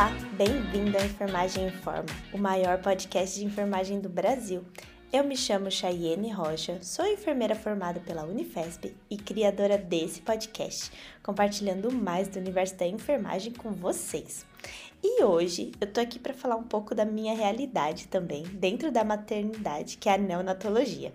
Olá, 0.00 0.16
bem-vindo 0.32 0.96
à 0.96 1.04
Enfermagem 1.04 1.66
Informa, 1.66 2.06
o 2.32 2.38
maior 2.38 2.80
podcast 2.80 3.38
de 3.38 3.44
enfermagem 3.44 4.00
do 4.00 4.08
Brasil. 4.08 4.64
Eu 5.12 5.22
me 5.22 5.36
chamo 5.36 5.70
Chayenne 5.70 6.32
Rocha, 6.32 6.78
sou 6.80 7.04
enfermeira 7.04 7.54
formada 7.54 8.00
pela 8.00 8.24
Unifesp 8.24 8.96
e 9.10 9.18
criadora 9.18 9.76
desse 9.76 10.22
podcast, 10.22 10.90
compartilhando 11.22 11.92
mais 11.92 12.28
do 12.28 12.38
universo 12.38 12.76
da 12.76 12.86
enfermagem 12.86 13.52
com 13.52 13.72
vocês. 13.72 14.46
E 15.04 15.22
hoje 15.22 15.72
eu 15.78 15.86
tô 15.86 16.00
aqui 16.00 16.18
para 16.18 16.32
falar 16.32 16.56
um 16.56 16.62
pouco 16.62 16.94
da 16.94 17.04
minha 17.04 17.36
realidade 17.36 18.08
também, 18.08 18.44
dentro 18.44 18.90
da 18.90 19.04
maternidade, 19.04 19.98
que 19.98 20.08
é 20.08 20.14
a 20.14 20.18
neonatologia. 20.18 21.12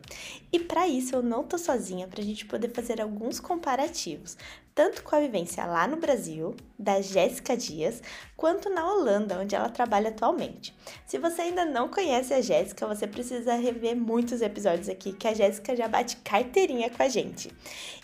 E 0.53 0.59
para 0.59 0.87
isso 0.87 1.15
eu 1.15 1.23
não 1.23 1.43
tô 1.43 1.57
sozinha 1.57 2.07
para 2.07 2.21
a 2.21 2.23
gente 2.23 2.45
poder 2.45 2.69
fazer 2.69 3.01
alguns 3.01 3.39
comparativos, 3.39 4.37
tanto 4.75 5.03
com 5.03 5.15
a 5.15 5.21
vivência 5.21 5.65
lá 5.65 5.87
no 5.87 5.95
Brasil, 5.95 6.53
da 6.77 7.01
Jéssica 7.01 7.55
Dias, 7.55 8.03
quanto 8.35 8.69
na 8.69 8.85
Holanda, 8.85 9.39
onde 9.39 9.55
ela 9.55 9.69
trabalha 9.69 10.09
atualmente. 10.09 10.75
Se 11.05 11.17
você 11.17 11.43
ainda 11.43 11.63
não 11.63 11.87
conhece 11.87 12.33
a 12.33 12.41
Jéssica, 12.41 12.85
você 12.85 13.07
precisa 13.07 13.55
rever 13.55 13.95
muitos 13.95 14.41
episódios 14.41 14.89
aqui, 14.89 15.13
que 15.13 15.29
a 15.29 15.33
Jéssica 15.33 15.73
já 15.77 15.87
bate 15.87 16.17
carteirinha 16.17 16.89
com 16.89 17.01
a 17.01 17.07
gente. 17.07 17.49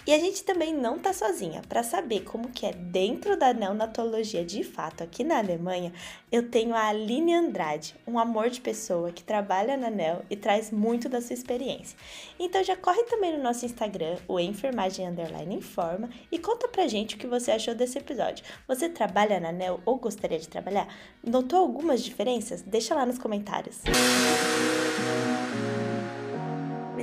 E 0.07 0.13
a 0.13 0.17
gente 0.17 0.43
também 0.43 0.73
não 0.73 0.97
tá 0.97 1.11
sozinha. 1.11 1.61
Para 1.67 1.83
saber 1.83 2.21
como 2.21 2.49
que 2.49 2.65
é 2.65 2.71
dentro 2.71 3.37
da 3.37 3.53
neonatologia 3.53 4.43
de 4.43 4.63
fato 4.63 5.03
aqui 5.03 5.25
na 5.25 5.37
Alemanha, 5.37 5.93
eu 6.31 6.49
tenho 6.49 6.73
a 6.73 6.87
Aline 6.87 7.33
Andrade, 7.33 7.95
um 8.07 8.17
amor 8.17 8.49
de 8.49 8.61
pessoa 8.61 9.11
que 9.11 9.23
trabalha 9.23 9.75
na 9.75 9.89
NEL 9.89 10.23
e 10.29 10.35
traz 10.35 10.71
muito 10.71 11.09
da 11.09 11.19
sua 11.19 11.33
experiência. 11.33 11.97
Então 12.39 12.63
já 12.63 12.75
corre 12.75 13.03
também 13.03 13.35
no 13.35 13.43
nosso 13.43 13.65
Instagram, 13.65 14.17
o 14.27 14.39
Enfermagem 14.39 15.07
Underline 15.07 15.55
Informa, 15.55 16.09
e 16.31 16.39
conta 16.39 16.67
pra 16.67 16.87
gente 16.87 17.15
o 17.15 17.17
que 17.17 17.27
você 17.27 17.51
achou 17.51 17.75
desse 17.75 17.97
episódio. 17.97 18.45
Você 18.67 18.87
trabalha 18.87 19.39
na 19.39 19.51
NEL 19.51 19.81
ou 19.85 19.97
gostaria 19.97 20.39
de 20.39 20.47
trabalhar? 20.47 20.87
Notou 21.21 21.59
algumas 21.59 22.01
diferenças? 22.01 22.61
Deixa 22.61 22.95
lá 22.95 23.05
nos 23.05 23.17
comentários. 23.17 23.81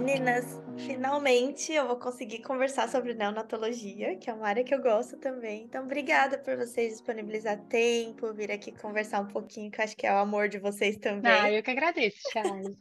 Meninas, 0.09 0.47
finalmente 0.87 1.71
eu 1.71 1.87
vou 1.87 1.99
conseguir 1.99 2.39
conversar 2.39 2.89
sobre 2.89 3.13
neonatologia, 3.13 4.17
que 4.17 4.31
é 4.31 4.33
uma 4.33 4.49
área 4.49 4.65
que 4.65 4.75
eu 4.75 4.81
gosto 4.81 5.19
também. 5.19 5.65
Então, 5.65 5.85
obrigada 5.85 6.39
por 6.39 6.57
vocês 6.57 6.95
disponibilizar 6.95 7.61
tempo, 7.67 8.33
vir 8.33 8.51
aqui 8.51 8.73
conversar 8.73 9.21
um 9.21 9.29
pouquinho, 9.29 9.71
que 9.71 9.79
eu 9.79 9.85
acho 9.85 9.95
que 9.95 10.07
é 10.07 10.13
o 10.15 10.17
amor 10.17 10.49
de 10.49 10.59
vocês 10.59 10.97
também. 10.97 11.31
Ah, 11.31 11.53
eu 11.53 11.63
que 11.63 11.71
agradeço, 11.71 12.17
Charles. 12.33 12.75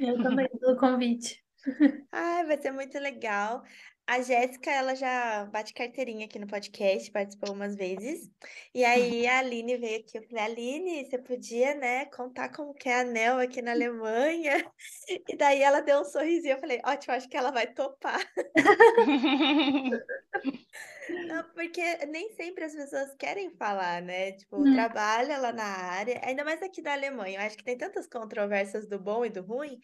eu 0.00 0.20
também 0.20 0.48
pelo 0.48 0.76
convite. 0.76 1.44
Ah, 2.10 2.42
vai 2.44 2.60
ser 2.60 2.72
muito 2.72 2.98
legal. 2.98 3.62
A 4.06 4.20
Jéssica, 4.20 4.70
ela 4.70 4.94
já 4.94 5.46
bate 5.46 5.72
carteirinha 5.72 6.26
aqui 6.26 6.38
no 6.38 6.46
podcast, 6.46 7.10
participou 7.10 7.54
umas 7.54 7.74
vezes. 7.74 8.30
E 8.74 8.84
aí 8.84 9.24
a 9.26 9.38
Aline 9.38 9.78
veio 9.78 10.00
aqui, 10.00 10.18
eu 10.18 10.22
falei, 10.28 10.44
Aline, 10.44 11.06
você 11.06 11.18
podia, 11.18 11.74
né, 11.74 12.04
contar 12.06 12.50
como 12.50 12.74
que 12.74 12.86
é 12.86 13.00
a 13.00 13.04
Nel 13.04 13.38
aqui 13.38 13.62
na 13.62 13.72
Alemanha? 13.72 14.70
E 15.28 15.36
daí 15.36 15.62
ela 15.62 15.80
deu 15.80 16.00
um 16.00 16.04
sorrisinho, 16.04 16.54
eu 16.54 16.60
falei, 16.60 16.80
ótimo, 16.84 17.14
acho 17.14 17.28
que 17.28 17.36
ela 17.36 17.50
vai 17.50 17.66
topar. 17.66 18.20
Não, 21.26 21.44
porque 21.54 21.82
nem 22.06 22.34
sempre 22.34 22.64
as 22.64 22.74
pessoas 22.74 23.14
querem 23.16 23.50
falar, 23.56 24.02
né? 24.02 24.32
Tipo, 24.32 24.58
hum. 24.58 24.74
trabalha 24.74 25.38
lá 25.38 25.52
na 25.52 25.64
área, 25.64 26.20
ainda 26.24 26.44
mais 26.44 26.62
aqui 26.62 26.80
da 26.80 26.92
Alemanha. 26.92 27.38
Eu 27.38 27.46
acho 27.46 27.56
que 27.56 27.64
tem 27.64 27.76
tantas 27.76 28.06
controvérsias 28.06 28.88
do 28.88 28.98
bom 28.98 29.24
e 29.24 29.30
do 29.30 29.42
ruim, 29.42 29.78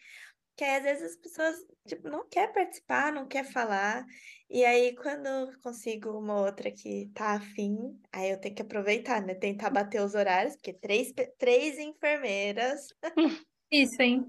que 0.55 0.63
às 0.63 0.83
vezes 0.83 1.11
as 1.11 1.17
pessoas 1.17 1.55
tipo, 1.87 2.09
não 2.09 2.27
quer 2.27 2.53
participar, 2.53 3.11
não 3.11 3.27
quer 3.27 3.45
falar. 3.45 4.05
E 4.49 4.63
aí, 4.65 4.95
quando 4.95 5.25
eu 5.25 5.59
consigo 5.61 6.11
uma 6.11 6.39
outra 6.41 6.71
que 6.71 7.09
tá 7.13 7.35
afim, 7.35 7.77
aí 8.11 8.31
eu 8.31 8.39
tenho 8.39 8.55
que 8.55 8.61
aproveitar, 8.61 9.21
né? 9.21 9.33
Tentar 9.33 9.69
bater 9.69 10.01
os 10.01 10.13
horários, 10.13 10.55
porque 10.55 10.73
três, 10.73 11.13
três 11.37 11.79
enfermeiras. 11.79 12.87
Isso, 13.71 14.01
hein? 14.01 14.25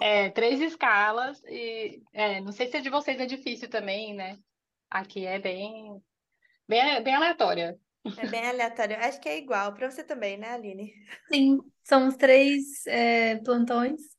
É, 0.00 0.30
três 0.30 0.60
escalas 0.60 1.42
e 1.44 2.02
é, 2.12 2.40
não 2.40 2.52
sei 2.52 2.66
se 2.66 2.76
é 2.76 2.80
de 2.80 2.90
vocês 2.90 3.18
é 3.18 3.26
difícil 3.26 3.68
também, 3.68 4.14
né? 4.14 4.38
Aqui 4.90 5.26
é 5.26 5.38
bem, 5.38 6.02
bem, 6.68 7.02
bem 7.02 7.14
aleatória. 7.14 7.78
É 8.18 8.26
bem 8.26 8.46
aleatório. 8.46 8.96
Acho 8.98 9.20
que 9.20 9.28
é 9.28 9.38
igual 9.38 9.72
para 9.72 9.90
você 9.90 10.04
também, 10.04 10.36
né, 10.36 10.50
Aline? 10.50 10.92
Sim, 11.32 11.58
são 11.82 12.08
os 12.08 12.16
três 12.16 12.86
é, 12.86 13.36
plantões 13.36 14.13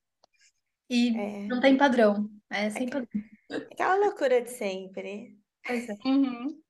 e 0.90 1.18
é. 1.18 1.48
não 1.48 1.60
tem 1.60 1.78
padrão. 1.78 2.30
É 2.50 2.70
sem 2.70 2.90
padrão. 2.90 3.10
Aquela 3.50 3.96
loucura 3.96 4.42
de 4.42 4.52
sempre. 4.52 5.38
Pois 5.66 5.90
é. 5.90 5.96
Uhum. 6.06 6.66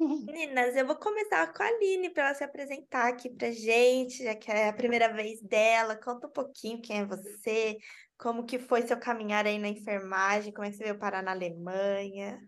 Meninas, 0.26 0.74
eu 0.76 0.86
vou 0.86 0.96
começar 0.96 1.52
com 1.52 1.62
a 1.62 1.66
Aline 1.66 2.08
para 2.10 2.26
ela 2.26 2.34
se 2.34 2.42
apresentar 2.42 3.08
aqui 3.08 3.28
pra 3.28 3.50
gente, 3.50 4.24
já 4.24 4.34
que 4.34 4.50
é 4.50 4.68
a 4.68 4.72
primeira 4.72 5.12
vez 5.12 5.42
dela. 5.42 5.94
Conta 5.94 6.26
um 6.26 6.30
pouquinho 6.32 6.80
quem 6.80 7.00
é 7.00 7.04
você, 7.04 7.76
como 8.16 8.46
que 8.46 8.58
foi 8.58 8.82
seu 8.82 8.98
caminhar 8.98 9.46
aí 9.46 9.58
na 9.58 9.68
enfermagem, 9.68 10.52
como 10.52 10.66
é 10.66 10.70
que 10.70 10.76
você 10.76 10.84
veio 10.84 10.98
parar 10.98 11.22
na 11.22 11.32
Alemanha. 11.32 12.40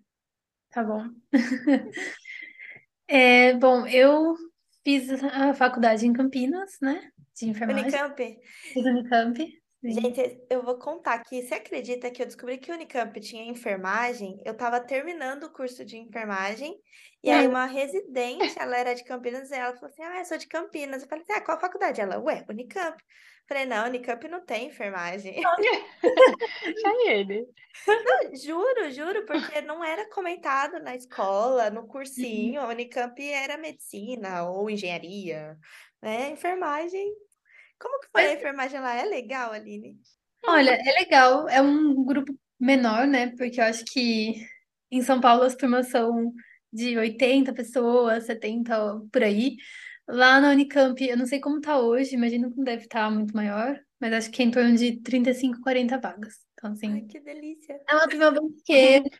Tá 0.71 0.83
bom. 0.83 1.05
é, 3.07 3.53
bom, 3.55 3.87
eu 3.87 4.35
fiz 4.83 5.11
a 5.23 5.53
faculdade 5.53 6.07
em 6.07 6.13
Campinas, 6.13 6.79
né? 6.81 7.11
De 7.37 7.51
enfermagem. 7.51 7.83
Unicamp? 7.83 8.39
Fiz 8.73 8.85
Unicamp. 8.87 9.62
Gente, 9.85 10.41
eu 10.49 10.63
vou 10.63 10.79
contar 10.79 11.15
aqui. 11.15 11.43
Você 11.43 11.55
acredita 11.55 12.11
que 12.11 12.23
eu 12.23 12.27
descobri 12.27 12.57
que 12.57 12.71
o 12.71 12.75
Unicamp 12.75 13.19
tinha 13.21 13.45
enfermagem? 13.45 14.41
Eu 14.45 14.53
estava 14.53 14.79
terminando 14.79 15.45
o 15.45 15.53
curso 15.53 15.85
de 15.85 15.97
enfermagem, 15.97 16.79
e 17.23 17.31
aí 17.31 17.47
uma 17.49 17.67
residente, 17.67 18.57
ela 18.59 18.77
era 18.77 18.95
de 18.95 19.03
Campinas, 19.03 19.51
e 19.51 19.55
ela 19.55 19.75
falou 19.75 19.91
assim: 19.91 20.03
Ah, 20.05 20.19
eu 20.21 20.25
sou 20.25 20.39
de 20.39 20.47
Campinas. 20.47 21.03
Eu 21.03 21.09
falei 21.09 21.25
assim: 21.25 21.33
Ah, 21.33 21.41
qual 21.41 21.61
faculdade? 21.61 22.01
Ela, 22.01 22.21
ué, 22.21 22.45
Unicamp. 22.49 22.97
Eu 22.97 23.49
falei, 23.49 23.67
não, 23.67 23.87
Unicamp 23.87 24.29
não 24.29 24.45
tem 24.45 24.69
enfermagem. 24.69 25.43
Já 25.43 25.57
ele. 27.11 27.45
Não, 27.87 28.37
juro, 28.37 28.91
juro, 28.93 29.27
porque 29.27 29.61
não 29.63 29.85
era 29.85 30.09
comentado 30.11 30.79
na 30.79 30.95
escola, 30.95 31.69
no 31.69 31.89
cursinho. 31.89 32.61
A 32.61 32.69
Unicamp 32.69 33.21
era 33.21 33.59
medicina 33.59 34.49
ou 34.49 34.71
engenharia, 34.71 35.59
né? 36.01 36.31
Enfermagem 36.31 37.13
como 37.83 38.01
que 38.01 38.09
foi 38.13 38.27
a 38.27 38.35
enfermagem 38.35 38.81
lá? 38.81 38.95
É 38.95 39.05
legal, 39.05 39.53
Aline? 39.53 39.99
Olha, 40.47 40.71
é 40.71 40.93
legal, 41.01 41.49
é 41.49 41.61
um 41.61 42.05
grupo 42.05 42.33
menor, 42.59 43.07
né? 43.07 43.29
Porque 43.37 43.61
eu 43.61 43.65
acho 43.65 43.85
que 43.85 44.47
em 44.91 45.03
São 45.03 45.21
Paulo 45.21 45.43
as 45.43 45.57
turmas 45.57 45.89
são 45.89 46.33
de 46.73 46.97
80 46.97 47.53
pessoas, 47.53 48.25
70 48.25 49.01
por 49.13 49.23
aí. 49.23 49.57
Lá 50.09 50.41
na 50.41 50.51
Unicamp, 50.51 51.03
eu 51.05 51.17
não 51.17 51.27
sei 51.27 51.41
como 51.41 51.61
tá 51.61 51.79
hoje, 51.79 52.15
imagino 52.15 52.51
que 52.51 52.57
não 52.57 52.65
deve 52.65 52.85
estar 52.85 53.05
tá 53.05 53.11
muito 53.11 53.35
maior, 53.35 53.79
mas 54.01 54.13
acho 54.13 54.31
que 54.31 54.43
é 54.43 54.45
em 54.45 54.51
torno 54.51 54.77
de 54.77 55.01
35, 55.01 55.61
40 55.61 55.99
vagas. 55.99 56.35
Então, 56.55 56.73
assim. 56.73 56.93
Ai, 56.93 57.03
que 57.03 57.21
delícia! 57.21 57.81
É 57.89 57.95
uma 57.95 58.09
turma 58.09 58.31
bem 58.31 58.51
pequena. 58.53 59.11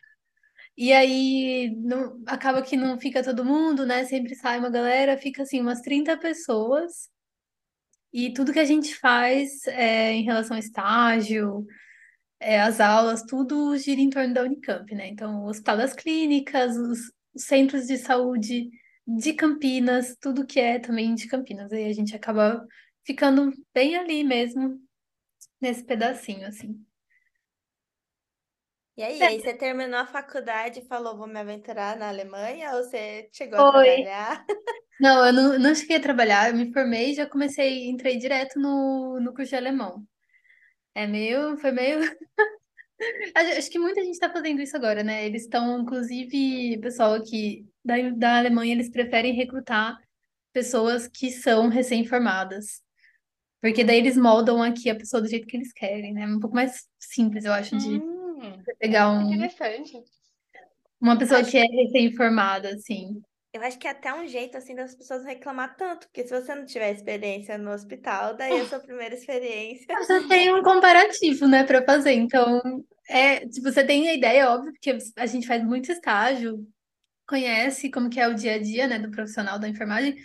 E 0.75 0.91
aí 0.91 1.75
não, 1.77 2.21
acaba 2.25 2.61
que 2.61 2.75
não 2.75 2.99
fica 2.99 3.23
todo 3.23 3.45
mundo, 3.45 3.85
né? 3.85 4.05
Sempre 4.05 4.35
sai 4.35 4.59
uma 4.59 4.69
galera, 4.69 5.17
fica 5.17 5.43
assim, 5.43 5.61
umas 5.61 5.81
30 5.81 6.17
pessoas. 6.17 7.09
E 8.13 8.31
tudo 8.31 8.53
que 8.53 8.59
a 8.59 8.65
gente 8.65 8.95
faz 8.95 9.65
é, 9.67 10.11
em 10.13 10.23
relação 10.23 10.55
ao 10.55 10.59
estágio, 10.59 11.65
é, 12.39 12.61
as 12.61 12.79
aulas, 12.79 13.23
tudo 13.23 13.75
gira 13.77 13.99
em 13.99 14.09
torno 14.09 14.33
da 14.33 14.43
Unicamp, 14.43 14.93
né? 14.93 15.07
Então, 15.07 15.43
o 15.43 15.47
Hospital 15.47 15.77
das 15.77 15.93
Clínicas, 15.93 16.77
os, 16.77 17.11
os 17.33 17.43
centros 17.43 17.87
de 17.87 17.97
saúde 17.97 18.69
de 19.07 19.33
Campinas, 19.33 20.15
tudo 20.19 20.45
que 20.45 20.59
é 20.59 20.77
também 20.79 21.15
de 21.15 21.27
Campinas. 21.27 21.71
Aí 21.71 21.85
a 21.85 21.93
gente 21.93 22.15
acaba 22.15 22.65
ficando 23.05 23.51
bem 23.73 23.95
ali 23.95 24.23
mesmo, 24.23 24.79
nesse 25.59 25.83
pedacinho, 25.83 26.47
assim. 26.47 26.79
E 28.95 29.01
aí, 29.01 29.21
aí 29.23 29.39
você 29.39 29.53
terminou 29.53 29.99
a 29.99 30.05
faculdade 30.05 30.79
e 30.79 30.87
falou, 30.87 31.17
vou 31.17 31.27
me 31.27 31.39
aventurar 31.39 31.97
na 31.97 32.09
Alemanha? 32.09 32.75
Ou 32.75 32.83
você 32.83 33.27
chegou 33.31 33.59
a 33.59 33.71
trabalhar? 33.71 34.45
Não, 34.99 35.25
eu 35.25 35.33
não, 35.33 35.59
não 35.59 35.75
cheguei 35.75 35.97
a 35.97 36.01
trabalhar, 36.01 36.49
eu 36.49 36.55
me 36.55 36.71
formei 36.71 37.11
e 37.11 37.15
já 37.15 37.25
comecei, 37.25 37.89
entrei 37.89 38.17
direto 38.17 38.59
no, 38.59 39.19
no 39.19 39.33
curso 39.33 39.49
de 39.49 39.55
alemão. 39.55 40.05
É 40.93 41.07
meio, 41.07 41.57
foi 41.57 41.71
meio. 41.71 41.99
Acho 43.57 43.69
que 43.71 43.79
muita 43.79 44.03
gente 44.03 44.13
está 44.13 44.31
fazendo 44.31 44.61
isso 44.61 44.77
agora, 44.77 45.03
né? 45.03 45.25
Eles 45.25 45.43
estão, 45.43 45.81
inclusive, 45.81 46.77
pessoal 46.79 47.15
aqui 47.15 47.65
da, 47.83 47.95
da 48.11 48.37
Alemanha, 48.37 48.73
eles 48.73 48.91
preferem 48.91 49.33
recrutar 49.33 49.97
pessoas 50.53 51.07
que 51.07 51.31
são 51.31 51.67
recém-formadas. 51.67 52.83
Porque 53.59 53.83
daí 53.83 53.97
eles 53.97 54.15
moldam 54.15 54.61
aqui 54.61 54.89
a 54.89 54.95
pessoa 54.95 55.21
do 55.21 55.27
jeito 55.27 55.47
que 55.47 55.57
eles 55.57 55.73
querem, 55.73 56.13
né? 56.13 56.23
É 56.23 56.27
um 56.27 56.39
pouco 56.39 56.55
mais 56.55 56.87
simples, 56.99 57.45
eu 57.45 57.53
acho, 57.53 57.75
de 57.77 57.97
Hum, 57.97 58.12
pegar 58.79 59.11
um, 59.11 59.33
interessante. 59.33 60.03
uma 60.99 61.17
pessoa 61.17 61.43
que 61.43 61.57
é 61.57 61.65
recém-formada, 61.65 62.69
assim. 62.69 63.21
Eu 63.53 63.61
acho 63.61 63.77
que 63.77 63.87
é 63.87 63.91
até 63.91 64.11
um 64.11 64.27
jeito, 64.27 64.57
assim, 64.57 64.73
das 64.73 64.95
pessoas 64.95 65.23
reclamar 65.23 65.75
tanto, 65.75 66.07
porque 66.07 66.25
se 66.25 66.33
você 66.33 66.55
não 66.55 66.65
tiver 66.65 66.91
experiência 66.91 67.55
no 67.55 67.71
hospital, 67.71 68.35
daí 68.35 68.51
é 68.51 68.61
a 68.61 68.65
sua 68.65 68.79
primeira 68.81 69.13
experiência. 69.13 69.95
Você 69.95 70.27
tem 70.27 70.51
um 70.51 70.63
comparativo, 70.63 71.47
né, 71.47 71.63
para 71.63 71.85
fazer. 71.85 72.13
Então, 72.13 72.83
é, 73.07 73.41
tipo, 73.47 73.71
você 73.71 73.83
tem 73.83 74.09
a 74.09 74.13
ideia, 74.15 74.49
óbvio, 74.49 74.71
porque 74.73 74.97
a 75.15 75.25
gente 75.27 75.45
faz 75.45 75.63
muito 75.63 75.91
estágio, 75.91 76.67
conhece 77.27 77.91
como 77.91 78.09
que 78.09 78.19
é 78.19 78.27
o 78.27 78.33
dia 78.33 78.55
a 78.55 78.59
dia, 78.59 78.87
né, 78.87 78.97
do 78.97 79.11
profissional 79.11 79.59
da 79.59 79.69
enfermagem, 79.69 80.15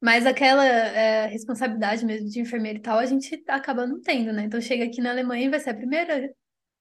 Mas 0.00 0.26
aquela 0.26 0.64
é, 0.66 1.26
responsabilidade 1.26 2.04
mesmo 2.06 2.28
de 2.30 2.40
enfermeira 2.40 2.78
e 2.78 2.82
tal, 2.82 2.98
a 2.98 3.06
gente 3.06 3.42
acaba 3.48 3.86
não 3.86 4.00
tendo, 4.00 4.32
né? 4.32 4.44
Então 4.44 4.60
chega 4.60 4.84
aqui 4.84 5.00
na 5.00 5.10
Alemanha 5.10 5.46
e 5.46 5.50
vai 5.50 5.60
ser 5.60 5.70
a 5.70 5.74
primeira 5.74 6.28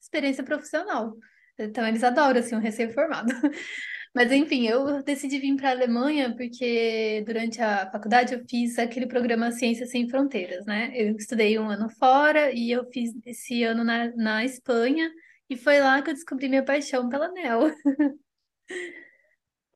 experiência 0.02 0.44
profissional. 0.44 1.16
Então 1.58 1.88
eles 1.88 2.04
adoram, 2.04 2.40
assim, 2.40 2.56
um 2.56 2.60
recém-formado. 2.60 3.32
Mas 4.14 4.30
enfim, 4.32 4.68
eu 4.68 5.02
decidi 5.04 5.40
vir 5.40 5.56
para 5.56 5.70
a 5.70 5.72
Alemanha 5.72 6.36
porque 6.36 7.24
durante 7.26 7.62
a 7.62 7.90
faculdade 7.90 8.34
eu 8.34 8.44
fiz 8.50 8.78
aquele 8.78 9.08
programa 9.08 9.52
Ciências 9.52 9.90
Sem 9.90 10.10
Fronteiras, 10.10 10.66
né? 10.66 10.92
Eu 10.94 11.16
estudei 11.16 11.58
um 11.58 11.70
ano 11.70 11.90
fora 11.90 12.52
e 12.52 12.72
eu 12.72 12.84
fiz 12.92 13.12
esse 13.26 13.64
ano 13.64 13.86
na, 13.86 14.14
na 14.18 14.44
Espanha 14.44 15.10
e 15.50 15.56
foi 15.56 15.80
lá 15.80 16.02
que 16.02 16.10
eu 16.10 16.14
descobri 16.14 16.50
minha 16.50 16.64
paixão 16.64 17.08
pela 17.08 17.32
NEL. 17.32 17.72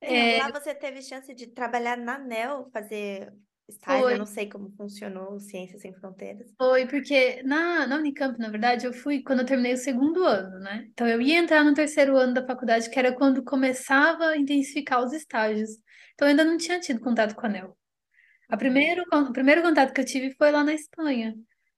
É, 0.08 0.38
lá 0.38 0.52
você 0.52 0.76
teve 0.76 1.02
chance 1.02 1.34
de 1.34 1.48
trabalhar 1.48 1.98
na 1.98 2.20
NEL, 2.20 2.70
fazer 2.72 3.34
estágio, 3.68 4.04
Foi. 4.04 4.14
eu 4.14 4.18
não 4.18 4.26
sei 4.26 4.50
como 4.50 4.72
funcionou 4.78 5.40
Ciências 5.40 5.82
Sem 5.82 5.94
Fronteiras. 5.94 6.54
Foi 6.58 6.88
porque 6.88 7.42
na, 7.44 7.88
na 7.88 7.98
Unicamp, 7.98 8.38
na 8.40 8.50
verdade, 8.50 8.86
eu 8.86 8.94
fui 8.94 9.22
quando 9.24 9.40
eu 9.40 9.46
terminei 9.46 9.74
o 9.74 9.78
segundo 9.78 10.24
ano, 10.24 10.60
né? 10.60 10.88
Então 10.92 11.08
eu 11.08 11.22
ia 11.22 11.38
entrar 11.38 11.64
no 11.64 11.74
terceiro 11.74 12.16
ano 12.16 12.34
da 12.34 12.46
faculdade, 12.46 12.90
que 12.90 13.00
era 13.00 13.14
quando 13.14 13.44
começava 13.44 14.28
a 14.28 14.38
intensificar 14.38 15.04
os 15.04 15.14
estágios. 15.14 15.72
Então 16.14 16.28
eu 16.28 16.32
ainda 16.32 16.44
não 16.44 16.58
tinha 16.58 16.80
tido 16.80 17.00
contato 17.00 17.36
com 17.36 17.46
a 17.46 17.50
NEL. 17.50 17.78
A 18.50 18.58
primeiro, 18.58 19.04
o 19.12 19.34
primeiro 19.34 19.62
contato 19.62 19.94
que 19.94 20.02
eu 20.02 20.06
tive 20.06 20.36
foi 20.36 20.52
lá 20.52 20.64
na 20.64 20.74
Espanha, 20.74 21.36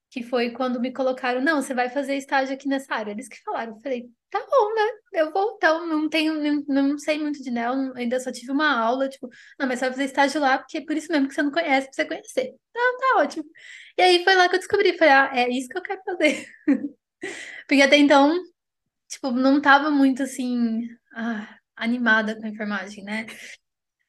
que 0.10 0.24
foi 0.24 0.52
quando 0.52 0.80
me 0.80 0.94
colocaram, 0.94 1.42
não, 1.42 1.62
você 1.62 1.74
vai 1.74 1.90
fazer 1.90 2.16
estágio 2.16 2.54
aqui 2.54 2.68
nessa 2.68 2.94
área. 2.94 3.12
Eles 3.12 3.28
que 3.28 3.42
falaram, 3.44 3.74
eu 3.74 3.82
falei, 3.82 4.06
tá 4.30 4.40
bom, 4.40 4.74
né? 4.74 4.82
Eu 5.14 5.34
vou, 5.34 5.56
então, 5.56 5.86
não 5.86 6.10
tenho, 6.10 6.64
não, 6.68 6.90
não 6.90 6.98
sei 6.98 7.20
muito 7.20 7.44
de 7.44 7.52
NEL, 7.52 7.94
ainda 7.96 8.20
só 8.20 8.32
tive 8.32 8.52
uma 8.52 8.80
aula, 8.80 9.10
tipo, 9.10 9.28
não, 9.60 9.68
mas 9.68 9.80
você 9.80 9.86
vai 9.86 9.92
fazer 9.92 10.06
estágio 10.06 10.42
lá, 10.42 10.58
porque 10.58 10.78
é 10.78 10.86
por 10.86 10.96
isso 10.96 11.12
mesmo 11.12 11.28
que 11.28 11.34
você 11.34 11.42
não 11.42 11.52
conhece, 11.52 11.88
pra 11.88 11.96
você 11.96 12.06
conhecer. 12.06 12.54
Tá, 12.74 12.80
tá 13.00 13.22
ótimo. 13.22 13.46
E 13.98 14.02
aí 14.02 14.24
foi 14.24 14.36
lá 14.36 14.48
que 14.48 14.56
eu 14.56 14.60
descobri, 14.60 14.98
falei, 14.98 15.14
ah, 15.14 15.32
é 15.34 15.50
isso 15.50 15.68
que 15.68 15.78
eu 15.78 15.82
quero 15.82 16.02
fazer. 16.04 16.48
Porque 17.68 17.82
até 17.82 17.98
então, 17.98 18.34
tipo, 19.10 19.32
não 19.32 19.62
tava 19.62 19.92
muito 19.92 20.24
assim, 20.24 20.88
ah, 21.14 21.58
animada 21.76 22.40
com 22.40 22.46
a 22.46 22.50
enfermagem, 22.50 23.04
né? 23.04 23.26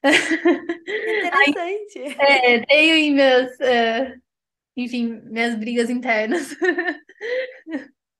Interessante. 0.05 2.17
É, 2.21 2.65
tenho 2.67 2.95
aí 2.95 3.11
minhas, 3.11 3.61
é, 3.61 4.15
enfim, 4.79 5.21
minhas 5.25 5.57
brigas 5.57 5.91
internas 5.91 6.55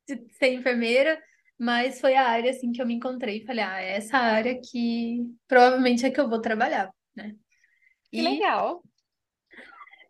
de 0.09 0.27
ser 0.33 0.55
enfermeira, 0.55 1.23
mas 1.57 2.01
foi 2.01 2.15
a 2.17 2.29
área 2.29 2.51
assim 2.51 2.73
que 2.73 2.83
eu 2.83 2.87
me 2.87 2.95
encontrei 2.95 3.39
e 3.39 3.47
falei, 3.47 3.65
ah, 3.65 3.81
é 3.81 3.97
essa 3.97 4.19
área 4.19 4.61
que 4.61 5.25
provavelmente 5.47 6.05
é 6.05 6.11
que 6.11 6.21
eu 6.21 6.29
vou 6.29 6.41
trabalhar, 6.41 6.91
né? 7.15 7.35
Que 8.11 8.19
E 8.19 8.23
legal. 8.23 8.83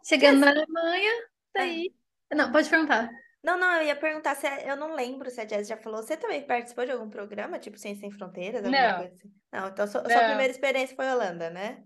chegando 0.07 0.41
na 0.41 0.51
Alemanha, 0.51 1.13
daí. 1.55 1.93
Não, 2.35 2.51
pode 2.51 2.69
perguntar. 2.69 3.11
Não, 3.43 3.59
não, 3.59 3.75
eu 3.77 3.87
ia 3.87 3.97
perguntar 3.97 4.35
se 4.35 4.47
é- 4.47 4.71
eu 4.71 4.77
não 4.77 4.95
lembro 4.95 5.31
se 5.31 5.41
a 5.41 5.47
Jess 5.47 5.69
já 5.69 5.77
falou. 5.77 6.03
Você 6.03 6.17
também 6.17 6.47
participou 6.47 6.85
de 6.85 6.93
algum 6.93 7.09
programa, 7.09 7.59
tipo 7.59 7.79
Ciência 7.79 8.01
Sem 8.01 8.11
Fronteiras, 8.11 8.65
alguma 8.65 8.89
Não. 8.89 8.97
coisa 8.99 9.15
assim? 9.15 9.33
Não, 9.53 9.69
então 9.69 9.87
sua, 9.87 10.03
sua 10.03 10.21
Não. 10.21 10.27
primeira 10.29 10.51
experiência 10.51 10.97
foi 10.97 11.07
Holanda, 11.07 11.49
né? 11.51 11.83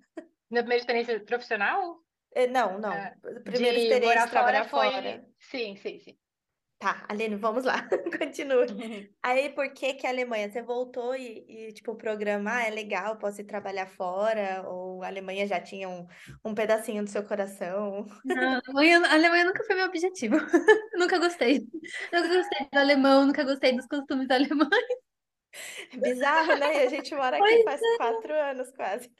Minha 0.50 0.62
primeira 0.62 0.80
experiência 0.80 1.20
profissional 1.20 2.01
Não, 2.50 2.78
não. 2.78 2.92
Ah, 2.92 3.12
Primeira 3.44 3.78
de 3.78 3.84
experiência 3.84 4.28
trabalhar 4.28 4.68
fora 4.68 4.92
foi. 4.92 5.24
Sim, 5.38 5.76
sim, 5.76 5.98
sim. 5.98 6.18
Tá, 6.82 7.06
Aline, 7.08 7.36
vamos 7.36 7.62
lá. 7.62 7.88
Continua. 8.18 8.66
Aí, 9.22 9.50
por 9.50 9.72
que 9.72 9.94
que 9.94 10.04
a 10.04 10.10
Alemanha? 10.10 10.50
Você 10.50 10.62
voltou 10.62 11.14
e, 11.14 11.44
e, 11.48 11.72
tipo, 11.72 11.92
o 11.92 11.96
programa 11.96 12.56
ah, 12.56 12.66
é 12.66 12.70
legal, 12.70 13.16
posso 13.18 13.40
ir 13.40 13.44
trabalhar 13.44 13.86
fora? 13.86 14.64
Ou 14.66 15.00
a 15.00 15.06
Alemanha 15.06 15.46
já 15.46 15.60
tinha 15.60 15.88
um, 15.88 16.04
um 16.44 16.52
pedacinho 16.52 17.04
do 17.04 17.08
seu 17.08 17.22
coração? 17.22 18.04
Não, 18.24 18.54
a 18.56 18.60
Alemanha, 18.66 18.98
a 19.06 19.12
Alemanha 19.12 19.44
nunca 19.44 19.62
foi 19.62 19.76
meu 19.76 19.86
objetivo. 19.86 20.36
Nunca 20.96 21.18
gostei. 21.18 21.60
Nunca 22.12 22.28
gostei 22.28 22.68
do 22.72 22.78
alemão, 22.78 23.26
nunca 23.26 23.44
gostei 23.44 23.76
dos 23.76 23.86
costumes 23.86 24.30
alemães. 24.30 24.68
É 25.92 25.96
bizarro, 25.96 26.56
né? 26.58 26.82
A 26.82 26.88
gente 26.88 27.14
mora 27.14 27.36
aqui 27.36 27.46
Pois 27.46 27.64
faz 27.64 27.80
quatro 27.96 28.34
anos 28.34 28.70
quase. 28.72 29.10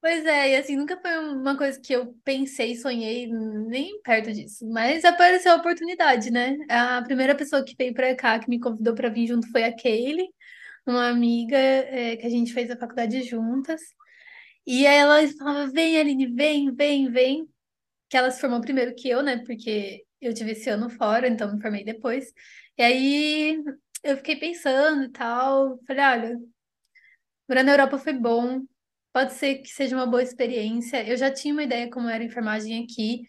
Pois 0.00 0.24
é, 0.26 0.50
e 0.52 0.56
assim, 0.56 0.76
nunca 0.76 0.96
foi 1.00 1.10
uma 1.34 1.56
coisa 1.58 1.80
que 1.80 1.92
eu 1.92 2.14
pensei, 2.24 2.76
sonhei, 2.76 3.26
nem 3.26 4.00
perto 4.02 4.32
disso. 4.32 4.64
Mas 4.68 5.04
apareceu 5.04 5.52
a 5.52 5.56
oportunidade, 5.56 6.30
né? 6.30 6.56
A 6.70 7.02
primeira 7.02 7.34
pessoa 7.34 7.64
que 7.64 7.74
veio 7.76 7.92
pra 7.92 8.14
cá, 8.14 8.38
que 8.38 8.48
me 8.48 8.60
convidou 8.60 8.94
pra 8.94 9.08
vir 9.08 9.26
junto, 9.26 9.50
foi 9.50 9.64
a 9.64 9.74
Kaylee, 9.76 10.28
uma 10.86 11.08
amiga, 11.10 11.56
é, 11.58 12.16
que 12.16 12.26
a 12.26 12.30
gente 12.30 12.52
fez 12.52 12.70
a 12.70 12.76
faculdade 12.78 13.22
juntas. 13.24 13.80
E 14.66 14.86
ela 14.86 15.26
falava, 15.38 15.70
vem, 15.72 15.98
Aline, 15.98 16.26
vem, 16.28 16.74
vem, 16.74 17.10
vem. 17.10 17.48
Que 18.10 18.16
ela 18.18 18.30
se 18.30 18.40
formou 18.40 18.60
primeiro 18.62 18.94
que 18.96 19.08
eu, 19.10 19.22
né? 19.22 19.38
Porque 19.46 20.04
eu 20.20 20.34
tive 20.34 20.52
esse 20.52 20.70
ano 20.70 20.90
fora, 20.90 21.28
então 21.28 21.54
me 21.54 21.62
formei 21.62 21.84
depois. 21.84 22.32
E 22.78 22.82
aí 22.82 23.62
eu 24.04 24.16
fiquei 24.18 24.36
pensando 24.36 25.04
e 25.04 25.10
tal. 25.12 25.78
Falei, 25.86 26.04
olha, 26.04 26.38
morar 27.48 27.62
na 27.64 27.72
Europa 27.72 27.98
foi 27.98 28.12
bom. 28.14 28.62
Pode 29.18 29.32
ser 29.32 29.56
que 29.56 29.68
seja 29.70 29.96
uma 29.96 30.06
boa 30.06 30.22
experiência. 30.22 31.04
Eu 31.04 31.16
já 31.16 31.28
tinha 31.28 31.52
uma 31.52 31.64
ideia 31.64 31.90
como 31.90 32.08
era 32.08 32.22
a 32.22 32.26
enfermagem 32.26 32.84
aqui. 32.84 33.28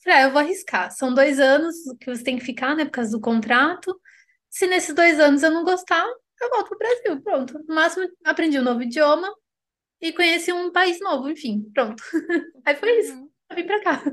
Falei, 0.00 0.20
ah, 0.20 0.22
eu 0.22 0.30
vou 0.30 0.38
arriscar. 0.38 0.92
São 0.92 1.12
dois 1.12 1.40
anos 1.40 1.74
que 2.00 2.06
você 2.06 2.22
tem 2.22 2.38
que 2.38 2.44
ficar, 2.44 2.76
né, 2.76 2.84
por 2.84 2.92
causa 2.92 3.10
do 3.10 3.20
contrato. 3.20 4.00
Se 4.48 4.68
nesses 4.68 4.94
dois 4.94 5.18
anos 5.18 5.42
eu 5.42 5.50
não 5.50 5.64
gostar, 5.64 6.06
eu 6.40 6.50
volto 6.50 6.68
pro 6.68 6.78
Brasil. 6.78 7.20
Pronto. 7.20 7.58
No 7.66 7.74
máximo, 7.74 8.08
aprendi 8.22 8.60
um 8.60 8.62
novo 8.62 8.80
idioma 8.80 9.28
e 10.00 10.12
conheci 10.12 10.52
um 10.52 10.70
país 10.70 11.00
novo, 11.00 11.28
enfim, 11.28 11.68
pronto. 11.74 12.00
Aí 12.64 12.76
foi 12.76 13.00
isso. 13.00 13.14
Uhum. 13.14 13.28
Eu 13.50 13.56
vim 13.56 13.66
pra 13.66 13.82
cá. 13.82 14.04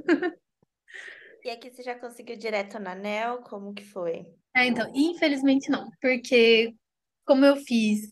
E 1.43 1.51
aqui 1.51 1.69
você 1.69 1.83
já 1.83 1.93
conseguiu 1.93 2.35
direto 2.35 2.79
na 2.79 2.95
NEL? 2.95 3.43
Como 3.43 3.75
que 3.75 3.85
foi? 3.85 4.25
É, 4.55 4.65
então, 4.65 4.91
infelizmente 4.95 5.69
não, 5.69 5.87
porque 6.01 6.73
como 7.23 7.45
eu 7.45 7.57
fiz 7.57 8.11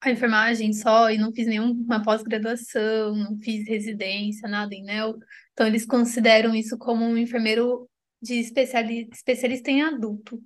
a 0.00 0.10
enfermagem 0.10 0.72
só 0.72 1.10
e 1.10 1.18
não 1.18 1.32
fiz 1.32 1.46
nenhuma 1.46 2.02
pós-graduação, 2.02 3.14
não 3.16 3.38
fiz 3.38 3.66
residência, 3.66 4.48
nada 4.48 4.74
em 4.74 4.84
NEL, 4.84 5.16
então 5.52 5.66
eles 5.66 5.84
consideram 5.84 6.54
isso 6.54 6.78
como 6.78 7.04
um 7.04 7.16
enfermeiro 7.16 7.88
de 8.22 8.34
especiali 8.34 9.08
especialista 9.12 9.70
em 9.70 9.82
adulto. 9.82 10.42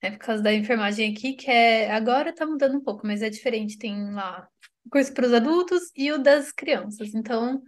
É 0.00 0.10
por 0.10 0.18
causa 0.18 0.42
da 0.42 0.52
enfermagem 0.52 1.12
aqui, 1.12 1.34
que 1.34 1.50
é 1.50 1.92
agora 1.92 2.34
tá 2.34 2.44
mudando 2.46 2.76
um 2.76 2.80
pouco, 2.80 3.06
mas 3.06 3.22
é 3.22 3.30
diferente. 3.30 3.78
Tem 3.78 4.12
lá 4.12 4.48
o 4.84 4.90
curso 4.90 5.12
para 5.14 5.26
os 5.26 5.32
adultos 5.32 5.82
e 5.94 6.10
o 6.10 6.18
das 6.18 6.50
crianças. 6.50 7.14
Então, 7.14 7.62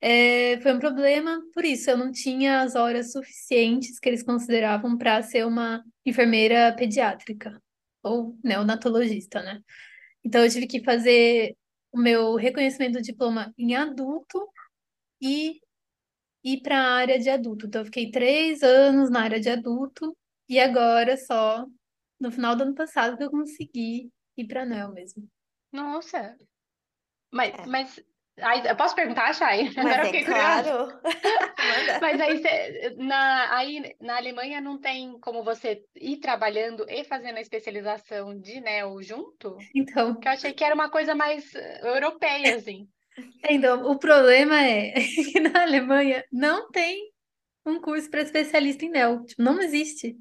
é, 0.00 0.58
foi 0.60 0.72
um 0.72 0.78
problema, 0.78 1.42
por 1.52 1.64
isso 1.64 1.90
eu 1.90 1.98
não 1.98 2.10
tinha 2.10 2.62
as 2.62 2.76
horas 2.76 3.12
suficientes 3.12 3.98
que 3.98 4.08
eles 4.08 4.22
consideravam 4.22 4.96
para 4.96 5.22
ser 5.22 5.44
uma 5.44 5.84
enfermeira 6.06 6.72
pediátrica 6.74 7.60
ou 8.02 8.38
neonatologista, 8.44 9.42
né? 9.42 9.60
Então 10.24 10.44
eu 10.44 10.50
tive 10.50 10.66
que 10.66 10.84
fazer 10.84 11.56
o 11.92 11.98
meu 11.98 12.36
reconhecimento 12.36 12.94
do 12.94 13.02
diploma 13.02 13.52
em 13.58 13.74
adulto 13.76 14.48
e 15.22 15.60
ir 16.44 16.62
para 16.62 16.78
a 16.78 16.92
área 16.96 17.18
de 17.18 17.30
adulto. 17.30 17.66
Então 17.66 17.82
eu 17.82 17.86
fiquei 17.86 18.10
três 18.10 18.62
anos 18.62 19.10
na 19.10 19.22
área 19.22 19.40
de 19.40 19.50
adulto 19.50 20.16
e 20.48 20.58
agora 20.60 21.16
só 21.16 21.66
no 22.20 22.30
final 22.32 22.56
do 22.56 22.64
ano 22.64 22.74
passado 22.74 23.16
que 23.16 23.24
eu 23.24 23.30
consegui 23.30 24.10
ir 24.36 24.46
para 24.46 24.62
a 24.62 24.66
NEL 24.66 24.92
mesmo. 24.92 25.28
Nossa. 25.72 26.36
Mas, 27.32 27.54
É. 27.54 27.66
mas 27.66 28.00
aí, 28.42 28.66
eu 28.66 28.76
posso 28.76 28.94
perguntar, 28.94 29.32
Chay? 29.34 29.72
Mas 29.76 29.76
Agora 29.78 30.02
eu 30.02 30.06
é 30.06 30.06
fiquei 30.06 30.24
claro. 30.24 31.00
Manda. 31.60 31.98
Mas 32.00 32.20
aí, 32.20 32.38
cê- 32.38 32.94
na, 32.98 33.56
aí 33.56 33.96
na 34.00 34.16
Alemanha 34.16 34.60
não 34.60 34.78
tem 34.80 35.18
como 35.20 35.42
você 35.42 35.84
ir 35.96 36.18
trabalhando 36.18 36.86
e 36.88 37.04
fazendo 37.04 37.36
a 37.38 37.40
especialização 37.40 38.38
de 38.38 38.60
neo 38.60 39.02
junto? 39.02 39.68
Então, 39.74 40.14
Que 40.20 40.28
eu 40.28 40.32
achei 40.32 40.52
que 40.54 40.64
era 40.64 40.74
uma 40.74 40.90
coisa 40.90 41.14
mais 41.14 41.54
eh, 41.54 41.80
europeia, 41.88 42.56
assim. 42.56 42.88
então 43.48 43.84
o 43.90 43.98
problema 43.98 44.60
é 44.62 44.92
que 45.32 45.40
na 45.40 45.62
Alemanha 45.62 46.24
não 46.32 46.70
tem 46.70 47.10
um 47.66 47.80
curso 47.80 48.10
para 48.10 48.22
especialista 48.22 48.84
em 48.84 48.90
NEL. 48.90 49.24
Tipo, 49.26 49.42
não 49.42 49.60
existe. 49.62 50.18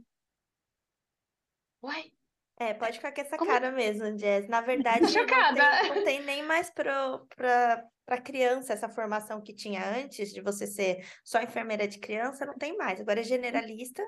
Uai, 1.82 2.12
É, 2.60 2.74
pode 2.74 2.98
ficar 2.98 3.12
com 3.12 3.22
essa 3.22 3.38
Como- 3.38 3.52
cara 3.52 3.72
mesmo, 3.72 4.18
Jess. 4.18 4.48
Na 4.48 4.62
verdade, 4.62 5.02
não 5.14 5.26
tem, 5.56 5.90
não 5.96 6.04
tem 6.04 6.24
nem 6.24 6.44
mais 6.44 6.72
para 6.72 8.22
criança 8.24 8.74
essa 8.74 8.90
formação 8.90 9.42
que 9.42 9.54
tinha 9.54 9.84
antes 9.96 10.34
de 10.34 10.42
você 10.42 10.66
ser 10.66 11.06
só 11.24 11.40
enfermeira 11.42 11.88
de 11.88 12.00
criança, 12.00 12.46
não 12.46 12.56
tem 12.56 12.76
mais. 12.76 13.00
Agora 13.00 13.20
é 13.20 13.24
generalista. 13.24 14.04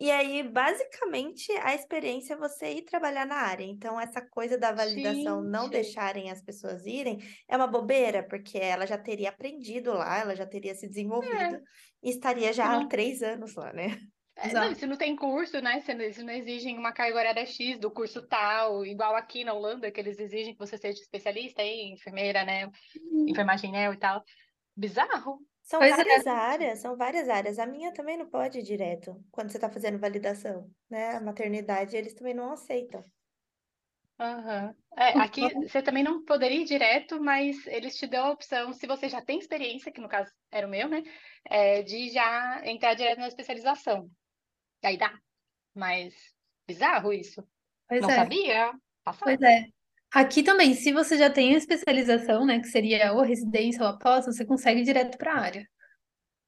E 0.00 0.12
aí, 0.12 0.44
basicamente, 0.48 1.50
a 1.60 1.74
experiência 1.74 2.34
é 2.34 2.36
você 2.36 2.70
ir 2.70 2.82
trabalhar 2.84 3.26
na 3.26 3.34
área. 3.34 3.64
Então, 3.64 4.00
essa 4.00 4.20
coisa 4.20 4.56
da 4.56 4.70
validação 4.70 5.42
não 5.42 5.64
Gente. 5.64 5.72
deixarem 5.72 6.30
as 6.30 6.40
pessoas 6.40 6.86
irem 6.86 7.18
é 7.48 7.56
uma 7.56 7.66
bobeira, 7.66 8.22
porque 8.22 8.58
ela 8.58 8.86
já 8.86 8.96
teria 8.96 9.30
aprendido 9.30 9.92
lá, 9.92 10.18
ela 10.18 10.36
já 10.36 10.46
teria 10.46 10.72
se 10.76 10.86
desenvolvido 10.86 11.60
e 12.00 12.10
estaria 12.10 12.52
já 12.52 12.66
há 12.66 12.78
não- 12.80 12.88
três 12.88 13.22
anos 13.22 13.56
lá, 13.56 13.72
né? 13.72 13.98
É, 14.40 14.46
Exato. 14.46 14.68
não, 14.68 14.74
se 14.74 14.86
não 14.86 14.96
tem 14.96 15.16
curso, 15.16 15.60
né? 15.60 15.80
Se 15.80 15.92
não, 15.94 16.12
se 16.12 16.22
não 16.22 16.32
exigem 16.32 16.78
uma 16.78 16.92
carga 16.92 17.18
horária 17.18 17.44
X 17.44 17.78
do 17.78 17.90
curso 17.90 18.26
tal, 18.26 18.86
igual 18.86 19.16
aqui 19.16 19.44
na 19.44 19.52
Holanda, 19.52 19.90
que 19.90 20.00
eles 20.00 20.18
exigem 20.18 20.52
que 20.52 20.58
você 20.58 20.78
seja 20.78 21.00
especialista 21.00 21.62
em 21.62 21.94
enfermeira, 21.94 22.44
né? 22.44 22.70
Enfermagem 23.26 23.72
neo 23.72 23.92
e 23.92 23.96
tal. 23.96 24.22
bizarro. 24.76 25.40
São 25.62 25.80
Pois 25.80 25.92
é. 25.92 25.96
várias 25.96 26.26
áreas, 26.26 26.78
são 26.78 26.96
várias 26.96 27.28
áreas. 27.28 27.58
A 27.58 27.66
minha 27.66 27.92
também 27.92 28.16
não 28.16 28.28
pode 28.30 28.60
ir 28.60 28.62
direto 28.62 29.22
quando 29.30 29.50
você 29.50 29.58
está 29.58 29.68
fazendo 29.68 29.98
validação, 29.98 30.70
né? 30.88 31.16
A 31.16 31.20
maternidade, 31.20 31.96
eles 31.96 32.14
também 32.14 32.32
não 32.32 32.52
aceitam. 32.52 33.04
Aham. 34.20 34.74
É, 34.96 35.10
aqui 35.18 35.42
você 35.62 35.80
também 35.80 36.02
não 36.02 36.24
poderia 36.24 36.60
ir 36.60 36.64
direto, 36.64 37.20
mas 37.20 37.66
eles 37.68 37.96
te 37.96 38.06
dão 38.06 38.26
a 38.26 38.30
opção, 38.32 38.72
se 38.72 38.84
você 38.86 39.08
já 39.08 39.20
tem 39.20 39.38
experiência, 39.38 39.92
que 39.92 40.00
no 40.00 40.08
caso 40.08 40.32
era 40.50 40.66
o 40.66 40.70
meu, 40.70 40.88
né? 40.88 41.02
é, 41.44 41.82
de 41.82 42.10
já 42.10 42.62
entrar 42.64 42.94
direto 42.94 43.18
na 43.18 43.28
especialização. 43.28 44.10
Aí 44.84 44.96
dá. 44.96 45.12
Mas 45.74 46.14
bizarro 46.66 47.12
isso. 47.12 47.42
Pois 47.88 48.00
Não 48.02 48.10
é. 48.10 48.14
sabia. 48.16 48.72
Passado. 49.04 49.24
Pois 49.24 49.40
é. 49.42 49.66
Aqui 50.10 50.42
também, 50.42 50.74
se 50.74 50.92
você 50.92 51.18
já 51.18 51.30
tem 51.30 51.54
a 51.54 51.58
especialização, 51.58 52.46
né, 52.46 52.60
que 52.60 52.68
seria 52.68 53.12
ou 53.12 53.22
residência 53.22 53.82
ou 53.82 53.88
após, 53.88 54.24
você 54.24 54.44
consegue 54.44 54.80
ir 54.80 54.84
direto 54.84 55.18
para 55.18 55.32
a 55.34 55.40
área. 55.40 55.68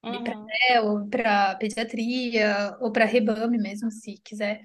Ir 0.03 0.23
para 0.23 0.35
Uhum. 0.37 0.47
ou 0.83 1.07
para 1.09 1.55
pediatria, 1.55 2.75
ou 2.81 2.91
para 2.91 3.05
rebame 3.05 3.57
mesmo, 3.59 3.91
se 3.91 4.15
quiser. 4.23 4.61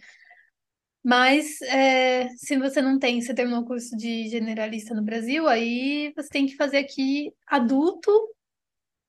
Mas 1.04 1.60
é, 1.62 2.28
se 2.30 2.56
você 2.58 2.82
não 2.82 2.98
tem, 2.98 3.20
você 3.20 3.34
terminou 3.34 3.60
o 3.62 3.66
curso 3.66 3.96
de 3.96 4.28
generalista 4.28 4.94
no 4.94 5.02
Brasil, 5.04 5.46
aí 5.46 6.12
você 6.16 6.28
tem 6.28 6.46
que 6.46 6.56
fazer 6.56 6.78
aqui 6.78 7.32
adulto 7.46 8.10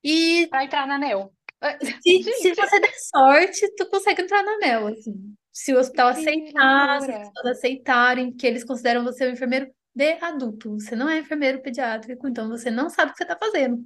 e 0.04 0.48
Pra 0.48 0.64
entrar 0.64 0.86
na 0.86 0.98
NEL. 0.98 1.34
Se, 1.82 2.24
se 2.24 2.24
Gente, 2.24 2.56
você 2.56 2.80
der 2.80 2.94
sorte, 3.12 3.76
tu 3.76 3.90
consegue 3.90 4.22
entrar 4.22 4.44
na 4.44 4.54
ANEL, 4.54 4.88
assim. 4.88 5.36
Se 5.52 5.74
o 5.74 5.80
hospital 5.80 6.14
que 6.14 6.20
aceitar, 6.20 7.02
se 7.02 7.12
as 7.12 7.30
pessoas 7.30 7.58
aceitarem, 7.58 8.32
que 8.32 8.46
eles 8.46 8.64
consideram 8.64 9.04
você 9.04 9.28
um 9.28 9.32
enfermeiro 9.32 9.72
de 9.98 10.14
adulto. 10.22 10.80
Você 10.80 10.96
não 10.96 11.10
é 11.10 11.18
enfermeiro 11.18 11.60
pediátrico, 11.60 12.28
então 12.28 12.48
você 12.48 12.70
não 12.70 12.88
sabe 12.88 13.10
o 13.10 13.14
que 13.14 13.18
você 13.18 13.24
está 13.24 13.36
fazendo. 13.36 13.84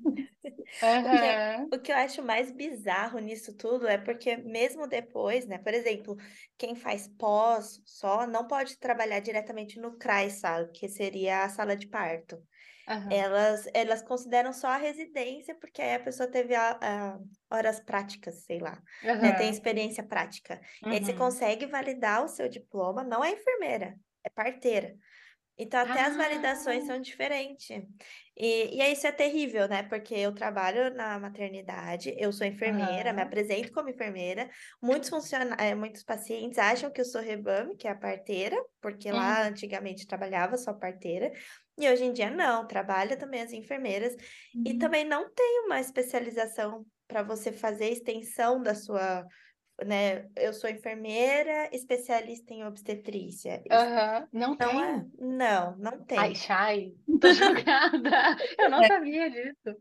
Aham. 0.83 1.69
O 1.71 1.79
que 1.79 1.89
eu 1.89 1.95
acho 1.95 2.21
mais 2.21 2.51
bizarro 2.51 3.17
nisso 3.19 3.55
tudo 3.55 3.87
é 3.87 3.97
porque 3.97 4.35
mesmo 4.35 4.87
depois, 4.87 5.47
né? 5.47 5.57
Por 5.57 5.73
exemplo, 5.73 6.17
quem 6.57 6.75
faz 6.75 7.07
pós 7.17 7.81
só 7.85 8.27
não 8.27 8.45
pode 8.45 8.77
trabalhar 8.77 9.21
diretamente 9.21 9.79
no 9.79 9.97
CRAS, 9.97 10.33
sabe? 10.33 10.69
Que 10.73 10.89
seria 10.89 11.45
a 11.45 11.49
sala 11.49 11.77
de 11.77 11.87
parto. 11.87 12.37
Aham. 12.91 13.10
Elas, 13.10 13.67
elas 13.74 14.01
consideram 14.01 14.53
só 14.53 14.67
a 14.69 14.77
residência, 14.77 15.55
porque 15.60 15.81
aí 15.81 15.95
a 15.95 16.00
pessoa 16.03 16.29
teve 16.29 16.55
a, 16.55 16.77
a 16.81 17.19
horas 17.50 17.79
práticas, 17.79 18.43
sei 18.45 18.60
lá, 18.60 18.81
né? 19.21 19.33
Tem 19.33 19.50
experiência 19.50 20.03
prática. 20.07 20.60
E 20.89 20.95
aí 20.95 21.03
você 21.03 21.13
Uhum. 21.13 21.13
consegue 21.13 21.65
validar 21.65 22.24
o 22.24 22.27
seu 22.27 22.48
diploma, 22.50 23.03
não 23.03 23.24
é 23.24 23.31
enfermeira, 23.31 23.98
é 24.24 24.29
parteira. 24.29 24.95
Então, 25.57 25.79
até 25.79 26.01
as 26.01 26.15
validações 26.17 26.86
Ah, 26.86 26.88
são 26.88 27.00
diferentes. 27.00 27.69
E, 28.36 28.75
e 28.77 28.81
aí 28.81 28.93
isso 28.93 29.05
é 29.05 29.12
terrível, 29.12 29.67
né? 29.67 29.83
Porque 29.83 30.15
eu 30.15 30.33
trabalho 30.33 30.93
na 30.95 31.19
maternidade, 31.19 32.15
eu 32.17 32.31
sou 32.33 32.48
enfermeira, 32.48 33.13
me 33.13 33.21
aham. 33.21 33.21
apresento 33.21 33.71
como 33.71 33.89
enfermeira. 33.89 34.50
Muitos 34.81 35.10
funciona... 35.10 35.55
eh, 35.60 35.75
muitos 35.75 36.03
pacientes 36.03 36.57
acham 36.57 36.89
que 36.91 37.01
eu 37.01 37.05
sou 37.05 37.21
rebame, 37.21 37.75
que 37.77 37.88
é 37.88 37.91
a 37.91 37.95
parteira, 37.95 38.55
porque 38.81 39.12
lá 39.12 39.43
Uhum. 39.43 39.48
antigamente 39.48 40.07
trabalhava 40.07 40.57
só 40.57 40.74
parteira. 40.74 41.31
E 41.81 41.89
hoje 41.89 42.03
em 42.03 42.13
dia 42.13 42.29
não, 42.29 42.67
trabalha 42.67 43.17
também 43.17 43.41
as 43.41 43.51
enfermeiras. 43.51 44.15
E 44.65 44.77
também 44.77 45.03
não 45.03 45.27
tem 45.33 45.63
uma 45.65 45.79
especialização 45.79 46.85
para 47.07 47.23
você 47.23 47.51
fazer 47.51 47.89
extensão 47.89 48.61
da 48.61 48.75
sua, 48.75 49.25
né? 49.83 50.27
Eu 50.38 50.53
sou 50.53 50.69
enfermeira, 50.69 51.69
especialista 51.73 52.53
em 52.53 52.63
obstetrícia. 52.63 53.63
Aham. 53.71 54.27
Não 54.31 54.55
não 54.55 54.83
é, 54.83 55.00
tem. 55.00 55.11
não, 55.19 55.77
não 55.77 56.05
Ai, 56.15 56.27
tem. 56.27 56.35
Chay, 56.35 56.93
tô 57.19 57.33
chocada. 57.33 58.38
Eu 58.59 58.69
não 58.69 58.83
É. 58.83 58.88
sabia 58.88 59.29
disso. 59.31 59.75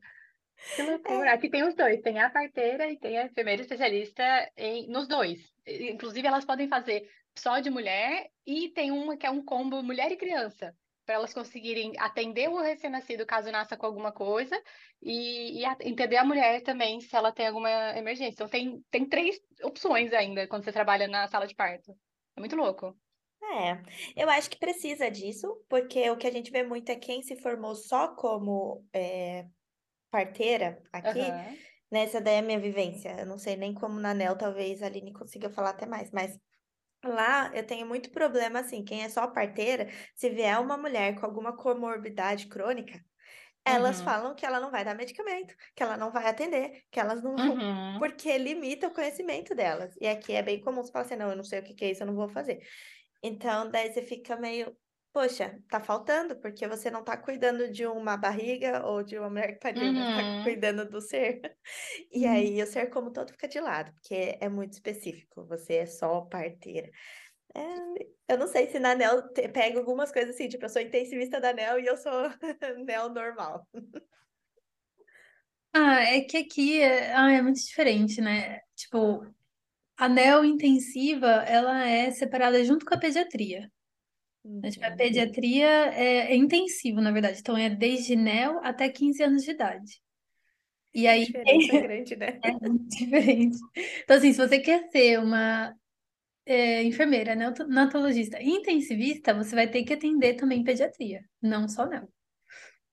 Que 0.76 0.82
loucura. 0.82 1.32
Aqui 1.32 1.48
tem 1.50 1.62
os 1.66 1.74
dois, 1.74 2.00
tem 2.00 2.18
a 2.18 2.30
parteira 2.30 2.90
e 2.90 2.98
tem 2.98 3.18
a 3.18 3.26
enfermeira 3.26 3.62
especialista 3.62 4.22
em, 4.56 4.88
nos 4.88 5.06
dois. 5.06 5.38
Inclusive, 5.66 6.26
elas 6.26 6.44
podem 6.44 6.68
fazer 6.68 7.08
só 7.38 7.60
de 7.60 7.70
mulher 7.70 8.28
e 8.46 8.68
tem 8.70 8.90
uma 8.90 9.16
que 9.16 9.26
é 9.26 9.30
um 9.30 9.42
combo 9.44 9.82
mulher 9.82 10.10
e 10.12 10.16
criança, 10.16 10.74
para 11.10 11.16
elas 11.16 11.34
conseguirem 11.34 11.92
atender 11.98 12.48
o 12.48 12.60
recém-nascido 12.60 13.26
caso 13.26 13.50
nasça 13.50 13.76
com 13.76 13.84
alguma 13.84 14.12
coisa 14.12 14.62
e, 15.02 15.58
e 15.60 15.64
a- 15.64 15.76
entender 15.82 16.16
a 16.16 16.24
mulher 16.24 16.62
também 16.62 17.00
se 17.00 17.16
ela 17.16 17.32
tem 17.32 17.48
alguma 17.48 17.68
emergência. 17.98 18.34
Então, 18.34 18.48
tem, 18.48 18.80
tem 18.92 19.08
três 19.08 19.40
opções 19.64 20.12
ainda 20.12 20.46
quando 20.46 20.62
você 20.64 20.70
trabalha 20.70 21.08
na 21.08 21.26
sala 21.26 21.48
de 21.48 21.54
parto. 21.56 21.92
É 22.36 22.40
muito 22.40 22.54
louco. 22.54 22.96
É, 23.42 24.22
eu 24.22 24.30
acho 24.30 24.48
que 24.48 24.56
precisa 24.58 25.10
disso, 25.10 25.48
porque 25.68 26.08
o 26.10 26.16
que 26.16 26.28
a 26.28 26.30
gente 26.30 26.52
vê 26.52 26.62
muito 26.62 26.90
é 26.90 26.94
quem 26.96 27.22
se 27.22 27.34
formou 27.34 27.74
só 27.74 28.14
como 28.14 28.86
é, 28.94 29.48
parteira 30.10 30.80
aqui, 30.92 31.32
Aham. 31.32 31.56
né? 31.90 32.04
Essa 32.04 32.20
daí 32.20 32.36
é 32.36 32.38
a 32.38 32.42
minha 32.42 32.60
vivência. 32.60 33.16
Eu 33.20 33.26
não 33.26 33.38
sei 33.38 33.56
nem 33.56 33.74
como 33.74 33.98
na 33.98 34.14
NEL, 34.14 34.38
talvez 34.38 34.82
a 34.82 34.86
Aline 34.86 35.12
consiga 35.12 35.50
falar 35.50 35.70
até 35.70 35.86
mais, 35.86 36.10
mas 36.12 36.38
lá 37.04 37.50
eu 37.54 37.66
tenho 37.66 37.86
muito 37.86 38.10
problema, 38.10 38.60
assim, 38.60 38.84
quem 38.84 39.02
é 39.04 39.08
só 39.08 39.28
parteira, 39.28 39.88
se 40.14 40.30
vier 40.30 40.60
uma 40.60 40.76
mulher 40.76 41.18
com 41.18 41.26
alguma 41.26 41.56
comorbidade 41.56 42.48
crônica, 42.48 43.00
elas 43.64 44.00
Uhum. 44.00 44.02
falam 44.02 44.34
que 44.34 44.46
ela 44.46 44.60
não 44.60 44.70
vai 44.70 44.84
dar 44.84 44.94
medicamento, 44.94 45.54
que 45.76 45.82
ela 45.82 45.96
não 45.96 46.10
vai 46.12 46.26
atender, 46.28 46.82
que 46.90 47.00
elas 47.00 47.22
não 47.22 47.40
vão, 47.40 47.56
Uhum. 47.60 47.98
porque 47.98 48.36
limita 48.38 48.88
o 48.88 48.94
conhecimento 48.94 49.54
delas. 49.54 49.94
E 50.00 50.06
aqui 50.08 50.32
é 50.34 50.42
bem 50.42 50.60
comum 50.60 50.82
você 50.82 50.92
falar 50.92 51.04
assim, 51.06 51.16
não, 51.16 51.30
eu 51.30 51.36
não 51.36 51.44
sei 51.44 51.60
o 51.60 51.64
que 51.64 51.74
que 51.74 51.84
é 51.84 51.90
isso, 51.92 52.02
eu 52.02 52.06
não 52.06 52.14
vou 52.16 52.28
fazer. 52.28 52.60
Então, 53.22 53.70
daí 53.70 53.92
você 53.92 54.02
fica 54.02 54.36
meio, 54.36 54.76
poxa, 55.12 55.58
tá 55.68 55.80
faltando, 55.80 56.40
porque 56.40 56.66
você 56.68 56.90
não 56.90 57.02
tá 57.04 57.16
cuidando 57.16 57.70
de 57.70 57.86
uma 57.86 58.16
barriga 58.16 58.86
ou 58.86 59.02
de 59.02 59.18
uma 59.18 59.28
mulher 59.30 59.54
que 59.54 59.60
pariu, 59.60 59.92
mas 59.94 60.06
tá 60.14 60.22
Uhum. 60.22 60.42
cuidando 60.42 60.88
do 60.88 61.00
ser. 61.00 61.40
E 62.12 62.26
Uhum. 62.26 62.26
aí 62.26 62.62
o 62.62 62.66
ser 62.66 62.88
como 62.90 63.12
todo 63.12 63.30
fica 63.32 63.48
de 63.48 63.60
lado, 63.60 63.92
porque 63.94 64.38
é 64.40 64.48
muito 64.48 64.72
específico, 64.74 65.46
você 65.46 65.76
é 65.76 65.86
só 65.86 66.22
parteira. 66.22 66.90
É, 67.54 68.34
eu 68.34 68.38
não 68.38 68.48
sei 68.48 68.68
se 68.68 68.78
na 68.80 68.94
NEL 68.94 69.32
pega 69.52 69.78
algumas 69.80 70.12
coisas 70.12 70.34
assim, 70.36 70.48
tipo, 70.48 70.64
eu 70.66 70.68
sou 70.70 70.82
intensivista 70.82 71.40
da 71.40 71.52
NEL 71.52 71.80
e 71.80 71.86
eu 71.86 71.96
sou 71.96 72.12
NEL 72.86 73.10
normal. 73.10 73.68
Ah, 75.72 76.00
é 76.02 76.20
que 76.22 76.36
aqui 76.36 76.80
é, 76.80 77.14
ah, 77.14 77.30
é 77.32 77.40
muito 77.42 77.60
diferente, 77.64 78.20
né? 78.20 78.58
Tipo, 78.76 79.24
a 79.98 80.08
neo-intensiva, 80.08 81.26
ela 81.28 81.86
é 81.88 82.10
separada 82.12 82.64
junto 82.64 82.86
com 82.86 82.94
a 82.94 83.00
pediatria. 83.00 83.70
A 84.82 84.90
Uhum. 84.90 84.96
pediatria 84.96 85.66
é, 85.94 86.32
é 86.32 86.36
intensivo, 86.36 87.00
na 87.00 87.10
verdade. 87.10 87.38
Então, 87.40 87.56
é 87.56 87.70
desde 87.70 88.16
neo 88.16 88.58
até 88.62 88.88
15 88.88 89.22
anos 89.22 89.42
de 89.42 89.50
idade. 89.52 90.00
E 90.94 91.06
aí, 91.06 91.26
diferença 91.26 91.76
é 91.76 91.80
grande, 91.82 92.16
né? 92.16 92.40
é 92.42 92.52
muito 92.68 92.88
diferente. 92.88 93.58
Então, 94.02 94.16
assim, 94.16 94.32
se 94.32 94.38
você 94.38 94.58
quer 94.58 94.88
ser 94.90 95.20
uma 95.20 95.74
é, 96.46 96.82
enfermeira, 96.82 97.34
neonatologista 97.34 98.42
intensivista, 98.42 99.34
você 99.34 99.54
vai 99.54 99.68
ter 99.68 99.84
que 99.84 99.92
atender 99.92 100.34
também 100.34 100.64
pediatria, 100.64 101.22
não 101.40 101.68
só 101.68 101.86
neo. 101.86 102.08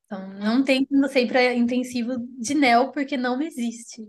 Então, 0.05 0.29
não 0.35 0.63
tem 0.63 0.85
como 0.85 1.01
você 1.01 1.21
ir 1.21 1.27
para 1.27 1.53
intensivo 1.53 2.17
de 2.39 2.53
neo, 2.55 2.91
porque 2.91 3.17
não 3.17 3.41
existe. 3.41 4.03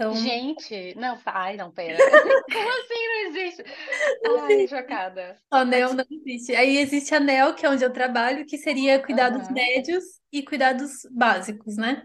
Então, 0.00 0.14
Gente, 0.14 0.94
não, 0.96 1.18
ai, 1.26 1.56
não, 1.56 1.70
pera. 1.72 1.98
Como 2.52 2.68
assim 2.68 3.06
não 3.06 3.26
existe? 3.28 3.64
Ai, 4.24 4.66
chocada. 4.68 5.40
a 5.50 5.64
neo 5.64 5.94
não 5.94 6.04
existe. 6.10 6.54
Aí 6.54 6.76
existe 6.78 7.14
a 7.14 7.20
neo, 7.20 7.54
que 7.54 7.64
é 7.66 7.70
onde 7.70 7.84
eu 7.84 7.92
trabalho, 7.92 8.46
que 8.46 8.58
seria 8.58 9.02
cuidados 9.04 9.48
Aham, 9.48 9.50
médios 9.50 10.04
e 10.32 10.42
cuidados 10.42 10.90
básicos, 11.10 11.76
né? 11.76 12.04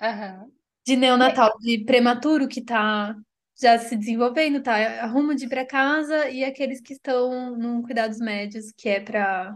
aham. 0.00 0.52
De 0.86 0.96
neonatal, 0.96 1.52
de 1.60 1.84
prematuro 1.84 2.48
que 2.48 2.62
tá 2.64 3.14
já 3.60 3.78
se 3.78 3.94
desenvolvendo, 3.96 4.62
tá 4.62 4.74
a 5.02 5.06
rumo 5.06 5.34
de 5.34 5.44
ir 5.44 5.48
para 5.48 5.66
casa, 5.66 6.30
e 6.30 6.42
aqueles 6.44 6.80
que 6.80 6.94
estão 6.94 7.56
num 7.58 7.82
cuidados 7.82 8.18
médios, 8.18 8.72
que 8.76 8.88
é 8.88 9.00
para, 9.00 9.54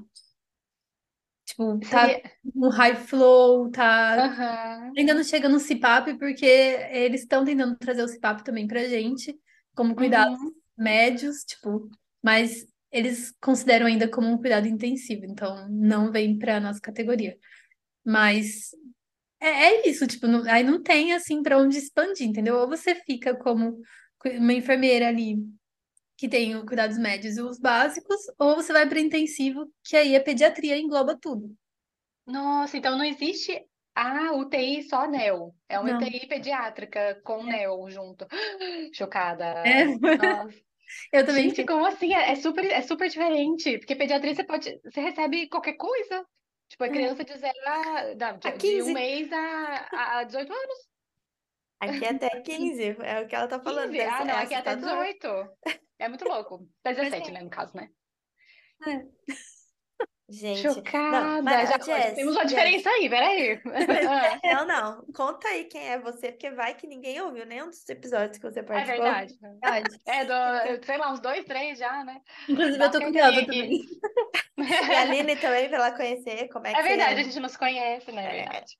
tipo, 1.44 1.78
tá 1.80 2.06
Seria. 2.06 2.22
no 2.54 2.68
high 2.70 2.94
flow, 2.96 3.70
tá 3.70 4.24
Aham. 4.24 4.92
Ainda 4.96 5.14
não 5.14 5.24
chega 5.24 5.48
no 5.48 5.58
CPAP, 5.60 6.18
porque 6.18 6.44
eles 6.46 7.22
estão 7.22 7.44
tentando 7.44 7.76
trazer 7.76 8.02
o 8.02 8.08
CPAP 8.08 8.42
também 8.44 8.66
pra 8.66 8.84
gente, 8.88 9.36
como 9.74 9.94
cuidados 9.94 10.38
Uhum. 10.40 10.52
médios, 10.78 11.44
tipo, 11.44 11.88
mas 12.22 12.66
eles 12.92 13.32
consideram 13.40 13.86
ainda 13.86 14.08
como 14.08 14.28
um 14.28 14.38
cuidado 14.38 14.68
intensivo, 14.68 15.24
então 15.24 15.68
não 15.68 16.12
vem 16.12 16.38
pra 16.38 16.60
nossa 16.60 16.80
categoria. 16.80 17.36
Mas 18.04 18.70
é, 19.40 19.48
é 19.48 19.88
isso, 19.88 20.06
tipo, 20.06 20.26
não- 20.26 20.44
aí 20.50 20.62
não 20.64 20.82
tem 20.82 21.12
assim 21.14 21.42
pra 21.42 21.58
onde 21.58 21.78
expandir, 21.78 22.26
entendeu? 22.28 22.56
Ou 22.58 22.68
você 22.68 22.94
fica 22.94 23.36
como 23.36 23.80
uma 24.38 24.52
enfermeira 24.54 25.08
ali 25.08 25.36
que 26.16 26.28
tem 26.28 26.56
o 26.56 26.64
cuidados 26.64 26.98
médios 26.98 27.36
e 27.36 27.42
os 27.42 27.58
básicos, 27.58 28.20
ou 28.38 28.54
você 28.56 28.72
vai 28.72 28.88
para 28.88 29.00
intensivo, 29.00 29.66
que 29.82 29.96
aí 29.96 30.14
a 30.14 30.22
pediatria 30.22 30.78
engloba 30.78 31.18
tudo. 31.20 31.54
Nossa, 32.26 32.76
então 32.76 32.96
não 32.96 33.04
existe 33.04 33.66
a 33.94 34.32
UTI 34.32 34.82
só 34.82 35.06
NEO. 35.06 35.54
É 35.68 35.78
uma 35.78 35.90
Não. 35.90 35.98
UTI 35.98 36.26
pediátrica 36.26 37.20
com 37.22 37.42
NEO 37.44 37.88
junto. 37.90 38.26
Chocada. 38.94 39.44
É. 39.44 39.84
Nossa. 39.84 40.48
Eu 41.12 41.24
também 41.24 41.48
Gente, 41.48 41.64
como 41.64 41.86
assim? 41.86 42.14
É, 42.14 42.32
é 42.32 42.34
super, 42.36 42.64
é 42.64 42.82
super 42.82 43.08
diferente. 43.08 43.78
Porque 43.78 43.96
pediatria 43.96 44.34
você 44.34 44.44
pode, 44.44 44.80
você 44.84 45.00
recebe 45.00 45.48
qualquer 45.48 45.74
coisa. 45.74 46.24
Tipo, 46.68 46.84
é 46.84 46.88
criança 46.88 47.24
de 47.24 47.36
zero 47.36 47.54
a, 47.66 48.14
não, 48.14 48.38
de, 48.38 48.48
A 48.48 48.50
de 48.52 48.58
15. 48.58 48.90
um 48.90 48.94
mês 48.94 49.32
a, 49.32 50.18
a 50.18 50.24
18 50.24 50.52
anos. 50.52 50.78
Aqui 51.80 52.04
é 52.04 52.10
até 52.10 52.40
15, 52.40 52.96
é 53.02 53.20
o 53.20 53.26
que 53.26 53.34
ela 53.34 53.48
tá 53.48 53.60
falando. 53.60 53.92
15. 53.92 53.98
deve 53.98 54.10
Ah, 54.10 54.24
não, 54.24 54.34
é 54.34 54.42
aqui 54.42 54.54
é 54.54 54.58
até 54.58 54.70
assustador. 54.70 55.04
18. 55.04 55.83
É 55.98 56.08
muito 56.08 56.24
louco. 56.24 56.68
Até 56.84 56.94
17, 56.94 57.30
né, 57.32 57.42
no 57.42 57.50
caso, 57.50 57.76
né? 57.76 57.88
Gente, 60.28 60.64
não, 60.66 60.74
Chocada. 60.74 61.42
mas, 61.42 61.68
Já 61.68 61.78
Jess, 61.78 62.14
temos 62.14 62.34
uma 62.34 62.42
Jess, 62.42 62.50
diferença 62.50 62.90
aí, 62.90 63.10
peraí. 63.10 63.60
Ah, 64.08 64.40
Não, 64.42 64.66
não. 64.66 65.06
Conta 65.14 65.48
aí 65.48 65.66
quem 65.66 65.86
é 65.86 65.98
você, 65.98 66.32
porque 66.32 66.50
vai 66.50 66.74
que 66.74 66.86
ninguém 66.86 67.20
ouviu 67.20 67.44
nenhum 67.46 67.66
dos 67.68 67.86
episódios 67.88 68.38
que 68.38 68.44
você 68.50 68.60
É 68.60 68.62
participou. 68.62 69.04
verdade. 69.04 69.34
Verdade. 69.40 70.00
É 70.06 70.24
do, 70.24 70.84
sei 70.84 70.96
lá, 70.96 71.12
uns 71.12 71.20
dois, 71.20 71.44
três 71.44 71.78
já, 71.78 72.02
né? 72.04 72.20
Inclusive, 72.48 72.78
Dá 72.78 72.86
eu 72.86 72.90
tô 72.90 73.00
curiosa 73.02 73.44
também. 73.44 73.64
aqui. 73.64 73.86
E 74.58 74.94
a 74.94 75.02
Aline 75.02 75.36
também, 75.36 75.68
pra 75.68 75.76
ela 75.78 75.96
conhecer 75.96 76.48
como 76.48 76.66
é 76.66 76.74
que 76.74 76.80
É 76.80 76.82
verdade, 76.82 77.14
você... 77.16 77.20
a 77.20 77.24
gente 77.24 77.40
não 77.40 77.48
se 77.48 77.58
conhece, 77.58 78.10
né? 78.12 78.22
É 78.24 78.40
É. 78.40 78.42
verdade. 78.42 78.72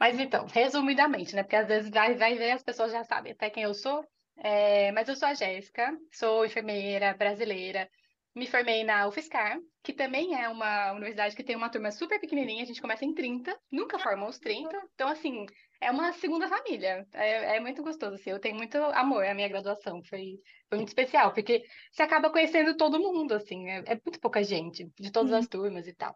Mas 0.00 0.18
então, 0.18 0.46
resumidamente, 0.46 1.34
né? 1.34 1.42
Porque 1.42 1.56
às 1.56 1.68
vezes 1.68 1.90
vai, 1.90 2.14
vai 2.14 2.34
ver, 2.34 2.52
as 2.52 2.62
pessoas 2.62 2.92
já 2.92 3.04
sabem 3.04 3.32
até 3.32 3.50
quem 3.50 3.62
eu 3.62 3.74
sou. 3.74 4.04
É, 4.38 4.92
mas 4.92 5.08
eu 5.08 5.16
sou 5.16 5.28
a 5.28 5.34
Jéssica, 5.34 5.96
sou 6.12 6.44
enfermeira 6.44 7.14
brasileira, 7.14 7.88
me 8.34 8.46
formei 8.46 8.84
na 8.84 9.08
UFSCar, 9.08 9.58
que 9.82 9.94
também 9.94 10.38
é 10.38 10.46
uma 10.48 10.92
universidade 10.92 11.34
que 11.34 11.42
tem 11.42 11.56
uma 11.56 11.70
turma 11.70 11.90
super 11.90 12.20
pequenininha, 12.20 12.62
a 12.62 12.66
gente 12.66 12.82
começa 12.82 13.04
em 13.04 13.14
30, 13.14 13.58
nunca 13.72 13.98
formam 13.98 14.28
os 14.28 14.38
30, 14.38 14.76
então 14.94 15.08
assim, 15.08 15.46
é 15.80 15.90
uma 15.90 16.12
segunda 16.12 16.46
família, 16.46 17.06
é, 17.14 17.56
é 17.56 17.60
muito 17.60 17.82
gostoso, 17.82 18.14
assim, 18.16 18.30
eu 18.30 18.38
tenho 18.38 18.56
muito 18.56 18.76
amor 18.76 19.24
à 19.24 19.32
minha 19.34 19.48
graduação, 19.48 20.02
foi, 20.04 20.38
foi 20.68 20.78
muito 20.78 20.88
especial, 20.88 21.32
porque 21.32 21.64
você 21.90 22.02
acaba 22.02 22.30
conhecendo 22.30 22.76
todo 22.76 23.00
mundo, 23.00 23.32
assim, 23.32 23.70
é, 23.70 23.78
é 23.86 24.00
muito 24.04 24.20
pouca 24.20 24.44
gente, 24.44 24.86
de 25.00 25.10
todas 25.10 25.32
as 25.32 25.48
turmas 25.48 25.86
e 25.86 25.94
tal. 25.94 26.14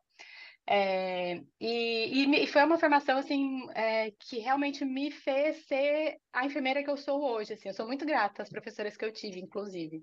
É, 0.66 1.34
e, 1.60 2.24
e 2.24 2.44
e 2.44 2.46
foi 2.46 2.62
uma 2.64 2.78
formação 2.78 3.18
assim 3.18 3.68
é, 3.74 4.12
que 4.12 4.38
realmente 4.38 4.84
me 4.84 5.10
fez 5.10 5.66
ser 5.66 6.20
a 6.32 6.46
enfermeira 6.46 6.82
que 6.84 6.90
eu 6.90 6.96
sou 6.96 7.22
hoje. 7.22 7.54
Assim, 7.54 7.68
eu 7.68 7.74
sou 7.74 7.86
muito 7.86 8.06
grata 8.06 8.42
às 8.42 8.48
professoras 8.50 8.96
que 8.96 9.04
eu 9.04 9.12
tive, 9.12 9.40
inclusive. 9.40 10.02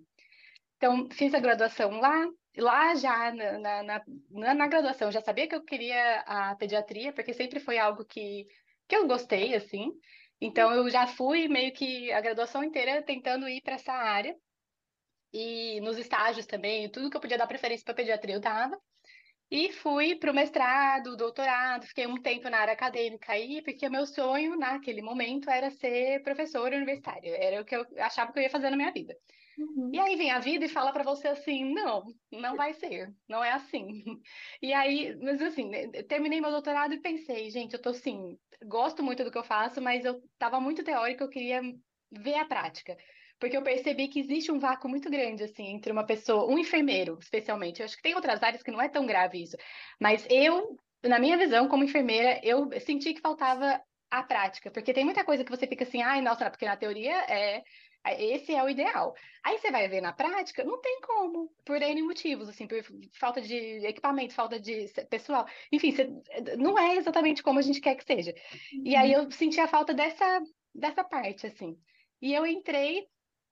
Então, 0.78 1.10
fiz 1.12 1.34
a 1.34 1.40
graduação 1.40 1.92
lá. 2.00 2.28
Lá 2.58 2.96
já 2.96 3.34
na, 3.34 3.60
na, 3.60 3.84
na- 4.30 4.56
na 4.56 4.68
graduação, 4.68 5.12
já 5.12 5.22
sabia 5.22 5.48
que 5.48 5.56
eu 5.56 5.64
queria 5.66 6.22
a 6.22 6.56
pediatria, 6.56 7.14
porque 7.14 7.34
sempre 7.34 7.60
foi 7.60 7.78
algo 7.80 8.06
que, 8.06 8.46
que 8.88 8.96
eu 8.96 9.08
gostei, 9.08 9.56
assim. 9.56 9.92
Então, 10.42 10.72
eu 10.74 10.90
já 10.90 11.08
fui 11.08 11.48
meio 11.48 11.74
que 11.74 12.12
a 12.12 12.22
graduação 12.22 12.64
inteira 12.64 13.04
tentando 13.04 13.48
ir 13.50 13.62
para 13.62 13.76
essa 13.76 13.94
área. 13.94 14.36
E 15.34 15.80
nos 15.82 15.98
estágios 15.98 16.46
também, 16.46 16.90
tudo 16.92 17.10
que 17.10 17.18
eu 17.18 17.22
podia 17.22 17.38
dar 17.38 17.48
preferência 17.48 17.84
para 17.86 17.94
pediatria, 17.96 18.36
eu 18.36 18.40
dava. 18.42 18.78
E 19.50 19.72
fui 19.72 20.16
para 20.16 20.32
o 20.32 20.36
mestrado, 20.36 21.16
doutorado, 21.16 21.88
fiquei 21.88 22.06
um 22.06 22.22
tempo 22.22 22.50
na 22.50 22.60
área 22.60 22.74
acadêmica 22.74 23.32
aí, 23.32 23.62
porque 23.64 23.88
o 23.88 23.92
meu 23.92 24.06
sonho 24.06 24.58
naquele 24.58 25.02
momento 25.02 25.50
era 25.50 25.72
ser 25.72 26.22
professora 26.22 26.76
universitária, 26.76 27.36
era 27.38 27.62
o 27.62 27.66
que 27.66 27.76
eu 27.76 27.86
achava 27.98 28.34
que 28.34 28.40
eu 28.40 28.44
ia 28.44 28.50
fazer 28.50 28.70
na 28.70 28.76
minha 28.76 28.92
vida. 28.92 29.16
Uhum. 29.58 29.90
E 29.94 30.00
aí 30.00 30.16
vem 30.18 30.32
a 30.32 30.40
vida 30.40 30.66
e 30.66 30.70
fala 30.70 30.92
para 30.92 31.04
você 31.04 31.30
assim, 31.30 31.74
não, 31.74 32.04
não 32.32 32.56
vai 32.56 32.74
ser, 32.74 33.16
não 33.28 33.44
é 33.44 33.52
assim. 33.52 33.88
E 34.62 34.74
aí, 34.74 35.16
mas 35.16 35.42
assim, 35.42 35.72
eu 35.94 36.06
terminei 36.06 36.42
meu 36.42 36.52
doutorado 36.52 36.94
e 36.94 37.02
pensei, 37.02 37.50
gente, 37.50 37.74
eu 37.74 37.82
tô 37.82 37.90
assim, 37.90 38.38
gosto 38.66 39.02
muito 39.02 39.24
do 39.24 39.32
que 39.32 39.38
eu 39.38 39.44
faço, 39.44 39.82
mas 39.82 40.04
eu 40.04 40.22
tava 40.38 40.60
muito 40.60 40.84
teórica, 40.84 41.24
eu 41.24 41.30
queria 41.30 41.62
ver 42.12 42.36
a 42.36 42.46
prática. 42.46 42.98
Porque 43.40 43.56
eu 43.56 43.62
percebi 43.62 44.08
que 44.08 44.20
existe 44.20 44.52
um 44.52 44.60
vácuo 44.60 44.90
muito 44.90 45.10
grande, 45.10 45.44
assim, 45.44 45.68
entre 45.68 45.92
uma 45.92 46.06
pessoa, 46.06 46.52
um 46.52 46.58
enfermeiro, 46.58 47.18
especialmente. 47.22 47.80
Eu 47.80 47.86
acho 47.86 47.96
que 47.96 48.02
tem 48.02 48.16
outras 48.16 48.42
áreas 48.42 48.64
que 48.64 48.72
não 48.72 48.82
é 48.82 48.90
tão 48.90 49.06
grave 49.06 49.42
isso. 49.44 49.56
Mas 50.00 50.26
eu, 50.30 50.78
na 51.04 51.20
minha 51.20 51.38
visão, 51.38 51.68
como 51.68 51.84
enfermeira, 51.84 52.40
eu 52.44 52.70
senti 52.82 53.14
que 53.14 53.22
faltava 53.22 53.80
a 54.10 54.24
prática. 54.24 54.72
Porque 54.72 54.94
tem 54.94 55.06
muita 55.06 55.24
coisa 55.24 55.44
que 55.44 55.52
você 55.52 55.68
fica 55.68 55.84
assim, 55.84 56.02
ai, 56.02 56.22
nossa, 56.22 56.50
porque 56.50 56.66
na 56.66 56.78
teoria 56.78 57.16
é. 57.30 57.64
Esse 58.20 58.56
é 58.56 58.64
o 58.64 58.70
ideal. 58.70 59.14
Aí 59.44 59.58
você 59.58 59.70
vai 59.70 59.90
ver 59.90 60.00
na 60.00 60.14
prática, 60.14 60.64
não 60.64 60.80
tem 60.80 61.02
como, 61.02 61.52
por 61.66 61.82
N 61.82 62.02
motivos, 62.04 62.48
assim, 62.48 62.66
por 62.66 62.78
falta 63.20 63.42
de 63.42 63.86
equipamento, 63.86 64.34
falta 64.34 64.58
de 64.58 64.86
pessoal. 65.10 65.46
Enfim, 65.74 65.92
você, 65.92 66.10
não 66.58 66.80
é 66.80 66.96
exatamente 66.96 67.44
como 67.44 67.60
a 67.60 67.62
gente 67.62 67.82
quer 67.82 67.96
que 67.96 68.06
seja. 68.06 68.34
E 68.86 68.96
aí 68.96 69.12
eu 69.12 69.30
senti 69.30 69.60
a 69.60 69.68
falta 69.68 69.94
dessa, 69.94 70.42
dessa 70.74 71.04
parte, 71.04 71.48
assim. 71.48 71.78
E 72.22 72.34
eu 72.34 72.46
entrei 72.46 73.06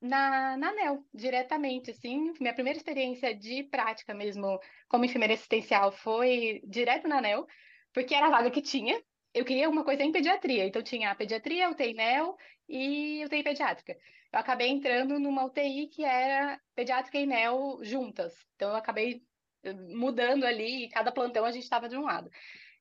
na, 0.06 0.58
na 0.58 0.72
diretamente, 1.13 1.91
assim. 1.91 2.34
Minha 2.39 2.54
primeira 2.54 2.78
experiência 2.78 3.36
de 3.36 3.63
prática 3.63 4.13
mesmo, 4.13 4.60
como 4.88 5.06
enfermeira 5.06 5.34
assistencial, 5.34 5.91
foi 5.91 6.62
direto 6.65 7.08
na 7.08 7.18
ANEL, 7.18 7.46
porque 7.94 8.13
era 8.15 8.28
a 8.28 8.32
vaga 8.32 8.52
que 8.52 8.62
tinha. 8.62 9.02
Eu 9.34 9.44
queria 9.44 9.70
uma 9.70 9.84
coisa 9.84 10.04
em 10.04 10.12
pediatria, 10.12 10.65
então 10.65 10.82
tinha 10.82 11.12
a 11.12 11.15
pediatria, 11.15 11.70
UTI 11.70 11.94
NEL 11.94 12.38
e 12.70 13.24
UTI 13.26 13.44
pediátrica. 13.44 13.98
Eu 14.32 14.39
acabei 14.39 14.70
entrando 14.70 15.20
numa 15.20 15.46
UTI 15.46 15.88
que 15.88 16.04
era 16.04 16.60
pediátrica 16.74 17.18
e 17.18 17.26
NEL 17.26 17.80
juntas. 17.82 18.34
Então 18.56 18.70
eu 18.70 18.76
acabei 18.76 19.22
eh, 19.63 19.74
mudando 19.74 20.46
ali, 20.46 20.86
e 20.86 20.89
cada 20.89 21.12
plantão 21.12 21.44
a 21.46 21.52
gente 21.52 21.63
estava 21.63 21.89
de 21.89 21.98
um 21.98 22.04
lado. 22.04 22.30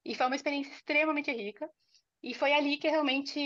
E 0.05 0.15
foi 0.15 0.27
uma 0.27 0.37
experiência 0.37 0.71
extremamente 0.73 1.31
rica. 1.33 1.69
E 2.25 2.33
foi 2.33 2.55
ali 2.55 2.79
que 2.79 2.89
realmente 2.89 3.39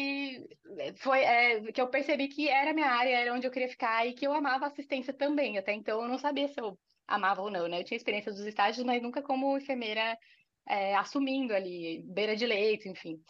foi 0.99 1.21
é, 1.25 1.73
que 1.73 1.81
eu 1.81 1.91
percebi 1.91 2.29
que 2.29 2.49
era 2.49 2.71
a 2.71 2.73
minha 2.73 2.87
área, 2.87 3.19
era 3.19 3.35
onde 3.35 3.45
eu 3.45 3.51
queria 3.51 3.69
ficar 3.69 4.07
e 4.07 4.13
que 4.13 4.25
eu 4.25 4.33
amava 4.33 4.67
assistência 4.67 5.13
também. 5.13 5.59
Até 5.59 5.73
então 5.73 6.01
eu 6.01 6.09
não 6.09 6.17
sabia 6.17 6.47
se 6.47 6.61
eu 6.61 6.79
amava 7.05 7.43
ou 7.43 7.51
não, 7.51 7.67
né? 7.67 7.81
Eu 7.81 7.85
tinha 7.85 7.97
experiência 7.97 8.31
dos 8.31 8.47
estágios, 8.47 8.87
mas 8.87 9.03
nunca 9.03 9.21
como 9.21 9.57
enfermeira 9.59 10.17
é, 10.65 10.95
assumindo 10.95 11.53
ali, 11.53 12.05
beira 12.07 12.37
de 12.37 12.47
leito, 12.47 12.87
enfim. 12.89 13.21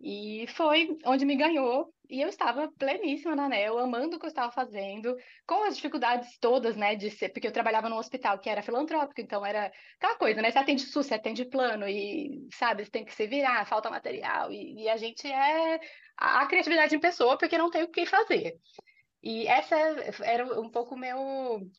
E 0.00 0.46
foi 0.48 0.96
onde 1.04 1.24
me 1.24 1.36
ganhou, 1.36 1.92
e 2.08 2.20
eu 2.20 2.28
estava 2.28 2.70
pleníssima 2.78 3.34
na 3.34 3.46
ANEL, 3.46 3.78
amando 3.78 4.16
o 4.16 4.20
que 4.20 4.26
eu 4.26 4.28
estava 4.28 4.52
fazendo, 4.52 5.16
com 5.46 5.64
as 5.64 5.76
dificuldades 5.76 6.38
todas, 6.38 6.76
né, 6.76 6.94
de 6.94 7.10
ser, 7.10 7.30
porque 7.30 7.46
eu 7.46 7.52
trabalhava 7.52 7.88
num 7.88 7.96
hospital 7.96 8.38
que 8.38 8.50
era 8.50 8.62
filantrópico, 8.62 9.20
então 9.20 9.44
era 9.44 9.72
aquela 9.96 10.16
coisa, 10.16 10.42
né, 10.42 10.50
você 10.50 10.58
atende 10.58 10.82
SUS, 10.82 11.06
você 11.06 11.14
atende 11.14 11.46
plano, 11.46 11.88
e, 11.88 12.46
sabe, 12.52 12.84
você 12.84 12.90
tem 12.90 13.04
que 13.04 13.14
se 13.14 13.26
virar, 13.26 13.66
falta 13.66 13.90
material, 13.90 14.52
e, 14.52 14.82
e 14.82 14.88
a 14.88 14.96
gente 14.98 15.26
é 15.26 15.80
a 16.16 16.46
criatividade 16.46 16.94
em 16.94 17.00
pessoa, 17.00 17.38
porque 17.38 17.58
não 17.58 17.70
tem 17.70 17.82
o 17.82 17.88
que 17.88 18.04
fazer. 18.06 18.54
E 19.22 19.46
essa 19.48 19.74
era 20.22 20.60
um 20.60 20.70
pouco 20.70 20.96
meu, 20.96 21.18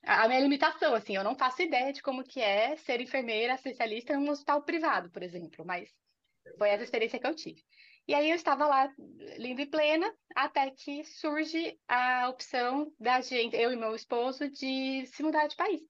a 0.04 0.28
minha 0.28 0.40
limitação, 0.40 0.94
assim, 0.94 1.16
eu 1.16 1.24
não 1.24 1.38
faço 1.38 1.62
ideia 1.62 1.94
de 1.94 2.02
como 2.02 2.24
que 2.24 2.42
é 2.42 2.76
ser 2.78 3.00
enfermeira 3.00 3.54
especialista 3.54 4.14
em 4.14 4.18
um 4.18 4.30
hospital 4.30 4.64
privado, 4.64 5.10
por 5.12 5.24
exemplo, 5.24 5.64
mas 5.66 5.90
foi 6.58 6.70
essa 6.70 6.84
experiência 6.84 7.20
que 7.20 7.28
eu 7.28 7.36
tive. 7.36 7.64
E 8.08 8.14
aí 8.14 8.30
eu 8.30 8.36
estava 8.36 8.66
lá, 8.66 8.90
linda 9.38 9.62
e 9.62 9.66
plena, 9.66 10.10
até 10.34 10.72
que 10.72 11.04
surge 11.04 11.78
a 11.90 12.30
opção 12.30 12.90
da 12.98 13.20
gente, 13.20 13.56
eu 13.58 13.74
e 13.74 13.76
meu 13.76 13.94
esposo, 13.94 14.50
de 14.50 15.06
se 15.08 15.22
mudar 15.22 15.48
de 15.48 15.58
país, 15.58 15.82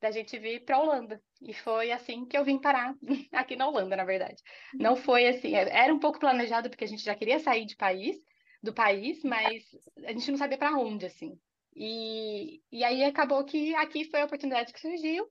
da 0.00 0.10
gente 0.10 0.38
vir 0.38 0.64
para 0.64 0.76
a 0.76 0.80
Holanda. 0.80 1.22
E 1.42 1.52
foi 1.52 1.92
assim 1.92 2.24
que 2.24 2.36
eu 2.36 2.44
vim 2.44 2.58
parar 2.58 2.94
aqui 3.32 3.56
na 3.56 3.68
Holanda, 3.68 3.94
na 3.94 4.04
verdade. 4.04 4.42
Não 4.72 4.96
foi 4.96 5.26
assim, 5.28 5.54
era 5.54 5.92
um 5.92 5.98
pouco 5.98 6.18
planejado 6.18 6.70
porque 6.70 6.84
a 6.84 6.88
gente 6.88 7.04
já 7.04 7.14
queria 7.14 7.38
sair 7.38 7.66
de 7.66 7.76
país, 7.76 8.16
do 8.62 8.72
país, 8.72 9.22
mas 9.22 9.62
a 10.06 10.12
gente 10.12 10.30
não 10.30 10.38
sabia 10.38 10.56
para 10.56 10.78
onde, 10.78 11.04
assim. 11.04 11.38
E, 11.76 12.62
e 12.72 12.82
aí 12.82 13.04
acabou 13.04 13.44
que 13.44 13.74
aqui 13.74 14.04
foi 14.06 14.22
a 14.22 14.24
oportunidade 14.24 14.72
que 14.72 14.80
surgiu. 14.80 15.28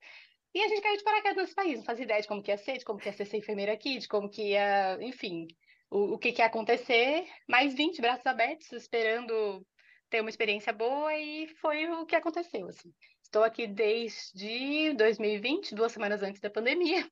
E 0.53 0.61
a 0.61 0.67
gente 0.67 0.81
caiu 0.81 0.97
de 0.97 1.03
paraquedas 1.03 1.37
nesse 1.37 1.55
país, 1.55 1.77
não 1.77 1.85
fazia 1.85 2.05
ideia 2.05 2.21
de 2.21 2.27
como 2.27 2.41
que 2.41 2.51
ia 2.51 2.57
ser, 2.57 2.77
de 2.77 2.85
como 2.85 2.99
que 2.99 3.07
ia 3.07 3.13
ser 3.13 3.25
ser 3.25 3.37
enfermeira 3.37 3.73
aqui, 3.73 3.97
de 3.97 4.07
como 4.07 4.29
que 4.29 4.49
ia, 4.49 4.97
enfim, 5.01 5.47
o, 5.89 6.13
o 6.13 6.17
que, 6.17 6.31
que 6.31 6.41
ia 6.41 6.45
acontecer, 6.45 7.25
mais 7.47 7.73
20 7.73 8.01
braços 8.01 8.25
abertos, 8.25 8.71
esperando 8.71 9.65
ter 10.09 10.21
uma 10.21 10.29
experiência 10.29 10.73
boa, 10.73 11.13
e 11.15 11.47
foi 11.61 11.87
o 11.87 12.05
que 12.05 12.15
aconteceu. 12.15 12.67
Assim. 12.67 12.91
Estou 13.23 13.43
aqui 13.43 13.67
desde 13.67 14.93
2020, 14.93 15.75
duas 15.75 15.91
semanas 15.91 16.23
antes 16.23 16.41
da 16.41 16.49
pandemia, 16.49 17.07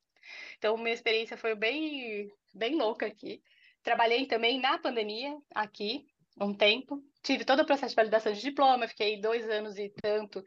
então 0.58 0.76
minha 0.76 0.94
experiência 0.94 1.36
foi 1.36 1.54
bem, 1.54 2.28
bem 2.54 2.76
louca 2.76 3.06
aqui. 3.06 3.40
Trabalhei 3.82 4.26
também 4.26 4.60
na 4.60 4.78
pandemia 4.78 5.36
aqui, 5.54 6.04
um 6.40 6.52
tempo, 6.52 7.02
tive 7.22 7.44
todo 7.44 7.60
o 7.60 7.66
processo 7.66 7.90
de 7.90 7.96
validação 7.96 8.32
de 8.32 8.40
diploma, 8.40 8.88
fiquei 8.88 9.20
dois 9.20 9.48
anos 9.48 9.78
e 9.78 9.90
tanto 10.02 10.44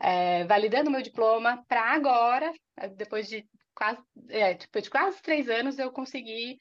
é, 0.00 0.44
validando 0.44 0.90
meu 0.90 1.00
diploma, 1.00 1.64
para 1.68 1.82
agora, 1.92 2.52
depois 2.96 3.28
de 3.28 3.46
quase, 3.74 4.00
é, 4.28 4.54
depois 4.54 4.84
de 4.84 4.90
quase 4.90 5.22
três 5.22 5.48
anos, 5.48 5.78
eu 5.78 5.92
consegui 5.92 6.58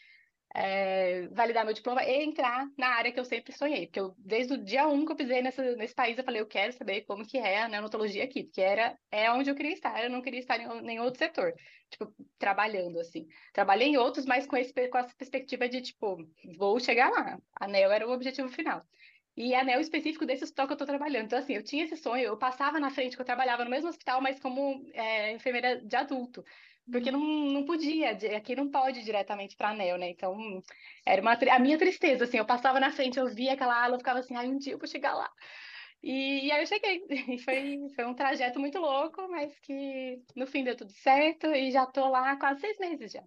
é, 0.54 1.28
validar 1.30 1.66
meu 1.66 1.74
diploma 1.74 2.04
e 2.04 2.24
entrar 2.24 2.68
na 2.78 2.88
área 2.88 3.12
que 3.12 3.20
eu 3.20 3.26
sempre 3.26 3.54
sonhei. 3.54 3.88
Porque 3.88 4.00
eu, 4.00 4.14
desde 4.18 4.54
o 4.54 4.64
dia 4.64 4.88
um 4.88 5.06
que 5.06 5.12
eu 5.12 5.16
pisei 5.16 5.42
nessa, 5.42 5.76
nesse 5.76 5.96
país, 5.96 6.18
eu 6.18 6.24
falei, 6.24 6.42
eu 6.42 6.48
quero 6.48 6.74
saber 6.74 7.02
como 7.02 7.26
que 7.26 7.38
é 7.38 7.62
a 7.62 7.70
neonatologia 7.70 8.24
aqui, 8.24 8.44
porque 8.44 8.62
era 8.62 8.98
é 9.10 9.32
onde 9.32 9.50
eu 9.50 9.56
queria 9.56 9.74
estar, 9.74 10.04
eu 10.04 10.10
não 10.10 10.22
queria 10.22 10.40
estar 10.40 10.60
em 10.60 10.82
nenhum 10.82 11.04
outro 11.04 11.20
setor, 11.20 11.54
tipo, 11.90 12.14
trabalhando, 12.38 13.00
assim. 13.00 13.28
Trabalhei 13.54 13.90
em 13.90 13.98
outros, 13.98 14.26
mas 14.26 14.46
com, 14.46 14.58
esse, 14.58 14.74
com 14.90 14.98
essa 14.98 15.16
perspectiva 15.16 15.68
de, 15.70 15.82
tipo, 15.82 16.18
vou 16.58 16.80
chegar 16.80 17.10
lá. 17.10 17.40
A 17.60 17.68
NEO 17.68 17.92
era 17.92 18.08
o 18.08 18.12
objetivo 18.12 18.50
final. 18.50 18.86
E 19.36 19.56
anel 19.56 19.80
específico 19.80 20.26
desse 20.26 20.44
hospital 20.44 20.68
que 20.68 20.74
eu 20.74 20.78
tô 20.78 20.86
trabalhando. 20.86 21.26
Então, 21.26 21.40
assim, 21.40 21.54
eu 21.54 21.64
tinha 21.64 21.86
esse 21.86 21.96
sonho, 21.96 22.24
eu 22.26 22.38
passava 22.38 22.80
na 22.80 22.90
frente, 22.90 23.16
que 23.16 23.22
eu 23.22 23.26
trabalhava 23.26 23.64
no 23.64 23.70
mesmo 23.70 23.90
hospital, 23.90 24.22
mas 24.22 24.40
como 24.40 24.86
é, 24.94 25.32
enfermeira 25.32 25.80
de 25.82 25.96
adulto. 25.96 26.44
Porque 26.91 27.12
não, 27.12 27.19
não 27.19 27.65
podia, 27.65 28.12
aqui 28.38 28.56
não 28.56 28.69
pode 28.69 29.04
diretamente 29.04 29.56
para 29.56 29.69
anel, 29.69 29.97
né? 29.97 30.10
Então, 30.10 30.62
era 31.06 31.21
uma, 31.21 31.34
a 31.34 31.60
minha 31.60 31.77
tristeza, 31.77 32.25
assim, 32.25 32.38
eu 32.38 32.45
passava 32.45 32.80
na 32.80 32.91
frente, 32.91 33.17
eu 33.19 33.27
via 33.27 33.54
aquela 33.54 33.82
ala, 33.84 33.95
eu 33.95 33.99
ficava 33.99 34.19
assim, 34.19 34.36
ai, 34.36 34.47
um 34.47 34.58
dia 34.58 34.73
eu 34.73 34.77
vou 34.80 34.88
chegar 34.88 35.13
lá. 35.15 35.32
E, 36.04 36.47
e 36.47 36.51
aí 36.51 36.62
eu 36.63 36.67
cheguei, 36.67 37.06
e 37.36 37.39
foi, 37.39 37.77
foi 37.95 38.06
um 38.06 38.13
trajeto 38.15 38.60
muito 38.60 38.80
louco, 38.80 39.27
mas 39.30 39.58
que 39.60 40.21
no 40.36 40.47
fim 40.47 40.63
deu 40.63 40.75
tudo 40.75 40.91
certo, 40.91 41.47
e 41.47 41.71
já 41.71 41.86
tô 41.86 42.10
lá 42.10 42.32
há 42.32 42.38
quase 42.39 42.62
seis 42.62 42.77
meses 42.80 43.12
já 43.12 43.23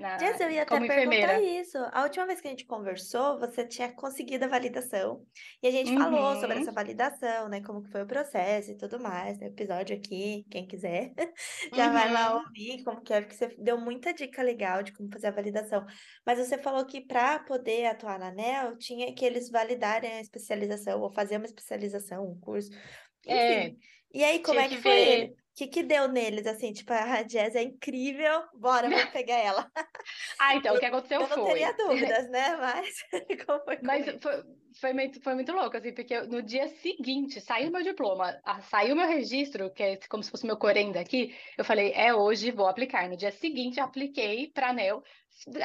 na, 0.00 0.16
eu 0.16 0.50
ia 0.50 0.62
até 0.62 0.80
perguntar 0.80 1.40
isso. 1.42 1.76
A 1.92 2.02
última 2.02 2.26
vez 2.26 2.40
que 2.40 2.48
a 2.48 2.50
gente 2.50 2.64
conversou, 2.64 3.38
você 3.38 3.66
tinha 3.66 3.92
conseguido 3.92 4.46
a 4.46 4.48
validação. 4.48 5.24
E 5.62 5.68
a 5.68 5.70
gente 5.70 5.92
uhum. 5.92 5.98
falou 5.98 6.34
sobre 6.40 6.56
uhum. 6.56 6.62
essa 6.62 6.72
validação, 6.72 7.48
né? 7.48 7.60
Como 7.60 7.82
que 7.82 7.90
foi 7.90 8.02
o 8.02 8.06
processo 8.06 8.70
e 8.70 8.76
tudo 8.76 8.98
mais. 8.98 9.38
No 9.38 9.46
episódio 9.46 9.94
aqui, 9.94 10.46
quem 10.50 10.66
quiser, 10.66 11.12
já 11.74 11.88
uhum. 11.88 11.92
vai 11.92 12.12
lá 12.12 12.34
uhum. 12.34 12.42
ouvir 12.42 12.82
como 12.82 13.02
que 13.02 13.12
é, 13.12 13.20
porque 13.20 13.36
você 13.36 13.48
deu 13.58 13.78
muita 13.78 14.12
dica 14.14 14.42
legal 14.42 14.82
de 14.82 14.92
como 14.92 15.12
fazer 15.12 15.26
a 15.26 15.32
validação. 15.32 15.84
Mas 16.26 16.38
você 16.38 16.56
falou 16.56 16.86
que 16.86 17.02
para 17.02 17.38
poder 17.40 17.86
atuar 17.86 18.18
na 18.18 18.28
ANEL, 18.28 18.78
tinha 18.78 19.14
que 19.14 19.24
eles 19.24 19.50
validarem 19.50 20.12
a 20.12 20.20
especialização, 20.20 21.00
ou 21.00 21.12
fazer 21.12 21.36
uma 21.36 21.46
especialização, 21.46 22.26
um 22.26 22.40
curso. 22.40 22.70
Enfim. 23.26 23.36
É. 23.36 23.74
E 24.12 24.24
aí, 24.24 24.40
como 24.40 24.58
é 24.58 24.68
que, 24.68 24.76
que 24.76 24.82
foi 24.82 24.90
ver... 24.90 25.08
ele? 25.08 25.39
Que 25.54 25.66
que 25.66 25.82
deu 25.82 26.08
neles, 26.08 26.46
assim, 26.46 26.72
tipo, 26.72 26.92
a 26.92 27.22
Jazz 27.22 27.54
é 27.54 27.62
incrível, 27.62 28.44
bora, 28.54 28.88
vamos 28.88 29.04
pegar 29.10 29.36
ela. 29.36 29.70
ah, 30.38 30.54
então, 30.56 30.74
o 30.74 30.78
que 30.78 30.86
aconteceu 30.86 31.26
foi... 31.26 31.32
Eu 31.32 31.38
não 31.38 31.46
teria 31.46 31.72
dúvidas, 31.76 32.30
né, 32.30 32.56
mas 32.56 33.00
foi 33.10 33.78
Mas 33.82 34.06
foi, 34.22 34.42
foi, 34.80 34.92
muito, 34.92 35.22
foi 35.22 35.34
muito 35.34 35.52
louco, 35.52 35.76
assim, 35.76 35.92
porque 35.92 36.20
no 36.22 36.42
dia 36.42 36.68
seguinte, 36.68 37.40
saiu 37.40 37.70
meu 37.70 37.82
diploma, 37.82 38.40
saiu 38.62 38.96
meu 38.96 39.06
registro, 39.06 39.72
que 39.72 39.82
é 39.82 39.96
como 40.08 40.22
se 40.22 40.30
fosse 40.30 40.46
meu 40.46 40.56
corenda 40.56 41.00
aqui, 41.00 41.36
eu 41.58 41.64
falei, 41.64 41.92
é 41.94 42.14
hoje, 42.14 42.50
vou 42.50 42.66
aplicar. 42.66 43.08
No 43.08 43.16
dia 43.16 43.32
seguinte, 43.32 43.80
apliquei 43.80 44.50
para 44.52 44.70
ANEL, 44.70 45.02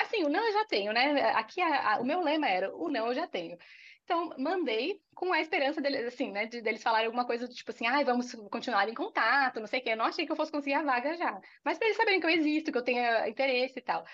assim, 0.02 0.24
o 0.24 0.30
não 0.30 0.46
eu 0.46 0.54
já 0.54 0.66
tenho, 0.66 0.92
né, 0.94 1.22
aqui 1.32 1.62
a, 1.62 1.96
a, 1.96 2.02
o 2.02 2.06
meu 2.06 2.22
lema 2.22 2.48
era, 2.48 2.76
o 2.76 2.90
não 2.90 3.08
eu 3.08 3.14
já 3.14 3.28
tenho. 3.28 3.58
Então, 4.06 4.30
mandei 4.38 5.02
com 5.16 5.34
a 5.34 5.42
esperança 5.42 5.82
deles, 5.82 6.06
assim, 6.06 6.32
né, 6.32 6.46
de, 6.46 6.62
deles 6.62 6.84
falarem 6.84 7.08
alguma 7.08 7.26
coisa 7.26 7.48
do 7.48 7.54
tipo 7.54 7.72
assim, 7.72 7.88
ai, 7.88 8.04
ah, 8.04 8.06
vamos 8.06 8.32
continuar 8.52 8.88
em 8.88 8.94
contato, 8.94 9.60
não 9.60 9.66
sei 9.66 9.80
o 9.80 9.84
quê. 9.84 9.90
Eu 9.92 9.98
não 9.98 10.06
achei 10.06 10.28
que 10.28 10.32
eu 10.32 10.36
fosse 10.36 10.52
conseguir 10.52 10.76
a 10.76 10.84
vaga 10.84 11.18
já. 11.18 11.42
Mas 11.64 11.80
para 11.80 11.88
eles 11.88 11.98
saberem 11.98 12.20
que 12.20 12.26
eu 12.26 12.30
existo, 12.30 12.72
que 12.72 12.78
eu 12.78 12.84
tenha 12.84 13.28
interesse 13.28 13.80
e 13.80 13.82
tal. 13.82 14.06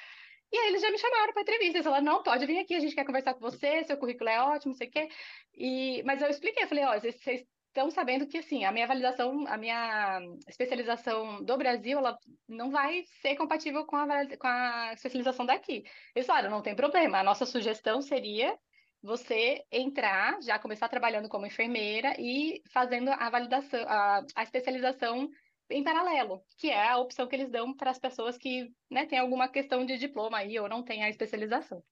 E 0.51 0.57
aí 0.57 0.67
eles 0.69 0.81
já 0.81 0.89
me 0.89 0.97
chamaram 0.97 1.33
para 1.33 1.41
entrevista. 1.41 1.77
Eles 1.77 1.83
falaram, 1.83 2.05
não, 2.05 2.23
pode 2.23 2.45
vir 2.45 2.59
aqui, 2.59 2.73
a 2.73 2.79
gente 2.79 2.95
quer 2.95 3.05
conversar 3.05 3.33
com 3.33 3.41
você, 3.41 3.83
seu 3.83 3.97
currículo 3.97 4.29
é 4.29 4.41
ótimo, 4.41 4.71
não 4.71 4.77
sei 4.77 4.87
o 4.87 4.91
quê. 4.91 5.09
E, 5.55 6.01
mas 6.03 6.21
eu 6.21 6.29
expliquei, 6.29 6.63
eu 6.63 6.67
falei, 6.69 6.85
ó, 6.85 6.97
vocês 6.97 7.45
estão 7.67 7.91
sabendo 7.91 8.27
que, 8.27 8.37
assim, 8.37 8.63
a 8.63 8.71
minha 8.71 8.87
validação, 8.87 9.45
a 9.47 9.57
minha 9.57 10.21
especialização 10.47 11.43
do 11.43 11.57
Brasil, 11.57 11.97
ela 11.97 12.17
não 12.47 12.71
vai 12.71 13.03
ser 13.21 13.35
compatível 13.35 13.85
com 13.85 13.97
a, 13.97 14.07
com 14.37 14.47
a 14.47 14.93
especialização 14.93 15.45
daqui. 15.45 15.83
Eles 16.15 16.27
falaram, 16.27 16.49
não 16.49 16.61
tem 16.61 16.75
problema, 16.75 17.19
a 17.19 17.23
nossa 17.23 17.45
sugestão 17.45 18.01
seria 18.01 18.57
você 19.01 19.63
entrar, 19.71 20.41
já 20.41 20.59
começar 20.59 20.87
trabalhando 20.87 21.27
como 21.27 21.45
enfermeira 21.45 22.13
e 22.19 22.61
fazendo 22.71 23.09
a 23.09 23.29
validação, 23.29 23.83
a, 23.87 24.23
a 24.35 24.43
especialização 24.43 25.29
em 25.69 25.83
paralelo, 25.83 26.43
que 26.57 26.69
é 26.69 26.89
a 26.89 26.97
opção 26.97 27.27
que 27.27 27.35
eles 27.35 27.49
dão 27.49 27.75
para 27.75 27.91
as 27.91 27.99
pessoas 27.99 28.37
que 28.37 28.69
né, 28.89 29.05
têm 29.05 29.19
alguma 29.19 29.47
questão 29.47 29.85
de 29.85 29.97
diploma 29.97 30.37
aí 30.37 30.59
ou 30.59 30.69
não 30.69 30.83
têm 30.83 31.03
a 31.03 31.09
especialização. 31.09 31.83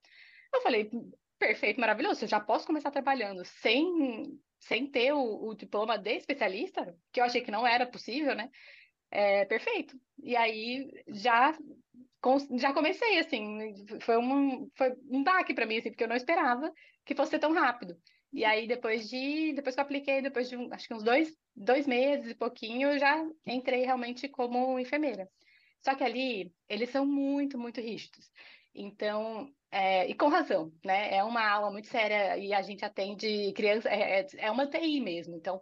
Eu 0.54 0.62
falei, 0.62 0.90
perfeito, 1.38 1.80
maravilhoso, 1.80 2.26
eu 2.26 2.28
já 2.28 2.40
posso 2.40 2.68
começar 2.68 2.92
trabalhando 2.92 3.44
sem, 3.46 4.40
sem 4.60 4.86
ter 4.86 5.14
o, 5.14 5.48
o 5.48 5.56
diploma 5.56 5.98
de 5.98 6.16
especialista, 6.16 6.96
que 7.12 7.20
eu 7.20 7.24
achei 7.24 7.42
que 7.42 7.52
não 7.52 7.66
era 7.66 7.88
possível, 7.88 8.36
né? 8.36 8.50
É, 9.12 9.46
perfeito. 9.46 10.00
E 10.22 10.36
aí 10.36 10.92
já 11.08 11.58
já 12.58 12.74
comecei 12.74 13.20
assim, 13.20 13.76
foi 14.02 14.18
um 14.18 14.70
foi 14.76 14.94
um 15.10 15.24
baque 15.24 15.54
para 15.54 15.66
mim 15.66 15.78
assim, 15.78 15.90
porque 15.90 16.04
eu 16.04 16.08
não 16.08 16.16
esperava 16.16 16.72
que 17.06 17.16
fosse 17.16 17.40
tão 17.40 17.54
rápido. 17.54 17.98
E 18.32 18.46
aí, 18.46 18.68
depois 18.68 19.10
de. 19.10 19.54
Depois 19.54 19.76
que 19.76 19.82
eu 19.82 19.86
apliquei, 19.86 20.22
depois 20.22 20.50
de 20.50 20.56
um, 20.56 20.72
acho 20.74 20.88
que 20.88 20.94
uns 20.94 21.04
dois, 21.04 21.36
dois 21.56 21.88
meses 21.88 22.32
e 22.32 22.36
pouquinho, 22.36 22.92
eu 22.92 23.00
já 23.00 23.26
entrei 23.46 23.86
realmente 23.86 24.28
como 24.30 24.80
enfermeira. 24.80 25.28
Só 25.84 25.96
que 25.96 26.04
ali, 26.04 26.54
eles 26.68 26.90
são 26.90 27.06
muito, 27.06 27.58
muito 27.58 27.82
rígidos. 27.82 28.30
Então, 28.76 29.52
é, 29.72 30.08
e 30.08 30.14
com 30.14 30.28
razão, 30.28 30.72
né? 30.86 31.16
É 31.16 31.24
uma 31.24 31.48
aula 31.48 31.72
muito 31.72 31.88
séria 31.88 32.38
e 32.38 32.54
a 32.54 32.62
gente 32.62 32.86
atende 32.86 33.52
crianças, 33.54 33.92
é, 33.92 34.22
é, 34.22 34.28
é 34.38 34.52
uma 34.52 34.68
TI 34.68 35.02
mesmo. 35.02 35.36
Então, 35.36 35.60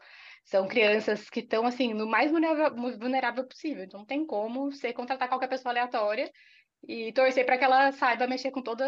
são 0.47 0.65
crianças 0.65 1.29
que 1.29 1.41
estão, 1.41 1.65
assim, 1.65 1.93
no 1.93 2.07
mais 2.07 2.31
vulnerável, 2.31 3.45
possível. 3.45 3.83
Então, 3.83 3.99
não 3.99 4.05
tem 4.05 4.25
como 4.25 4.71
você 4.71 4.93
contratar 4.93 5.27
qualquer 5.27 5.49
pessoa 5.49 5.73
aleatória 5.73 6.31
e 6.87 7.11
torcer 7.11 7.45
para 7.45 7.57
que 7.57 7.65
ela 7.65 7.91
saiba 7.91 8.27
mexer 8.27 8.51
com 8.51 8.61
todos 8.61 8.85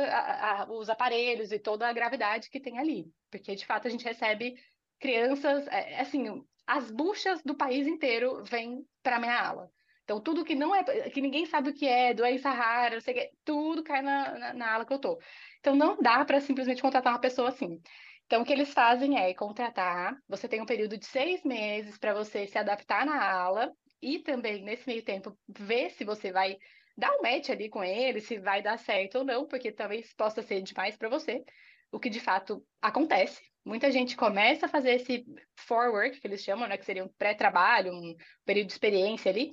os 0.69 0.89
aparelhos 0.89 1.51
e 1.51 1.59
toda 1.59 1.85
a 1.87 1.91
gravidade 1.91 2.49
que 2.49 2.61
tem 2.61 2.79
ali, 2.79 3.11
porque 3.29 3.55
de 3.55 3.65
fato 3.65 3.87
a 3.87 3.91
gente 3.91 4.05
recebe 4.05 4.55
crianças, 4.99 5.67
é, 5.67 5.93
é 5.93 5.99
assim, 6.01 6.25
as 6.65 6.89
buchas 6.91 7.41
do 7.43 7.55
país 7.55 7.87
inteiro 7.87 8.41
vêm 8.45 8.85
para 9.03 9.19
minha 9.19 9.41
aula. 9.41 9.69
Então 10.03 10.21
tudo 10.21 10.45
que 10.45 10.55
não 10.55 10.73
é, 10.73 10.83
que 11.09 11.19
ninguém 11.19 11.45
sabe 11.45 11.71
o 11.71 11.73
que 11.73 11.87
é, 11.87 12.13
doença 12.13 12.49
rara, 12.51 13.01
sei 13.01 13.31
tudo 13.43 13.83
cai 13.83 14.01
na, 14.01 14.37
na, 14.37 14.53
na 14.53 14.73
aula 14.73 14.85
que 14.85 14.93
eu 14.93 14.99
tô. 14.99 15.19
Então 15.59 15.75
não 15.75 15.97
dá 15.97 16.23
para 16.23 16.39
simplesmente 16.39 16.81
contratar 16.81 17.11
uma 17.11 17.19
pessoa 17.19 17.49
assim. 17.49 17.81
Então, 18.29 18.43
o 18.43 18.45
que 18.45 18.53
eles 18.53 18.71
fazem 18.71 19.17
é 19.17 19.33
contratar. 19.33 20.15
Você 20.27 20.47
tem 20.47 20.61
um 20.61 20.65
período 20.65 20.95
de 20.95 21.05
seis 21.07 21.43
meses 21.43 21.97
para 21.97 22.13
você 22.13 22.45
se 22.45 22.59
adaptar 22.59 23.03
na 23.03 23.27
aula 23.27 23.73
e 23.99 24.19
também, 24.19 24.61
nesse 24.63 24.85
meio 24.85 25.03
tempo, 25.03 25.35
ver 25.47 25.89
se 25.89 26.05
você 26.05 26.31
vai 26.31 26.55
dá 26.95 27.11
um 27.17 27.23
match 27.23 27.49
ali 27.49 27.69
com 27.69 27.83
ele, 27.83 28.21
se 28.21 28.37
vai 28.37 28.61
dar 28.61 28.77
certo 28.77 29.17
ou 29.17 29.23
não, 29.23 29.47
porque 29.47 29.71
talvez 29.71 30.13
possa 30.13 30.43
ser 30.43 30.61
demais 30.61 30.95
para 30.95 31.09
você, 31.09 31.43
o 31.91 31.99
que 31.99 32.07
de 32.07 32.19
fato 32.19 32.63
acontece. 32.79 33.41
Muita 33.65 33.89
gente 33.91 34.15
começa 34.15 34.67
a 34.67 34.69
fazer 34.69 34.91
esse 34.91 35.25
forwork, 35.55 36.21
que 36.21 36.27
eles 36.27 36.43
chamam, 36.43 36.69
né, 36.69 36.77
que 36.77 36.85
seria 36.85 37.03
um 37.03 37.09
pré-trabalho, 37.17 37.93
um 37.93 38.15
período 38.45 38.67
de 38.67 38.73
experiência 38.73 39.31
ali, 39.31 39.49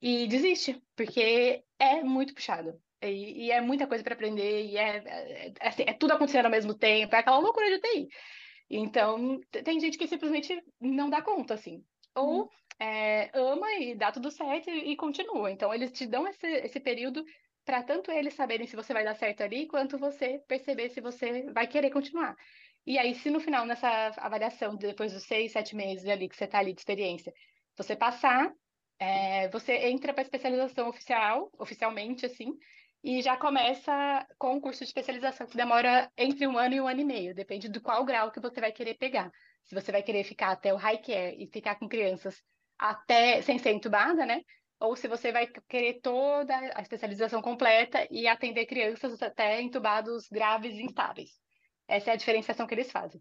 e 0.00 0.26
desiste, 0.28 0.82
porque 0.96 1.62
é 1.78 2.02
muito 2.02 2.32
puxado. 2.32 2.80
E, 3.02 3.46
e 3.46 3.50
é 3.50 3.60
muita 3.60 3.86
coisa 3.86 4.02
para 4.02 4.14
aprender, 4.14 4.66
e 4.66 4.76
é, 4.76 4.98
é, 4.98 5.48
é, 5.48 5.68
assim, 5.68 5.84
é, 5.86 5.92
tudo 5.92 6.12
acontecendo 6.12 6.46
ao 6.46 6.50
mesmo 6.50 6.74
tempo, 6.74 7.14
é 7.14 7.18
aquela 7.18 7.38
loucura 7.38 7.70
de 7.70 7.80
TI. 7.80 8.08
Então, 8.70 9.40
tem 9.64 9.80
gente 9.80 9.96
que 9.96 10.06
simplesmente 10.06 10.60
não 10.80 11.08
dá 11.08 11.22
conta, 11.22 11.54
assim. 11.54 11.82
Ou 12.14 12.42
hum 12.44 12.48
é, 12.78 13.30
ama 13.34 13.70
e 13.74 13.94
dá 13.94 14.12
tudo 14.12 14.30
certo 14.30 14.70
e, 14.70 14.92
e, 14.92 14.96
continua. 14.96 15.50
Então, 15.50 15.74
eles 15.74 15.90
te 15.92 16.06
dão 16.06 16.26
esse, 16.26 16.46
esse 16.46 16.80
período 16.80 17.24
para 17.64 17.82
tanto 17.82 18.10
eles 18.10 18.34
saberem 18.34 18.66
se 18.66 18.76
você 18.76 18.92
vai 18.92 19.04
dar 19.04 19.14
certo 19.14 19.42
ali, 19.42 19.66
quanto 19.66 19.98
você 19.98 20.38
perceber 20.46 20.88
se 20.90 21.00
você 21.00 21.50
vai 21.52 21.66
querer 21.66 21.90
continuar. 21.90 22.34
E 22.86 22.96
aí, 22.98 23.14
se 23.14 23.30
no 23.30 23.40
final, 23.40 23.66
nessa 23.66 23.88
avaliação, 24.16 24.76
depois 24.76 25.12
dos 25.12 25.24
seis, 25.24 25.52
sete 25.52 25.76
meses 25.76 26.08
ali 26.08 26.28
que 26.28 26.36
você 26.36 26.44
está 26.44 26.60
ali 26.60 26.72
de 26.72 26.80
experiência, 26.80 27.32
você 27.76 27.94
passar, 27.94 28.50
é, 28.98 29.48
você 29.48 29.74
entra 29.88 30.14
para 30.14 30.22
a 30.22 30.24
especialização 30.24 30.88
oficial, 30.88 31.50
oficialmente, 31.58 32.24
assim, 32.24 32.56
e 33.02 33.22
já 33.22 33.36
começa 33.36 34.26
com 34.38 34.56
o 34.56 34.60
curso 34.60 34.80
de 34.80 34.86
especialização, 34.86 35.46
que 35.46 35.56
demora 35.56 36.10
entre 36.16 36.46
um 36.46 36.58
ano 36.58 36.74
e 36.74 36.80
um 36.80 36.88
ano 36.88 37.00
e 37.00 37.04
meio, 37.04 37.34
depende 37.34 37.68
do 37.68 37.80
qual 37.80 38.04
grau 38.04 38.30
que 38.30 38.40
você 38.40 38.60
vai 38.60 38.72
querer 38.72 38.94
pegar. 38.94 39.30
Se 39.64 39.74
você 39.74 39.92
vai 39.92 40.02
querer 40.02 40.24
ficar 40.24 40.50
até 40.50 40.72
o 40.72 40.76
high 40.76 40.98
care 40.98 41.36
e 41.38 41.46
ficar 41.46 41.76
com 41.76 41.88
crianças 41.88 42.42
até 42.78 43.42
sem 43.42 43.58
ser 43.58 43.70
entubada, 43.72 44.24
né? 44.24 44.42
Ou 44.80 44.96
se 44.96 45.08
você 45.08 45.32
vai 45.32 45.46
querer 45.68 46.00
toda 46.00 46.56
a 46.74 46.80
especialização 46.80 47.42
completa 47.42 48.06
e 48.10 48.26
atender 48.26 48.66
crianças 48.66 49.20
até 49.22 49.60
entubados 49.60 50.28
graves 50.28 50.74
e 50.74 50.82
instáveis. 50.82 51.30
Essa 51.86 52.10
é 52.10 52.14
a 52.14 52.16
diferenciação 52.16 52.66
que 52.66 52.74
eles 52.74 52.90
fazem. 52.90 53.20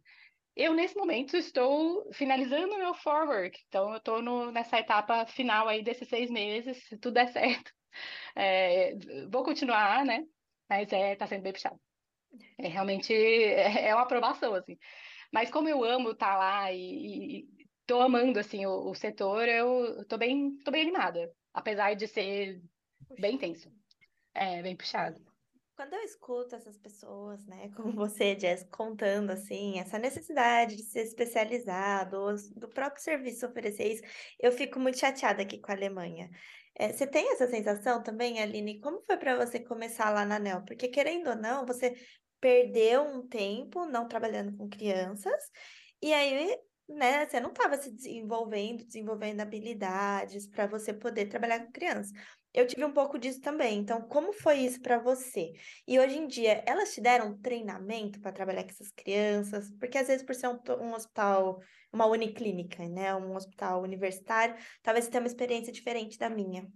Eu, 0.55 0.73
nesse 0.73 0.95
momento, 0.95 1.37
estou 1.37 2.11
finalizando 2.13 2.77
meu 2.77 2.93
forward, 2.93 3.55
então 3.67 3.91
eu 3.91 3.97
estou 3.97 4.51
nessa 4.51 4.79
etapa 4.79 5.25
final 5.27 5.67
aí 5.67 5.83
desses 5.83 6.07
seis 6.07 6.31
meses, 6.31 6.83
se 6.87 6.97
tudo 6.97 7.13
der 7.13 7.27
certo. 7.27 7.76
É, 8.35 8.95
vou 9.29 9.43
continuar, 9.43 10.05
né? 10.05 10.25
Mas 10.69 10.91
é, 10.91 11.15
tá 11.15 11.27
sendo 11.27 11.43
bem 11.43 11.53
puxado. 11.53 11.79
É 12.57 12.67
realmente 12.67 13.13
é, 13.13 13.87
é 13.89 13.95
uma 13.95 14.03
aprovação, 14.03 14.53
assim. 14.53 14.77
Mas 15.31 15.49
como 15.49 15.69
eu 15.69 15.83
amo 15.83 16.11
estar 16.11 16.33
tá 16.33 16.37
lá 16.37 16.71
e, 16.71 17.47
tô 17.85 18.01
amando, 18.01 18.39
assim, 18.39 18.65
o, 18.65 18.89
o 18.89 18.95
setor, 18.95 19.47
eu 19.47 20.05
tô 20.05 20.17
bem, 20.17 20.57
tô 20.57 20.71
bem 20.71 20.83
animada, 20.83 21.31
apesar 21.53 21.95
de 21.95 22.07
ser 22.07 22.61
Puxa. 23.07 23.21
bem 23.21 23.37
tenso. 23.37 23.71
É, 24.33 24.61
bem 24.61 24.75
puxado. 24.75 25.19
Quando 25.75 25.93
eu 25.93 26.01
escuto 26.01 26.55
essas 26.55 26.77
pessoas, 26.77 27.45
né, 27.45 27.69
como 27.75 27.91
você, 27.91 28.37
Jess, 28.37 28.67
contando, 28.71 29.31
assim, 29.31 29.79
essa 29.79 29.97
necessidade 29.97 30.75
de 30.75 30.83
ser 30.83 31.01
especializado, 31.01 32.35
do 32.55 32.67
próprio 32.67 33.01
serviço 33.01 33.45
oferecer 33.45 33.93
isso, 33.93 34.03
eu 34.39 34.51
fico 34.51 34.79
muito 34.79 34.99
chateada 34.99 35.41
aqui 35.41 35.59
com 35.59 35.71
a 35.71 35.75
Alemanha. 35.75 36.29
É, 36.79 36.93
você 36.93 37.07
tem 37.07 37.31
essa 37.33 37.47
sensação 37.47 38.03
também, 38.03 38.39
Aline? 38.39 38.79
Como 38.79 39.01
foi 39.01 39.17
para 39.17 39.35
você 39.35 39.59
começar 39.59 40.11
lá 40.11 40.23
na 40.23 40.37
NEL? 40.37 40.63
Porque, 40.63 40.87
querendo 40.87 41.29
ou 41.31 41.35
não, 41.35 41.65
você 41.65 41.95
perdeu 42.39 43.01
um 43.01 43.27
tempo 43.27 43.85
não 43.87 44.07
trabalhando 44.07 44.55
com 44.55 44.69
crianças, 44.69 45.41
e 45.99 46.13
aí, 46.13 46.55
né, 46.87 47.25
você 47.25 47.39
não 47.39 47.49
estava 47.49 47.77
se 47.77 47.91
desenvolvendo, 47.91 48.85
desenvolvendo 48.85 49.41
habilidades 49.41 50.45
para 50.47 50.67
você 50.67 50.93
poder 50.93 51.25
trabalhar 51.25 51.65
com 51.65 51.71
crianças. 51.71 52.11
Eu 52.57 52.65
tive 52.65 52.83
um 52.83 52.91
pouco 52.91 53.19
disso 53.19 53.39
também. 53.39 53.77
Então, 53.77 54.01
como 54.01 54.33
foi 54.33 54.57
isso 54.61 54.81
para 54.81 54.97
você? 54.97 55.53
E 55.87 55.99
hoje 55.99 56.17
em 56.17 56.25
dia, 56.25 56.63
elas 56.65 56.91
te 56.91 56.99
deram 56.99 57.37
treinamento 57.37 58.19
para 58.19 58.31
trabalhar 58.31 58.63
com 58.63 58.71
essas 58.71 58.89
crianças? 58.89 59.71
Porque 59.79 59.95
às 59.95 60.07
vezes, 60.07 60.25
por 60.25 60.33
ser 60.33 60.47
um, 60.47 60.59
um 60.81 60.95
hospital, 60.95 61.61
uma 61.93 62.07
uniclínica, 62.07 62.83
né, 62.89 63.15
um 63.15 63.35
hospital 63.35 63.83
universitário, 63.83 64.55
talvez 64.81 65.07
tenha 65.07 65.21
uma 65.21 65.27
experiência 65.27 65.71
diferente 65.71 66.17
da 66.17 66.31
minha. 66.31 66.67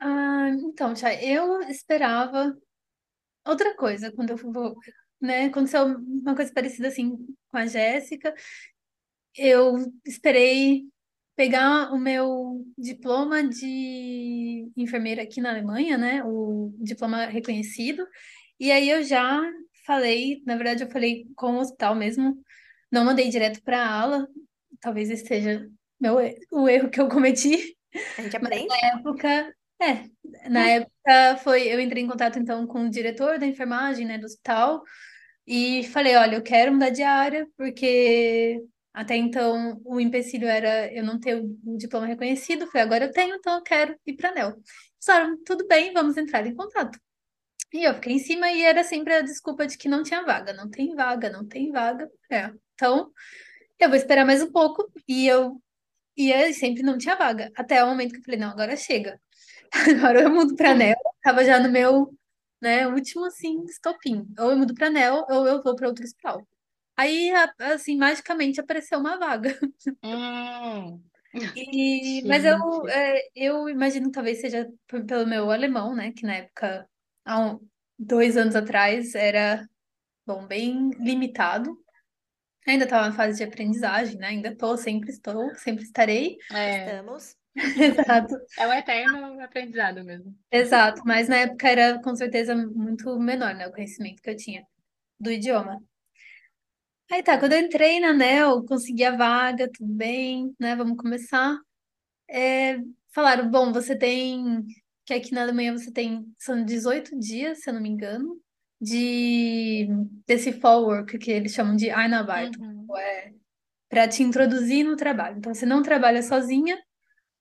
Ah, 0.00 0.48
então, 0.48 0.96
Chay, 0.96 1.18
eu 1.22 1.60
esperava 1.64 2.56
outra 3.46 3.76
coisa 3.76 4.10
quando 4.12 4.30
eu 4.30 4.36
vou, 4.38 4.74
né? 5.20 5.44
Aconteceu 5.44 5.84
uma 5.84 6.34
coisa 6.34 6.50
parecida 6.54 6.88
assim 6.88 7.18
com 7.50 7.58
a 7.58 7.66
Jéssica. 7.66 8.34
Eu 9.36 9.76
esperei 10.06 10.90
pegar 11.42 11.92
o 11.92 11.98
meu 11.98 12.64
diploma 12.78 13.42
de 13.42 14.70
enfermeira 14.76 15.24
aqui 15.24 15.40
na 15.40 15.50
Alemanha, 15.50 15.98
né? 15.98 16.22
O 16.24 16.72
diploma 16.78 17.26
reconhecido. 17.26 18.06
E 18.60 18.70
aí 18.70 18.88
eu 18.88 19.02
já 19.02 19.42
falei, 19.84 20.40
na 20.46 20.54
verdade 20.54 20.84
eu 20.84 20.88
falei 20.88 21.26
com 21.34 21.56
o 21.56 21.58
hospital 21.58 21.96
mesmo, 21.96 22.40
não 22.92 23.04
mandei 23.04 23.28
direto 23.28 23.60
para 23.64 23.84
a 23.84 23.90
ala. 23.92 24.28
Talvez 24.80 25.10
esse 25.10 25.26
seja 25.26 25.68
meu, 26.00 26.18
o 26.52 26.68
erro 26.68 26.88
que 26.88 27.00
eu 27.00 27.08
cometi. 27.08 27.76
A 28.16 28.22
gente 28.22 28.36
aprende. 28.36 28.68
Mas 28.68 28.80
na 28.80 28.88
época, 28.98 29.54
é, 29.82 30.48
na 30.48 30.68
época 30.68 31.36
foi, 31.42 31.66
eu 31.66 31.80
entrei 31.80 32.04
em 32.04 32.08
contato 32.08 32.38
então 32.38 32.68
com 32.68 32.86
o 32.86 32.90
diretor 32.90 33.40
da 33.40 33.46
enfermagem, 33.48 34.06
né, 34.06 34.16
do 34.16 34.26
hospital, 34.26 34.80
e 35.44 35.82
falei, 35.88 36.14
olha, 36.14 36.36
eu 36.36 36.42
quero 36.42 36.72
mudar 36.72 36.90
de 36.90 37.02
área, 37.02 37.48
porque 37.56 38.62
até 38.92 39.16
então 39.16 39.80
o 39.84 39.98
empecilho 40.00 40.46
era 40.46 40.92
eu 40.92 41.04
não 41.04 41.18
ter 41.18 41.36
o 41.36 41.76
diploma 41.76 42.06
reconhecido, 42.06 42.66
falei, 42.66 42.82
agora 42.82 43.04
eu 43.06 43.12
tenho, 43.12 43.36
então 43.36 43.54
eu 43.54 43.62
quero 43.62 43.96
ir 44.06 44.14
para 44.14 44.28
a 44.28 44.32
ANEL. 44.32 44.56
Falaram, 45.04 45.42
tudo 45.44 45.66
bem, 45.66 45.92
vamos 45.92 46.16
entrar 46.16 46.46
em 46.46 46.54
contato. 46.54 46.98
E 47.72 47.84
eu 47.84 47.94
fiquei 47.94 48.12
em 48.14 48.18
cima 48.18 48.50
e 48.52 48.62
era 48.62 48.84
sempre 48.84 49.14
a 49.14 49.22
desculpa 49.22 49.66
de 49.66 49.78
que 49.78 49.88
não 49.88 50.02
tinha 50.02 50.22
vaga, 50.24 50.52
não 50.52 50.68
tem 50.70 50.94
vaga, 50.94 51.30
não 51.30 51.46
tem 51.46 51.72
vaga. 51.72 52.10
É. 52.30 52.52
Então, 52.74 53.10
eu 53.78 53.88
vou 53.88 53.96
esperar 53.96 54.26
mais 54.26 54.42
um 54.42 54.52
pouco 54.52 54.90
e 55.08 55.26
eu 55.26 55.60
ia 56.16 56.52
sempre 56.52 56.82
não 56.82 56.98
tinha 56.98 57.16
vaga. 57.16 57.50
Até 57.56 57.82
o 57.82 57.88
momento 57.88 58.12
que 58.12 58.18
eu 58.18 58.24
falei, 58.24 58.40
não, 58.40 58.50
agora 58.50 58.76
chega. 58.76 59.20
Agora 59.98 60.22
eu 60.22 60.30
mudo 60.30 60.54
para 60.54 60.74
Nel, 60.74 60.96
tava 61.22 61.44
já 61.46 61.58
no 61.58 61.70
meu, 61.70 62.14
né, 62.60 62.86
último 62.88 63.24
assim, 63.24 63.64
estopim. 63.64 64.26
Ou 64.38 64.50
eu 64.50 64.56
mudo 64.58 64.74
para 64.74 64.90
Nel, 64.90 65.24
ou 65.30 65.46
eu 65.46 65.62
vou 65.62 65.74
para 65.74 65.88
outro 65.88 66.04
hospital. 66.04 66.46
Aí, 66.96 67.30
assim, 67.58 67.96
magicamente 67.96 68.60
apareceu 68.60 68.98
uma 68.98 69.18
vaga. 69.18 69.58
Hum. 70.02 71.02
E, 71.56 72.22
mas 72.26 72.44
eu, 72.44 72.86
é, 72.90 73.22
eu 73.34 73.66
imagino 73.66 74.08
que 74.08 74.12
talvez 74.12 74.38
seja 74.38 74.70
pelo 74.86 75.26
meu 75.26 75.50
alemão, 75.50 75.94
né? 75.94 76.12
Que 76.12 76.26
na 76.26 76.34
época, 76.34 76.86
há 77.24 77.40
um, 77.40 77.68
dois 77.98 78.36
anos 78.36 78.54
atrás, 78.54 79.14
era, 79.14 79.66
bom, 80.26 80.46
bem 80.46 80.90
limitado. 80.98 81.74
Ainda 82.66 82.84
estava 82.84 83.08
na 83.08 83.14
fase 83.14 83.38
de 83.38 83.44
aprendizagem, 83.44 84.18
né? 84.18 84.26
Ainda 84.26 84.50
estou, 84.50 84.76
sempre 84.76 85.10
estou, 85.10 85.54
sempre 85.54 85.84
estarei. 85.84 86.36
É, 86.52 86.84
Estamos. 86.84 87.36
Exato. 87.56 88.34
é 88.58 88.66
um 88.66 88.72
eterno 88.72 89.40
aprendizado 89.40 90.04
mesmo. 90.04 90.34
Exato, 90.50 91.02
mas 91.04 91.28
na 91.28 91.38
época 91.38 91.68
era 91.68 92.00
com 92.00 92.14
certeza 92.14 92.54
muito 92.54 93.18
menor, 93.18 93.54
né, 93.54 93.66
o 93.68 93.72
conhecimento 93.72 94.22
que 94.22 94.30
eu 94.30 94.36
tinha 94.36 94.66
do 95.20 95.30
idioma. 95.30 95.78
Aí 97.12 97.22
tá, 97.22 97.38
quando 97.38 97.52
eu 97.52 97.60
entrei 97.60 98.00
na 98.00 98.08
ANEL, 98.08 98.64
consegui 98.64 99.04
a 99.04 99.14
vaga, 99.14 99.70
tudo 99.70 99.92
bem, 99.92 100.54
né, 100.58 100.74
vamos 100.74 100.96
começar. 100.96 101.58
É, 102.30 102.78
falaram, 103.14 103.50
bom, 103.50 103.70
você 103.70 103.94
tem, 103.94 104.64
que 105.04 105.12
aqui 105.12 105.34
na 105.34 105.42
Alemanha 105.42 105.76
você 105.76 105.92
tem, 105.92 106.24
são 106.38 106.64
18 106.64 107.18
dias, 107.18 107.60
se 107.60 107.68
eu 107.68 107.74
não 107.74 107.82
me 107.82 107.90
engano, 107.90 108.40
de 108.80 109.88
desse 110.26 110.52
Vorwork, 110.52 111.18
que 111.18 111.30
eles 111.30 111.52
chamam 111.52 111.76
de 111.76 111.90
Einarbeitung, 111.90 112.64
Uhum. 112.64 112.96
é, 112.96 113.32
para 113.90 114.08
te 114.08 114.22
introduzir 114.22 114.82
no 114.84 114.96
trabalho. 114.96 115.36
Então, 115.38 115.54
você 115.54 115.66
não 115.66 115.82
trabalha 115.82 116.22
sozinha, 116.22 116.78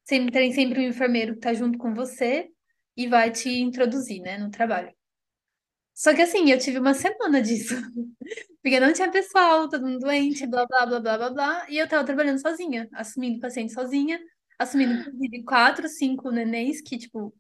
Sempre 0.04 0.32
tem 0.34 0.52
sempre 0.54 0.80
um 0.82 0.90
enfermeiro 0.90 1.36
que 1.36 1.42
tá 1.42 1.54
junto 1.54 1.78
com 1.78 1.94
você 1.94 2.50
e 2.98 3.08
vai 3.08 3.32
te 3.32 3.50
introduzir, 3.50 4.22
né, 4.22 4.38
no 4.38 4.52
trabalho. 4.52 4.94
Só 5.94 6.14
que 6.14 6.22
assim, 6.22 6.52
eu 6.52 6.60
tive 6.60 6.80
uma 6.80 6.94
semana 6.94 7.42
disso. 7.42 7.76
Porque 8.62 8.80
não 8.80 8.94
tinha 8.94 9.12
pessoal, 9.12 9.68
todo 9.70 9.86
mundo 9.86 10.00
doente, 10.00 10.46
blá, 10.46 10.66
blá, 10.68 10.86
blá, 10.86 11.00
blá, 11.00 11.18
blá, 11.18 11.30
blá. 11.32 11.66
E 11.70 11.78
eu 11.78 11.88
tava 11.88 12.06
trabalhando 12.06 12.40
sozinha, 12.40 12.88
assumindo 12.94 13.40
paciente 13.40 13.74
sozinha, 13.74 14.20
assumindo, 14.60 14.94
inclusive, 14.94 15.44
quatro, 15.44 15.88
cinco 15.90 16.30
nenéns 16.30 16.80
que, 16.82 16.98
tipo, 16.98 17.34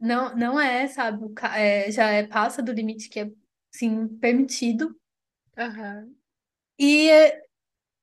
não, 0.00 0.34
não 0.36 0.60
é, 0.60 0.88
sabe, 0.88 1.24
é, 1.54 1.90
já 1.90 2.10
é, 2.10 2.26
passa 2.26 2.62
do 2.62 2.72
limite 2.72 3.08
que 3.08 3.20
é, 3.20 3.30
assim, 3.74 4.08
permitido. 4.18 4.96
Uhum. 5.58 6.16
E 6.78 7.10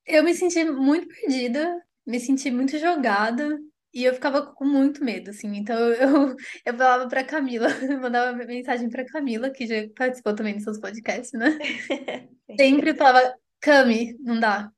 eu 0.05 0.23
me 0.23 0.33
senti 0.35 0.63
muito 0.65 1.07
perdida, 1.07 1.83
me 2.05 2.19
senti 2.19 2.51
muito 2.51 2.77
jogada 2.77 3.59
e 3.93 4.03
eu 4.03 4.13
ficava 4.13 4.45
com 4.45 4.65
muito 4.65 5.03
medo, 5.03 5.29
assim. 5.31 5.55
Então 5.55 5.77
eu, 5.93 6.35
eu 6.65 6.77
falava 6.77 7.07
pra 7.07 7.23
Camila, 7.23 7.67
mandava 8.01 8.33
mensagem 8.45 8.89
pra 8.89 9.05
Camila, 9.05 9.49
que 9.49 9.65
já 9.67 9.75
participou 9.95 10.35
também 10.35 10.55
dos 10.55 10.63
seus 10.63 10.79
podcasts, 10.79 11.33
né? 11.33 11.57
Sempre 12.59 12.95
falava, 12.95 13.35
Cami, 13.59 14.17
não 14.19 14.39
dá. 14.39 14.71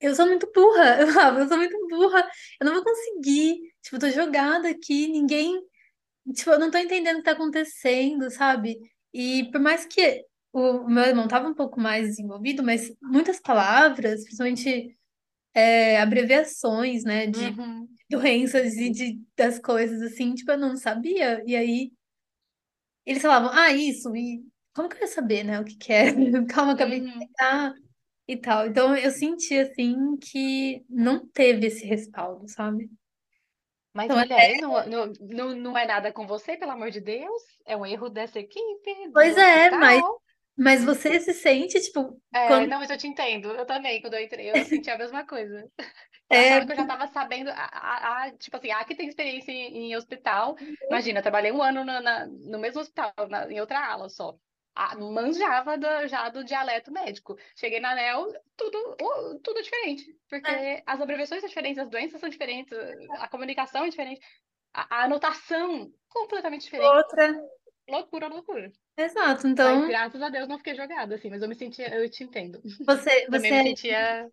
Eu 0.00 0.14
sou 0.14 0.26
muito 0.26 0.50
burra, 0.54 1.00
eu 1.00 1.08
falava, 1.08 1.40
eu 1.40 1.48
sou 1.48 1.56
muito 1.56 1.88
burra, 1.88 2.28
eu 2.60 2.66
não 2.66 2.74
vou 2.74 2.84
conseguir. 2.84 3.58
Tipo, 3.80 3.96
eu 3.96 4.00
tô 4.00 4.10
jogada 4.10 4.68
aqui, 4.68 5.08
ninguém. 5.08 5.62
Tipo, 6.34 6.50
eu 6.50 6.58
não 6.58 6.70
tô 6.70 6.78
entendendo 6.78 7.16
o 7.16 7.18
que 7.18 7.24
tá 7.24 7.32
acontecendo, 7.32 8.30
sabe? 8.30 8.78
E 9.12 9.50
por 9.50 9.60
mais 9.60 9.86
que 9.86 10.24
o 10.52 10.88
meu 10.88 11.04
irmão 11.04 11.26
tava 11.26 11.48
um 11.48 11.54
pouco 11.54 11.80
mais 11.80 12.08
desenvolvido, 12.08 12.62
mas 12.62 12.92
muitas 13.02 13.40
palavras, 13.40 14.22
principalmente 14.24 14.96
é, 15.54 16.00
abreviações, 16.00 17.04
né, 17.04 17.26
de 17.26 17.56
Uhum. 17.56 17.98
doenças 18.10 18.74
e 18.76 18.90
de, 18.90 19.20
das 19.36 19.58
coisas 19.58 20.02
assim, 20.02 20.34
tipo, 20.34 20.52
eu 20.52 20.58
não 20.58 20.76
sabia. 20.76 21.42
E 21.46 21.56
aí 21.56 21.92
eles 23.06 23.22
falavam, 23.22 23.50
ah, 23.52 23.70
isso, 23.72 24.14
e 24.16 24.42
como 24.74 24.88
que 24.88 24.96
eu 24.96 25.00
ia 25.02 25.06
saber, 25.08 25.44
né, 25.44 25.60
o 25.60 25.64
que 25.64 25.76
que 25.76 25.92
é? 25.92 26.04
Calma, 26.48 26.72
acabei 26.72 27.00
de 27.00 27.06
Uhum. 27.06 27.18
pegar 27.18 27.74
e 28.28 28.36
tal. 28.36 28.66
Então 28.66 28.96
eu 28.96 29.10
senti 29.10 29.58
assim 29.58 30.16
que 30.18 30.84
não 30.88 31.26
teve 31.28 31.66
esse 31.68 31.84
respaldo, 31.86 32.48
sabe? 32.48 32.90
Mas, 33.94 34.10
Então, 34.10 34.16
mulher, 34.16 34.56
não, 34.60 34.86
não, 34.86 35.12
não, 35.20 35.56
não 35.56 35.78
é 35.78 35.86
nada 35.86 36.12
com 36.12 36.26
você, 36.26 36.56
pelo 36.56 36.72
amor 36.72 36.90
de 36.90 37.00
Deus. 37.00 37.42
É 37.64 37.76
um 37.76 37.86
erro 37.86 38.08
dessa 38.10 38.38
equipe, 38.40 38.90
pois 39.12 39.36
é, 39.36 39.70
hospital. 39.70 39.78
mas 39.78 40.04
você 40.56 41.20
se 41.20 41.32
sente, 41.34 41.80
tipo, 41.80 42.20
É, 42.32 42.46
quando 42.48 42.66
não, 42.66 42.78
mas 42.80 42.90
eu 42.90 42.98
te 42.98 43.06
entendo. 43.06 43.52
Eu 43.52 43.64
também, 43.64 44.00
quando 44.00 44.14
eu 44.14 44.20
entrei, 44.22 44.50
eu 44.50 44.64
senti 44.64 44.90
a 44.90 44.98
mesma 44.98 45.24
coisa. 45.24 45.70
Eu 45.78 45.78
é, 46.30 46.40
achava 46.40 46.66
que 46.66 46.72
eu 46.72 46.76
já 46.76 46.82
estava 46.82 47.06
sabendo, 47.06 47.50
a, 47.50 47.54
a- 47.54 48.24
a- 48.24 48.32
tipo 48.36 48.56
assim, 48.56 48.70
a 48.72 48.84
que 48.84 48.94
tem 48.96 49.08
experiência 49.08 49.52
em, 49.52 49.92
em 49.92 49.96
hospital. 49.96 50.56
Imagina, 50.88 51.20
eu 51.20 51.22
trabalhei 51.22 51.52
um 51.52 51.62
ano 51.62 51.84
na- 51.84 52.00
na- 52.00 52.26
no 52.26 52.58
mesmo 52.58 52.80
hospital, 52.80 53.12
na- 53.28 53.50
em 53.50 53.60
outra 53.60 53.78
ala 53.86 54.08
só. 54.08 54.34
A, 54.74 54.96
manjava 54.96 55.78
do- 55.78 56.08
já 56.08 56.28
do 56.28 56.42
dialeto 56.44 56.90
médico. 56.92 57.36
Cheguei 57.56 57.78
na 57.78 57.92
ANEL, 57.92 58.26
tudo, 58.56 58.96
tudo 59.44 59.62
diferente. 59.62 60.04
Porque 60.28 60.50
É. 60.50 60.82
as 60.84 61.00
abreviações 61.00 61.40
são 61.40 61.48
diferentes, 61.48 61.78
as 61.78 61.88
doenças 61.88 62.20
são 62.20 62.28
diferentes, 62.28 62.76
a 63.20 63.28
comunicação 63.28 63.84
é 63.84 63.90
diferente, 63.90 64.20
a 64.72 65.04
anotação 65.04 65.92
completamente 66.08 66.62
diferente. 66.64 66.90
outra. 66.96 67.26
Loucura, 67.88 68.28
loucura. 68.28 68.72
Exato, 68.96 69.46
Mas 69.62 69.84
então 69.86 69.86
graças 69.86 70.22
a 70.22 70.28
Deus 70.30 70.48
não 70.48 70.58
fiquei 70.58 70.74
jogada, 70.74 71.14
assim, 71.16 71.30
mas 71.30 71.42
eu 71.42 71.48
me 71.48 71.54
sentia, 71.56 71.94
eu 71.94 72.10
te 72.10 72.24
entendo. 72.24 72.62
você, 72.86 73.26
Também 73.30 73.52
você, 73.52 73.54
me 73.54 73.60
sentia. 73.60 74.30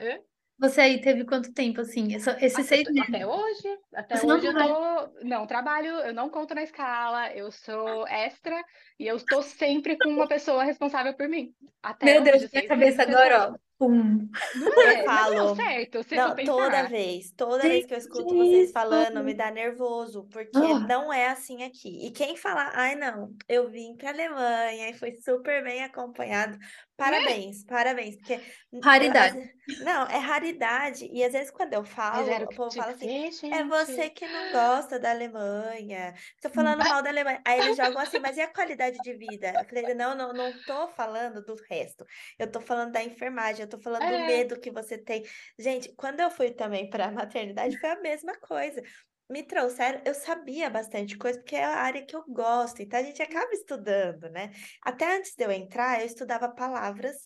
Hã? 0.00 0.20
você 0.58 0.80
aí 0.80 1.00
teve 1.00 1.24
quanto 1.24 1.52
tempo, 1.52 1.80
assim? 1.80 2.08
Esses 2.40 2.66
Até, 2.66 2.68
seis 2.68 2.88
meses? 2.90 3.08
até 3.08 3.26
hoje, 3.26 3.68
até 3.94 4.20
Você 4.20 4.26
não 4.26 4.38
hoje 4.38 4.46
eu 4.46 4.54
trabalha. 4.54 4.56
tô. 4.56 5.08
Não, 5.24 5.46
trabalho, 5.46 5.88
eu 6.00 6.12
não 6.14 6.28
conto 6.30 6.54
na 6.54 6.62
escala, 6.62 7.32
eu 7.34 7.50
sou 7.50 8.06
extra 8.06 8.62
e 8.98 9.06
eu 9.06 9.16
estou 9.16 9.42
sempre 9.42 9.96
com 9.96 10.10
uma 10.10 10.28
pessoa 10.28 10.64
responsável 10.64 11.14
por 11.16 11.28
mim. 11.28 11.54
Até 11.82 12.06
Meu 12.06 12.22
Deus, 12.22 12.42
hoje, 12.42 12.48
minha 12.52 12.62
seis 12.62 12.74
meses 12.74 13.00
cabeça 13.02 13.02
agora, 13.02 13.50
ó. 13.52 13.58
Pum. 13.78 14.28
Não 14.54 14.72
é, 14.82 14.84
Eu 14.84 14.98
é 15.00 15.04
falo. 15.04 15.56
certo, 15.56 16.02
se 16.02 16.14
Não, 16.14 16.34
toda 16.36 16.88
vez, 16.88 17.30
toda 17.32 17.62
vez 17.62 17.86
que 17.86 17.94
eu 17.94 17.98
escuto 17.98 18.34
vocês 18.36 18.64
isso. 18.64 18.72
falando, 18.72 19.22
me 19.24 19.34
dá 19.34 19.50
nervoso, 19.50 20.24
porque 20.30 20.56
Ah. 20.58 20.80
não 20.80 21.12
é 21.12 21.28
assim 21.28 21.62
aqui. 21.62 22.06
E 22.06 22.10
quem 22.12 22.36
falar, 22.36 22.70
ai 22.74 22.94
não, 22.94 23.34
eu 23.48 23.68
vim 23.70 23.96
para 23.96 24.10
Alemanha 24.10 24.90
e 24.90 24.94
foi 24.94 25.12
super 25.16 25.62
bem 25.64 25.82
acompanhado. 25.82 26.56
Parabéns, 26.96 27.64
parabéns, 27.64 28.16
porque 28.16 28.40
eu- 28.72 28.80
Raridade. 28.80 29.36
não, 29.80 30.06
é 30.06 30.18
raridade. 30.18 31.08
E 31.12 31.24
às 31.24 31.32
vezes 31.32 31.50
quando 31.50 31.72
eu 31.72 31.80
Mas 31.80 31.90
falo, 31.90 32.28
era 32.30 32.44
o 32.44 32.54
povo 32.54 32.70
fala 32.70 32.92
assim, 32.92 33.30
ser, 33.32 33.52
é 33.52 33.64
você 33.64 34.08
que 34.10 34.26
não 34.28 34.52
gosta 34.52 35.00
da 35.00 35.10
Alemanha. 35.10 36.14
Tô 36.40 36.48
falando 36.50 36.78
mal 36.84 37.02
da 37.02 37.08
Alemanha. 37.10 37.40
Aí 37.44 37.58
eles 37.60 37.76
jogam 37.76 37.98
assim, 38.00 38.20
mas 38.20 38.36
e 38.36 38.40
a 38.40 38.46
qualidade 38.52 38.98
de 39.02 39.14
vida? 39.14 39.52
Eu 39.58 39.64
falei, 39.64 39.94
não, 39.94 40.14
não, 40.14 40.32
não 40.32 40.52
tô 40.64 40.88
falando 40.88 41.42
do 41.44 41.56
resto. 41.68 42.04
Eu 42.38 42.48
tô 42.50 42.60
falando 42.60 42.92
da 42.92 43.02
enfermagem, 43.02 43.61
eu 43.62 43.68
tô 43.68 43.78
falando 43.80 44.08
do 44.08 44.18
É. 44.18 44.24
medo 44.24 44.60
que 44.60 44.70
você 44.70 44.98
tem. 44.98 45.22
Gente, 45.58 45.94
quando 45.96 46.20
eu 46.20 46.30
fui 46.30 46.50
também 46.52 46.88
para 46.90 47.06
a 47.06 47.12
maternidade, 47.12 47.78
foi 47.78 47.90
a 47.90 48.00
mesma 48.00 48.38
coisa. 48.40 48.82
Me 49.30 49.42
trouxeram, 49.46 50.02
eu 50.04 50.14
sabia 50.14 50.68
bastante 50.68 51.16
coisa, 51.16 51.38
porque 51.38 51.56
é 51.56 51.64
a 51.64 51.76
área 51.78 52.04
que 52.04 52.14
eu 52.14 52.22
gosto, 52.28 52.82
então 52.82 52.98
a 53.00 53.02
gente 53.02 53.22
acaba 53.22 53.50
estudando, 53.52 54.28
né? 54.30 54.50
Até 54.82 55.16
antes 55.16 55.34
de 55.36 55.44
eu 55.44 55.50
entrar, 55.50 56.00
eu 56.00 56.06
estudava 56.06 56.54
palavras, 56.54 57.16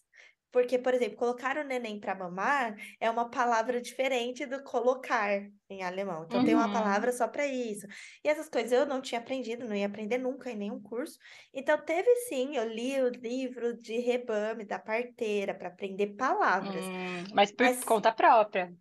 porque, 0.53 0.79
por 0.79 0.95
exemplo, 0.95 1.17
colocar 1.17 1.57
o 1.59 1.65
neném 1.65 2.01
para 2.01 2.15
mamar 2.15 2.77
é 3.01 3.11
uma 3.11 3.31
palavra 3.31 3.81
diferente 3.81 4.47
do 4.47 4.63
colocar 4.63 5.31
em 5.69 5.83
alemão. 5.83 6.25
Então, 6.25 6.43
tem 6.45 6.55
uma 6.55 6.67
Uhum. 6.67 6.73
palavra 6.73 7.13
só 7.13 7.29
para 7.29 7.47
isso. 7.47 7.87
E 8.25 8.29
essas 8.29 8.49
coisas 8.49 8.73
eu 8.73 8.87
não 8.87 9.01
tinha 9.03 9.21
aprendido, 9.21 9.67
não 9.69 9.75
ia 9.77 9.87
aprender 9.87 10.19
nunca 10.19 10.51
em 10.51 10.57
nenhum 10.57 10.81
curso. 10.81 11.19
Então, 11.53 11.77
teve 11.85 12.09
sim, 12.29 12.57
eu 12.57 12.69
li 12.69 13.01
o 13.03 13.09
livro 13.09 13.77
de 13.77 13.99
rebame 13.99 14.65
da 14.65 14.79
parteira 14.79 15.55
para 15.55 15.69
aprender 15.69 16.15
palavras. 16.17 16.91
Hum, 16.91 17.25
mas 17.35 17.53
por 17.53 17.65
Mas- 17.67 17.85
conta 17.85 18.13
própria. 18.13 18.73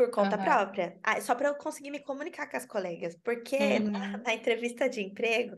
Por 0.00 0.10
conta 0.10 0.38
Aham. 0.38 0.38
própria. 0.38 0.98
Ah, 1.02 1.20
só 1.20 1.34
para 1.34 1.48
eu 1.48 1.54
conseguir 1.56 1.90
me 1.90 2.00
comunicar 2.02 2.48
com 2.50 2.56
as 2.56 2.64
colegas. 2.64 3.14
Porque 3.22 3.58
na, 3.80 3.90
Uhum. 3.90 4.22
na 4.24 4.32
entrevista 4.32 4.88
de 4.88 5.02
emprego, 5.02 5.54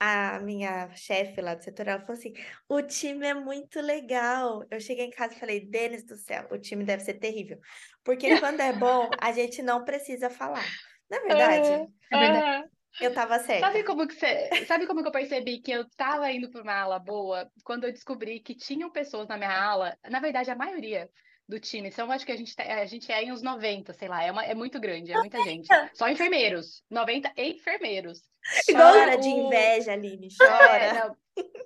a 0.00 0.40
minha 0.40 0.90
chefe 0.96 1.40
lá 1.40 1.54
do 1.54 1.62
setor, 1.62 1.86
ela 1.86 2.00
falou 2.00 2.14
assim: 2.18 2.32
o 2.68 2.82
time 2.82 3.24
é 3.24 3.34
muito 3.34 3.80
legal. 3.80 4.64
Eu 4.68 4.80
cheguei 4.80 5.04
em 5.06 5.10
casa 5.10 5.34
e 5.34 5.38
falei, 5.38 5.60
Denis 5.70 6.04
do 6.04 6.16
céu, 6.16 6.48
o 6.50 6.58
time 6.58 6.82
deve 6.82 7.04
ser 7.04 7.14
terrível. 7.20 7.56
Porque 8.02 8.32
quando 8.40 8.60
é 8.60 8.72
bom, 8.72 9.14
a 9.20 9.30
gente 9.30 9.62
não 9.62 9.84
precisa 9.84 10.28
falar. 10.28 10.66
Na 11.08 11.20
verdade, 11.20 11.86
É 12.10 12.16
verdade. 12.16 12.68
Eu 13.00 13.14
tava 13.14 13.38
certa. 13.38 13.66
Sabe 13.66 13.84
como 13.84 14.08
que 14.08 14.14
você, 14.14 14.50
sabe 14.66 14.86
como 14.88 15.02
que 15.02 15.08
eu 15.08 15.12
percebi 15.12 15.60
que 15.60 15.70
eu 15.70 15.88
tava 15.90 16.30
indo 16.32 16.50
para 16.50 16.62
uma 16.62 16.74
ala 16.80 16.98
boa 16.98 17.48
quando 17.62 17.84
eu 17.84 17.92
descobri 17.92 18.40
que 18.40 18.56
tinham 18.56 18.90
pessoas 18.90 19.28
na 19.28 19.36
minha 19.36 19.52
ala, 19.52 19.96
na 20.10 20.18
verdade 20.20 20.50
a 20.50 20.56
maioria 20.56 21.08
do 21.48 21.60
time, 21.60 21.90
são 21.92 22.10
acho 22.10 22.24
que 22.24 22.32
a 22.32 22.36
gente 22.36 22.54
tá- 22.56 22.62
a 22.64 22.86
gente 22.86 23.10
é 23.12 23.22
em 23.22 23.30
uns 23.32 23.42
90, 23.42 23.92
sei 23.92 24.08
lá, 24.08 24.22
é 24.22 24.30
uma, 24.32 24.44
é 24.44 24.54
muito 24.54 24.80
grande, 24.80 25.12
é 25.12 25.16
muita 25.18 25.42
gente. 25.42 25.68
Só 25.92 26.08
enfermeiros, 26.08 26.82
90 26.90 27.32
enfermeiros. 27.36 28.22
Chora 28.70 29.12
Só 29.12 29.18
de 29.20 29.28
o- 29.28 29.46
inveja, 29.46 29.92
Aline, 29.92 30.28
É, 30.40 30.46
chora. 30.46 30.94
não, 31.08 31.16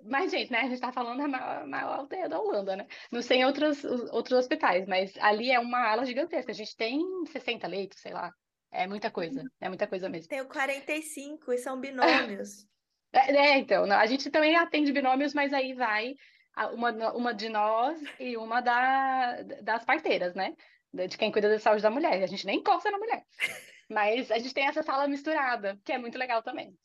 mas, 0.05 0.31
gente, 0.31 0.51
né? 0.51 0.61
A 0.61 0.69
gente 0.69 0.81
tá 0.81 0.93
falando 0.93 1.19
da 1.19 1.29
maior, 1.29 1.67
maior 1.67 1.99
aldeia 2.01 2.29
da 2.29 2.41
Holanda, 2.41 2.77
né? 2.77 2.87
Não 3.12 3.21
sei 3.23 3.38
em 3.38 3.45
outros, 3.45 3.83
os- 3.85 4.11
outros 4.12 4.38
hospitais, 4.38 4.87
mas 4.87 5.17
ali 5.19 5.51
é 5.51 5.59
uma 5.61 5.79
ala 5.91 6.05
gigantesca. 6.05 6.51
A 6.53 6.55
gente 6.55 6.77
tem 6.77 7.01
60 7.27 7.67
leitos, 7.67 8.01
sei 8.01 8.12
lá. 8.12 8.33
É 8.71 8.87
muita 8.87 9.11
coisa, 9.11 9.43
é 9.61 9.69
muita 9.69 9.87
coisa 9.87 10.09
mesmo. 10.09 10.29
Tenho 10.29 10.47
45 10.47 11.53
e 11.53 11.59
são 11.59 11.81
binômios. 12.38 12.67
É, 13.12 13.35
é, 13.35 13.59
então, 13.59 13.85
a 13.85 14.07
gente 14.07 14.31
também 14.31 14.55
atende 14.57 14.93
binômios, 14.93 15.33
mas 15.35 15.53
aí 15.53 15.73
vai 15.73 16.14
uma, 16.66 17.12
uma 17.12 17.35
de 17.35 17.49
nós 17.49 18.01
e 18.18 18.37
uma 18.37 18.61
da, 18.61 19.42
das 19.62 19.85
parteiras, 19.85 20.35
né? 20.35 20.55
De 20.92 21.16
quem 21.16 21.31
cuida 21.31 21.49
da 21.49 21.59
saúde 21.59 21.83
da 21.83 21.90
mulher. 21.90 22.23
A 22.23 22.27
gente 22.27 22.47
nem 22.47 22.59
encosta 22.59 22.90
na 22.90 22.99
mulher. 22.99 23.25
Mas 23.88 24.31
a 24.31 24.38
gente 24.38 24.53
tem 24.53 24.66
essa 24.66 24.83
sala 24.83 25.09
misturada, 25.09 25.79
que 25.85 25.92
é 25.92 25.99
muito 25.99 26.18
legal 26.18 26.42
também. 26.42 26.77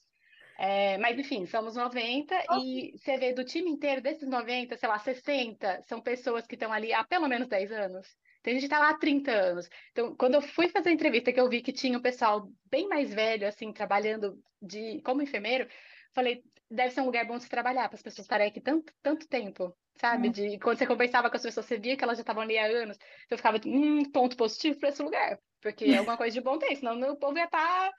É, 0.58 0.98
mas 1.00 1.18
enfim, 1.18 1.46
somos 1.48 1.76
90 1.76 2.36
e 2.62 2.94
você 2.96 3.18
vê 3.18 3.34
do 3.34 3.44
time 3.44 3.70
inteiro, 3.70 4.02
desses 4.02 4.28
90, 4.28 4.78
sei 4.78 4.88
lá, 4.88 5.00
60 5.00 5.82
são 5.82 6.00
pessoas 6.00 6.46
que 6.46 6.56
estão 6.56 6.72
ali 6.72 6.94
há 6.94 7.04
pelo 7.04 7.28
menos 7.28 7.48
10 7.48 7.72
anos. 7.72 8.08
Tem 8.44 8.54
gente 8.54 8.64
que 8.64 8.70
tá 8.70 8.80
lá 8.80 8.90
há 8.90 8.98
30 8.98 9.32
anos. 9.32 9.70
Então, 9.92 10.16
quando 10.16 10.36
eu 10.36 10.42
fui 10.42 10.68
fazer 10.68 10.90
a 10.90 10.94
entrevista, 10.94 11.32
que 11.32 11.40
eu 11.40 11.50
vi 11.50 11.62
que 11.62 11.72
tinha 11.72 11.98
um 11.98 12.02
pessoal 12.02 12.48
bem 12.70 12.88
mais 12.88 13.14
velho, 13.14 13.48
assim, 13.48 13.72
trabalhando 13.72 14.38
de 14.62 15.02
como 15.02 15.22
enfermeiro, 15.22 15.68
falei, 16.14 16.44
deve 16.70 16.92
ser 16.92 17.02
um 17.02 17.06
lugar 17.06 17.26
bom 17.28 17.38
de 17.38 17.44
se 17.44 17.50
trabalhar, 17.50 17.88
para 17.90 17.96
as 17.96 18.02
pessoas 18.04 18.26
estarem 18.26 18.48
aqui 18.48 18.62
tanto, 18.62 18.94
tanto 19.02 19.28
tempo, 19.28 19.76
sabe? 20.00 20.30
De, 20.30 20.60
quando 20.60 20.78
você 20.78 20.88
conversava 20.88 21.30
com 21.30 21.36
as 21.38 21.44
pessoas, 21.44 21.66
você 21.66 21.78
via 21.80 21.98
que 21.98 22.04
elas 22.04 22.18
já 22.18 22.22
estavam 22.24 22.44
ali 22.44 22.58
há 22.58 22.66
anos. 22.66 22.98
Eu 23.30 23.38
ficava, 23.38 23.60
hum, 23.66 24.04
ponto 24.12 24.38
positivo 24.38 24.80
para 24.80 24.90
esse 24.90 25.02
lugar, 25.04 25.40
porque 25.62 25.94
alguma 25.94 26.18
coisa 26.18 26.34
de 26.34 26.42
bom 26.42 26.58
tem, 26.58 26.76
senão 26.76 27.00
o 27.14 27.18
povo 27.18 27.38
ia 27.38 27.46
estar. 27.46 27.92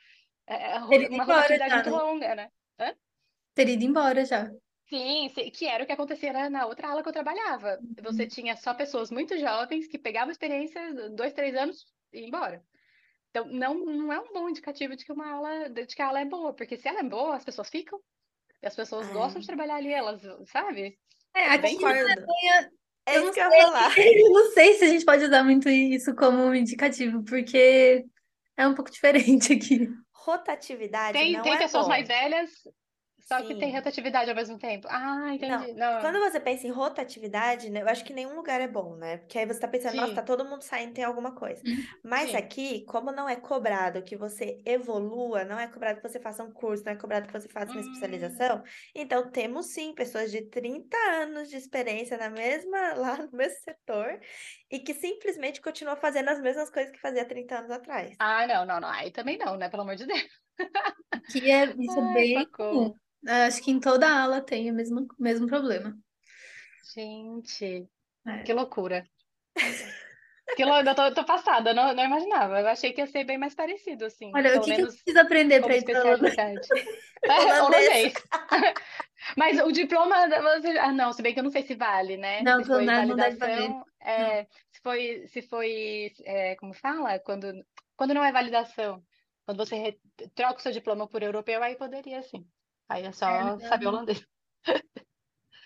é, 0.46 0.78
ro- 0.78 0.94
Ele 0.94 1.04
ia 1.04 1.08
uma 1.10 1.24
rotatividade 1.24 1.74
muito 1.74 1.90
longa, 1.90 2.34
né? 2.34 2.50
Ter 3.54 3.68
ido 3.68 3.84
embora 3.84 4.24
já. 4.24 4.50
Sim, 4.88 5.28
que 5.52 5.66
era 5.66 5.82
o 5.82 5.86
que 5.86 5.92
acontecia 5.92 6.32
na, 6.50 6.66
outra 6.66 6.88
aula 6.88 7.02
que 7.02 7.08
eu 7.08 7.12
trabalhava. 7.12 7.82
Você 8.02 8.26
tinha 8.26 8.56
só 8.56 8.74
pessoas 8.74 9.10
muito 9.10 9.36
jovens 9.38 9.86
que 9.86 9.98
pegavam 9.98 10.30
experiência, 10.30 11.10
dois, 11.10 11.32
três 11.32 11.54
anos 11.56 11.86
e 12.12 12.20
iam 12.20 12.28
embora. 12.28 12.64
Então, 13.30 13.46
não, 13.46 13.74
não 13.74 14.12
é 14.12 14.20
um 14.20 14.32
bom 14.32 14.48
indicativo 14.48 14.96
de 14.96 15.04
que 15.04 15.12
uma 15.12 15.30
aula, 15.32 15.70
de 15.70 15.86
que 15.86 16.02
a 16.02 16.08
aula 16.08 16.20
é 16.20 16.26
boa, 16.26 16.54
porque 16.54 16.76
se 16.76 16.88
ela 16.88 17.00
é 17.00 17.04
boa, 17.04 17.36
as 17.36 17.44
pessoas 17.44 17.70
ficam. 17.70 18.00
E 18.64 18.66
as 18.66 18.74
pessoas 18.74 19.06
Ah. 19.10 19.12
gostam 19.12 19.40
de 19.42 19.46
trabalhar 19.46 19.76
ali, 19.76 19.92
elas, 19.92 20.22
sabe? 20.50 20.98
É, 21.36 21.44
aqui 21.50 21.62
Bem- 21.62 21.74
Concordo. 21.76 22.24
É 23.06 23.16
eu 23.18 23.18
isso 23.18 23.24
não 23.26 23.32
que 23.34 23.40
eu 23.40 23.52
ia 23.52 23.62
falar. 23.66 23.94
Eu 23.98 24.30
não 24.32 24.50
sei 24.52 24.72
se 24.78 24.84
a 24.84 24.88
gente 24.88 25.04
pode 25.04 25.22
usar 25.24 25.44
muito 25.44 25.68
isso 25.68 26.14
como 26.16 26.38
um 26.38 26.54
indicativo, 26.54 27.22
porque 27.24 28.02
é 28.56 28.66
um 28.66 28.74
pouco 28.74 28.90
diferente 28.90 29.52
aqui. 29.52 29.86
Rotatividade 30.14 31.12
Tem, 31.18 31.34
não 31.34 31.42
tem 31.42 31.52
é 31.52 31.58
pessoas 31.58 31.82
bom. 31.84 31.90
mais 31.90 32.08
velhas, 32.08 32.50
só 33.24 33.42
que 33.42 33.54
tem 33.56 33.72
Sim. 33.72 33.74
rotatividade 33.74 34.30
ao 34.30 34.36
mesmo 34.36 34.58
tempo. 34.58 34.86
Ah, 34.90 35.34
entendi. 35.34 35.72
Não. 35.74 36.00
Quando 36.00 36.18
você 36.20 36.38
pensa 36.40 36.66
em 36.66 36.70
rotatividade, 36.70 37.70
né, 37.70 37.82
eu 37.82 37.88
acho 37.88 38.04
que 38.04 38.12
nenhum 38.12 38.34
lugar 38.36 38.60
é 38.60 38.68
bom, 38.68 38.96
né? 38.96 39.18
Porque 39.18 39.38
aí 39.38 39.46
você 39.46 39.58
tá 39.60 39.66
pensando, 39.68 39.96
nossa, 39.96 40.12
Sim. 40.12 40.14
tá 40.14 40.22
todo 40.22 40.44
mundo 40.44 40.62
saindo, 40.62 40.94
tem 40.94 41.04
alguma 41.04 41.34
coisa. 41.34 41.62
Mas 42.02 42.34
sim. 42.34 42.34
aqui, 42.34 42.84
como 42.86 43.10
não 43.12 43.28
é 43.28 43.36
cobrado 43.36 44.02
que 44.02 44.16
você 44.16 44.60
evolua, 44.66 45.44
não 45.44 45.58
é 45.58 45.66
cobrado 45.68 46.00
que 46.00 46.08
você 46.08 46.20
faça 46.20 46.42
um 46.44 46.52
curso, 46.52 46.84
não 46.84 46.92
é 46.92 46.96
cobrado 46.96 47.26
que 47.26 47.32
você 47.32 47.48
faça 47.48 47.72
uma 47.72 47.80
Hum. 47.80 47.80
especialização, 47.80 48.62
então 48.94 49.30
temos 49.30 49.66
sim 49.72 49.94
pessoas 49.94 50.30
de 50.30 50.42
30 50.50 50.96
anos 51.22 51.48
de 51.50 51.56
experiência 51.56 52.16
na 52.18 52.30
mesma, 52.30 52.94
lá 52.94 53.16
no 53.18 53.30
mesmo 53.32 53.58
setor 53.60 54.20
e 54.70 54.78
que 54.80 54.94
simplesmente 54.94 55.60
continuam 55.60 55.96
fazendo 55.96 56.28
as 56.30 56.40
mesmas 56.40 56.70
coisas 56.70 56.92
que 56.92 57.00
fazia 57.00 57.24
30 57.26 57.58
anos 57.58 57.70
atrás. 57.70 58.18
Ah, 58.18 58.46
não, 58.46 58.64
não, 58.64 58.80
não. 58.80 58.88
Aí 58.88 59.10
também 59.12 59.36
não, 59.38 59.56
né? 59.56 59.68
Pelo 59.68 59.82
amor 59.82 59.96
de 59.96 60.06
Deus. 60.06 60.22
Aqui 61.12 61.50
é, 61.50 61.74
isso 61.78 61.98
é 61.98 62.02
Ai, 62.06 62.26
bem 62.26 62.46
socorro. 62.66 62.98
Acho 63.26 63.62
que 63.62 63.70
em 63.70 63.80
toda 63.80 64.08
aula 64.08 64.40
tem 64.40 64.70
o 64.70 64.74
mesmo, 64.74 65.06
mesmo 65.18 65.46
problema. 65.46 65.96
Gente, 66.94 67.88
É. 68.26 68.42
que 68.42 68.52
loucura. 68.52 69.06
Que 70.56 70.64
loucura, 70.64 70.90
eu 70.90 70.94
tô, 70.94 71.14
tô 71.14 71.24
passada, 71.24 71.72
não, 71.72 71.94
não 71.94 72.04
imaginava. 72.04 72.60
Eu 72.60 72.68
achei 72.68 72.92
que 72.92 73.00
ia 73.00 73.06
ser 73.06 73.24
bem 73.24 73.38
mais 73.38 73.54
parecido, 73.54 74.04
assim, 74.04 74.30
Olha, 74.34 74.58
o 74.58 74.62
que 74.62 74.74
que 74.74 74.82
eu 74.82 74.86
preciso 74.88 75.18
aprender 75.18 75.60
para 75.62 75.76
ir 75.76 75.84
para. 75.84 76.02
É, 77.26 77.62
Holandês. 77.62 78.12
holandês. 78.44 78.74
Mas 79.34 79.58
o 79.58 79.72
diploma, 79.72 80.28
você- 80.28 80.78
ah, 80.78 80.92
não, 80.92 81.10
se 81.10 81.22
bem 81.22 81.32
que 81.32 81.40
eu 81.40 81.44
não 81.44 81.50
sei 81.50 81.62
se 81.62 81.74
vale, 81.74 82.18
né? 82.18 82.42
Não, 82.42 82.58
Se 82.60 82.66
foi 82.66 82.84
não, 82.84 83.06
não 83.06 83.16
validação, 83.16 83.84
é, 84.02 84.44
se 84.70 84.80
foi, 84.82 85.26
se 85.28 85.40
foi, 85.40 86.12
é, 86.24 86.54
como 86.56 86.74
fala? 86.74 87.18
Quando, 87.18 87.50
quando 87.96 88.12
não 88.12 88.22
é 88.22 88.30
validação, 88.30 89.02
quando 89.46 89.56
você 89.56 89.98
troca 90.34 90.58
o 90.58 90.62
seu 90.62 90.70
diploma 90.72 91.08
por 91.08 91.22
europeu, 91.22 91.62
aí 91.62 91.76
poderia 91.76 92.22
sim. 92.22 92.46
Aí 92.88 93.04
é 93.04 93.12
só 93.12 93.56
não. 93.58 93.58
saber 93.60 93.86
holandês. 93.88 94.20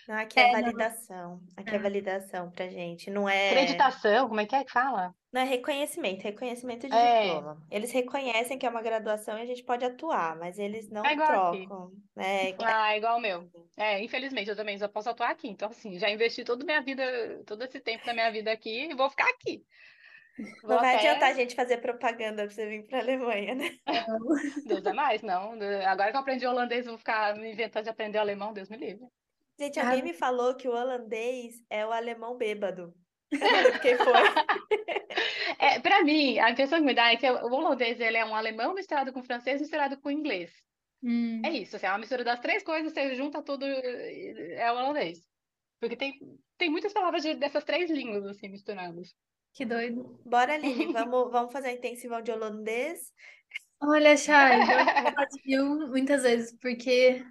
Não, 0.07 0.15
aqui 0.15 0.39
é 0.39 0.45
É, 0.45 0.57
não. 0.57 0.71
validação. 0.71 1.45
Aqui 1.55 1.75
é 1.75 1.79
É. 1.79 1.79
validação 1.79 2.51
pra 2.51 2.67
gente. 2.67 3.09
Não 3.11 3.29
é, 3.29 3.85
Acreditação, 3.91 4.27
como 4.29 4.39
é 4.39 4.45
que 4.45 4.55
é 4.55 4.63
que 4.63 4.71
fala? 4.71 5.13
não 5.31 5.41
é 5.41 5.43
reconhecimento, 5.45 6.23
reconhecimento 6.23 6.87
de 6.89 6.97
É. 6.97 6.99
diploma. 6.99 7.63
Eles 7.69 7.91
reconhecem 7.91 8.57
que 8.57 8.65
é 8.65 8.69
uma 8.69 8.81
graduação 8.81 9.37
e 9.37 9.41
a 9.41 9.45
gente 9.45 9.63
pode 9.63 9.85
atuar, 9.85 10.37
mas 10.37 10.57
eles 10.59 10.89
não 10.89 11.11
É 11.11 11.15
trocam, 11.23 11.91
né? 12.15 12.53
Ah, 12.61 12.95
igual 12.97 13.17
o 13.17 13.21
meu. 13.21 13.49
É, 13.77 14.01
infelizmente, 14.03 14.49
eu 14.49 14.55
também 14.55 14.77
só 14.77 14.87
posso 14.87 15.09
atuar 15.09 15.31
aqui. 15.31 15.47
Então, 15.47 15.69
assim, 15.69 15.97
já 15.97 16.09
investi 16.09 16.43
toda 16.43 16.65
minha 16.65 16.81
vida, 16.81 17.03
todo 17.45 17.63
esse 17.63 17.79
tempo 17.79 18.05
da 18.05 18.13
minha 18.13 18.31
vida 18.31 18.51
aqui 18.51 18.87
e 18.91 18.95
vou 18.95 19.09
ficar 19.09 19.29
aqui. 19.29 19.65
Vou 20.63 20.71
Não 20.71 20.79
vai 20.79 20.95
até- 20.95 21.09
adiantar 21.09 21.31
a 21.31 21.33
gente 21.33 21.55
fazer 21.55 21.77
propaganda 21.77 22.43
pra 22.45 22.49
você 22.53 22.65
vir 22.67 22.85
pra 22.87 22.99
Alemanha, 22.99 23.55
né? 23.55 23.77
Deus 24.65 24.85
é 24.85 24.93
mais, 24.93 25.21
não. 25.21 25.53
Agora 25.85 26.11
que 26.11 26.17
eu 26.17 26.21
aprendi 26.21 26.45
holandês, 26.47 26.85
vou 26.85 26.97
ficar 26.97 27.35
me 27.35 27.51
inventando 27.51 27.83
de 27.83 27.89
aprender 27.89 28.17
alemão, 28.17 28.53
Deus 28.53 28.69
me 28.69 28.77
livre. 28.77 29.05
Gente, 29.59 29.79
Ah. 29.79 29.87
alguém 29.89 30.03
me 30.03 30.13
falou 30.13 30.55
que 30.55 30.67
o 30.67 30.71
holandês 30.71 31.55
é 31.69 31.85
o 31.85 31.91
alemão 31.91 32.37
bêbado. 32.37 32.93
Quem 33.83 33.97
foi. 33.97 34.13
É, 35.59 35.79
para 35.79 36.03
mim, 36.03 36.39
a 36.39 36.49
impressão 36.51 36.79
que 36.79 36.85
me 36.85 36.93
dá 36.93 37.11
é 37.11 37.17
que 37.17 37.29
o 37.29 37.51
holandês 37.53 37.99
ele 37.99 38.17
é 38.17 38.25
um 38.25 38.35
alemão 38.35 38.73
misturado 38.73 39.11
com 39.11 39.21
francês 39.23 39.59
misturado 39.59 39.99
com 39.99 40.09
inglês. 40.09 40.51
Hum, 41.03 41.41
É 41.45 41.49
isso, 41.51 41.75
assim, 41.75 41.85
é 41.85 41.89
uma 41.89 41.97
mistura 41.99 42.23
das 42.23 42.39
três 42.39 42.63
coisas, 42.63 42.91
você 42.91 43.15
junta 43.15 43.41
tudo, 43.41 43.65
é 43.65 44.71
o 44.71 44.75
holandês. 44.75 45.19
Porque 45.79 45.95
tem, 45.95 46.13
tem 46.57 46.69
muitas 46.69 46.91
palavras 46.93 47.23
de, 47.23 47.35
dessas 47.35 47.63
três 47.63 47.89
línguas, 47.89 48.25
assim, 48.25 48.49
misturadas. 48.49 49.13
Que 49.59 49.65
doido. 49.65 50.17
Bora, 50.23 50.53
Aline, 50.55 50.93
vamos, 50.93 51.29
vamos 51.33 51.51
fazer 51.51 51.67
a 51.67 51.73
intensivão 51.73 52.21
de 52.21 52.31
holandês? 52.31 53.11
Olha, 53.81 54.15
Chay, 54.15 54.57
eu 54.61 54.63
viu 55.43 55.87
muitas 55.89 56.23
vezes, 56.23 56.57
porque, 56.61 57.21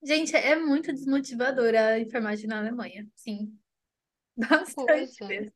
gente, 0.00 0.36
é 0.36 0.54
muito 0.54 0.92
desmotivadora 0.92 1.88
a 1.94 1.98
enfermagem 1.98 2.46
na 2.46 2.60
Alemanha. 2.60 3.04
Sim. 3.16 3.58
Bastante 4.36 5.24
mesmo. 5.24 5.52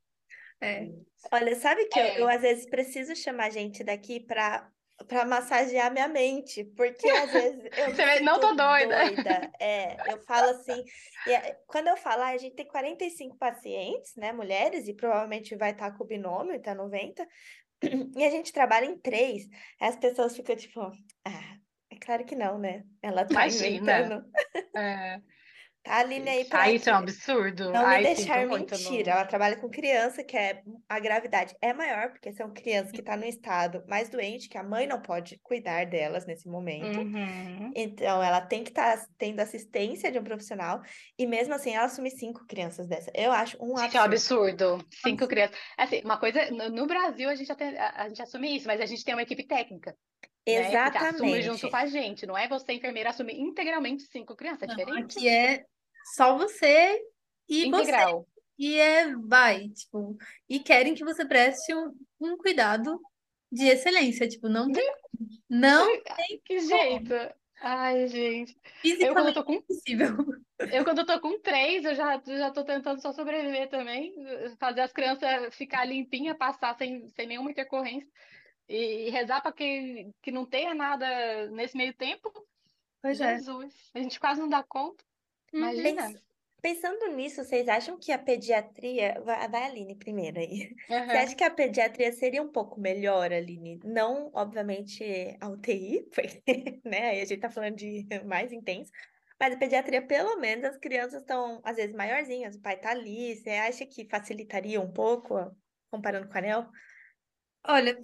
É. 0.60 0.88
Olha, 1.30 1.54
sabe 1.54 1.86
que 1.86 1.96
eu, 1.96 2.02
É. 2.02 2.20
eu 2.22 2.28
às 2.28 2.42
vezes 2.42 2.68
preciso 2.68 3.14
chamar 3.14 3.50
gente 3.50 3.84
daqui 3.84 4.18
para 4.18 4.68
para 5.08 5.24
massagear 5.24 5.92
minha 5.92 6.08
mente, 6.08 6.64
porque 6.76 7.08
às 7.08 7.30
vezes 7.30 7.62
eu 7.76 7.94
Você 7.94 8.20
não 8.20 8.40
tô 8.40 8.54
doida. 8.54 9.04
doida. 9.06 9.50
É, 9.60 10.12
eu 10.12 10.18
falo 10.24 10.50
assim, 10.50 10.84
e 11.26 11.32
é- 11.32 11.58
quando 11.66 11.88
eu 11.88 11.96
falo, 11.96 12.22
ah, 12.22 12.28
a 12.28 12.36
gente 12.38 12.56
tem 12.56 12.66
45 12.66 13.36
pacientes, 13.36 14.14
né, 14.16 14.32
mulheres, 14.32 14.88
e 14.88 14.94
provavelmente 14.94 15.54
vai 15.54 15.72
estar 15.72 15.90
com 15.96 16.04
o 16.04 16.06
binômio, 16.06 16.54
então 16.54 16.74
90, 16.74 17.26
e 18.16 18.24
a 18.24 18.30
gente 18.30 18.52
trabalha 18.52 18.86
em 18.86 18.98
três, 18.98 19.46
as 19.80 19.96
pessoas 19.96 20.34
ficam 20.34 20.56
tipo, 20.56 20.80
ah, 20.80 21.56
é 21.90 21.96
claro 21.96 22.24
que 22.24 22.34
não, 22.34 22.58
né? 22.58 22.84
Ela 23.02 23.24
tá 23.26 23.32
Imagina. 23.34 23.66
inventando. 23.68 24.24
É. 24.74 25.20
Tá 25.86 25.94
a 25.94 25.98
Aline 26.00 26.28
aí 26.28 26.44
pra 26.44 26.62
Ah, 26.62 26.70
isso 26.72 26.90
é 26.90 26.92
um 26.92 26.96
absurdo. 26.96 27.70
não 27.70 27.80
me 27.80 27.94
Ai, 27.94 28.02
deixar 28.02 28.40
sinto 28.40 28.48
muito, 28.50 28.72
mentir. 28.72 29.08
Ela 29.08 29.24
trabalha 29.24 29.56
com 29.56 29.70
criança, 29.70 30.24
que 30.24 30.36
é 30.36 30.62
a 30.88 30.98
gravidade 30.98 31.54
é 31.62 31.72
maior, 31.72 32.10
porque 32.10 32.32
são 32.32 32.52
crianças 32.52 32.90
que 32.90 32.98
estão 33.00 33.16
no 33.16 33.24
estado 33.24 33.84
mais 33.86 34.08
doente, 34.08 34.48
que 34.48 34.58
a 34.58 34.64
mãe 34.64 34.86
não 34.86 35.00
pode 35.00 35.38
cuidar 35.44 35.86
delas 35.86 36.26
nesse 36.26 36.48
momento. 36.48 36.98
Uhum. 36.98 37.72
Então, 37.74 38.20
ela 38.20 38.40
tem 38.40 38.64
que 38.64 38.70
estar 38.70 39.00
tendo 39.16 39.38
assistência 39.40 40.10
de 40.10 40.18
um 40.18 40.24
profissional, 40.24 40.82
e 41.16 41.24
mesmo 41.24 41.54
assim, 41.54 41.74
ela 41.74 41.86
assume 41.86 42.10
cinco 42.10 42.44
crianças 42.46 42.88
dessa. 42.88 43.10
Eu 43.14 43.30
acho 43.30 43.56
um 43.62 43.76
Gente, 43.78 43.96
é 43.96 44.00
um 44.00 44.04
absurdo. 44.04 44.64
absurdo. 44.64 44.86
Cinco 45.04 45.28
crianças. 45.28 45.56
Assim, 45.78 46.00
uma 46.04 46.18
coisa, 46.18 46.50
no, 46.50 46.86
Brasil 46.86 47.28
a 47.28 47.34
gente, 47.36 47.52
até, 47.52 47.78
a, 47.78 48.08
gente 48.08 48.22
assume 48.22 48.56
isso, 48.56 48.66
mas 48.66 48.80
a 48.80 48.86
gente 48.86 49.04
tem 49.04 49.14
uma 49.14 49.22
equipe 49.22 49.46
técnica, 49.46 49.96
né? 50.48 50.64
Que 50.64 50.72
tá- 50.72 51.10
assume 51.10 51.42
junto 51.42 51.66
Exatamente. 51.66 51.70
com 51.70 51.76
a 51.76 51.86
gente. 51.86 52.26
Não 52.26 52.36
é 52.36 52.48
você, 52.48 52.72
enfermeira, 52.72 53.10
assumir 53.10 53.38
integralmente 53.38 54.02
cinco 54.04 54.34
crianças, 54.34 54.62
é 54.62 54.66
Não, 54.66 54.76
diferente. 54.76 55.18
aqui 55.18 55.28
é 55.28 55.64
só 56.14 56.36
você 56.36 57.02
e 57.48 57.70
você. 57.70 57.82
Integral. 57.82 58.28
E 58.58 58.78
é, 58.78 59.14
vai, 59.16 59.68
tipo, 59.68 60.16
e 60.48 60.58
querem 60.60 60.94
que 60.94 61.04
você 61.04 61.26
preste 61.26 61.74
um, 61.74 61.94
um 62.20 62.36
cuidado 62.38 62.98
de 63.52 63.66
excelência, 63.66 64.26
tipo, 64.26 64.48
não 64.48 64.70
tem 64.70 64.86
como. 64.86 65.28
Não 65.48 65.86
Ai, 66.08 66.40
Que 66.44 66.58
jeito. 66.60 67.14
Ai, 67.60 68.06
gente. 68.08 68.52
Eu, 68.52 69.12
quando 69.12 69.32
fisicamente 69.32 69.34
tô 69.34 69.44
com 69.44 69.62
possível. 69.62 70.16
Eu, 70.72 70.84
quando 70.84 70.98
eu 70.98 71.06
tô 71.06 71.20
com 71.20 71.38
três, 71.40 71.84
eu 71.84 71.94
já, 71.94 72.20
já 72.24 72.50
tô 72.50 72.64
tentando 72.64 73.00
só 73.00 73.12
sobreviver 73.12 73.68
também, 73.68 74.14
fazer 74.58 74.80
as 74.80 74.92
crianças 74.92 75.54
ficar 75.54 75.84
limpinha, 75.84 76.34
passar 76.34 76.74
sem, 76.76 77.08
sem 77.08 77.26
nenhuma 77.26 77.50
intercorrência 77.50 78.08
e, 78.68 79.10
rezar 79.10 79.40
para 79.40 79.52
que, 79.52 80.10
que 80.22 80.30
não 80.30 80.44
tenha 80.44 80.74
nada 80.74 81.50
nesse 81.50 81.76
meio 81.76 81.94
tempo. 81.94 82.32
Pois 83.02 83.20
é. 83.20 83.36
Jesus, 83.36 83.90
a 83.94 83.98
gente 84.00 84.18
quase 84.18 84.40
não 84.40 84.48
dá 84.48 84.62
conta. 84.62 85.04
Uhum. 85.56 85.72
Imagina. 85.72 86.12
Pens- 86.12 86.26
Pensando 86.62 87.06
nisso, 87.14 87.44
vocês 87.44 87.68
acham 87.68 87.96
que 87.98 88.10
a 88.10 88.18
pediatria. 88.18 89.20
Vai, 89.24 89.66
Aline, 89.66 89.94
primeiro 89.94 90.38
aí. 90.40 90.74
Você 91.06 91.16
Aham. 91.16 91.18
acha 91.18 91.36
que 91.36 91.44
a 91.44 91.50
pediatria 91.50 92.10
seria 92.12 92.42
um 92.42 92.50
pouco 92.50 92.80
melhor, 92.80 93.32
Aline? 93.32 93.78
Não, 93.84 94.30
obviamente, 94.34 95.04
a 95.40 95.48
UTI, 95.48 96.02
porque, 96.12 96.42
né, 96.84 97.10
aí 97.10 97.20
a 97.20 97.24
gente 97.24 97.40
tá 97.40 97.50
falando 97.50 97.76
de 97.76 98.04
mais 98.24 98.52
intenso, 98.52 98.90
mas 99.38 99.54
a 99.54 99.58
pediatria, 99.58 100.04
pelo 100.04 100.36
menos, 100.40 100.64
as 100.64 100.78
crianças 100.78 101.20
estão, 101.20 101.60
às 101.62 101.76
vezes, 101.76 101.94
maiorzinhas, 101.94 102.56
o 102.56 102.60
pai 102.60 102.80
tá 102.80 102.90
ali, 102.90 103.36
você 103.36 103.50
acha 103.50 103.86
que 103.86 104.08
facilitaria 104.08 104.80
um 104.80 104.92
pouco, 104.92 105.34
comparando 105.90 106.26
com 106.26 106.34
a 106.34 106.38
ANEL? 106.38 106.68
Olha, 107.68 107.96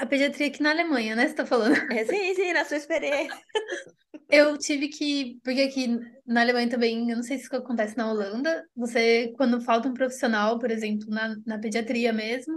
a 0.00 0.06
pediatria 0.06 0.48
aqui 0.48 0.62
na 0.62 0.70
Alemanha, 0.70 1.14
né? 1.16 1.28
Você 1.28 1.34
tá 1.34 1.46
falando? 1.46 1.76
É, 1.88 2.04
sim, 2.04 2.34
sim, 2.34 2.52
na 2.52 2.64
sua 2.64 2.76
experiência. 2.76 3.44
Eu 4.28 4.56
tive 4.56 4.88
que, 4.88 5.40
porque 5.42 5.60
aqui 5.62 5.88
na 6.24 6.42
Alemanha 6.42 6.68
também, 6.68 7.10
eu 7.10 7.16
não 7.16 7.22
sei 7.22 7.36
se 7.38 7.44
isso 7.44 7.56
acontece 7.56 7.96
na 7.96 8.08
Holanda, 8.10 8.64
você, 8.76 9.32
quando 9.36 9.60
falta 9.60 9.88
um 9.88 9.94
profissional, 9.94 10.58
por 10.58 10.70
exemplo, 10.70 11.08
na, 11.10 11.36
na 11.44 11.58
pediatria 11.58 12.12
mesmo, 12.12 12.54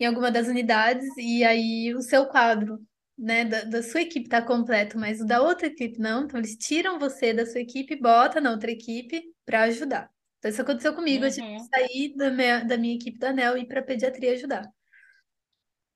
em 0.00 0.06
alguma 0.06 0.30
das 0.30 0.48
unidades, 0.48 1.06
e 1.18 1.44
aí 1.44 1.94
o 1.94 2.02
seu 2.02 2.26
quadro, 2.26 2.80
né, 3.18 3.44
da, 3.44 3.64
da 3.64 3.82
sua 3.82 4.02
equipe 4.02 4.28
tá 4.28 4.42
completo, 4.42 4.98
mas 4.98 5.20
o 5.20 5.26
da 5.26 5.42
outra 5.42 5.66
equipe 5.68 5.98
não, 6.00 6.24
então 6.24 6.38
eles 6.40 6.56
tiram 6.56 6.98
você 6.98 7.32
da 7.34 7.46
sua 7.46 7.60
equipe 7.60 7.94
e 7.94 8.00
botam 8.00 8.42
na 8.42 8.52
outra 8.52 8.70
equipe 8.70 9.22
para 9.46 9.62
ajudar. 9.64 10.10
Então 10.38 10.50
isso 10.50 10.62
aconteceu 10.62 10.94
comigo, 10.94 11.24
eu 11.24 11.30
tive 11.32 11.48
que 11.54 11.62
Uhum. 11.62 11.68
sair 11.74 12.14
da 12.16 12.30
minha, 12.30 12.64
da 12.64 12.78
minha 12.78 12.94
equipe 12.96 13.18
da 13.18 13.30
ANEL 13.30 13.56
e 13.58 13.62
ir 13.62 13.66
para 13.68 13.82
pediatria 13.82 14.32
ajudar. 14.34 14.70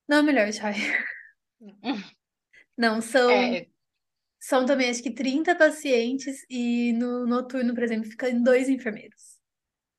Não 0.07 0.17
é 0.17 0.21
melhor, 0.23 0.51
Chay. 0.53 0.73
Não, 2.77 3.01
são 3.01 3.61
É, 3.61 3.67
São 4.39 4.65
também, 4.65 4.89
acho 4.89 5.03
que 5.03 5.13
30 5.13 5.55
pacientes 5.55 6.45
e 6.49 6.93
no 6.93 7.27
noturno, 7.27 7.73
por 7.75 7.83
exemplo, 7.83 8.09
ficam 8.09 8.41
dois 8.43 8.69
enfermeiros. 8.69 9.39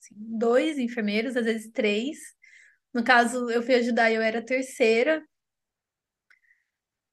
Assim, 0.01 0.15
dois 0.19 0.79
enfermeiros, 0.79 1.37
às 1.37 1.45
vezes 1.47 1.71
três. 1.73 2.19
No 2.95 3.05
caso, 3.05 3.51
eu 3.51 3.63
fui 3.63 3.77
ajudar 3.77 4.11
e 4.13 4.17
eu 4.17 4.23
era 4.23 4.41
a 4.41 4.45
terceira. 4.45 5.25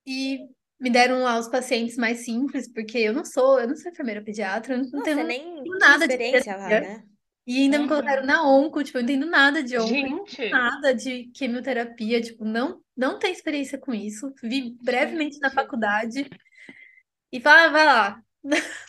E 0.06 0.40
me 0.80 0.90
deram 0.90 1.22
lá 1.24 1.38
os 1.40 1.48
pacientes 1.48 1.96
mais 1.98 2.20
simples, 2.26 2.72
porque 2.72 2.98
eu 2.98 3.14
não 3.14 3.24
sou, 3.26 3.60
eu 3.60 3.68
não 3.68 3.76
sou 3.76 3.92
enfermeira 3.92 4.24
pediatra, 4.24 4.76
eu 4.76 4.84
não 4.92 5.02
Não, 5.02 5.02
tenho 5.02 5.18
você 5.18 5.24
nem 5.24 5.64
nada 5.80 6.08
de 6.08 6.16
experiência 6.16 6.56
lá, 6.56 6.78
né? 6.78 7.08
E 7.48 7.58
ainda 7.64 7.80
me 7.80 7.88
Uhum. 7.88 7.88
colocaram 7.88 8.26
na 8.26 8.46
onco, 8.48 8.84
tipo, 8.84 8.98
eu 8.98 9.04
não 9.04 9.10
entendo 9.10 9.30
nada 9.30 9.64
de 9.64 9.78
onco, 9.78 10.10
gente, 10.10 10.48
nada 10.52 10.94
de 10.96 11.28
quimioterapia, 11.32 12.22
tipo, 12.22 12.46
não, 12.46 12.83
não 12.98 13.20
tenho 13.20 13.34
experiência 13.34 13.78
com 13.80 13.94
isso. 13.94 14.34
Vi 14.44 14.78
brevemente 14.82 15.40
na 15.40 15.52
faculdade 15.52 16.30
e 17.32 17.42
fala, 17.42 17.66
ah, 17.66 17.70
vai 17.72 17.86
lá. 17.86 18.24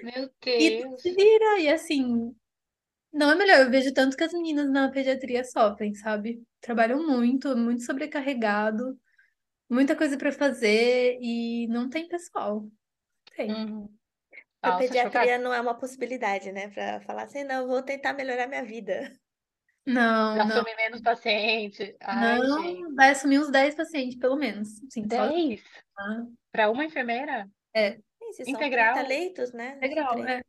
meu 0.00 0.28
E 0.56 0.80
Deus. 0.80 1.02
se 1.02 1.14
vira, 1.14 1.58
e 1.60 1.68
assim, 1.68 2.34
não 3.12 3.30
é 3.32 3.34
melhor. 3.36 3.60
Eu 3.60 3.70
vejo 3.70 3.92
tanto 3.94 4.16
que 4.16 4.24
as 4.24 4.32
meninas 4.32 4.70
na 4.70 4.90
pediatria 4.90 5.44
sofrem, 5.44 5.94
sabe? 5.94 6.42
Trabalham 6.60 7.06
muito, 7.06 7.56
muito 7.56 7.82
sobrecarregado, 7.84 8.98
muita 9.70 9.96
coisa 9.96 10.18
para 10.18 10.32
fazer 10.32 11.18
e 11.22 11.66
não 11.68 11.90
tem 11.90 12.08
pessoal. 12.08 12.68
Tem. 13.36 13.50
Uhum. 13.54 13.88
A 14.62 14.72
Nossa, 14.72 14.94
chocada. 14.94 15.32
pediatria 15.32 15.38
não 15.38 15.52
é 15.54 15.60
uma 15.60 15.76
possibilidade, 15.78 16.52
né? 16.52 16.68
Pra 16.70 17.00
falar 17.02 17.24
assim, 17.24 17.44
não, 17.44 17.66
vou 17.66 17.82
tentar 17.82 18.12
melhorar 18.14 18.46
minha 18.48 18.64
vida. 18.64 19.12
Não, 19.88 20.36
não, 20.36 20.46
Assume 20.46 20.76
menos 20.76 21.00
paciente. 21.00 21.96
Ai, 22.00 22.38
gente. 22.40 22.48
não. 22.82 22.94
Vai 22.94 23.10
assumir 23.10 23.38
uns 23.38 23.50
10 23.50 23.74
pacientes, 23.74 24.18
pelo 24.18 24.36
menos. 24.36 24.68
Sim, 24.90 25.08
só. 25.08 25.28
Dez 25.28 25.62
Ah, 25.98 26.24
para 26.52 26.70
uma 26.70 26.84
enfermeira? 26.84 27.48
É, 27.74 27.92
Sim, 27.92 28.32
se 28.32 28.44
são 28.44 28.54
Integral? 28.54 28.94
30 28.94 29.08
leitos, 29.08 29.52
né? 29.52 29.76
integral, 29.76 30.18
é. 30.26 30.42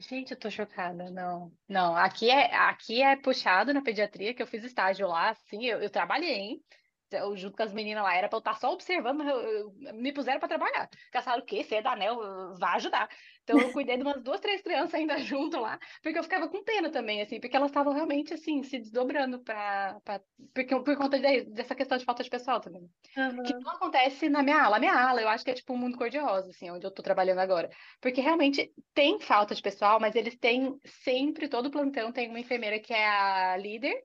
Gente, 0.00 0.32
eu 0.32 0.38
tô 0.38 0.50
chocada, 0.50 1.10
não. 1.10 1.52
Não, 1.68 1.96
aqui 1.96 2.30
é, 2.30 2.54
aqui 2.54 3.02
é 3.02 3.16
puxado 3.16 3.72
na 3.74 3.82
pediatria, 3.82 4.32
que 4.34 4.42
eu 4.42 4.46
fiz 4.46 4.62
estágio 4.62 5.08
lá, 5.08 5.30
assim, 5.30 5.64
eu, 5.66 5.80
eu 5.80 5.90
trabalhei, 5.90 6.34
hein? 6.34 6.64
Eu, 7.10 7.36
junto 7.36 7.56
com 7.56 7.62
as 7.62 7.72
meninas 7.72 8.02
lá, 8.02 8.14
era 8.14 8.28
pra 8.28 8.36
eu 8.36 8.40
estar 8.40 8.54
só 8.58 8.72
observando, 8.72 9.22
eu- 9.22 9.40
eu- 9.40 9.94
me 9.94 10.12
puseram 10.12 10.38
pra 10.38 10.48
trabalhar. 10.48 10.88
Porque 10.88 11.22
falaram, 11.22 11.42
o 11.42 11.46
quê? 11.46 11.64
Você 11.64 11.76
é 11.76 11.82
da 11.82 11.92
ANEL, 11.92 12.18
vai 12.58 12.76
ajudar. 12.76 13.08
Então 13.42 13.58
eu 13.62 13.70
cuidei 13.70 13.96
de 13.96 14.02
umas 14.02 14.22
duas, 14.22 14.40
três 14.40 14.60
crianças 14.60 14.94
ainda 14.94 15.16
junto 15.40 15.58
lá, 15.58 15.78
porque 16.02 16.18
eu 16.18 16.22
ficava 16.22 16.48
com 16.48 16.62
pena 16.62 16.90
também, 16.90 17.22
assim, 17.22 17.40
porque 17.40 17.56
elas 17.56 17.70
estavam 17.70 17.92
realmente, 17.94 18.34
assim, 18.34 18.62
se 18.62 18.78
desdobrando 18.78 19.42
pra, 19.42 19.98
pra, 20.04 20.20
porque, 20.54 20.74
por 20.82 20.96
conta 20.96 21.18
de- 21.18 21.44
dessa 21.44 21.74
questão 21.74 21.96
de 21.96 22.04
falta 22.04 22.22
de 22.22 22.28
pessoal 22.30 22.60
também. 22.60 22.90
que 23.12 23.20
Aham. 23.20 23.60
não 23.60 23.72
acontece 23.72 24.28
na 24.28 24.42
minha 24.42 24.62
ala. 24.62 24.76
A 24.76 24.80
minha 24.80 24.92
ala, 24.94 25.22
eu 25.22 25.28
acho 25.28 25.44
que 25.44 25.50
é 25.50 25.54
tipo 25.54 25.72
um 25.72 25.76
mundo 25.78 25.96
cor-de-rosa, 25.98 26.50
assim, 26.50 26.70
onde 26.70 26.86
eu 26.86 26.90
tô 26.92 27.02
trabalhando 27.02 27.38
agora. 27.40 27.70
Porque 28.00 28.20
realmente 28.20 28.72
tem 28.94 29.18
falta 29.20 29.54
de 29.54 29.62
pessoal, 29.62 29.98
mas 30.00 30.14
eles 30.14 30.36
têm 30.38 30.78
sempre, 30.84 31.48
todo 31.48 31.70
plantão 31.70 32.12
tem 32.12 32.28
uma 32.28 32.40
enfermeira 32.40 32.78
que 32.80 32.92
é 32.92 33.06
a 33.08 33.56
líder, 33.56 34.02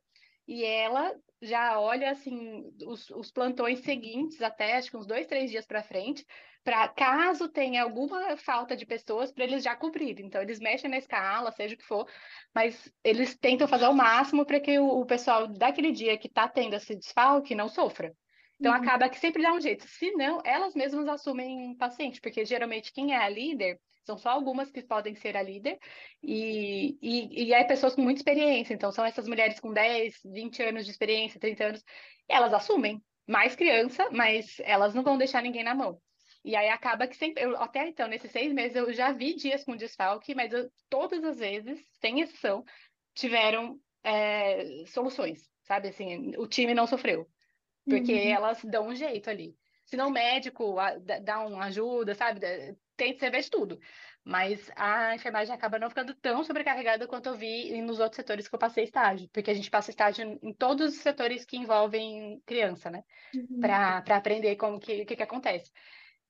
e 0.47 0.63
ela 0.65 1.13
já 1.43 1.79
olha, 1.79 2.11
assim, 2.11 2.63
os, 2.85 3.09
os 3.11 3.31
plantões 3.31 3.79
seguintes, 3.81 4.41
até 4.41 4.77
acho 4.77 4.89
que 4.91 4.97
uns 4.97 5.05
dois, 5.07 5.27
três 5.27 5.51
dias 5.51 5.65
para 5.65 5.83
frente, 5.83 6.25
para 6.63 6.87
caso 6.89 7.49
tenha 7.49 7.83
alguma 7.83 8.37
falta 8.37 8.75
de 8.75 8.85
pessoas, 8.85 9.31
para 9.31 9.43
eles 9.43 9.63
já 9.63 9.75
cobrirem. 9.75 10.25
Então, 10.25 10.41
eles 10.41 10.59
mexem 10.59 10.89
na 10.89 10.97
escala, 10.97 11.51
seja 11.51 11.75
o 11.75 11.77
que 11.77 11.83
for, 11.85 12.07
mas 12.53 12.91
eles 13.03 13.37
tentam 13.37 13.67
fazer 13.67 13.87
o 13.87 13.93
máximo 13.93 14.45
para 14.45 14.59
que 14.59 14.79
o, 14.79 14.87
o 15.01 15.05
pessoal 15.05 15.47
daquele 15.47 15.91
dia 15.91 16.17
que 16.17 16.27
está 16.27 16.47
tendo 16.47 16.75
esse 16.75 16.95
desfalque 16.95 17.55
não 17.55 17.67
sofra. 17.69 18.15
Então 18.59 18.71
Uhum. 18.71 18.73
acaba 18.73 19.09
que 19.09 19.19
sempre 19.19 19.43
dá 19.43 19.51
um 19.53 19.59
jeito. 19.61 19.85
Se 19.87 20.11
não, 20.11 20.41
elas 20.45 20.73
mesmas 20.73 21.07
assumem 21.07 21.75
paciente, 21.77 22.21
porque 22.21 22.45
geralmente 22.45 22.93
quem 22.93 23.13
é 23.13 23.17
a 23.17 23.27
líder 23.29 23.79
são 24.05 24.17
só 24.17 24.29
algumas 24.29 24.71
que 24.71 24.81
podem 24.81 25.15
ser 25.15 25.35
a 25.37 25.41
líder, 25.41 25.79
e, 26.21 26.97
e, 27.01 27.45
e 27.45 27.53
é 27.53 27.63
pessoas 27.63 27.95
com 27.95 28.01
muita 28.01 28.19
experiência. 28.19 28.73
Então 28.73 28.91
são 28.91 29.05
essas 29.05 29.27
mulheres 29.27 29.59
com 29.59 29.73
10, 29.73 30.19
20 30.25 30.63
anos 30.63 30.85
de 30.85 30.91
experiência, 30.91 31.39
30 31.39 31.63
anos, 31.65 31.83
elas 32.27 32.53
assumem 32.53 33.01
mais 33.27 33.55
criança, 33.55 34.09
mas 34.11 34.59
elas 34.61 34.93
não 34.93 35.03
vão 35.03 35.17
deixar 35.17 35.41
ninguém 35.41 35.63
na 35.63 35.75
mão. 35.75 35.99
E 36.43 36.55
aí 36.55 36.67
acaba 36.67 37.07
que 37.07 37.15
sempre, 37.15 37.43
eu, 37.43 37.55
até 37.61 37.87
então, 37.87 38.07
nesses 38.07 38.31
seis 38.31 38.51
meses, 38.51 38.75
eu 38.75 38.91
já 38.93 39.13
vi 39.13 39.33
dias 39.33 39.63
com 39.63 39.77
desfalque, 39.77 40.35
mas 40.35 40.51
eu, 40.51 40.69
todas 40.89 41.23
as 41.23 41.39
vezes, 41.39 41.79
sem 42.01 42.19
exceção, 42.19 42.65
tiveram 43.15 43.79
é, 44.03 44.83
soluções, 44.87 45.49
sabe? 45.61 45.87
Assim, 45.87 46.35
o 46.37 46.45
time 46.45 46.73
não 46.73 46.85
sofreu, 46.85 47.25
porque 47.85 48.13
uhum. 48.13 48.33
elas 48.33 48.63
dão 48.65 48.87
um 48.87 48.95
jeito 48.95 49.29
ali. 49.29 49.55
Se 49.85 49.95
não 49.95 50.09
o 50.09 50.11
médico 50.11 50.75
dá 51.23 51.45
uma 51.45 51.65
ajuda, 51.65 52.13
sabe? 52.13 52.41
Tem 52.95 53.13
que 53.13 53.19
ser 53.19 53.31
de 53.31 53.49
tudo. 53.49 53.79
Mas 54.23 54.71
a 54.75 55.15
enfermagem 55.15 55.53
acaba 55.53 55.77
não 55.77 55.89
ficando 55.89 56.13
tão 56.15 56.43
sobrecarregada 56.43 57.07
quanto 57.07 57.27
eu 57.27 57.35
vi 57.35 57.81
nos 57.81 57.99
outros 57.99 58.15
setores 58.15 58.47
que 58.47 58.55
eu 58.55 58.59
passei 58.59 58.85
estágio, 58.85 59.29
porque 59.33 59.51
a 59.51 59.53
gente 59.53 59.69
passa 59.69 59.89
estágio 59.89 60.39
em 60.41 60.53
todos 60.53 60.93
os 60.93 61.01
setores 61.01 61.43
que 61.43 61.57
envolvem 61.57 62.41
criança, 62.45 62.89
né? 62.89 63.03
Uhum. 63.35 63.59
Para 63.59 63.97
aprender 64.15 64.55
como 64.55 64.79
que, 64.79 65.03
que, 65.05 65.15
que 65.15 65.23
acontece. 65.23 65.71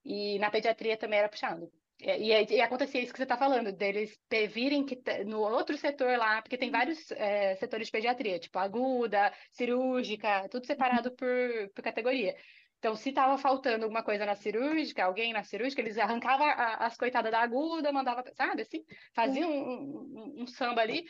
E 0.04 0.38
na 0.40 0.50
pediatria 0.50 0.96
também 0.96 1.20
era 1.20 1.28
puxando. 1.28 1.70
E, 2.00 2.32
e, 2.32 2.56
e, 2.56 2.60
acontecia 2.60 3.00
isso 3.00 3.12
que 3.12 3.18
você 3.18 3.22
está 3.22 3.36
falando, 3.36 3.72
deles 3.72 4.18
virem 4.50 4.84
que 4.84 5.00
no 5.24 5.40
outro 5.40 5.76
setor 5.78 6.18
lá, 6.18 6.42
porque 6.42 6.58
tem 6.58 6.70
vários 6.70 7.10
é, 7.12 7.54
setores 7.56 7.86
de 7.86 7.92
pediatria, 7.92 8.38
tipo 8.38 8.58
aguda, 8.58 9.32
cirúrgica, 9.52 10.48
tudo 10.48 10.66
separado 10.66 11.12
por, 11.12 11.70
por 11.74 11.82
categoria. 11.82 12.36
Então, 12.78 12.94
se 12.94 13.08
estava 13.08 13.38
faltando 13.38 13.84
alguma 13.84 14.02
coisa 14.02 14.26
na 14.26 14.34
cirúrgica, 14.34 15.04
alguém 15.04 15.32
na 15.32 15.42
cirúrgica, 15.42 15.80
eles 15.80 15.96
arrancavam 15.96 16.46
a, 16.46 16.86
as 16.86 16.96
coitadas 16.96 17.32
da 17.32 17.40
aguda, 17.40 17.92
mandava, 17.92 18.22
sabe, 18.34 18.62
assim, 18.62 18.84
faziam 19.14 19.50
um, 19.50 20.34
um, 20.38 20.42
um 20.42 20.46
samba 20.46 20.82
ali 20.82 21.06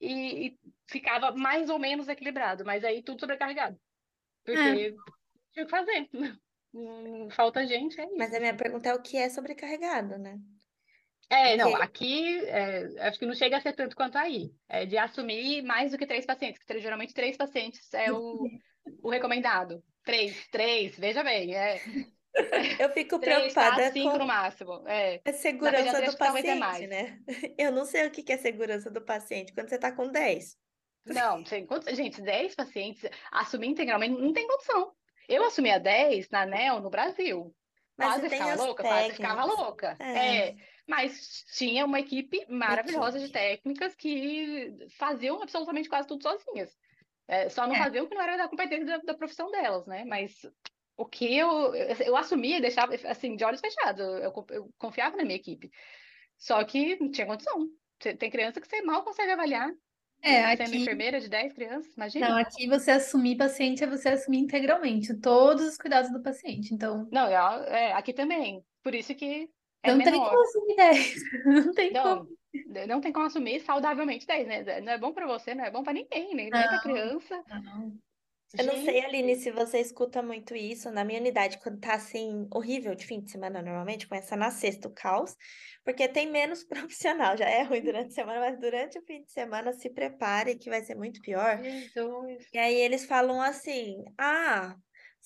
e, 0.00 0.48
e, 0.48 0.58
ficava 0.86 1.32
mais 1.32 1.70
ou 1.70 1.78
menos 1.78 2.08
equilibrado, 2.08 2.64
mas 2.64 2.84
aí 2.84 3.02
tudo 3.02 3.20
sobrecarregado. 3.20 3.78
Porque 4.44 4.60
é. 4.60 4.94
tinha 5.52 5.64
que 5.64 5.70
fazer. 5.70 6.08
Falta 7.30 7.66
gente, 7.66 7.98
é 8.00 8.04
isso. 8.04 8.16
Mas 8.18 8.34
a 8.34 8.40
minha 8.40 8.54
pergunta 8.54 8.88
é 8.88 8.94
o 8.94 9.00
que 9.00 9.16
é 9.16 9.28
sobrecarregado, 9.28 10.18
né? 10.18 10.38
É, 11.30 11.56
não, 11.56 11.74
aqui 11.76 12.38
é, 12.46 13.08
acho 13.08 13.18
que 13.18 13.26
não 13.26 13.34
chega 13.34 13.56
a 13.56 13.60
ser 13.60 13.72
tanto 13.72 13.96
quanto 13.96 14.18
aí. 14.18 14.52
É 14.68 14.84
de 14.84 14.98
assumir 14.98 15.62
mais 15.62 15.92
do 15.92 15.98
que 15.98 16.06
três 16.06 16.26
pacientes, 16.26 16.62
que 16.62 16.80
geralmente 16.80 17.14
três 17.14 17.36
pacientes 17.36 17.92
é 17.94 18.12
o, 18.12 18.46
o 19.02 19.10
recomendado. 19.10 19.82
Três, 20.04 20.46
três, 20.48 20.98
veja 20.98 21.22
bem. 21.22 21.54
É, 21.54 21.80
eu 22.78 22.90
fico 22.90 23.18
preocupada 23.18 23.90
cinco 23.90 24.12
com 24.12 24.18
no 24.18 24.26
máximo. 24.26 24.84
É. 24.86 25.20
a 25.24 25.32
segurança 25.32 26.02
do 26.02 26.16
paciente, 26.16 26.86
né? 26.86 27.18
Eu 27.56 27.72
não 27.72 27.84
sei 27.84 28.06
o 28.06 28.10
que 28.10 28.32
é 28.32 28.36
segurança 28.36 28.90
do 28.90 29.00
paciente 29.00 29.52
quando 29.52 29.68
você 29.68 29.76
está 29.76 29.92
com 29.92 30.08
10. 30.08 30.56
Não, 31.06 31.44
gente, 31.92 32.22
10 32.22 32.54
pacientes, 32.54 33.02
assumir 33.30 33.68
integralmente 33.68 34.20
não 34.20 34.32
tem 34.32 34.46
condição. 34.46 34.92
Eu 35.28 35.44
assumia 35.44 35.78
10 35.78 36.30
na 36.30 36.42
ANEL 36.42 36.80
no 36.80 36.90
Brasil. 36.90 37.54
Mas 37.96 38.14
quase 38.14 38.28
ficava 38.28 38.62
louca, 38.62 38.82
técnicas. 38.82 39.06
quase 39.06 39.16
ficava 39.16 39.44
louca. 39.44 39.96
É. 40.00 40.48
é. 40.48 40.56
mas 40.86 41.44
tinha 41.56 41.84
uma 41.84 42.00
equipe 42.00 42.44
maravilhosa 42.48 43.20
de 43.20 43.28
técnicas 43.28 43.94
que 43.94 44.74
faziam 44.98 45.40
absolutamente 45.42 45.88
quase 45.88 46.08
tudo 46.08 46.22
sozinhas. 46.22 46.76
É, 47.26 47.48
só 47.48 47.66
não 47.66 47.74
é. 47.74 47.78
faziam 47.78 48.06
que 48.06 48.14
não 48.14 48.22
era 48.22 48.36
da 48.36 48.48
competência 48.48 48.86
da, 48.86 48.98
da, 48.98 49.14
profissão 49.14 49.50
delas, 49.50 49.86
né? 49.86 50.04
Mas 50.04 50.46
o 50.96 51.06
que 51.06 51.36
eu, 51.36 51.74
eu 51.74 52.16
assumia 52.16 52.58
e 52.58 52.60
deixava 52.60 52.94
assim, 53.06 53.36
de 53.36 53.44
olhos 53.44 53.60
fechados. 53.60 54.00
Eu, 54.00 54.44
eu 54.50 54.70
confiava 54.78 55.16
na 55.16 55.24
minha 55.24 55.36
equipe. 55.36 55.70
Só 56.36 56.62
que 56.64 56.96
não 57.00 57.10
tinha 57.10 57.26
condição. 57.26 57.68
Tem 57.98 58.30
criança 58.30 58.60
que 58.60 58.68
você 58.68 58.82
mal 58.82 59.02
consegue 59.02 59.32
avaliar. 59.32 59.70
É, 60.22 60.44
aqui... 60.44 60.66
Sendo 60.66 60.76
enfermeira 60.76 61.20
de 61.20 61.28
10 61.28 61.52
crianças, 61.52 61.94
imagina. 61.94 62.28
Não, 62.28 62.38
aqui 62.38 62.66
você 62.66 62.92
assumir 62.92 63.36
paciente 63.36 63.84
é 63.84 63.86
você 63.86 64.08
assumir 64.10 64.38
integralmente 64.38 65.14
todos 65.20 65.66
os 65.66 65.76
cuidados 65.76 66.10
do 66.10 66.22
paciente, 66.22 66.72
então... 66.72 67.06
Não, 67.12 67.26
é 67.26 67.92
aqui 67.92 68.12
também. 68.12 68.64
Por 68.82 68.94
isso 68.94 69.14
que 69.14 69.50
é 69.84 69.90
não 69.90 69.98
menor. 69.98 70.10
tem 70.10 70.20
como 70.20 70.42
assumir 70.42 70.76
10. 70.76 71.14
Não 71.66 71.72
tem 71.72 71.92
não, 71.92 72.02
como. 72.02 72.38
Não 72.88 73.00
tem 73.00 73.12
como 73.12 73.26
assumir 73.26 73.60
saudavelmente 73.60 74.26
10, 74.26 74.46
né? 74.46 74.80
Não 74.80 74.92
é 74.92 74.98
bom 74.98 75.12
para 75.12 75.26
você, 75.26 75.54
não 75.54 75.64
é 75.64 75.70
bom 75.70 75.82
para 75.82 75.92
ninguém, 75.92 76.34
nem, 76.34 76.48
nem 76.48 76.50
para 76.50 76.80
criança. 76.80 77.42
Não. 77.48 77.92
Eu 78.56 78.66
não 78.66 78.84
sei, 78.84 79.04
Aline, 79.04 79.34
se 79.34 79.50
você 79.50 79.80
escuta 79.80 80.22
muito 80.22 80.54
isso 80.54 80.88
na 80.90 81.04
minha 81.04 81.18
unidade, 81.18 81.58
quando 81.58 81.80
tá 81.80 81.94
assim, 81.94 82.46
horrível 82.52 82.94
de 82.94 83.04
fim 83.04 83.20
de 83.20 83.30
semana, 83.30 83.60
normalmente, 83.60 84.06
começa 84.06 84.36
na 84.36 84.50
sexta 84.52 84.86
o 84.86 84.92
caos, 84.92 85.34
porque 85.84 86.06
tem 86.06 86.30
menos 86.30 86.62
profissional, 86.68 87.36
já 87.36 87.48
é 87.48 87.62
ruim 87.62 87.82
durante 87.82 88.08
a 88.08 88.14
semana, 88.14 88.38
mas 88.38 88.60
durante 88.60 88.98
o 88.98 89.02
fim 89.02 89.24
de 89.24 89.32
semana 89.32 89.72
se 89.72 89.90
prepare 89.90 90.56
que 90.56 90.70
vai 90.70 90.82
ser 90.82 90.94
muito 90.94 91.20
pior. 91.20 91.60
Jesus. 91.60 92.46
E 92.52 92.58
aí 92.58 92.76
eles 92.76 93.04
falam 93.04 93.40
assim: 93.40 94.04
ah, 94.16 94.76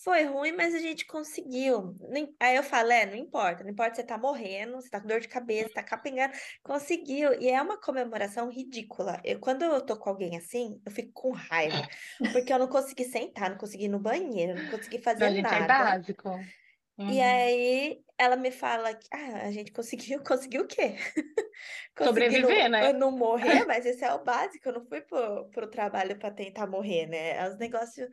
foi 0.03 0.25
ruim, 0.25 0.53
mas 0.53 0.75
a 0.75 0.79
gente 0.79 1.05
conseguiu. 1.07 1.97
Aí 2.39 2.57
eu 2.57 2.63
falo, 2.63 2.93
é, 2.93 3.05
não 3.05 3.17
importa, 3.17 3.65
não 3.65 3.71
importa 3.71 3.97
se 3.97 4.01
você 4.01 4.07
tá 4.07 4.17
morrendo, 4.17 4.77
você 4.77 4.89
tá 4.89 5.01
com 5.01 5.09
dor 5.09 5.21
de 5.21 5.29
cabeça, 5.29 5.75
tá 5.75 5.83
capengando, 5.83 6.33
conseguiu. 6.63 7.35
E 7.41 7.49
é 7.49 7.61
uma 7.61 7.81
comemoração 7.81 8.49
ridícula. 8.49 9.21
Eu, 9.25 9.41
quando 9.41 9.63
eu 9.63 9.81
tô 9.81 9.97
com 9.97 10.11
alguém 10.11 10.37
assim, 10.37 10.81
eu 10.87 10.93
fico 10.93 11.11
com 11.13 11.33
raiva, 11.33 11.89
porque 12.33 12.53
eu 12.53 12.59
não 12.59 12.69
consegui 12.69 13.05
sentar, 13.05 13.51
não 13.51 13.59
consegui 13.59 13.87
ir 13.87 13.89
no 13.89 13.99
banheiro, 13.99 14.61
não 14.61 14.71
consegui 14.71 14.99
fazer 14.99 15.25
a 15.25 15.31
gente 15.31 15.43
nada. 15.43 15.65
É 15.65 15.67
básico. 15.67 16.31
Uhum. 16.99 17.11
E 17.11 17.21
aí 17.21 18.01
ela 18.19 18.35
me 18.35 18.51
fala 18.51 18.93
que 18.93 19.07
ah, 19.13 19.47
a 19.47 19.51
gente 19.53 19.73
conseguiu, 19.73 20.21
conseguiu 20.27 20.63
o 20.63 20.67
quê? 20.67 20.97
Sobreviver, 21.97 22.65
não, 22.65 22.71
né? 22.71 22.93
Não 22.93 23.11
morrer, 23.13 23.65
mas 23.67 23.87
esse 23.87 24.05
é 24.05 24.13
o 24.13 24.25
básico, 24.25 24.69
eu 24.69 24.75
não 24.75 24.85
fui 24.85 25.01
pro, 25.01 25.49
pro 25.51 25.71
trabalho 25.71 26.19
para 26.19 26.33
tentar 26.33 26.67
morrer, 26.67 27.07
né? 27.07 27.37
É 27.37 27.49
os 27.49 27.57
negócios. 27.57 28.09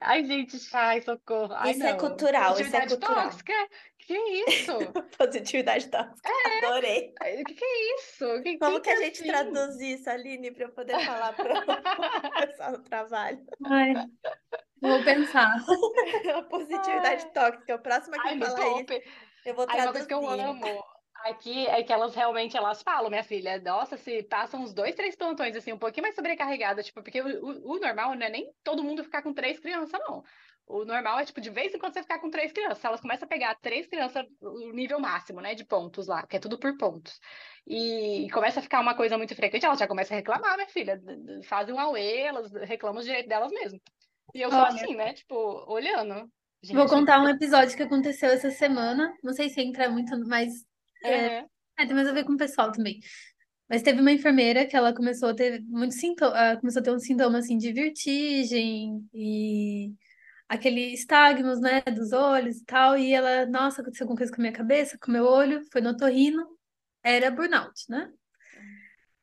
Ai, 0.00 0.24
gente, 0.24 0.56
ai, 0.72 1.02
socorro. 1.02 1.52
Ai, 1.54 1.72
isso 1.72 1.82
é 1.82 1.90
não. 1.90 1.96
é 1.96 1.98
cultural, 1.98 2.60
isso 2.60 2.76
é 2.76 2.86
cultural. 2.86 3.24
tóxica? 3.24 3.52
Que 3.98 4.14
isso? 4.14 4.72
Positividade 5.18 5.88
tóxica, 5.88 6.28
é. 6.28 6.66
adorei. 6.66 7.14
O 7.40 7.44
que, 7.44 7.54
que 7.54 7.64
é 7.64 7.94
isso? 7.94 8.42
Que, 8.42 8.58
Como 8.58 8.80
que, 8.80 8.82
que 8.82 8.90
a 8.90 8.96
gente 8.96 9.20
assim? 9.20 9.28
traduz 9.28 9.80
isso, 9.80 10.10
Aline, 10.10 10.50
para 10.50 10.64
eu 10.64 10.72
poder 10.72 10.98
falar 11.04 11.32
para 11.32 11.60
o 11.60 12.46
pessoal 12.46 12.72
no 12.72 12.82
trabalho? 12.82 13.46
Ai. 13.66 13.94
Vou 14.80 15.04
pensar. 15.04 15.56
a 16.34 16.42
positividade 16.42 17.24
Ai. 17.26 17.32
tóxica. 17.32 17.74
O 17.76 17.78
próximo 17.78 18.14
que 18.20 18.28
Ai, 18.28 18.38
falar 18.38 18.80
isso, 18.80 19.02
eu 19.44 19.54
vou 19.54 19.66
traduzir. 19.66 19.80
Ai, 19.80 19.86
uma 19.86 19.92
coisa 19.92 20.06
que 20.08 20.14
eu 20.14 20.28
amo 20.28 20.84
aqui 21.24 21.66
é 21.66 21.82
que 21.82 21.92
elas 21.92 22.14
realmente 22.14 22.56
elas 22.56 22.82
falam, 22.82 23.10
minha 23.10 23.24
filha, 23.24 23.60
nossa, 23.60 23.96
se 23.96 24.22
passam 24.24 24.62
uns 24.62 24.72
dois, 24.72 24.94
três 24.94 25.16
plantões 25.16 25.56
assim, 25.56 25.72
um 25.72 25.78
pouquinho 25.78 26.02
mais 26.02 26.14
sobrecarregada, 26.14 26.82
tipo, 26.82 27.02
porque 27.02 27.20
o, 27.20 27.44
o, 27.44 27.76
o 27.76 27.78
normal 27.78 28.14
não 28.14 28.26
é 28.26 28.30
nem 28.30 28.52
todo 28.64 28.84
mundo 28.84 29.04
ficar 29.04 29.22
com 29.22 29.32
três 29.32 29.58
crianças, 29.58 29.98
não. 30.00 30.22
O 30.66 30.84
normal 30.84 31.18
é, 31.18 31.24
tipo, 31.24 31.40
de 31.40 31.50
vez 31.50 31.74
em 31.74 31.78
quando 31.78 31.94
você 31.94 32.02
ficar 32.02 32.20
com 32.20 32.30
três 32.30 32.52
crianças. 32.52 32.84
Elas 32.84 33.00
começam 33.00 33.26
a 33.26 33.28
pegar 33.28 33.56
três 33.56 33.88
crianças, 33.88 34.24
o 34.40 34.70
nível 34.70 35.00
máximo, 35.00 35.40
né, 35.40 35.52
de 35.52 35.64
pontos 35.64 36.06
lá, 36.06 36.24
que 36.24 36.36
é 36.36 36.40
tudo 36.40 36.60
por 36.60 36.76
pontos. 36.76 37.18
E, 37.66 38.28
começa 38.32 38.60
a 38.60 38.62
ficar 38.62 38.80
uma 38.80 38.94
coisa 38.94 39.18
muito 39.18 39.34
frequente, 39.34 39.66
elas 39.66 39.80
já 39.80 39.88
começam 39.88 40.16
a 40.16 40.20
reclamar, 40.20 40.54
minha 40.56 40.68
filha. 40.68 41.00
Fazem 41.44 41.74
um 41.74 41.80
auê, 41.80 42.20
elas 42.20 42.52
reclamam 42.52 43.00
os 43.00 43.04
direitos 43.04 43.28
delas 43.28 43.50
mesmo. 43.50 43.80
E 44.32 44.40
eu 44.40 44.50
sou 44.50 44.60
Olha, 44.60 44.68
assim, 44.68 44.94
né? 44.94 45.12
Tipo, 45.12 45.64
olhando. 45.66 46.30
Gente, 46.62 46.76
vou 46.76 46.86
contar 46.86 47.20
um 47.20 47.28
episódio 47.28 47.76
que 47.76 47.82
aconteceu 47.82 48.30
essa 48.30 48.50
semana. 48.50 49.12
Não 49.24 49.32
sei 49.32 49.48
se 49.48 49.60
entra 49.60 49.90
muito, 49.90 50.16
mas. 50.28 50.52
É, 51.02 51.38
é, 51.38 51.46
tem 51.86 51.94
mais 51.94 52.08
a 52.08 52.12
ver 52.12 52.24
com 52.24 52.32
o 52.32 52.36
pessoal 52.36 52.72
também. 52.72 53.00
Mas 53.68 53.82
teve 53.82 54.00
uma 54.00 54.12
enfermeira 54.12 54.66
que 54.66 54.76
ela 54.76 54.94
começou 54.94 55.28
a 55.28 55.34
ter 55.34 55.62
muito 55.62 55.94
sintoma, 55.94 56.56
começou 56.58 56.80
a 56.80 56.82
ter 56.82 56.90
um 56.90 56.98
sintoma 56.98 57.38
assim 57.38 57.56
de 57.56 57.72
vertigem 57.72 59.08
e 59.14 59.92
aquele 60.48 60.92
estagnos, 60.92 61.60
né, 61.60 61.80
dos 61.82 62.12
olhos 62.12 62.58
e 62.58 62.64
tal, 62.64 62.98
e 62.98 63.12
ela, 63.12 63.46
nossa, 63.46 63.80
aconteceu 63.80 64.04
alguma 64.04 64.18
coisa 64.18 64.32
com 64.32 64.40
a 64.40 64.42
minha 64.42 64.52
cabeça, 64.52 64.98
com 64.98 65.08
o 65.08 65.12
meu 65.12 65.24
olho, 65.24 65.62
foi 65.70 65.80
no 65.80 65.90
otorrino, 65.90 66.44
era 67.04 67.30
burnout, 67.30 67.84
né? 67.88 68.12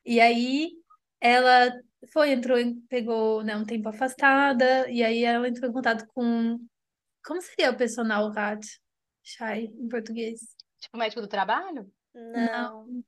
E 0.05 0.21
aí 0.21 0.71
ela 1.19 1.69
foi, 2.13 2.31
entrou, 2.31 2.57
pegou, 2.87 3.43
né, 3.43 3.57
um 3.57 3.65
tempo 3.65 3.89
afastada, 3.89 4.89
e 4.89 5.03
aí 5.03 5.25
ela 5.25 5.49
entrou 5.49 5.69
em 5.69 5.73
contato 5.73 6.07
com, 6.13 6.57
como 7.25 7.41
seria 7.41 7.71
o 7.71 7.77
personal 7.77 8.31
RAT, 8.31 8.65
Shai, 9.21 9.65
em 9.65 9.89
português? 9.89 10.56
Tipo 10.87 10.97
médico 10.97 11.21
do 11.21 11.27
trabalho? 11.27 11.91
Não. 12.13 12.85
Não. 12.87 13.03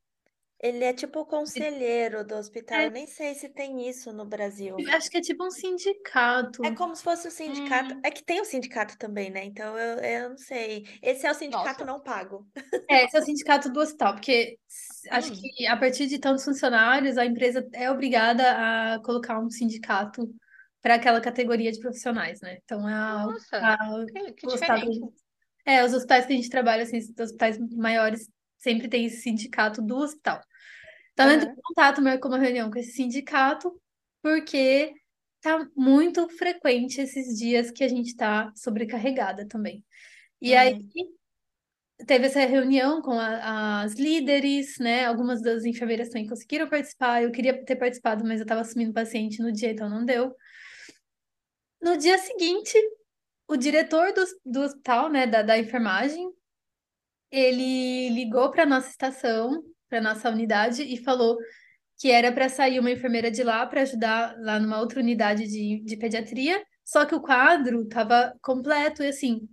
Ele 0.62 0.84
é 0.84 0.92
tipo 0.92 1.22
o 1.22 1.26
conselheiro 1.26 2.26
do 2.26 2.36
hospital. 2.36 2.80
É. 2.80 2.88
Eu 2.88 2.92
nem 2.92 3.08
sei 3.08 3.34
se 3.34 3.48
tem 3.48 3.88
isso 3.88 4.12
no 4.12 4.26
Brasil. 4.26 4.76
Acho 4.94 5.10
que 5.10 5.18
é 5.18 5.22
tipo 5.22 5.46
um 5.46 5.50
sindicato. 5.50 6.66
É 6.66 6.76
como 6.76 6.94
se 6.94 7.02
fosse 7.02 7.28
o 7.28 7.30
um 7.30 7.32
sindicato. 7.32 7.94
Hum. 7.94 8.02
É 8.04 8.12
que 8.12 8.22
tem 8.22 8.40
o 8.40 8.42
um 8.42 8.46
sindicato 8.46 8.98
também, 8.98 9.30
né? 9.30 9.46
Então 9.46 9.78
eu, 9.78 10.00
eu 10.00 10.30
não 10.32 10.38
sei. 10.38 10.86
Esse 11.02 11.26
é 11.26 11.32
o 11.32 11.34
sindicato 11.34 11.86
Nossa. 11.86 11.86
não 11.86 12.02
pago. 12.02 12.46
É, 12.90 13.06
esse 13.06 13.16
é 13.16 13.22
o 13.22 13.24
sindicato 13.24 13.72
do 13.72 13.80
hospital, 13.80 14.16
porque 14.16 14.58
hum. 15.06 15.10
acho 15.12 15.32
que 15.32 15.66
a 15.66 15.78
partir 15.78 16.08
de 16.08 16.20
tantos 16.20 16.44
funcionários, 16.44 17.18
a 17.18 17.26
empresa 17.26 17.66
é 17.72 17.90
obrigada 17.90 18.44
a 18.52 19.00
colocar 19.02 19.40
um 19.40 19.50
sindicato 19.50 20.30
para 20.82 20.96
aquela 20.96 21.22
categoria 21.22 21.72
de 21.72 21.80
profissionais, 21.80 22.42
né? 22.42 22.58
Então 22.66 22.88
é 22.88 22.94
a, 22.94 23.26
Nossa, 23.26 23.58
a, 23.58 24.06
que, 24.12 24.34
que 24.34 24.48
diferente. 24.48 25.00
É, 25.70 25.86
os 25.86 25.94
hospitais 25.94 26.26
que 26.26 26.34
a 26.34 26.36
gente 26.36 26.50
trabalha, 26.50 26.82
assim, 26.82 26.98
os 26.98 27.20
hospitais 27.20 27.60
maiores 27.76 28.28
sempre 28.58 28.88
tem 28.88 29.06
esse 29.06 29.22
sindicato 29.22 29.84
do 29.84 29.98
hospital. 29.98 30.42
Então, 31.14 31.28
uhum. 31.28 31.32
eu 31.32 31.38
entrei 31.38 31.54
em 31.54 31.62
contato, 31.62 32.02
marcou 32.02 32.32
uma 32.32 32.40
reunião 32.40 32.72
com 32.72 32.80
esse 32.80 32.94
sindicato, 32.94 33.80
porque 34.20 34.92
tá 35.42 35.70
muito 35.76 36.28
frequente 36.30 37.00
esses 37.00 37.38
dias 37.38 37.70
que 37.70 37.84
a 37.84 37.88
gente 37.88 38.16
tá 38.16 38.52
sobrecarregada 38.56 39.48
também. 39.48 39.86
E 40.42 40.54
uhum. 40.54 40.60
aí, 40.60 40.88
teve 42.08 42.26
essa 42.26 42.40
reunião 42.40 43.00
com 43.04 43.20
a- 43.20 43.82
as 43.84 43.94
líderes, 43.94 44.80
né? 44.80 45.06
Algumas 45.06 45.40
das 45.40 45.66
enfermeiras 45.66 46.10
também 46.10 46.28
conseguiram 46.28 46.68
participar. 46.68 47.22
Eu 47.22 47.32
queria 47.32 47.64
ter 47.64 47.76
participado, 47.76 48.24
mas 48.26 48.40
eu 48.40 48.44
estava 48.44 48.62
assumindo 48.62 48.92
paciente 48.92 49.40
no 49.40 49.52
dia, 49.52 49.70
então 49.70 49.88
não 49.88 50.04
deu. 50.04 50.36
No 51.80 51.96
dia 51.96 52.18
seguinte, 52.18 52.76
o 53.50 53.58
diretor 53.58 54.14
do, 54.14 54.24
do 54.46 54.62
hospital, 54.62 55.10
né, 55.10 55.28
da, 55.28 55.42
da 55.42 55.58
enfermagem, 55.58 56.32
ele 57.32 58.10
ligou 58.10 58.52
para 58.52 58.66
nossa 58.66 58.90
estação, 58.90 59.64
para 59.90 60.02
nossa 60.02 60.30
unidade 60.30 60.84
e 60.84 60.98
falou 60.98 61.38
que 62.00 62.12
era 62.12 62.32
para 62.32 62.50
sair 62.50 62.80
uma 62.80 62.92
enfermeira 62.92 63.30
de 63.32 63.44
lá 63.44 63.66
para 63.66 63.82
ajudar 63.82 64.36
lá 64.40 64.60
numa 64.60 64.80
outra 64.80 65.00
unidade 65.00 65.48
de, 65.48 65.84
de 65.84 65.98
pediatria, 65.98 66.64
só 66.86 67.06
que 67.06 67.16
o 67.16 67.22
quadro 67.22 67.84
estava 67.84 68.36
completo 68.42 69.04
e 69.04 69.08
assim, 69.10 69.48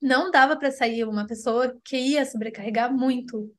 não 0.00 0.30
dava 0.30 0.56
para 0.56 0.70
sair 0.70 1.04
uma 1.04 1.26
pessoa 1.26 1.76
que 1.84 1.96
ia 1.96 2.24
sobrecarregar 2.24 2.92
muito, 2.92 3.52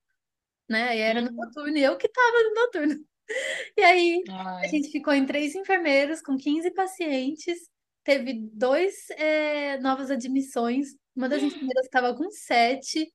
né? 0.70 0.98
E 0.98 1.02
era 1.02 1.22
no 1.22 1.30
Uhum. 1.30 1.36
noturno 1.36 1.78
e 1.78 1.84
eu 1.84 1.98
que 1.98 2.08
estava 2.08 2.44
no 2.44 2.56
noturno. 2.56 3.06
E 3.78 3.82
aí 3.84 4.24
a 4.64 4.68
Ai. 4.68 4.70
gente 4.70 4.90
ficou 4.92 5.14
em 5.14 5.26
três 5.26 5.56
enfermeiros 5.56 6.22
com 6.22 6.38
15 6.38 6.72
pacientes, 6.72 7.70
teve 8.10 8.34
dois 8.54 9.08
é, 9.12 9.78
novas 9.78 10.10
admissões, 10.10 10.96
uma 11.16 11.30
das 11.30 11.44
enfermeiras 11.44 11.86
estava 11.86 12.16
com 12.16 12.28
sete. 12.32 13.14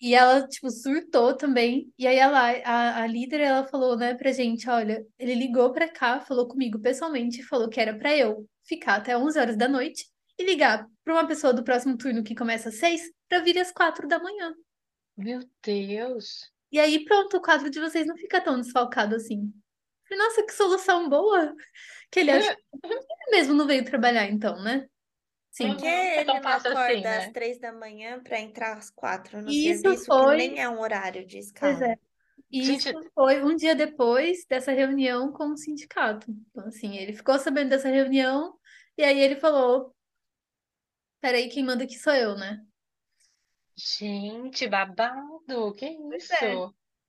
E 0.00 0.12
ela, 0.12 0.46
tipo, 0.48 0.68
surtou 0.70 1.36
também. 1.36 1.92
E 1.96 2.04
aí 2.04 2.16
ela, 2.16 2.40
a, 2.64 3.02
a 3.02 3.06
líder, 3.06 3.40
ela 3.40 3.64
falou, 3.64 3.96
né, 3.96 4.14
pra 4.14 4.32
gente, 4.32 4.68
olha, 4.68 5.06
ele 5.16 5.36
ligou 5.36 5.72
pra 5.72 5.88
cá, 5.88 6.20
falou 6.20 6.48
comigo 6.48 6.80
pessoalmente, 6.80 7.44
falou 7.44 7.68
que 7.68 7.80
era 7.80 7.96
pra 7.96 8.14
eu 8.16 8.44
ficar 8.64 8.96
até 8.96 9.16
11 9.16 9.38
horas 9.38 9.56
da 9.56 9.68
noite 9.68 10.04
e 10.36 10.44
ligar 10.44 10.86
pra 11.04 11.14
uma 11.14 11.26
pessoa 11.26 11.54
do 11.54 11.62
próximo 11.62 11.96
turno 11.96 12.24
que 12.24 12.34
começa 12.34 12.70
às 12.70 12.74
6 12.74 13.02
pra 13.28 13.38
vir 13.38 13.56
às 13.56 13.70
4 13.70 14.08
da 14.08 14.18
manhã. 14.18 14.52
Meu 15.16 15.40
Deus. 15.62 16.50
E 16.72 16.80
aí, 16.80 17.04
pronto, 17.04 17.36
o 17.36 17.40
quadro 17.40 17.70
de 17.70 17.78
vocês 17.78 18.04
não 18.04 18.16
fica 18.16 18.40
tão 18.40 18.60
desfalcado 18.60 19.14
assim. 19.14 19.54
Falei, 20.08 20.24
nossa, 20.24 20.44
que 20.46 20.52
solução 20.52 21.08
boa! 21.08 21.54
Que 22.10 22.20
ele 22.20 22.30
acha 22.32 22.54
que 22.56 22.62
ele 22.86 23.30
mesmo 23.32 23.54
não 23.54 23.66
veio 23.66 23.84
trabalhar, 23.84 24.26
então, 24.28 24.62
né? 24.62 24.88
Sim. 25.50 25.68
Uhum. 25.68 25.76
Por 25.78 26.12
que 26.12 26.20
É 26.20 26.20
ele 26.20 26.40
não 26.40 26.42
fácil 26.42 26.72
acorda 26.72 26.72
assim, 26.72 27.02
né? 27.08 27.18
às 27.18 27.28
três 27.32 27.58
da 27.58 27.72
manhã 27.72 28.22
para 28.22 28.38
entrar 28.40 28.76
às 28.76 28.90
quatro 28.90 29.40
no 29.42 29.52
Isso 29.52 29.54
serviço, 29.54 30.12
que 30.12 30.26
foi- 30.26 30.26
nem 30.26 30.60
é 30.60 30.68
um 30.68 30.78
horário 30.80 31.26
de 31.26 31.38
Pois 31.58 31.80
escala? 31.80 31.80
é. 31.80 31.96
E 32.50 32.74
Gente- 32.74 32.76
isso 32.76 32.94
foi 33.14 33.42
um 33.44 33.56
dia 33.56 33.74
depois 33.74 34.46
dessa 34.48 34.72
reunião 34.72 35.32
com 35.32 35.48
o 35.52 35.56
sindicato. 35.56 36.30
Então, 36.50 36.66
assim, 36.68 36.96
ele 36.96 37.12
ficou 37.14 37.38
sabendo 37.38 37.70
dessa 37.70 37.88
reunião 37.88 38.58
e 38.98 39.02
aí 39.04 39.18
ele 39.20 39.36
falou: 39.36 39.94
Peraí, 41.20 41.48
quem 41.48 41.64
manda 41.64 41.82
aqui 41.84 41.98
sou 41.98 42.12
eu, 42.14 42.36
né? 42.36 42.64
Gente, 43.76 44.66
babado. 44.68 45.72
Que 45.76 45.86
Pois 46.08 46.30
isso? 46.30 46.44
é. 46.44 46.64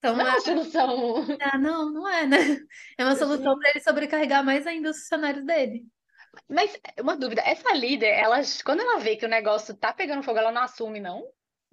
Então, 0.05 0.15
Não 0.15 0.25
é 0.25 0.29
é... 0.29 0.31
uma 0.33 0.41
solução. 0.41 1.25
ah, 1.41 1.57
não, 1.57 1.91
não 1.91 2.07
é, 2.07 2.25
né? 2.27 2.37
É 2.97 3.03
uma 3.03 3.15
solução 3.15 3.57
para 3.57 3.69
ele 3.71 3.79
sobrecarregar 3.81 4.43
mais 4.43 4.65
ainda 4.67 4.89
os 4.91 4.97
funcionários 4.99 5.45
dele. 5.45 5.83
Mas 6.49 6.77
uma 6.99 7.15
dúvida, 7.15 7.41
essa 7.45 7.73
líder, 7.73 8.07
ela, 8.09 8.41
quando 8.65 8.81
ela 8.81 8.99
vê 8.99 9.15
que 9.15 9.25
o 9.25 9.29
negócio 9.29 9.75
tá 9.75 9.93
pegando 9.93 10.21
fogo, 10.23 10.37
ela 10.37 10.51
não 10.51 10.61
assume, 10.63 10.99
não? 10.99 11.23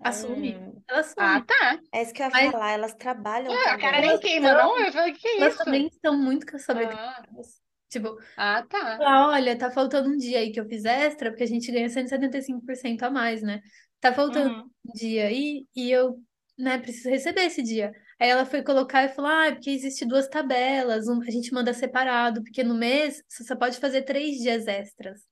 Assume. 0.03 0.55
Hum. 0.57 0.83
Ela 0.89 1.01
assume. 1.01 1.17
Ah, 1.27 1.41
tá. 1.47 1.79
É 1.93 2.03
isso 2.03 2.13
que 2.13 2.23
eu 2.23 2.27
ia 2.27 2.33
Mas- 2.33 2.51
falar, 2.51 2.71
elas 2.73 2.95
trabalham 2.95 3.53
Ué, 3.53 3.69
a 3.71 3.79
cara 3.79 4.01
nem 4.01 4.19
queima, 4.19 4.53
não? 4.53 4.79
Eu 4.79 4.93
falei, 4.93 5.13
que 5.13 5.29
Elas 5.29 5.55
isso? 5.55 5.65
também 5.65 5.87
estão 5.87 6.17
muito 6.17 6.47
Ah, 6.55 6.59
sobrecarregadas. 6.59 7.61
Tipo, 7.89 8.17
ah, 8.37 8.65
tá. 8.69 8.99
Ah, 9.03 9.29
olha, 9.29 9.59
tá 9.59 9.71
faltando 9.71 10.09
um 10.09 10.17
dia 10.17 10.39
aí 10.39 10.51
que 10.51 10.59
eu 10.59 10.67
fiz 10.67 10.85
extra, 10.85 11.31
porque 11.31 11.45
a 11.45 11.47
gente 11.47 11.71
ganha 11.71 11.89
175% 11.91 13.03
a 13.03 13.11
mais, 13.11 13.43
né? 13.43 13.61
Tá 14.01 14.13
faltando 14.13 14.55
Uhum. 14.55 14.71
um 14.87 14.93
dia 14.95 15.27
aí 15.27 15.67
e 15.77 15.91
eu, 15.91 16.17
né, 16.59 16.79
preciso 16.79 17.11
receber 17.11 17.43
esse 17.43 17.63
dia. 17.63 17.93
Aí 18.23 18.29
ela 18.29 18.47
foi 18.47 18.63
colocar 18.63 19.03
e 19.03 19.09
falou: 19.09 19.31
ah, 19.33 19.47
é 19.49 19.53
porque 19.53 19.71
existe 19.71 20.05
duas 20.05 20.29
tabelas, 20.29 21.09
um- 21.09 21.21
a 21.23 21.31
gente 21.31 21.53
manda 21.53 21.75
separado, 21.75 22.41
porque 22.45 22.63
no 22.63 22.73
mês 22.73 23.21
você 23.29 23.43
só 23.43 23.57
pode 23.57 23.79
fazer 23.79 24.03
três 24.03 24.37
dias 24.39 24.69
extras. 24.69 25.23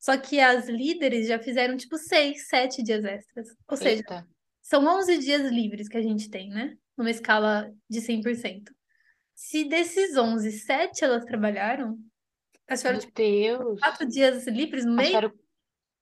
Só 0.00 0.16
que 0.16 0.40
as 0.40 0.66
líderes 0.66 1.26
já 1.26 1.38
fizeram 1.38 1.76
tipo 1.76 1.98
seis, 1.98 2.48
sete 2.48 2.82
dias 2.82 3.04
extras. 3.04 3.48
Ou 3.68 3.76
seja, 3.76 3.96
Eita. 3.96 4.26
são 4.62 4.82
11 4.86 5.18
dias 5.18 5.42
livres 5.52 5.88
que 5.88 5.98
a 5.98 6.02
gente 6.02 6.30
tem, 6.30 6.48
né? 6.48 6.74
Numa 6.96 7.10
escala 7.10 7.70
de 7.90 8.00
100%. 8.00 8.72
Se 9.34 9.64
desses 9.64 10.16
11, 10.16 10.50
sete 10.52 11.04
elas 11.04 11.26
trabalharam, 11.26 11.98
Meu 12.66 12.98
tipo, 12.98 13.12
Deus. 13.14 13.78
quatro 13.80 14.06
dias 14.08 14.46
livres 14.46 14.86
no 14.86 14.94
mês. 14.94 15.10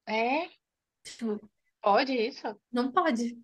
É? 0.06 0.48
tipo, 1.02 1.40
Pode 1.82 2.12
isso? 2.12 2.56
não 2.70 2.92
pode. 2.92 3.36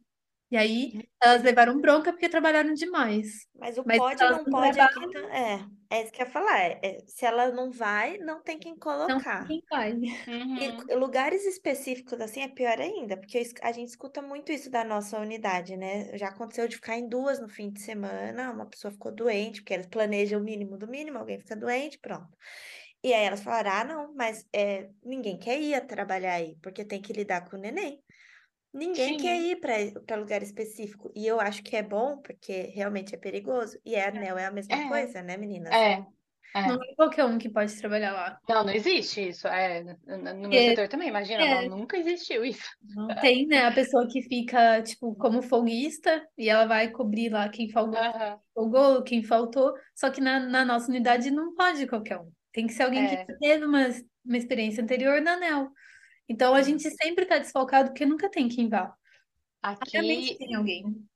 E 0.52 0.56
aí 0.56 0.92
elas 1.22 1.42
levaram 1.42 1.80
bronca 1.80 2.12
porque 2.12 2.28
trabalharam 2.28 2.74
demais. 2.74 3.26
Mas 3.54 3.78
o 3.78 3.84
Mas 3.84 4.00
pode 4.00 4.26
não 4.28 4.46
pode 4.46 4.78
trabalham. 4.78 4.80
aqui 4.80 5.08
tá- 5.08 5.20
é, 5.34 5.64
é 5.90 6.02
isso 6.02 6.12
que 6.12 6.20
eu 6.22 6.26
ia 6.26 6.32
falar. 6.32 6.58
é- 6.60 6.80
é, 6.82 6.98
se 7.06 7.24
ela 7.24 7.50
não 7.50 7.70
vai, 7.70 8.18
não 8.18 8.42
tem 8.42 8.58
quem 8.58 8.76
Não 9.06 9.18
colocar. 9.18 9.46
quem 9.46 9.60
vai. 9.70 9.92
Uhum. 10.26 10.84
E 10.88 10.94
lugares 10.94 11.44
específicos 11.46 12.20
assim 12.20 12.42
é 12.42 12.48
pior 12.48 12.78
ainda, 12.80 13.16
porque 13.16 13.42
a 13.62 13.72
gente 13.72 13.88
escuta 13.88 14.20
muito 14.20 14.52
isso 14.52 14.70
da 14.70 14.84
nossa 14.84 15.18
unidade, 15.18 15.76
né? 15.78 16.16
Já 16.18 16.28
aconteceu 16.28 16.68
de 16.68 16.76
ficar 16.76 16.96
em 16.98 17.08
duas 17.08 17.40
no 17.40 17.48
fim 17.48 17.70
de 17.72 17.80
semana, 17.80 18.50
uma 18.52 18.68
pessoa 18.68 18.92
ficou 18.92 19.14
doente, 19.14 19.60
porque 19.62 19.72
eles 19.74 19.86
planejam 19.86 20.40
o 20.40 20.44
mínimo 20.44 20.76
do 20.78 20.86
mínimo, 20.86 21.18
alguém 21.18 21.38
fica 21.38 21.56
doente, 21.56 21.98
pronto. 22.00 22.28
E 23.04 23.12
aí 23.14 23.24
elas 23.24 23.42
falaram: 23.42 23.70
ah, 23.72 23.84
não, 23.84 24.14
mas 24.14 24.46
é, 24.54 24.90
ninguém 25.04 25.38
quer 25.38 25.60
ir 25.60 25.74
a 25.74 25.80
trabalhar 25.86 26.34
aí, 26.34 26.56
porque 26.62 26.84
tem 26.84 27.00
que 27.02 27.12
lidar 27.12 27.48
com 27.48 27.56
o 27.56 27.60
neném. 27.60 28.02
Ninguém 28.72 29.16
quer 29.18 29.38
Sim. 29.38 29.50
ir 29.50 29.60
para 30.06 30.16
lugar 30.16 30.42
específico. 30.42 31.12
E 31.14 31.26
eu 31.26 31.40
acho 31.40 31.62
que 31.62 31.76
é 31.76 31.82
bom, 31.82 32.18
porque 32.18 32.62
realmente 32.74 33.14
é 33.14 33.18
perigoso. 33.18 33.78
E 33.84 33.96
a 33.96 34.08
anel 34.08 34.38
é 34.38 34.46
a 34.46 34.50
mesma 34.50 34.74
É. 34.74 34.88
coisa, 34.88 35.22
né, 35.22 35.36
meninas? 35.36 35.72
É, 35.74 35.92
é. 36.54 36.66
Não 36.66 36.74
é 36.74 36.94
qualquer 36.96 37.24
um 37.24 37.38
que 37.38 37.50
pode 37.50 37.74
trabalhar 37.78 38.12
lá. 38.12 38.38
Não, 38.48 38.64
não 38.64 38.72
existe 38.72 39.28
isso. 39.28 39.46
É, 39.48 39.82
no 40.06 40.48
meu 40.48 40.52
É, 40.52 40.70
setor 40.70 40.88
também, 40.88 41.08
imagina, 41.08 41.42
é. 41.42 41.68
não, 41.68 41.78
nunca 41.78 41.96
existiu 41.96 42.44
isso. 42.44 42.68
Não 42.94 43.08
tem, 43.20 43.46
né? 43.46 43.66
A 43.66 43.72
pessoa 43.72 44.06
que 44.10 44.22
fica, 44.22 44.82
tipo, 44.82 45.14
como 45.16 45.42
folguista 45.42 46.26
e 46.36 46.48
ela 46.48 46.66
vai 46.66 46.90
cobrir 46.90 47.30
lá 47.30 47.48
quem 47.48 47.70
folgou, 47.70 47.98
folgou, 48.54 49.02
quem 49.02 49.22
faltou. 49.22 49.72
Só 49.94 50.10
que 50.10 50.20
na, 50.20 50.40
na 50.40 50.64
nossa 50.64 50.88
unidade 50.90 51.30
não 51.30 51.54
pode 51.54 51.86
qualquer 51.86 52.18
um. 52.18 52.30
Tem 52.52 52.66
que 52.66 52.72
ser 52.74 52.82
alguém 52.84 53.06
que 53.06 53.14
É. 53.14 53.26
teve 53.40 53.64
uma, 53.64 53.88
uma 54.24 54.36
experiência 54.36 54.82
anterior 54.82 55.20
na 55.22 55.34
ANEL. 55.34 55.68
Então 56.28 56.54
a 56.54 56.62
gente 56.62 56.90
sempre 56.90 57.26
tá 57.26 57.38
desfalcado 57.38 57.90
porque 57.90 58.06
nunca 58.06 58.30
tem 58.30 58.48
quem 58.48 58.68
vá. 58.68 58.94
Aqui, 59.62 60.36
tem 60.38 60.54
alguém. 60.56 61.08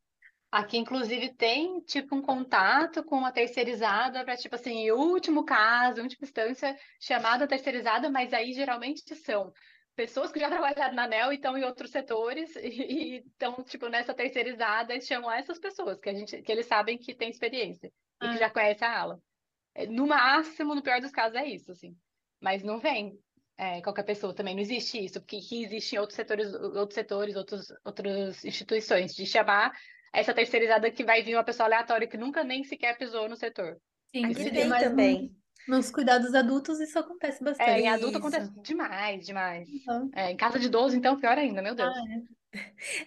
aqui, 0.51 0.79
inclusive, 0.79 1.35
tem 1.35 1.81
tipo 1.83 2.15
um 2.17 2.23
contato 2.23 3.05
com 3.05 3.17
uma 3.19 3.33
terceirizada 3.33 4.25
para, 4.25 4.37
tipo 4.37 4.55
assim, 4.55 4.71
em 4.73 4.93
último 4.93 5.45
caso, 5.45 6.03
última 6.03 6.25
instância, 6.27 6.77
chamada 7.01 7.47
terceirizada, 7.49 8.11
mas 8.11 8.33
aí 8.33 8.53
geralmente 8.53 9.15
são 9.17 9.53
pessoas 9.95 10.31
que 10.33 10.41
já 10.41 10.49
trabalharam 10.51 10.95
na 10.95 11.05
ANEL 11.05 11.33
e 11.33 11.37
estão 11.37 11.57
em 11.59 11.65
outros 11.65 11.91
setores 11.91 12.55
e 12.57 13.23
estão, 13.27 13.63
tipo, 13.65 13.89
nessa 13.89 14.15
terceirizada 14.15 14.95
e 14.95 15.01
chamam 15.01 15.31
essas 15.33 15.59
pessoas 15.59 15.99
que 16.01 16.09
a 16.11 16.15
gente, 16.15 16.43
que 16.43 16.53
eles 16.53 16.67
sabem 16.67 16.99
que 16.99 17.15
tem 17.15 17.29
experiência 17.31 17.93
e 18.23 18.29
que 18.29 18.37
Ah. 18.37 18.39
já 18.39 18.51
conhecem 18.51 18.87
a 18.89 19.01
ala. 19.01 19.21
É, 19.75 19.87
No 19.87 20.07
máximo, 20.07 20.75
no 20.75 20.83
pior 20.83 21.01
dos 21.01 21.13
casos, 21.13 21.37
é 21.37 21.47
isso, 21.47 21.73
assim. 21.73 21.97
Mas 22.41 22.63
não 22.63 22.79
vem 22.81 23.19
é, 23.59 23.81
qualquer 23.83 24.05
pessoa 24.05 24.35
também, 24.35 24.55
não 24.55 24.63
existe 24.63 25.03
isso, 25.05 25.21
porque 25.21 25.41
que 25.41 25.65
existe 25.65 25.97
em 25.97 25.99
outros 25.99 26.17
setores, 26.17 26.53
outros 26.55 26.95
setores, 26.95 27.37
outros, 27.37 27.67
outras 27.85 28.45
instituições, 28.45 29.15
de 29.15 29.25
chamar 29.27 29.73
essa 30.13 30.33
terceirizada 30.35 30.91
que 30.91 31.05
vai 31.05 31.23
vir 31.23 31.35
uma 31.37 31.45
pessoa 31.45 31.67
aleatória 31.67 32.07
que 32.07 32.17
nunca 32.17 32.43
nem 32.45 32.65
sequer 32.65 32.97
pisou 32.97 33.29
no 33.29 33.37
setor. 33.37 33.79
Sim, 34.15 34.25
Aqui 34.27 34.51
tem 34.51 34.69
num- 34.69 34.79
também. 34.79 35.37
nos 35.69 35.91
cuidados 35.91 36.35
adultos 36.35 36.81
isso 36.81 36.99
acontece 36.99 37.43
É, 37.43 37.45
bastante. 37.45 37.81
em 37.81 37.89
adulto 37.89 38.19
Isso. 38.19 38.29
acontece 38.29 38.63
demais, 38.63 39.27
demais. 39.27 39.69
Então, 39.69 40.11
É, 40.15 40.31
em 40.31 40.37
casa 40.37 40.59
de 40.59 40.67
idoso, 40.67 40.97
então, 40.97 41.19
pior 41.19 41.37
ainda, 41.37 41.61
meu 41.61 41.75
Deus. 41.75 41.93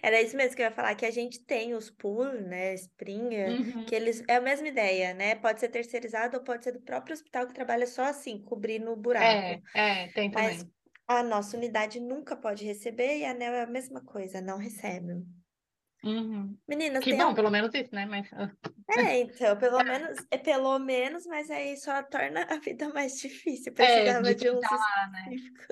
Era 0.02 0.20
isso 0.22 0.36
mesmo 0.36 0.56
que 0.56 0.62
eu 0.62 0.66
ia 0.66 0.72
falar, 0.72 0.94
que 0.94 1.06
a 1.06 1.10
gente 1.10 1.40
tem 1.44 1.74
os 1.74 1.90
pool, 1.90 2.24
né, 2.42 2.74
Springer, 2.74 3.48
Uhum. 3.50 3.84
que 3.86 3.94
eles 3.94 4.22
é 4.28 4.36
a 4.36 4.40
mesma 4.40 4.68
ideia, 4.68 5.14
né? 5.14 5.34
Pode 5.36 5.60
ser 5.60 5.68
terceirizado 5.68 6.36
ou 6.38 6.44
pode 6.44 6.64
ser 6.64 6.72
do 6.72 6.80
próprio 6.80 7.14
hospital 7.14 7.46
que 7.46 7.54
trabalha 7.54 7.86
só 7.86 8.02
assim, 8.04 8.42
cobrindo 8.42 8.90
o 8.92 8.96
buraco. 8.96 9.26
É, 9.26 9.62
é, 9.74 10.08
tem 10.08 10.30
Mas 10.32 10.58
também. 10.58 10.72
a 11.08 11.22
nossa 11.22 11.56
unidade 11.56 12.00
nunca 12.00 12.36
pode 12.36 12.64
receber 12.64 13.18
e 13.18 13.24
a 13.24 13.30
ANEL 13.32 13.52
é 13.54 13.62
a 13.62 13.66
mesma 13.66 14.00
coisa, 14.04 14.40
não 14.40 14.58
recebe. 14.58 15.24
Uhum. 16.02 16.56
Meninas, 16.66 17.04
Que 17.04 17.12
bom, 17.12 17.22
algum... 17.24 17.34
pelo 17.34 17.50
menos 17.50 17.74
isso, 17.74 17.94
né? 17.94 18.06
Mas, 18.06 18.26
ah, 18.32 18.50
É, 18.88 19.18
então, 19.20 19.56
pelo 19.58 19.78
menos, 19.84 20.18
é 20.30 20.38
pelo 20.38 20.78
menos, 20.78 21.26
mas 21.26 21.50
aí 21.50 21.76
só 21.76 22.02
torna 22.02 22.44
a 22.44 22.58
vida 22.58 22.88
mais 22.88 23.20
difícil. 23.20 23.72
é, 23.72 23.74
Precisava 23.74 24.22
de 24.22 24.34
de 24.34 24.50
uns 24.50 24.60
tentar 24.60 24.76
lá, 24.76 25.08
né? 25.08 25.24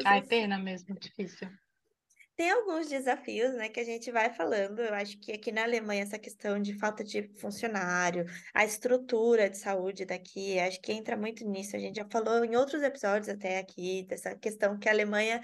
Ai, 0.04 0.18
assim. 0.18 0.28
pena 0.28 0.58
mesmo, 0.58 0.94
difícil. 0.98 1.48
Tem 2.38 2.52
alguns 2.52 2.88
desafios, 2.88 3.52
né, 3.54 3.68
que 3.68 3.80
a 3.80 3.84
gente 3.84 4.12
vai 4.12 4.32
falando. 4.32 4.78
Eu 4.78 4.94
acho 4.94 5.18
que 5.18 5.32
aqui 5.32 5.50
na 5.50 5.64
Alemanha 5.64 6.04
essa 6.04 6.20
questão 6.20 6.60
de 6.60 6.72
falta 6.78 7.02
de 7.02 7.28
funcionário, 7.40 8.26
a 8.54 8.64
estrutura 8.64 9.50
de 9.50 9.58
saúde 9.58 10.04
daqui, 10.04 10.56
acho 10.60 10.80
que 10.80 10.92
entra 10.92 11.16
muito 11.16 11.44
nisso. 11.44 11.74
A 11.74 11.80
gente 11.80 11.96
já 11.96 12.06
falou 12.08 12.44
em 12.44 12.54
outros 12.54 12.80
episódios 12.80 13.28
até 13.28 13.58
aqui 13.58 14.04
dessa 14.08 14.36
questão 14.36 14.78
que 14.78 14.88
a 14.88 14.92
Alemanha 14.92 15.40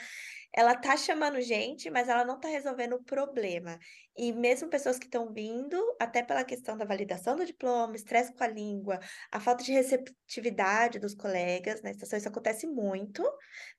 ela 0.57 0.76
tá 0.76 0.97
chamando 0.97 1.40
gente, 1.40 1.90
mas 1.90 2.09
ela 2.09 2.24
não 2.24 2.38
tá 2.38 2.47
resolvendo 2.49 2.92
o 2.95 3.03
problema. 3.03 3.76
E 4.17 4.33
mesmo 4.33 4.69
pessoas 4.69 4.99
que 4.99 5.07
estão 5.07 5.33
vindo, 5.33 5.77
até 5.99 6.23
pela 6.23 6.45
questão 6.45 6.77
da 6.77 6.85
validação 6.85 7.37
do 7.37 7.45
diploma, 7.45 7.97
estresse 7.97 8.33
com 8.33 8.45
a 8.45 8.49
língua, 8.49 9.01
a 9.31 9.41
falta 9.41 9.65
de 9.65 9.73
receptividade 9.73 10.99
dos 10.99 11.15
colegas 11.15 11.83
na 11.83 11.91
estação, 11.91 12.19
isso 12.19 12.29
acontece 12.29 12.67
muito, 12.67 13.23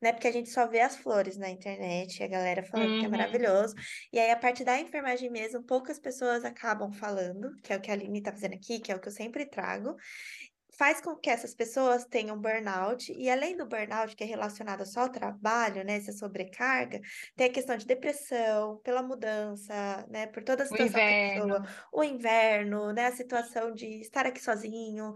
né? 0.02 0.12
Porque 0.12 0.28
a 0.28 0.32
gente 0.32 0.50
só 0.50 0.68
vê 0.68 0.82
as 0.82 0.98
flores 0.98 1.38
na 1.38 1.50
internet, 1.50 2.22
a 2.22 2.28
galera 2.28 2.64
falando 2.64 2.90
uhum. 2.90 3.00
que 3.00 3.06
é 3.06 3.08
uhum. 3.08 3.12
maravilhoso. 3.12 3.76
E 4.12 4.20
aí, 4.20 4.32
a 4.32 4.38
parte 4.38 4.64
da 4.64 4.80
enfermagem 4.80 5.30
mesmo, 5.30 5.64
poucas 5.64 6.00
pessoas 6.00 6.44
acabam 6.44 6.92
falando, 6.92 7.56
que 7.64 7.72
é 7.72 7.78
o 7.78 7.82
que 7.82 7.90
a 7.90 7.94
Aline 7.94 8.22
tá 8.22 8.32
fazendo 8.32 8.56
aqui, 8.56 8.80
que 8.80 8.92
é 8.92 8.96
o 8.96 9.00
que 9.00 9.08
eu 9.08 9.14
sempre 9.14 9.46
trago 9.46 9.96
faz 10.78 11.01
com 11.01 11.15
que 11.15 11.30
essas 11.30 11.53
pessoas 11.53 12.05
tenham 12.05 12.39
burnout, 12.39 13.11
e 13.13 13.30
além 13.30 13.55
do 13.55 13.65
burnout, 13.65 14.15
que 14.15 14.23
é 14.23 14.28
relacionado 14.28 14.86
só 14.86 15.01
ao 15.01 15.09
trabalho, 15.09 15.84
né, 15.84 15.97
essa 15.97 16.11
sobrecarga, 16.11 16.99
tem 17.36 17.47
a 17.47 17.53
questão 17.53 17.78
de 17.78 17.86
depressão, 17.86 18.78
pela 18.84 19.01
mudança, 19.01 20.05
né, 20.09 20.28
por 20.28 20.43
toda 20.43 20.63
a 20.63 20.65
situação 20.65 20.86
o 20.86 20.89
inverno. 20.89 21.47
da 21.47 21.61
pessoa, 21.61 21.88
o 21.91 22.03
inverno, 22.03 22.93
né, 22.93 23.07
a 23.07 23.15
situação 23.15 23.73
de 23.73 24.01
estar 24.01 24.26
aqui 24.26 24.41
sozinho, 24.41 25.13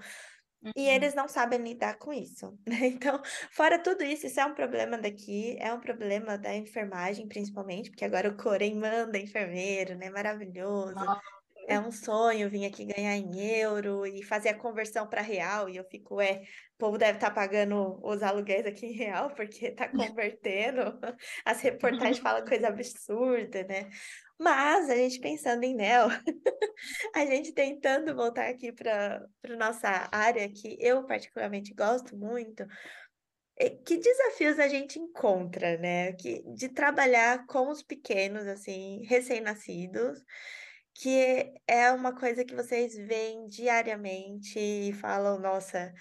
Uhum. 0.62 0.74
E 0.76 0.89
eles 0.89 1.16
não 1.16 1.26
sabem 1.26 1.57
lidar 1.60 1.97
com 1.97 2.12
isso. 2.12 2.51
Né? 2.68 2.80
Então, 2.99 3.22
fora 3.51 3.80
tudo 3.82 4.03
isso, 4.03 4.28
isso 4.28 4.41
é 4.41 4.45
um 4.45 4.53
problema 4.53 4.97
daqui, 4.97 5.55
é 5.57 5.74
um 5.74 5.80
problema 5.80 6.38
da 6.38 6.53
enfermagem, 6.53 7.30
principalmente, 7.30 7.89
porque 7.89 8.03
agora 8.03 8.30
o 8.30 8.36
Corém 8.36 8.76
manda 8.76 9.18
enfermeiro, 9.18 9.95
né? 9.95 10.10
Maravilhoso. 10.10 10.95
Nossa 10.95 11.39
é 11.68 11.80
um 11.80 11.91
sonho 11.91 12.49
vir 12.49 12.66
aqui 12.66 12.86
ganhar 12.86 13.16
em 13.16 13.60
euro 13.60 14.05
e 14.05 14.24
fazer 14.24 14.49
a 14.49 14.57
conversão 14.57 15.07
para 15.07 15.22
real. 15.22 15.70
E 15.70 15.78
eu 15.78 15.84
fico, 15.86 16.20
é, 16.20 16.41
o 16.76 16.78
povo 16.78 16.97
deve 16.97 17.18
estar 17.18 17.30
tá 17.30 17.36
pagando 17.36 17.99
os 18.03 18.24
aluguéis 18.24 18.66
aqui 18.66 18.88
em 18.88 18.93
real, 18.93 19.30
porque 19.36 19.68
está 19.68 19.88
convertendo. 19.88 20.82
As 21.45 21.62
reportagens 21.62 22.20
falam 22.20 22.45
coisa 22.45 22.68
absurda, 22.68 23.64
né? 23.64 23.89
Mas 24.39 24.89
a 24.89 24.95
gente 24.95 25.20
pensando 25.20 25.64
em 25.64 25.76
Neo, 25.76 26.07
a 27.14 27.26
gente 27.26 27.51
tentando 27.51 28.16
voltar 28.16 28.49
aqui 28.49 28.72
para 28.72 29.26
nossa 29.57 30.07
área, 30.12 30.49
que 30.49 30.78
eu 30.80 31.05
particularmente 31.05 31.74
gosto 31.74 32.16
muito, 32.18 32.66
que 33.86 33.97
desafios 33.97 34.57
a 34.57 34.68
gente 34.70 34.97
encontra, 34.97 35.78
né? 35.78 36.14
Que, 36.14 36.41
de 36.53 36.70
trabalhar 36.70 37.45
com 37.45 37.70
os 37.70 37.84
pequenos, 37.84 38.47
assim, 38.47 39.03
recém-nascidos, 39.05 40.24
que 41.00 41.54
é 41.66 41.91
uma 41.93 42.14
coisa 42.14 42.43
que 42.43 42.54
vocês 42.54 42.93
veem 42.93 43.47
diariamente 43.47 44.60
e 44.60 44.91
falam, 44.91 45.39
nossa, 45.39 45.93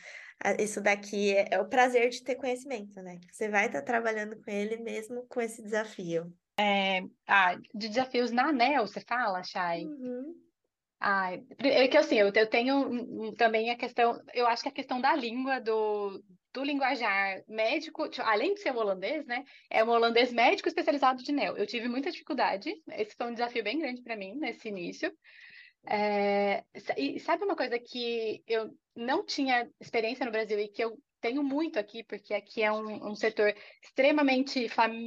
isso 0.58 0.80
daqui 0.80 1.36
é, 1.36 1.46
é 1.52 1.60
o 1.60 1.68
prazer 1.68 2.08
de 2.08 2.24
ter 2.24 2.34
conhecimento, 2.34 3.00
né? 3.00 3.20
Você 3.30 3.48
vai 3.48 3.66
estar 3.66 3.82
trabalhando 3.82 4.36
com 4.42 4.50
ele 4.50 4.76
mesmo 4.78 5.24
com 5.28 5.40
esse 5.40 5.62
desafio. 5.62 6.32
É, 6.58 7.02
ah, 7.28 7.54
de 7.72 7.88
desafios 7.88 8.32
na 8.32 8.48
ANEL, 8.48 8.88
você 8.88 9.00
fala, 9.00 9.44
Chay? 9.44 9.84
Uhum. 9.84 10.34
Ah, 10.98 11.30
é 11.32 11.86
que 11.86 11.96
assim, 11.96 12.16
eu, 12.16 12.32
eu 12.34 12.50
tenho 12.50 13.32
também 13.36 13.70
a 13.70 13.76
questão, 13.76 14.20
eu 14.34 14.48
acho 14.48 14.64
que 14.64 14.68
a 14.68 14.72
questão 14.72 15.00
da 15.00 15.14
língua, 15.14 15.60
do, 15.60 16.20
do 16.58 16.64
linguajar 16.64 17.44
médico, 17.46 18.08
tipo, 18.08 18.26
além 18.26 18.54
de 18.54 18.60
ser 18.60 18.72
um 18.72 18.78
holandês, 18.78 19.24
né? 19.26 19.44
É 19.70 19.84
um 19.84 19.88
holandês 19.90 20.32
médico 20.32 20.68
especializado 20.68 21.22
de 21.22 21.30
neo. 21.30 21.56
Eu 21.56 21.66
tive 21.66 21.86
muita 21.88 22.10
dificuldade, 22.10 22.74
esse 22.92 23.14
foi 23.14 23.28
um 23.28 23.32
desafio 23.32 23.62
bem 23.62 23.78
grande 23.78 24.02
para 24.02 24.16
mim 24.16 24.34
nesse 24.34 24.68
início. 24.68 25.16
É, 25.86 26.64
e 26.96 27.20
sabe 27.20 27.44
uma 27.44 27.54
coisa 27.54 27.78
que 27.78 28.42
eu 28.46 28.76
não 28.96 29.24
tinha 29.24 29.70
experiência 29.80 30.26
no 30.26 30.32
Brasil 30.32 30.58
e 30.58 30.68
que 30.68 30.82
eu 30.82 30.98
tenho 31.20 31.44
muito 31.44 31.78
aqui, 31.78 32.02
porque 32.02 32.34
aqui 32.34 32.60
é 32.60 32.72
um, 32.72 33.10
um 33.10 33.14
setor 33.14 33.54
extremamente 33.80 34.66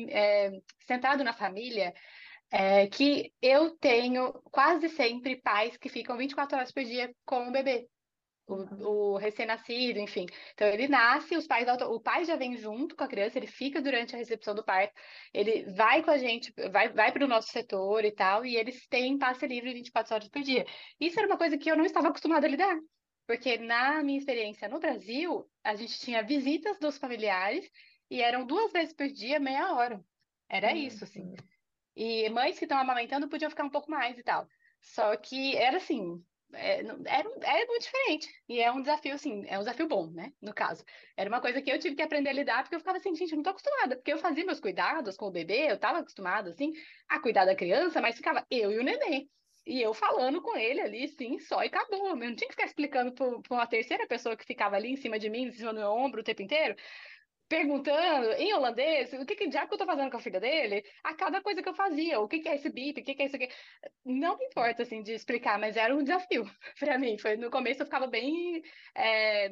é, 0.10 0.52
centrado 0.88 1.22
na 1.22 1.34
família, 1.34 1.94
é, 2.50 2.88
que 2.88 3.34
eu 3.42 3.72
tenho 3.72 4.32
quase 4.46 4.88
sempre 4.88 5.36
pais 5.36 5.76
que 5.76 5.90
ficam 5.90 6.18
24 6.18 6.58
horas 6.58 6.72
por 6.72 6.84
dia 6.84 7.14
com 7.26 7.50
o 7.50 7.52
bebê 7.52 7.90
o, 8.54 9.14
o 9.14 9.18
recém-nascido, 9.18 10.00
enfim. 10.00 10.26
Então 10.54 10.68
ele 10.68 10.88
nasce, 10.88 11.36
os 11.36 11.48
pais, 11.48 11.68
o 11.68 12.00
pai 12.00 12.26
já 12.26 12.36
vem 12.36 12.56
junto 12.58 12.96
com 12.96 13.04
a 13.04 13.08
criança, 13.08 13.38
ele 13.38 13.48
fica 13.48 13.82
durante 13.82 14.16
a 14.16 14.18
recepção 14.18 14.54
do 14.54 14.64
parto, 14.64 14.94
ele 15.34 15.66
vai 15.74 16.04
com 16.04 16.12
a 16.12 16.18
gente, 16.18 16.54
vai, 16.72 16.90
vai 16.90 17.12
para 17.12 17.26
o 17.26 17.28
nosso 17.28 17.50
setor 17.50 18.04
e 18.06 18.12
tal, 18.12 18.46
e 18.46 18.56
eles 18.56 18.88
têm 18.88 19.18
passe 19.18 19.46
livre 19.48 19.74
24 19.74 20.16
horas 20.16 20.30
por 20.30 20.42
dia. 20.42 20.66
Isso 21.00 21.20
era 21.20 21.28
uma 21.28 21.38
coisa 21.38 21.58
que 21.58 21.70
eu 21.70 21.78
não 21.78 21.86
estava 21.86 22.10
acostumada 22.10 22.46
a 22.48 22.50
lidar, 22.50 22.78
porque 23.28 23.58
na 23.58 24.04
minha 24.04 24.20
experiência 24.20 24.68
no 24.68 24.80
Brasil, 24.80 25.50
a 25.64 25.76
gente 25.76 26.00
tinha 26.00 26.24
visitas 26.24 26.78
dos 26.80 26.98
familiares 26.98 27.70
e 28.10 28.22
eram 28.22 28.46
duas 28.46 28.72
vezes 28.72 28.94
por 28.94 29.08
dia, 29.08 29.40
meia 29.40 29.74
hora. 29.74 30.04
Era 30.50 30.74
isso, 30.74 31.06
assim. 31.06 31.34
E 31.96 32.30
mães 32.30 32.60
que 32.60 32.66
estão 32.66 32.78
amamentando 32.78 33.30
podiam 33.30 33.50
ficar 33.50 33.64
um 33.64 33.70
pouco 33.70 33.90
mais 33.90 34.18
e 34.18 34.24
tal. 34.24 34.48
Só 34.82 35.16
que 35.16 35.56
era 35.56 35.78
assim, 35.78 36.22
é, 36.54 36.82
é, 36.82 37.62
é 37.62 37.66
muito 37.66 37.84
diferente. 37.84 38.30
E 38.48 38.60
é 38.60 38.72
um 38.72 38.82
desafio, 38.82 39.14
assim, 39.14 39.46
é 39.48 39.58
um 39.58 39.62
desafio 39.62 39.88
bom, 39.88 40.12
né? 40.12 40.34
No 40.42 40.54
caso. 40.54 40.84
Era 41.16 41.30
uma 41.30 41.42
coisa 41.42 41.62
que 41.62 41.72
eu 41.72 41.80
tive 41.80 41.96
que 41.96 42.02
aprender 42.02 42.30
a 42.30 42.34
lidar, 42.34 42.64
porque 42.64 42.76
eu 42.76 42.80
ficava 42.80 42.98
assim, 42.98 43.16
gente, 43.16 43.32
eu 43.32 43.38
não 43.38 43.44
tô 43.44 43.52
acostumada. 43.52 43.96
Porque 43.96 44.14
eu 44.14 44.18
fazia 44.18 44.46
meus 44.46 44.60
cuidados 44.60 45.18
com 45.18 45.28
o 45.28 45.32
bebê, 45.32 45.72
eu 45.72 45.80
tava 45.80 46.00
acostumada, 46.00 46.50
assim, 46.50 46.72
a 47.08 47.20
cuidar 47.20 47.46
da 47.46 47.56
criança, 47.56 48.02
mas 48.02 48.16
ficava 48.16 48.46
eu 48.50 48.72
e 48.72 48.80
o 48.80 48.84
neném. 48.84 49.30
E 49.66 49.82
eu 49.82 49.94
falando 49.94 50.42
com 50.42 50.58
ele 50.58 50.82
ali, 50.82 51.08
sim, 51.08 51.40
só 51.40 51.64
e 51.64 51.68
acabou. 51.68 52.10
Eu 52.10 52.16
não 52.16 52.36
tinha 52.36 52.48
que 52.48 52.56
ficar 52.56 52.66
explicando 52.66 53.14
para 53.14 53.56
uma 53.56 53.68
terceira 53.68 54.08
pessoa 54.08 54.36
que 54.36 54.46
ficava 54.46 54.76
ali 54.76 54.92
em 54.92 54.96
cima 54.96 55.20
de 55.20 55.30
mim, 55.30 55.44
em 55.44 55.52
cima 55.52 55.72
do 55.74 55.80
meu 55.80 55.92
ombro 55.92 56.22
o 56.22 56.24
tempo 56.24 56.42
inteiro 56.42 56.76
perguntando 57.52 58.32
em 58.38 58.54
holandês 58.54 59.12
o 59.12 59.26
que 59.26 59.36
que 59.36 59.50
diabo 59.50 59.68
que 59.68 59.74
eu 59.74 59.78
tô 59.80 59.86
fazendo 59.86 60.10
com 60.10 60.16
a 60.16 60.22
filha 60.22 60.40
dele, 60.40 60.86
a 61.04 61.14
cada 61.14 61.42
coisa 61.42 61.62
que 61.62 61.68
eu 61.68 61.74
fazia, 61.74 62.18
o 62.22 62.26
que 62.26 62.40
que 62.40 62.48
é 62.48 62.56
esse 62.56 62.70
bip, 62.70 63.02
o 63.02 63.04
que 63.04 63.14
que 63.14 63.24
é 63.24 63.26
isso 63.26 63.36
aqui. 63.36 63.50
Não 64.06 64.38
me 64.38 64.46
importa, 64.46 64.84
assim, 64.84 65.04
de 65.04 65.12
explicar, 65.12 65.60
mas 65.60 65.76
era 65.76 65.94
um 65.94 66.02
desafio 66.02 66.46
para 66.80 66.98
mim. 66.98 67.18
Foi, 67.18 67.36
no 67.36 67.52
começo 67.52 67.82
eu 67.82 67.86
ficava 67.86 68.08
bem, 68.08 68.64
é, 68.96 69.50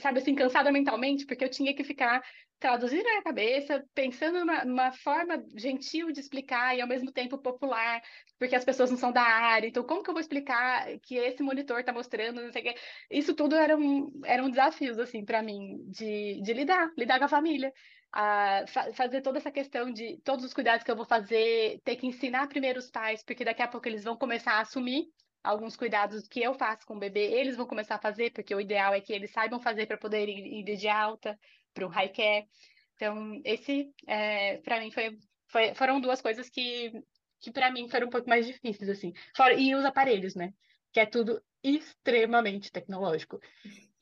sabe 0.00 0.18
assim, 0.18 0.34
cansada 0.34 0.72
mentalmente, 0.72 1.24
porque 1.24 1.44
eu 1.44 1.50
tinha 1.50 1.72
que 1.72 1.84
ficar 1.84 2.20
traduzindo 2.58 3.04
na 3.04 3.22
cabeça, 3.22 3.84
pensando 3.94 4.40
numa, 4.40 4.64
numa, 4.64 4.92
forma 4.92 5.42
gentil 5.56 6.10
de 6.10 6.20
explicar 6.20 6.76
e 6.76 6.80
ao 6.80 6.88
mesmo 6.88 7.12
tempo 7.12 7.38
popular, 7.38 8.02
porque 8.38 8.56
as 8.56 8.64
pessoas 8.64 8.90
não 8.90 8.98
são 8.98 9.12
da 9.12 9.22
área. 9.22 9.68
Então, 9.68 9.84
como 9.84 10.02
que 10.02 10.10
eu 10.10 10.14
vou 10.14 10.20
explicar 10.20 10.86
que 11.02 11.16
esse 11.16 11.42
monitor 11.42 11.80
está 11.80 11.92
mostrando, 11.92 12.42
não 12.42 12.50
sei 12.52 12.62
o 12.62 12.64
quê? 12.64 12.74
Isso 13.10 13.34
tudo 13.34 13.54
eram, 13.54 14.10
eram 14.24 14.50
desafios, 14.50 14.98
assim, 14.98 15.24
para 15.24 15.42
mim, 15.42 15.78
de, 15.88 16.40
de 16.42 16.52
lidar, 16.52 16.90
lidar 16.96 17.18
com 17.18 17.26
a 17.26 17.28
família. 17.28 17.72
A 18.12 18.64
fa 18.66 18.92
fazer 18.94 19.20
toda 19.20 19.38
essa 19.38 19.50
questão 19.50 19.92
de 19.92 20.18
todos 20.24 20.44
os 20.44 20.54
cuidados 20.54 20.82
que 20.82 20.90
eu 20.90 20.96
vou 20.96 21.04
fazer, 21.04 21.80
ter 21.84 21.96
que 21.96 22.06
ensinar 22.06 22.48
primeiro 22.48 22.78
os 22.78 22.90
pais, 22.90 23.22
porque 23.22 23.44
daqui 23.44 23.62
a 23.62 23.68
pouco 23.68 23.86
eles 23.86 24.02
vão 24.02 24.16
começar 24.16 24.52
a 24.52 24.60
assumir 24.60 25.04
alguns 25.44 25.76
cuidados 25.76 26.26
que 26.26 26.42
eu 26.42 26.54
faço 26.54 26.86
com 26.86 26.96
o 26.96 26.98
bebê, 26.98 27.32
eles 27.32 27.56
vão 27.56 27.66
começar 27.66 27.96
a 27.96 28.00
fazer, 28.00 28.32
porque 28.32 28.54
o 28.54 28.60
ideal 28.60 28.94
é 28.94 29.00
que 29.00 29.12
eles 29.12 29.30
saibam 29.30 29.60
fazer 29.60 29.86
para 29.86 29.96
poder 29.96 30.28
ir 30.28 30.64
de 30.64 30.88
alta 30.88 31.38
para 31.78 31.86
o 31.86 31.90
high 31.90 32.08
care. 32.08 32.46
Então, 32.94 33.40
esse, 33.44 33.92
é, 34.06 34.58
para 34.58 34.80
mim, 34.80 34.90
foi, 34.90 35.16
foi, 35.46 35.74
foram 35.74 36.00
duas 36.00 36.20
coisas 36.20 36.48
que, 36.50 36.92
que 37.40 37.52
para 37.52 37.70
mim 37.70 37.88
foram 37.88 38.08
um 38.08 38.10
pouco 38.10 38.28
mais 38.28 38.46
difíceis, 38.46 38.90
assim. 38.90 39.12
Fora, 39.36 39.54
e 39.54 39.74
os 39.74 39.84
aparelhos, 39.84 40.34
né? 40.34 40.52
Que 40.92 41.00
é 41.00 41.06
tudo 41.06 41.40
extremamente 41.62 42.72
tecnológico. 42.72 43.38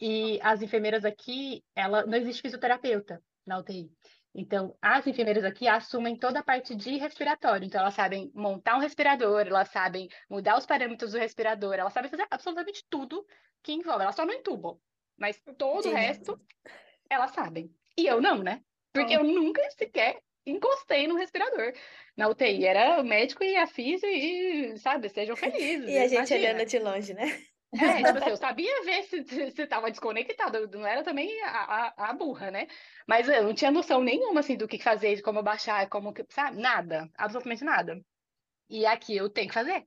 E 0.01 0.39
as 0.43 0.63
enfermeiras 0.63 1.05
aqui, 1.05 1.63
ela 1.75 2.07
não 2.07 2.17
existe 2.17 2.43
fisioterapeuta 2.43 3.23
na 3.47 3.59
UTI. 3.59 3.91
Então, 4.35 4.77
as 4.83 5.07
enfermeiras 5.07 5.45
aqui 5.45 5.67
assumem 5.67 6.17
toda 6.17 6.41
a 6.41 6.45
parte 6.45 6.75
de 6.75 6.97
respiratório. 6.97 7.67
Então, 7.67 7.81
elas 7.81 7.95
sabem 7.95 8.31
montar 8.35 8.77
um 8.77 8.81
respirador, 8.81 9.47
elas 9.47 9.69
sabem 9.69 10.09
mudar 10.29 10.59
os 10.59 10.67
parâmetros 10.67 11.13
do 11.13 11.19
respirador, 11.19 11.75
elas 11.75 11.93
sabem 11.93 12.11
fazer 12.11 12.27
absolutamente 12.31 12.85
tudo 12.89 13.27
que 13.63 13.73
envolve. 13.73 14.03
Elas 14.03 14.15
só 14.15 14.27
não 14.27 14.35
entubam. 14.35 14.79
Mas 15.19 15.43
todo 15.57 15.85
Sim. 15.85 15.91
o 15.91 15.95
resto 15.95 16.39
elas 17.11 17.33
sabem. 17.33 17.71
E 17.97 18.07
eu 18.07 18.21
não, 18.21 18.43
né? 18.43 18.63
Porque 18.93 19.15
eu 19.15 19.25
nunca 19.25 19.63
sequer 19.71 20.21
encostei 20.47 21.07
no 21.07 21.17
respirador. 21.17 21.73
Na 22.17 22.29
UTI 22.29 22.65
era 22.65 23.01
o 23.01 23.05
médico 23.05 23.43
e 23.43 23.57
a 23.57 23.67
física 23.67 24.07
e, 24.07 24.79
sabe, 24.79 25.09
sejam 25.09 25.37
felizes. 25.37 25.89
e 25.89 25.99
a 25.99 26.07
gente 26.07 26.15
imagina. 26.15 26.41
olhando 26.41 26.67
de 26.67 26.79
longe, 26.79 27.15
né? 27.15 27.43
É, 27.75 27.77
tipo 28.05 28.19
assim, 28.19 28.31
eu 28.31 28.37
sabia 28.37 28.85
ver 28.85 29.03
se, 29.03 29.51
se, 29.51 29.67
tava 29.67 29.91
desconectado, 29.91 30.69
não 30.69 30.87
era 30.87 31.03
também 31.03 31.43
a, 31.43 31.49
a, 31.49 32.11
a, 32.11 32.13
burra, 32.13 32.51
né? 32.51 32.69
Mas 33.07 33.29
eu 33.29 33.43
não 33.43 33.55
tinha 33.55 33.71
noção 33.71 34.03
nenhuma, 34.03 34.41
assim, 34.41 34.57
do 34.57 34.69
que 34.69 34.79
fazer, 34.79 35.17
de 35.17 35.23
como 35.23 35.43
baixar, 35.43 35.89
como, 35.89 36.15
sabe? 36.31 36.59
Nada, 36.59 37.11
absolutamente 37.17 37.65
nada. 37.65 38.01
E 38.71 38.87
aqui 38.87 39.17
eu 39.17 39.29
tenho 39.29 39.49
que 39.49 39.55
fazer. 39.55 39.85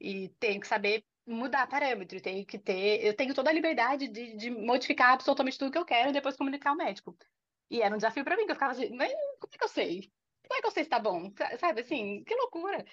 E 0.00 0.28
tenho 0.38 0.60
que 0.60 0.66
saber 0.66 1.04
mudar 1.26 1.66
parâmetro, 1.66 2.20
tenho 2.20 2.46
que 2.46 2.58
ter, 2.58 3.04
eu 3.04 3.14
tenho 3.14 3.34
toda 3.34 3.50
a 3.50 3.52
liberdade 3.52 4.08
de, 4.08 4.36
de 4.36 4.50
modificar 4.50 5.12
absolutamente 5.12 5.58
tudo 5.58 5.72
que 5.72 5.78
eu 5.78 5.84
quero 5.84 6.10
e 6.10 6.12
depois 6.12 6.36
comunicar 6.36 6.70
ao 6.70 6.76
médico. 6.76 7.16
E 7.70 7.82
era 7.82 7.94
um 7.94 7.98
desafio 7.98 8.24
para 8.24 8.36
mim, 8.36 8.46
que 8.46 8.52
eu 8.52 8.56
ficava 8.56 8.72
assim, 8.72 8.90
mas 8.94 9.12
como 9.40 9.52
é 9.52 9.58
que 9.58 9.64
eu 9.64 9.68
sei? 9.68 10.12
Como 10.46 10.58
é 10.58 10.60
que 10.60 10.66
eu 10.66 10.70
sei 10.70 10.84
se 10.84 10.90
tá 10.90 10.98
bom? 11.00 11.32
Sabe 11.58 11.80
assim, 11.80 12.22
que 12.24 12.34
loucura. 12.34 12.84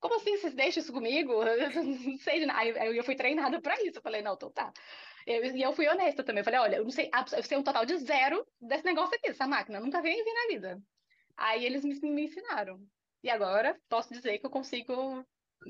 Como 0.00 0.16
assim 0.16 0.36
vocês 0.36 0.54
deixam 0.54 0.82
isso 0.82 0.92
comigo? 0.92 1.32
Eu 1.44 1.70
não 1.84 2.18
sei. 2.18 2.48
Aí 2.50 2.96
eu 2.96 3.04
fui 3.04 3.14
treinada 3.14 3.60
para 3.60 3.80
isso. 3.82 3.98
Eu 3.98 4.02
falei, 4.02 4.22
não, 4.22 4.34
então 4.34 4.50
tá. 4.50 4.72
E 5.26 5.62
eu, 5.62 5.72
fui 5.72 5.86
honesta 5.88 6.24
também. 6.24 6.40
Eu 6.40 6.44
falei, 6.44 6.60
olha, 6.60 6.76
eu 6.76 6.84
não 6.84 6.90
sei, 6.90 7.10
eu 7.36 7.42
sei 7.42 7.58
um 7.58 7.62
total 7.62 7.84
de 7.84 7.96
zero 7.98 8.44
desse 8.60 8.84
negócio 8.84 9.14
aqui, 9.14 9.28
dessa 9.28 9.46
máquina. 9.46 9.78
Eu 9.78 9.84
nunca 9.84 10.02
vi 10.02 10.16
na 10.16 10.46
vida. 10.48 10.82
Aí 11.36 11.64
eles 11.64 11.84
me, 11.84 11.94
me 12.10 12.24
ensinaram. 12.24 12.80
E 13.22 13.30
agora 13.30 13.80
posso 13.88 14.12
dizer 14.12 14.38
que 14.38 14.46
eu 14.46 14.50
consigo 14.50 15.24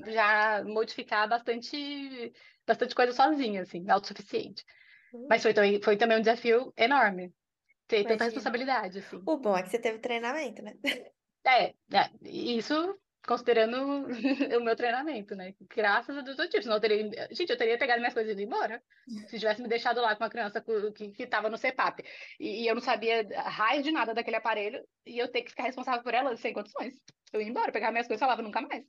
já 0.07 0.63
modificar 0.65 1.27
bastante, 1.27 2.33
bastante 2.65 2.95
coisa 2.95 3.11
sozinha, 3.13 3.61
assim, 3.61 3.89
autossuficiente. 3.89 4.63
Uhum. 5.13 5.27
Mas 5.29 5.43
foi 5.43 5.53
também, 5.53 5.81
foi 5.81 5.97
também 5.97 6.17
um 6.17 6.21
desafio 6.21 6.73
enorme 6.77 7.33
ter 7.87 7.97
Imagina. 7.97 8.09
tanta 8.09 8.23
responsabilidade, 8.25 8.99
assim. 8.99 9.21
O 9.25 9.37
bom 9.37 9.55
é 9.55 9.63
que 9.63 9.69
você 9.69 9.79
teve 9.79 9.99
treinamento, 9.99 10.61
né? 10.61 10.73
É, 11.45 11.65
é 11.65 12.09
isso 12.23 12.97
considerando 13.25 14.07
o 14.57 14.63
meu 14.63 14.75
treinamento, 14.75 15.35
né? 15.35 15.53
Graças 15.73 16.15
a 16.17 16.21
Deus 16.21 16.37
eu 16.37 16.49
tive, 16.49 16.63
senão 16.63 16.75
eu 16.77 16.81
teria... 16.81 17.27
Gente, 17.31 17.49
eu 17.49 17.57
teria 17.57 17.77
pegado 17.77 17.99
minhas 17.99 18.13
coisas 18.13 18.29
e 18.29 18.33
ido 18.33 18.41
embora. 18.41 18.81
Se 19.27 19.39
tivesse 19.39 19.61
me 19.61 19.67
deixado 19.67 20.01
lá 20.01 20.15
com 20.15 20.23
uma 20.23 20.29
criança 20.29 20.63
que, 20.95 21.09
que 21.11 21.27
tava 21.27 21.49
no 21.49 21.57
CEPAP 21.57 22.03
e, 22.39 22.63
e 22.63 22.67
eu 22.67 22.75
não 22.75 22.81
sabia 22.81 23.27
raio 23.41 23.81
de 23.81 23.91
nada 23.91 24.13
daquele 24.13 24.37
aparelho 24.37 24.83
e 25.05 25.17
eu 25.17 25.29
ter 25.29 25.41
que 25.41 25.51
ficar 25.51 25.63
responsável 25.63 26.03
por 26.03 26.13
ela 26.13 26.35
sem 26.35 26.53
condições. 26.53 26.95
Eu 27.31 27.41
ia 27.41 27.47
embora, 27.47 27.71
pegava 27.71 27.91
minhas 27.91 28.07
coisas 28.07 28.21
e 28.21 28.25
falava 28.25 28.41
nunca 28.41 28.61
mais. 28.61 28.83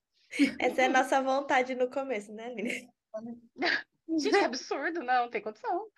Essa 0.58 0.82
é 0.82 0.84
a 0.86 0.90
nossa 0.90 1.22
vontade 1.22 1.74
no 1.74 1.90
começo, 1.90 2.32
né, 2.32 2.46
Aline? 2.46 2.88
Gente, 4.18 4.36
é 4.36 4.44
absurdo, 4.44 5.00
não, 5.02 5.30
tem 5.30 5.40
condição. 5.40 5.88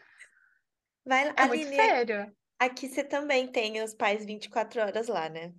Vai, 1.05 1.29
é 1.29 1.33
Aline, 1.37 1.65
muito 1.65 1.77
sério. 1.77 2.37
Aqui 2.59 2.89
você 2.89 3.05
também 3.05 3.49
tem 3.49 3.83
os 3.83 3.95
pais 3.95 4.25
24 4.25 4.81
horas 4.81 5.09
lá, 5.09 5.29
né? 5.29 5.53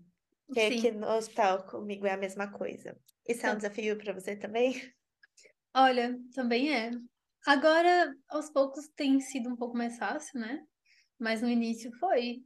Que 0.53 0.61
aqui 0.61 0.91
no 0.91 1.07
hospital 1.07 1.63
comigo 1.63 2.05
é 2.05 2.11
a 2.11 2.17
mesma 2.17 2.51
coisa. 2.51 2.97
Isso 3.27 3.45
é 3.45 3.51
um 3.51 3.57
desafio 3.57 3.97
para 3.97 4.13
você 4.13 4.35
também? 4.35 4.81
Olha, 5.75 6.17
também 6.33 6.73
é. 6.73 6.91
Agora, 7.45 8.13
aos 8.29 8.49
poucos, 8.49 8.87
tem 8.95 9.19
sido 9.19 9.49
um 9.49 9.55
pouco 9.55 9.77
mais 9.77 9.97
fácil, 9.97 10.39
né? 10.39 10.59
Mas 11.19 11.41
no 11.41 11.49
início 11.49 11.91
foi. 11.99 12.41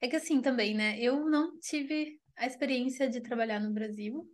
É 0.00 0.08
que 0.08 0.16
assim 0.16 0.40
também, 0.40 0.74
né? 0.74 0.98
Eu 1.00 1.24
não 1.28 1.58
tive 1.58 2.20
a 2.36 2.46
experiência 2.46 3.08
de 3.08 3.20
trabalhar 3.20 3.60
no 3.60 3.72
Brasil. 3.72 4.24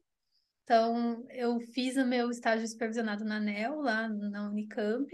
Então, 0.69 1.27
eu 1.31 1.59
fiz 1.73 1.97
o 1.97 2.05
meu 2.05 2.31
estágio 2.31 2.69
supervisionado 2.69 3.25
na 3.25 3.37
ANEL, 3.37 3.81
lá 3.81 4.07
na 4.07 4.51
Unicamp. 4.51 5.11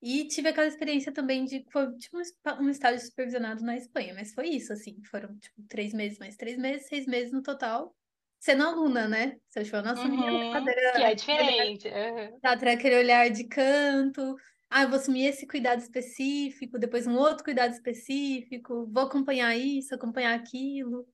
E 0.00 0.28
tive 0.28 0.48
aquela 0.48 0.68
experiência 0.68 1.10
também 1.10 1.44
de 1.44 1.66
foi 1.72 1.92
tipo 1.98 2.16
um 2.60 2.68
estágio 2.68 3.04
supervisionado 3.04 3.64
na 3.64 3.76
Espanha, 3.76 4.14
mas 4.14 4.32
foi 4.32 4.50
isso, 4.50 4.72
assim, 4.72 5.02
foram 5.10 5.36
tipo 5.38 5.60
três 5.68 5.92
meses, 5.92 6.20
mais 6.20 6.36
três 6.36 6.56
meses, 6.56 6.86
seis 6.86 7.04
meses 7.06 7.32
no 7.32 7.42
total. 7.42 7.96
Sendo 8.38 8.62
aluna, 8.62 9.08
né? 9.08 9.38
Você 9.48 9.58
achou, 9.58 9.82
nossa, 9.82 10.06
uhum, 10.06 10.52
cadeira, 10.52 10.92
que 10.92 11.02
é 11.02 11.14
diferente. 11.16 11.88
Uhum. 11.88 12.40
Tá, 12.40 12.52
aquele 12.52 12.96
olhar 12.96 13.28
de 13.28 13.48
canto. 13.48 14.36
Ah, 14.70 14.84
eu 14.84 14.88
vou 14.88 14.98
assumir 15.00 15.26
esse 15.26 15.48
cuidado 15.48 15.80
específico, 15.80 16.78
depois 16.78 17.08
um 17.08 17.16
outro 17.16 17.42
cuidado 17.42 17.72
específico, 17.72 18.86
vou 18.86 19.02
acompanhar 19.02 19.56
isso, 19.56 19.96
acompanhar 19.96 20.38
aquilo, 20.38 21.08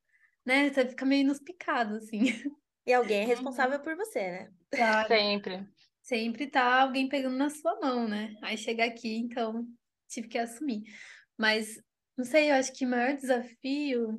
né? 0.45 0.69
Você 0.69 0.87
fica 0.87 1.07
meio 1.07 1.27
nos 1.27 1.41
picados, 1.41 2.05
assim. 2.05 2.21
E 2.87 2.93
alguém 2.93 3.23
é 3.23 3.27
responsável 3.27 3.79
uhum. 3.79 3.85
por 3.85 3.97
você, 3.97 4.21
né? 4.21 4.51
Claro. 4.71 5.09
Sempre 5.09 5.67
sempre 6.07 6.47
tá 6.47 6.83
alguém 6.83 7.09
pegando 7.09 7.37
na 7.37 7.51
sua 7.51 7.79
mão, 7.81 8.09
né? 8.09 8.37
Aí 8.41 8.57
chega 8.57 8.85
aqui, 8.85 9.17
então 9.17 9.67
tive 10.09 10.29
que 10.29 10.39
assumir. 10.39 10.85
Mas 11.37 11.81
não 12.17 12.25
sei, 12.25 12.51
eu 12.51 12.55
acho 12.55 12.73
que 12.73 12.87
o 12.87 12.89
maior 12.89 13.15
desafio. 13.17 14.17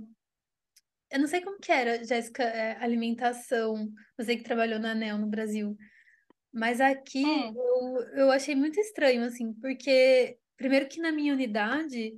Eu 1.10 1.20
não 1.20 1.28
sei 1.28 1.40
como 1.40 1.60
que 1.60 1.72
era, 1.72 2.04
Jéssica, 2.04 2.44
é, 2.44 2.76
alimentação. 2.84 3.90
Você 4.18 4.36
que 4.36 4.44
trabalhou 4.44 4.80
na 4.80 4.92
ANEL 4.92 5.18
no 5.18 5.28
Brasil. 5.28 5.78
Mas 6.54 6.82
aqui 6.82 7.26
hum. 7.26 7.54
eu, 7.56 8.04
eu 8.18 8.32
achei 8.32 8.54
muito 8.56 8.80
estranho, 8.80 9.24
assim, 9.24 9.54
porque, 9.54 10.38
primeiro, 10.58 10.90
que 10.90 11.00
na 11.00 11.12
minha 11.12 11.34
unidade 11.34 12.14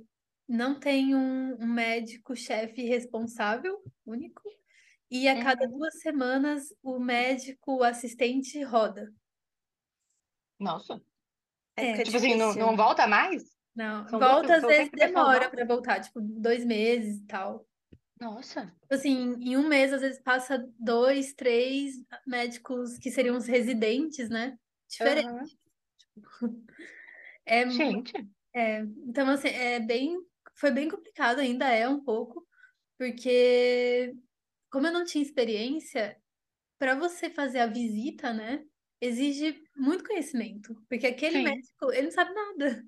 não 0.48 0.80
tem 0.80 1.14
um, 1.14 1.54
um 1.60 1.66
médico-chefe 1.66 2.82
responsável 2.82 3.80
único, 4.04 4.42
e 5.10 5.28
a 5.28 5.42
cada 5.42 5.64
uhum. 5.64 5.78
duas 5.78 6.00
semanas 6.00 6.72
o 6.82 6.98
médico 6.98 7.82
assistente 7.82 8.62
roda. 8.62 9.12
Nossa. 10.58 11.02
É, 11.76 12.02
tipo 12.02 12.16
assim, 12.16 12.36
não, 12.36 12.54
não 12.54 12.76
volta 12.76 13.06
mais? 13.06 13.42
Não, 13.74 14.06
São 14.08 14.18
volta 14.18 14.56
às 14.56 14.62
vezes 14.62 14.90
demora 14.92 15.48
para 15.48 15.64
voltar, 15.64 16.00
tipo, 16.00 16.20
dois 16.20 16.64
meses 16.64 17.18
e 17.20 17.26
tal. 17.26 17.66
Nossa. 18.20 18.66
Tipo 18.82 18.94
assim, 18.94 19.34
em 19.40 19.56
um 19.56 19.66
mês, 19.66 19.92
às 19.92 20.02
vezes, 20.02 20.20
passa 20.20 20.68
dois, 20.78 21.32
três 21.32 21.94
médicos 22.26 22.98
que 22.98 23.10
seriam 23.10 23.36
os 23.36 23.46
residentes, 23.46 24.28
né? 24.28 24.58
Diferente. 24.88 25.58
Uhum. 26.42 26.66
É, 27.46 27.68
Gente. 27.68 28.12
É, 28.54 28.80
então, 29.08 29.28
assim, 29.28 29.48
é 29.48 29.80
bem. 29.80 30.16
Foi 30.54 30.70
bem 30.70 30.88
complicado, 30.88 31.40
ainda 31.40 31.66
é 31.68 31.88
um 31.88 31.98
pouco, 31.98 32.46
porque 32.96 34.14
como 34.70 34.86
eu 34.86 34.92
não 34.92 35.04
tinha 35.04 35.22
experiência, 35.22 36.16
para 36.78 36.94
você 36.94 37.28
fazer 37.30 37.60
a 37.60 37.66
visita, 37.66 38.32
né? 38.32 38.64
exige 39.00 39.62
muito 39.76 40.04
conhecimento, 40.04 40.74
porque 40.88 41.06
aquele 41.06 41.38
Sim. 41.38 41.44
médico, 41.44 41.90
ele 41.92 42.02
não 42.02 42.10
sabe 42.10 42.34
nada. 42.34 42.84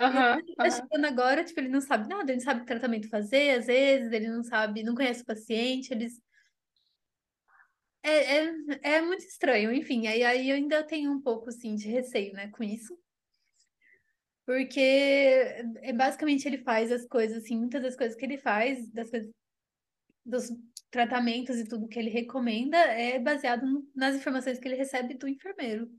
Uhum, 0.00 0.38
ele 0.38 0.54
tá 0.56 0.70
chegando 0.70 1.04
agora, 1.04 1.44
tipo, 1.44 1.60
ele 1.60 1.68
não 1.68 1.80
sabe 1.80 2.08
nada, 2.08 2.32
ele 2.32 2.38
não 2.38 2.44
sabe 2.44 2.60
que 2.60 2.66
tratamento 2.66 3.08
fazer, 3.08 3.58
às 3.58 3.66
vezes, 3.66 4.10
ele 4.10 4.28
não 4.28 4.42
sabe, 4.42 4.82
não 4.82 4.94
conhece 4.94 5.22
o 5.22 5.26
paciente, 5.26 5.92
eles... 5.92 6.20
É, 8.02 8.38
é, 8.38 8.54
é 8.96 9.02
muito 9.02 9.24
estranho, 9.24 9.72
enfim, 9.72 10.08
aí, 10.08 10.24
aí 10.24 10.48
eu 10.48 10.56
ainda 10.56 10.82
tenho 10.82 11.12
um 11.12 11.20
pouco, 11.20 11.50
assim, 11.50 11.76
de 11.76 11.88
receio, 11.88 12.32
né, 12.32 12.48
com 12.48 12.64
isso. 12.64 12.98
Porque, 14.44 14.80
é, 14.80 15.92
basicamente, 15.92 16.48
ele 16.48 16.58
faz 16.58 16.90
as 16.90 17.06
coisas, 17.06 17.44
assim, 17.44 17.56
muitas 17.56 17.80
das 17.80 17.94
coisas 17.94 18.16
que 18.16 18.24
ele 18.24 18.38
faz, 18.38 18.90
das 18.90 19.08
coisas, 19.08 19.30
dos 20.24 20.50
tratamentos 20.90 21.58
e 21.58 21.66
tudo 21.66 21.88
que 21.88 21.98
ele 21.98 22.10
recomenda 22.10 22.76
é 22.76 23.18
baseado 23.18 23.66
nas 23.94 24.14
informações 24.14 24.58
que 24.58 24.68
ele 24.68 24.76
recebe 24.76 25.14
do 25.14 25.26
enfermeiro. 25.26 25.90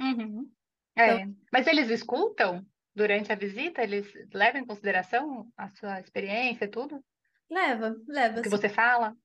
Uhum. 0.00 0.50
É. 0.96 1.20
Então, 1.20 1.36
Mas 1.52 1.66
eles 1.66 1.90
escutam 1.90 2.66
durante 2.94 3.30
a 3.30 3.36
visita? 3.36 3.82
Eles 3.82 4.10
levam 4.32 4.60
em 4.60 4.66
consideração 4.66 5.50
a 5.56 5.68
sua 5.68 6.00
experiência 6.00 6.64
e 6.64 6.68
tudo? 6.68 7.04
Leva, 7.50 7.96
leva. 8.06 8.40
O 8.40 8.42
que 8.42 8.48
você 8.48 8.68
fala? 8.68 9.16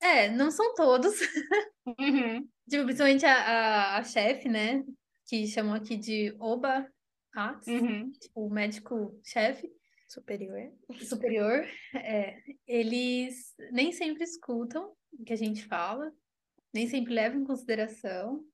É, 0.00 0.28
não 0.28 0.50
são 0.50 0.74
todos. 0.74 1.14
Uhum. 1.86 2.48
tipo, 2.68 2.84
principalmente 2.84 3.24
a, 3.24 3.34
a, 3.34 3.98
a 3.98 4.04
chefe, 4.04 4.48
né? 4.48 4.84
Que 5.26 5.46
chamam 5.46 5.74
aqui 5.74 5.96
de 5.96 6.34
Oba 6.38 6.86
Arts, 7.34 7.66
uhum. 7.66 8.10
tipo, 8.12 8.46
o 8.46 8.50
médico-chefe 8.50 9.70
superior, 10.08 10.72
superior, 11.02 11.66
é, 11.94 12.38
eles 12.66 13.54
nem 13.72 13.92
sempre 13.92 14.24
escutam 14.24 14.92
o 15.12 15.24
que 15.24 15.32
a 15.32 15.36
gente 15.36 15.64
fala, 15.64 16.12
nem 16.72 16.88
sempre 16.88 17.14
levam 17.14 17.40
em 17.40 17.44
consideração, 17.44 18.44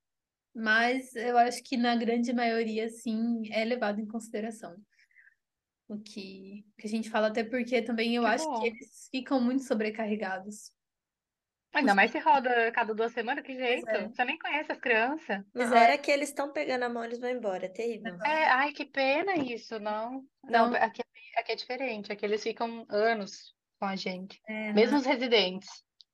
mas 0.54 1.14
eu 1.16 1.36
acho 1.38 1.62
que 1.62 1.76
na 1.76 1.96
grande 1.96 2.32
maioria, 2.32 2.88
sim, 2.88 3.42
é 3.50 3.64
levado 3.64 4.00
em 4.00 4.06
consideração. 4.06 4.76
O 5.88 5.98
que, 5.98 6.64
que 6.78 6.86
a 6.86 6.90
gente 6.90 7.10
fala, 7.10 7.28
até 7.28 7.42
porque 7.42 7.82
também 7.82 8.16
eu 8.16 8.22
que 8.22 8.28
acho 8.28 8.44
bom. 8.44 8.60
que 8.60 8.68
eles 8.68 9.08
ficam 9.10 9.40
muito 9.40 9.64
sobrecarregados. 9.64 10.70
Ainda 11.74 11.94
mais 11.94 12.10
se 12.10 12.18
roda 12.18 12.70
cada 12.72 12.94
duas 12.94 13.12
semanas, 13.12 13.44
que 13.44 13.54
jeito? 13.54 13.88
É. 13.88 14.06
Você 14.06 14.24
nem 14.24 14.38
conhece 14.38 14.70
as 14.70 14.78
crianças. 14.78 15.42
Na 15.54 15.70
hora 15.70 15.96
que 15.96 16.10
eles 16.10 16.28
estão 16.28 16.52
pegando 16.52 16.82
a 16.82 16.88
mão, 16.88 17.02
eles 17.02 17.18
vão 17.18 17.30
embora, 17.30 17.64
é 17.64 17.68
terrível. 17.68 18.14
É, 18.22 18.44
ai, 18.44 18.72
que 18.72 18.84
pena 18.84 19.36
isso, 19.36 19.80
não. 19.80 20.22
Não, 20.44 20.70
não 20.70 20.76
aqui, 20.76 21.02
aqui 21.40 21.52
é 21.52 21.56
diferente, 21.56 22.12
aqui 22.12 22.24
eles 22.24 22.42
ficam 22.42 22.86
anos 22.88 23.54
com 23.78 23.86
a 23.86 23.96
gente. 23.96 24.40
É, 24.48 24.72
mesmo 24.72 24.98
os 24.98 25.06
residentes. 25.06 25.68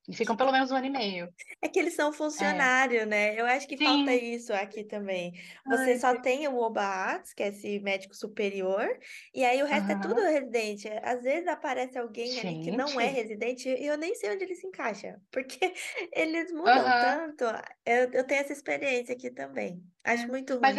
E 0.08 0.16
ficam 0.16 0.34
pelo 0.34 0.50
menos 0.50 0.70
um 0.70 0.76
ano 0.76 0.86
e 0.86 0.90
meio. 0.90 1.28
É 1.60 1.68
que 1.68 1.78
eles 1.78 1.94
são 1.94 2.14
funcionário, 2.14 3.00
é. 3.00 3.06
né? 3.06 3.38
Eu 3.38 3.44
acho 3.44 3.68
que 3.68 3.76
Sim. 3.76 3.84
falta 3.84 4.14
isso 4.14 4.54
aqui 4.54 4.82
também. 4.82 5.32
Você 5.66 5.90
Ai, 5.90 5.98
só 5.98 6.14
que... 6.14 6.22
tem 6.22 6.48
o 6.48 6.56
OBAATS, 6.56 7.34
que 7.34 7.42
é 7.42 7.48
esse 7.48 7.78
médico 7.80 8.14
superior, 8.16 8.88
e 9.34 9.44
aí 9.44 9.62
o 9.62 9.66
resto 9.66 9.92
uhum. 9.92 9.98
é 9.98 10.00
tudo 10.00 10.20
residente. 10.22 10.88
Às 11.02 11.22
vezes 11.22 11.46
aparece 11.46 11.98
alguém 11.98 12.30
Gente. 12.30 12.46
ali 12.46 12.60
que 12.62 12.70
não 12.70 12.98
é 12.98 13.06
residente 13.06 13.68
e 13.68 13.86
eu 13.86 13.98
nem 13.98 14.14
sei 14.14 14.32
onde 14.32 14.44
ele 14.44 14.54
se 14.54 14.66
encaixa, 14.66 15.20
porque 15.30 15.74
eles 16.14 16.50
mudam 16.52 16.78
uhum. 16.78 17.36
tanto. 17.36 17.44
Eu, 17.84 18.10
eu 18.10 18.24
tenho 18.24 18.40
essa 18.40 18.54
experiência 18.54 19.14
aqui 19.14 19.30
também. 19.30 19.82
Acho 20.02 20.24
é. 20.24 20.26
muito 20.26 20.54
ruim. 20.54 20.62
Mas 20.62 20.78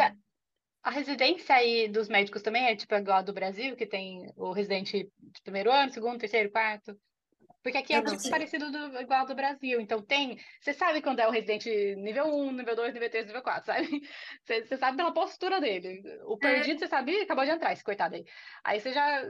a 0.82 0.90
residência 0.90 1.56
aí 1.56 1.88
dos 1.88 2.08
médicos 2.08 2.42
também 2.42 2.66
é 2.68 2.76
tipo 2.76 2.96
igual 2.96 3.20
a 3.20 3.22
do 3.22 3.34
Brasil, 3.34 3.76
que 3.76 3.86
tem 3.86 4.32
o 4.36 4.52
residente 4.52 5.10
de 5.20 5.42
primeiro 5.44 5.72
ano, 5.72 5.92
segundo, 5.92 6.20
terceiro, 6.20 6.52
quarto? 6.52 6.98
Porque 7.62 7.78
aqui 7.78 7.94
é 7.94 8.00
um 8.00 8.04
tipo 8.04 8.30
parecido 8.30 8.72
do, 8.72 9.02
igual 9.02 9.26
do 9.26 9.36
Brasil. 9.36 9.82
Então 9.82 10.02
tem. 10.02 10.38
Você 10.62 10.74
sabe 10.74 11.02
quando 11.02 11.20
é 11.20 11.28
o 11.28 11.32
residente 11.32 11.70
nível 11.98 12.26
1, 12.26 12.52
nível 12.54 12.76
2, 12.76 12.94
nível 12.94 13.10
3, 13.10 13.28
nível 13.28 13.42
4, 13.42 13.66
sabe? 13.66 13.88
Você, 14.44 14.66
você 14.66 14.78
sabe 14.78 14.98
pela 14.98 15.14
postura 15.14 15.60
dele. 15.60 16.02
O 16.26 16.36
é. 16.36 16.38
perdido, 16.38 16.78
é. 16.78 16.80
você 16.80 16.88
sabe, 16.88 17.20
acabou 17.22 17.44
de 17.44 17.52
entrar, 17.52 17.74
esse 17.74 17.84
coitado 17.84 18.16
aí. 18.16 18.24
Aí 18.64 18.80
você 18.80 18.94
já, 18.94 19.24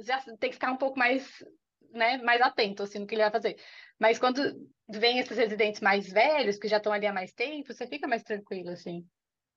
já 0.00 0.20
tem 0.38 0.50
que 0.50 0.54
ficar 0.56 0.72
um 0.72 0.76
pouco 0.76 0.98
mais, 0.98 1.44
né, 1.92 2.18
mais 2.18 2.40
atento, 2.40 2.82
assim, 2.82 2.98
no 2.98 3.06
que 3.06 3.14
ele 3.14 3.22
vai 3.22 3.30
fazer. 3.30 3.56
Mas 3.98 4.18
quando 4.18 4.42
vem 4.88 5.18
esses 5.18 5.36
residentes 5.36 5.80
mais 5.80 6.10
velhos, 6.10 6.58
que 6.58 6.68
já 6.68 6.78
estão 6.78 6.92
ali 6.92 7.06
há 7.06 7.12
mais 7.12 7.32
tempo, 7.32 7.72
você 7.72 7.86
fica 7.86 8.08
mais 8.08 8.22
tranquilo, 8.22 8.70
assim. 8.70 9.06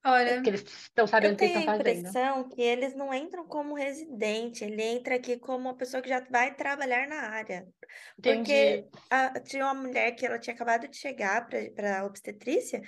Olha, 0.06 0.36
Porque 0.36 0.50
eles 0.50 0.62
estão 0.64 1.08
sabendo 1.08 1.34
Eu 1.34 1.36
o 1.36 1.38
que 1.38 1.44
eles 1.46 1.52
tenho 1.52 1.60
a 1.60 1.62
estão 1.62 1.64
fazendo. 1.64 2.18
impressão 2.18 2.50
que 2.50 2.62
eles 2.62 2.96
não 2.96 3.14
entram 3.14 3.48
como 3.48 3.76
residente, 3.76 4.64
ele 4.66 4.82
entra 4.84 5.16
aqui 5.16 5.40
como 5.40 5.60
uma 5.70 5.78
pessoa 5.78 6.02
que 6.04 6.10
já 6.10 6.22
vai 6.22 6.56
trabalhar 6.56 7.08
na 7.08 7.30
área. 7.30 7.68
Entendi. 8.18 8.84
Porque 8.84 8.90
a- 9.10 9.40
tinha 9.42 9.66
uma 9.66 9.74
mulher 9.76 10.14
que 10.16 10.26
ela 10.26 10.40
tinha 10.40 10.54
acabado 10.56 10.88
de 10.90 10.98
chegar 10.98 11.48
para 11.76 12.06
obstetrícia 12.06 12.82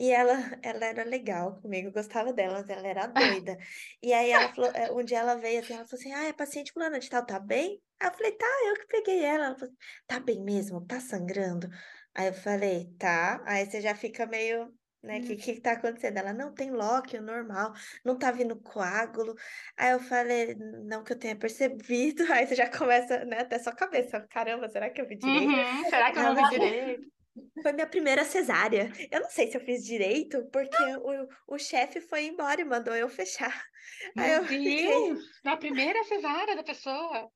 e 0.00 0.10
ela, 0.12 0.34
ela 0.64 0.86
era 0.86 1.04
legal 1.04 1.60
comigo, 1.62 1.88
eu 1.88 1.92
gostava 1.92 2.32
dela, 2.32 2.60
mas 2.60 2.68
ela 2.70 2.86
era 2.88 3.06
doida. 3.06 3.56
E 4.02 4.12
aí 4.12 4.30
ela 4.30 4.48
falou, 4.48 4.70
eh, 4.74 4.90
um 4.92 5.04
dia 5.04 5.18
ela 5.20 5.36
veio 5.36 5.60
assim, 5.60 5.74
ela 5.74 5.86
falou 5.86 6.00
assim, 6.00 6.12
ah, 6.12 6.24
é 6.28 6.32
paciente 6.32 6.72
fulana 6.72 6.98
de 7.00 7.08
tal, 7.10 7.26
tá 7.26 7.38
bem? 7.40 7.82
Aí 8.00 8.08
eu 8.08 8.12
falei, 8.14 8.32
tá, 8.32 8.46
eu 8.68 8.74
que 8.76 8.86
peguei 8.88 9.24
ela. 9.24 9.46
Ela 9.46 9.58
falou, 9.58 9.74
tá 10.06 10.20
bem 10.20 10.42
mesmo? 10.44 10.86
Tá 10.86 11.00
sangrando? 11.00 11.68
Aí 12.14 12.28
eu 12.28 12.34
falei, 12.34 12.94
tá. 12.98 13.42
Aí 13.46 13.66
você 13.66 13.80
já 13.80 13.94
fica 13.94 14.26
meio, 14.26 14.75
né, 15.06 15.20
o 15.20 15.22
que, 15.22 15.36
que 15.36 15.60
tá 15.60 15.72
acontecendo? 15.72 16.18
Ela, 16.18 16.32
não, 16.32 16.52
tem 16.52 16.70
lóquio, 16.70 17.22
normal, 17.22 17.72
não 18.04 18.18
tá 18.18 18.30
vindo 18.30 18.56
coágulo. 18.56 19.34
Aí 19.76 19.92
eu 19.92 20.00
falei, 20.00 20.54
não 20.84 21.02
que 21.02 21.12
eu 21.12 21.18
tenha 21.18 21.36
percebido. 21.36 22.24
Aí 22.32 22.46
você 22.46 22.54
já 22.54 22.68
começa, 22.68 23.24
né, 23.24 23.40
até 23.40 23.58
sua 23.58 23.72
cabeça, 23.72 24.20
caramba, 24.28 24.68
será 24.68 24.90
que 24.90 25.00
eu 25.00 25.06
vi 25.06 25.16
direito? 25.16 25.48
Uhum, 25.48 25.84
será 25.84 26.12
que 26.12 26.18
eu 26.18 26.22
não 26.22 26.34
vi 26.34 26.50
direito? 26.50 27.16
foi 27.62 27.72
minha 27.72 27.86
primeira 27.86 28.24
cesárea. 28.24 28.90
Eu 29.10 29.20
não 29.20 29.30
sei 29.30 29.48
se 29.50 29.56
eu 29.56 29.60
fiz 29.60 29.84
direito, 29.84 30.44
porque 30.50 30.82
o, 30.96 31.54
o 31.54 31.58
chefe 31.58 32.00
foi 32.00 32.26
embora 32.26 32.60
e 32.60 32.64
mandou 32.64 32.94
eu 32.94 33.08
fechar. 33.08 33.64
Aí 34.16 34.30
Meu 34.30 34.42
eu 34.42 34.44
fiquei, 34.44 34.86
Deus! 34.86 35.20
Na 35.44 35.56
primeira 35.56 36.02
cesárea 36.04 36.56
da 36.56 36.62
pessoa. 36.62 37.30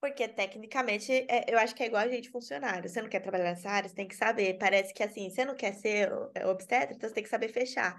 Porque 0.00 0.26
tecnicamente 0.26 1.12
é, 1.28 1.44
eu 1.46 1.58
acho 1.58 1.74
que 1.74 1.82
é 1.82 1.86
igual 1.86 2.02
a 2.02 2.08
gente 2.08 2.30
funcionário. 2.30 2.88
Você 2.88 3.02
não 3.02 3.08
quer 3.08 3.20
trabalhar 3.20 3.44
nessa 3.44 3.68
área, 3.68 3.88
você 3.88 3.94
tem 3.94 4.08
que 4.08 4.16
saber. 4.16 4.56
Parece 4.58 4.94
que 4.94 5.02
assim, 5.02 5.28
você 5.28 5.44
não 5.44 5.54
quer 5.54 5.74
ser 5.74 6.10
é, 6.34 6.46
obstetra, 6.46 6.94
então 6.94 7.08
você 7.08 7.14
tem 7.14 7.24
que 7.24 7.28
saber 7.28 7.48
fechar. 7.48 7.96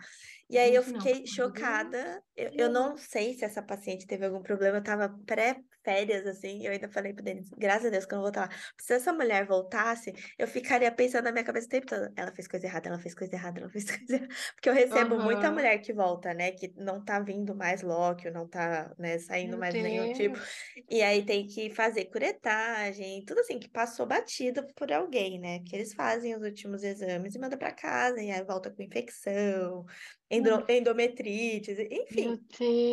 E 0.52 0.58
aí 0.58 0.76
eu 0.76 0.84
não, 0.84 0.99
fiquei 0.99 1.14
Deus. 1.14 1.30
chocada. 1.30 2.22
Eu, 2.36 2.52
eu 2.58 2.70
não 2.70 2.97
sei 2.97 3.34
se 3.34 3.45
essa 3.45 3.62
paciente 3.64 4.06
teve 4.06 4.26
algum 4.26 4.41
problema. 4.41 4.78
Eu 4.78 4.84
tava 4.84 5.08
pré-férias, 5.26 6.28
assim, 6.28 6.66
eu 6.66 6.74
ainda 6.74 6.89
falei 6.89 7.14
pro 7.14 7.24
Denis, 7.24 7.49
graças 7.58 7.86
a 7.86 7.89
Deus 7.89 8.06
que 8.06 8.14
eu 8.14 8.18
não 8.18 8.24
vou 8.24 8.30
estar 8.30 8.49
lá. 8.49 8.49
Se 8.80 8.93
essa 8.93 9.14
mulher 9.14 9.45
voltasse, 9.45 10.12
eu 10.38 10.47
ficaria 10.47 10.91
pensando 10.91 11.24
na 11.24 11.32
minha 11.32 11.45
cabeça 11.45 11.68
o 11.68 11.70
tempo 11.70 11.88
todo. 11.88 12.12
Ela 12.18 12.34
fez 12.34 12.49
coisa 12.49 12.66
errada, 12.66 12.89
ela 12.89 12.99
fez 12.99 13.16
coisa 13.16 13.34
errada, 13.34 13.62
ela 13.62 13.70
fez 13.70 13.86
coisa 13.97 14.16
errada. 14.16 14.34
Porque 14.56 14.70
eu 14.70 14.74
recebo 14.74 15.18
muita 15.18 15.47
Aham. 15.47 15.54
mulher 15.54 15.78
que 15.80 15.93
volta, 15.93 16.34
né? 16.34 16.52
Que 16.52 16.74
não 16.76 17.02
tá 17.04 17.20
vindo 17.22 17.56
mais 17.56 17.82
lóquio, 17.82 18.32
não 18.34 18.45
tá, 18.45 18.93
né, 18.99 19.18
saindo 19.20 19.52
Meu 19.52 19.60
mais 19.60 19.74
nenhum 19.80 20.12
tipo. 20.12 20.38
Deus. 20.38 20.49
E 20.89 21.02
aí 21.02 21.26
tem 21.26 21.47
que 21.47 21.70
fazer 21.74 22.06
curetagem, 22.06 23.24
tudo 23.26 23.39
assim 23.39 23.60
que 23.60 23.70
passou 23.70 24.06
batido 24.06 24.66
por 24.76 24.91
alguém, 24.91 25.39
né? 25.39 25.60
Que 25.64 25.76
eles 25.76 25.93
fazem 25.93 26.36
os 26.36 26.41
últimos 26.43 26.84
exames 26.84 27.36
e 27.36 27.39
mandam 27.39 27.58
para 27.58 27.72
casa, 27.72 28.22
e 28.22 28.30
aí 28.32 28.43
volta 28.43 28.70
com 28.70 28.82
infecção, 28.82 29.86
endo- 30.32 30.66
endometrite, 30.70 31.72
enfim, 31.92 32.30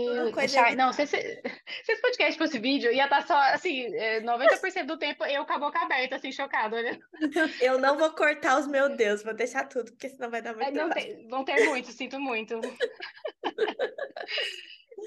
Meu 0.07 0.15
Deus. 0.25 0.35
coisa 0.35 0.55
Chay, 0.55 0.75
não, 0.77 0.93
se 0.93 1.03
esse, 1.03 1.17
se 1.17 1.93
esse 1.93 2.03
podcast 2.03 2.37
fosse 2.39 2.59
vídeo, 2.59 2.93
ia 2.93 3.05
estar 3.05 3.27
só, 3.27 3.39
assim, 3.55 3.85
é, 3.95 4.21
90% 4.21 4.87
do 4.87 4.99
tempo 4.99 5.25
eu 5.25 5.47
com 5.47 5.53
a 5.53 5.59
boca 5.59 5.79
aberta, 5.79 6.17
assim, 6.17 6.33
chocada, 6.33 6.77
olhando. 6.77 7.01
Eu 7.63 7.79
não 7.79 7.97
vou 7.97 8.11
cortar 8.13 8.59
os 8.59 8.67
meus 8.67 8.97
Deus, 8.97 9.23
vou 9.23 9.35
deixar 9.35 9.65
tudo, 9.69 9.93
porque 9.93 10.09
senão 10.09 10.31
vai 10.31 10.43
dar 10.43 10.55
muito 10.55 10.69
É, 10.69 10.71
não 10.73 10.87
trabalho. 10.91 11.17
tem, 11.17 11.29
vão 11.29 11.45
ter 11.45 11.65
muito, 11.67 11.89
sinto 11.93 12.21
muito. 12.21 12.61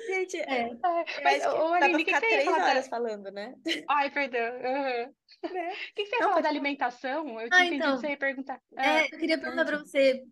Gente, 0.07 0.37
é. 0.37 0.69
eu 0.69 0.79
Mas, 1.23 1.45
ô, 1.45 1.73
Aline, 1.73 1.95
o 1.95 1.97
que 1.97 2.05
que 2.05 2.11
você 2.13 2.19
três 2.27 2.45
da... 2.45 2.51
horas 2.65 2.87
falando, 2.87 3.29
né? 3.31 3.53
Ai, 3.89 4.09
perdão. 4.09 4.39
Né? 4.39 5.05
O 5.05 5.49
que 5.95 6.03
que 6.03 6.05
você 6.05 6.15
ia 6.15 6.19
Não, 6.21 6.29
falar 6.29 6.33
pode 6.33 6.43
da 6.43 6.49
alimentação? 6.49 7.39
Eu 7.41 7.47
Ah, 7.51 7.57
tinha 7.57 7.65
entendido 7.65 7.69
que 7.69 7.75
então, 7.75 7.97
você 7.97 8.07
ia 8.09 8.17
perguntar. 8.17 8.61
é, 8.77 8.87
Ah, 8.87 9.05
eu 9.11 9.19
queria 9.19 9.37
perguntar 9.37 9.65
para 9.65 9.77
você 9.79 10.23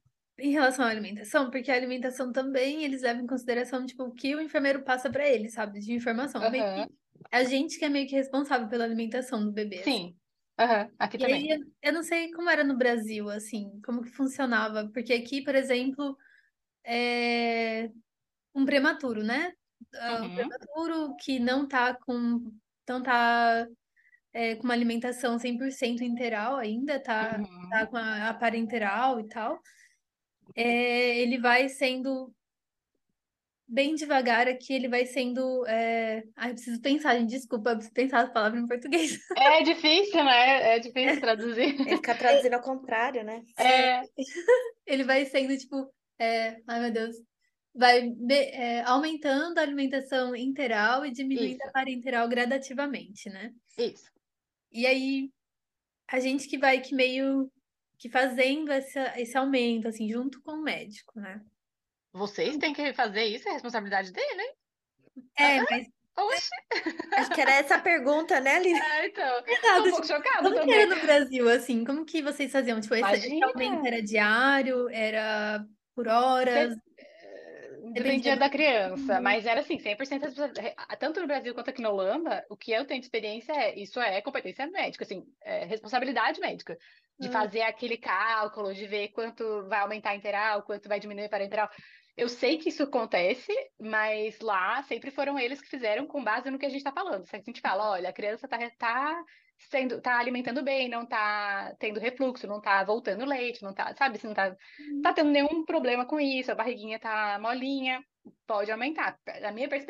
em 0.42 0.52
relação 0.52 0.86
à 0.86 0.90
alimentação, 0.90 1.50
porque 1.52 1.72
a 1.72 1.76
alimentação 1.76 2.32
também 2.32 2.84
eles 2.84 3.02
levam 3.02 3.24
em 3.24 3.28
consideração 3.28 3.86
tipo, 3.86 4.04
o 4.06 4.14
que 4.14 4.36
o 4.36 4.42
enfermeiro 4.42 4.84
passa 4.84 5.10
para 5.12 5.28
ele, 5.28 5.50
sabe, 5.50 5.80
de 5.80 5.94
informação. 5.94 6.50
Que 6.74 6.90
a 7.32 7.44
gente 7.44 7.80
que 7.80 7.86
é 7.86 7.90
meio 7.90 8.08
que 8.08 8.16
responsável 8.16 8.70
pela 8.70 8.84
alimentação 8.86 9.46
do 9.46 9.52
bebê. 9.54 9.86
Sim. 9.86 10.18
Aham. 10.60 10.92
Aqui 11.00 11.18
E 11.18 11.26
aí 11.26 11.42
também. 11.42 11.50
eu, 11.50 11.60
eu 11.82 11.94
não 11.94 12.04
sei 12.04 12.32
como 12.32 12.50
era 12.50 12.64
no 12.64 12.78
Brasil, 12.78 13.30
assim, 13.30 13.80
como 13.86 14.02
que 14.04 14.10
funcionava, 14.10 14.90
porque 14.94 15.14
aqui, 15.14 15.44
por 15.44 15.56
exemplo, 15.56 16.18
é 16.86 17.92
um 18.56 18.66
prematuro, 18.66 19.24
né? 19.24 19.54
Ah, 19.96 20.24
Um 20.26 20.30
Uhum. 20.30 20.32
prematuro 20.32 21.16
que 21.18 21.40
não 21.40 21.68
tá 21.68 21.96
com, 21.96 22.52
não 22.90 23.04
tá 23.04 23.68
é, 24.34 24.56
com 24.58 24.64
uma 24.66 24.74
alimentação 24.76 25.40
100% 25.40 26.04
integral 26.04 26.58
ainda, 26.58 27.02
tá, 27.02 27.40
tá 27.70 27.88
Uhum. 27.88 27.88
com 27.88 27.98
a, 27.98 28.30
a 28.30 28.34
parenteral 28.36 29.20
e 29.22 29.28
tal. 29.30 29.62
É, 30.56 31.20
ele 31.20 31.38
vai 31.38 31.70
sendo 31.70 32.34
bem 33.68 33.94
devagar 33.94 34.48
aqui, 34.48 34.74
ele 34.74 34.88
vai 34.90 35.06
sendo. 35.06 35.66
É... 35.68 36.24
Ai, 36.36 36.50
eu 36.50 36.56
preciso 36.56 36.82
pensar, 36.82 37.18
gente, 37.18 37.30
desculpa, 37.30 37.70
eu 37.70 37.76
preciso 37.76 37.94
pensar 37.94 38.22
as 38.24 38.34
palavras 38.34 38.62
em 38.64 38.68
português. 38.68 39.20
É 39.38 39.62
difícil, 39.62 40.24
né? 40.24 40.76
É 40.76 40.80
difícil 40.80 41.10
É, 41.12 41.20
traduzir. 41.20 41.80
Ele 41.80 41.96
fica 41.98 42.16
traduzindo 42.16 42.54
ao 42.56 42.62
contrário, 42.62 43.24
né? 43.24 43.44
É, 43.58 44.02
ele 44.88 45.04
vai 45.04 45.26
sendo, 45.26 45.56
tipo, 45.58 45.88
é... 46.18 46.58
ai 46.68 46.80
meu 46.82 46.92
Deus, 46.92 47.16
vai 47.76 48.10
be- 48.10 48.34
é, 48.34 48.82
aumentando 48.82 49.60
a 49.60 49.62
alimentação 49.62 50.36
interal 50.36 51.06
e 51.06 51.12
diminuindo 51.12 51.62
a 51.62 51.66
isso, 51.66 51.72
parenteral 51.74 52.28
gradativamente, 52.28 53.30
né? 53.30 53.52
isso. 53.78 54.10
E 54.72 54.86
aí, 54.86 55.30
a 56.08 56.20
gente 56.20 56.48
que 56.48 56.58
vai 56.58 56.82
que 56.82 56.94
meio 56.94 57.52
que 58.00 58.10
fazendo 58.10 58.72
essa, 58.72 59.20
esse 59.20 59.38
aumento, 59.38 59.88
assim, 59.88 60.10
junto 60.10 60.42
com 60.42 60.54
o 60.54 60.62
médico, 60.64 61.20
né? 61.20 61.42
Vocês 62.12 62.58
têm 62.58 62.74
que 62.74 62.94
fazer 62.94 63.26
isso, 63.26 63.48
é 63.48 63.52
responsabilidade 63.52 64.12
dele, 64.12 64.42
hein? 64.42 64.54
É, 65.38 65.60
Ah, 65.60 65.66
mas 65.70 65.88
Oxe! 66.20 66.50
Acho 67.16 67.32
que 67.32 67.42
era 67.42 67.52
essa 67.52 67.76
a 67.76 67.82
pergunta, 67.82 68.40
né, 68.40 68.60
Lili? 68.60 68.80
É, 69.00 69.06
então, 69.08 69.44
Exato, 69.48 69.88
um 69.88 69.92
pouco 69.92 70.08
chocada 70.08 70.44
como 70.44 70.56
também. 70.56 70.86
no 70.86 71.00
Brasil, 71.02 71.50
assim? 71.50 71.86
Como 71.86 72.06
que 72.06 72.22
vocês 72.22 72.52
faziam? 72.52 72.82
Tipo, 72.82 72.96
esse, 72.96 73.28
esse 73.28 73.44
aumento 73.44 73.86
era 73.86 74.02
diário? 74.02 74.90
Era 74.90 75.64
por 75.96 76.08
horas? 76.08 76.76
Dep- 77.96 78.22
Dependia 78.22 78.38
da 78.38 78.50
criança, 78.50 79.20
tamanho? 79.20 79.22
mas 79.22 79.46
era 79.46 79.62
assim, 79.62 79.80
100% 79.80 80.22
responsabilidade. 80.24 80.76
Tanto 81.00 81.20
no 81.22 81.28
Brasil 81.28 81.54
quanto 81.54 81.70
aqui 81.70 81.82
na 81.82 81.90
Holanda, 81.90 82.46
o 82.50 82.56
que 82.58 82.72
eu 82.72 82.86
tenho 82.86 83.00
de 83.00 83.06
experiência 83.08 83.52
é, 83.54 83.80
isso 83.80 84.00
é 84.00 84.22
competência 84.22 84.68
médica, 84.68 85.04
assim, 85.04 85.24
é 85.42 85.66
responsabilidade 85.66 86.40
médica, 86.40 86.78
de 87.20 87.28
Ah, 87.28 87.32
fazer 87.32 87.62
aquele 87.62 87.98
cálculo, 87.98 88.74
de 88.74 88.88
ver 88.88 89.10
quanto 89.10 89.68
vai 89.68 89.80
aumentar 89.82 90.12
a 90.12 90.16
interal, 90.16 90.64
quanto 90.64 90.88
vai 90.88 91.00
diminuir 91.00 91.26
a 91.26 91.30
parenteral. 91.30 91.70
Eu 92.16 92.30
sei 92.30 92.58
que 92.58 92.70
isso 92.70 92.84
acontece, 92.84 93.52
mas 93.80 94.40
lá 94.40 94.84
sempre 94.84 95.10
foram 95.12 95.40
eles 95.40 95.62
que 95.62 95.70
fizeram 95.70 96.06
com 96.08 96.24
base 96.24 96.52
no 96.52 96.60
que 96.60 96.66
a 96.66 96.70
gente 96.70 96.80
está 96.80 96.92
falando. 96.92 97.26
Se 97.26 97.36
a 97.36 97.40
gente 97.40 97.62
fala, 97.62 97.92
olha, 97.92 98.10
a 98.10 98.14
criança 98.14 98.46
está 98.46 98.58
tá 98.78 99.24
sendo, 99.60 100.02
tá 100.02 100.18
alimentando 100.20 100.64
bem, 100.64 100.90
não 100.90 101.04
está 101.04 101.76
tendo 101.80 102.00
refluxo, 102.00 102.48
não 102.48 102.58
está 102.58 102.84
voltando 102.84 103.26
leite, 103.26 103.62
não 103.62 103.74
tá, 103.74 103.94
sabe, 103.96 104.18
se 104.18 104.26
não 104.26 104.34
tá, 104.34 104.56
tá 105.04 105.14
tendo 105.14 105.30
nenhum 105.32 105.66
problema 105.66 106.06
com 106.06 106.20
isso, 106.20 106.52
a 106.52 106.56
barriguinha 106.56 107.00
tá 107.00 107.38
molinha, 107.40 108.02
pode 108.46 108.72
aumentar. 108.72 109.20
A 109.44 109.52
minha 109.52 109.68
pers- 109.70 109.86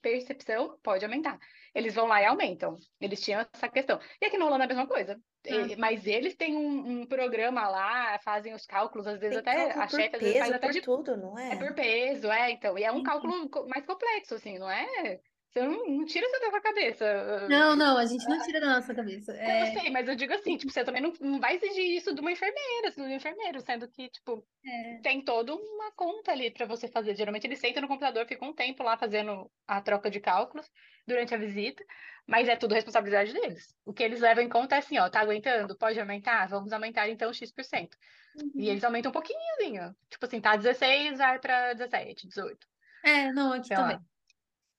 percepção 0.00 0.78
pode 0.82 1.04
aumentar. 1.04 1.38
Eles 1.74 1.94
vão 1.94 2.06
lá 2.06 2.20
e 2.22 2.26
aumentam. 2.26 2.76
Eles 3.00 3.20
tinham 3.20 3.44
essa 3.52 3.68
questão. 3.68 3.98
E 4.20 4.26
aqui 4.26 4.36
na 4.38 4.46
Holanda 4.46 4.64
é 4.64 4.66
a 4.66 4.68
mesma 4.68 4.86
coisa. 4.86 5.20
ah, 5.48 5.76
Mas 5.78 6.06
eles 6.06 6.36
têm 6.36 6.56
um, 6.56 7.00
um 7.02 7.06
programa 7.06 7.68
lá, 7.68 8.18
fazem 8.20 8.54
os 8.54 8.66
cálculos, 8.66 9.06
às 9.06 9.18
vezes 9.18 9.36
Tem 9.36 9.38
até, 9.38 9.72
a 9.72 9.88
chefe 9.88 10.16
às 10.16 10.22
vezes 10.22 10.38
faz 10.38 10.50
peso, 10.50 10.54
até 10.54 10.66
por 10.66 10.72
de 10.72 10.80
tudo, 10.80 11.16
não 11.16 11.38
é 11.38 11.56
é? 11.56 11.56
por 11.56 11.74
peso, 11.74 12.30
é, 12.30 12.50
então. 12.50 12.76
E 12.78 12.84
é 12.84 12.92
um 12.92 13.00
entendi. 13.00 13.02
cálculo 13.02 13.48
mais 13.68 13.84
complexo, 13.86 14.34
assim, 14.34 14.58
não 14.58 14.70
é? 14.70 15.20
Você 15.50 15.60
não, 15.62 15.86
não 15.86 16.04
tira 16.04 16.26
isso 16.26 16.40
da 16.40 16.50
sua 16.50 16.60
cabeça. 16.60 17.04
Não, 17.46 17.74
não, 17.76 17.96
a 17.98 18.06
gente 18.06 18.26
não 18.28 18.38
tira 18.38 18.60
da 18.60 18.74
nossa 18.74 18.94
cabeça. 18.94 19.32
Eu 19.32 19.38
É, 19.42 19.66
sei, 19.66 19.90
mas 19.90 20.06
eu 20.08 20.14
digo 20.14 20.32
assim, 20.32 20.56
tipo, 20.56 20.70
você 20.72 20.84
também 20.84 21.02
não, 21.02 21.12
não 21.20 21.40
vai 21.40 21.56
exigir 21.56 21.96
isso 21.96 22.14
de 22.14 22.20
uma 22.20 22.30
enfermeira, 22.32 22.90
do 22.92 23.08
enfermeiro, 23.10 23.60
sendo 23.60 23.88
que, 23.90 24.08
tipo, 24.10 24.46
é, 24.64 25.02
tem 25.02 25.24
toda 25.24 25.54
uma 25.54 25.92
conta 25.92 26.32
ali 26.32 26.50
para 26.52 26.66
você 26.66 26.88
fazer. 26.88 27.16
Geralmente 27.16 27.46
ele 27.46 27.56
senta 27.56 27.80
no 27.80 27.88
computador, 27.88 28.26
fica 28.26 28.44
um 28.44 28.54
tempo 28.54 28.82
lá 28.82 28.98
fazendo 28.98 29.50
a 29.66 29.80
troca 29.82 30.10
de 30.10 30.20
cálculos 30.20 30.70
durante 31.06 31.34
a 31.34 31.38
visita, 31.38 31.84
mas 32.26 32.48
é 32.48 32.56
tudo 32.56 32.74
responsabilidade 32.74 33.32
deles. 33.32 33.74
O 33.84 33.92
que 33.94 34.02
eles 34.02 34.20
levam 34.20 34.44
em 34.44 34.48
conta 34.48 34.76
é 34.76 34.78
assim, 34.78 34.98
ó, 34.98 35.10
tá 35.10 35.20
aguentando? 35.20 35.76
Pode 35.78 35.98
aumentar? 36.00 36.48
Vamos 36.48 36.72
aumentar 36.72 37.08
então 37.08 37.32
X%. 37.32 37.96
E 38.56 38.68
uhum. 38.68 38.70
eles 38.70 38.84
aumentam 38.84 39.10
um 39.10 39.12
pouquinhozinho. 39.12 39.94
Tipo 40.10 40.26
assim, 40.26 40.40
tá 40.40 40.56
16, 40.56 41.18
vai 41.18 41.38
para 41.40 41.74
17, 41.74 42.28
18, 42.28 42.66
É, 43.02 43.32
não, 43.32 43.52
aqui 43.52 43.68
sei 43.68 43.76
também. 43.76 43.98
lá. 43.98 44.04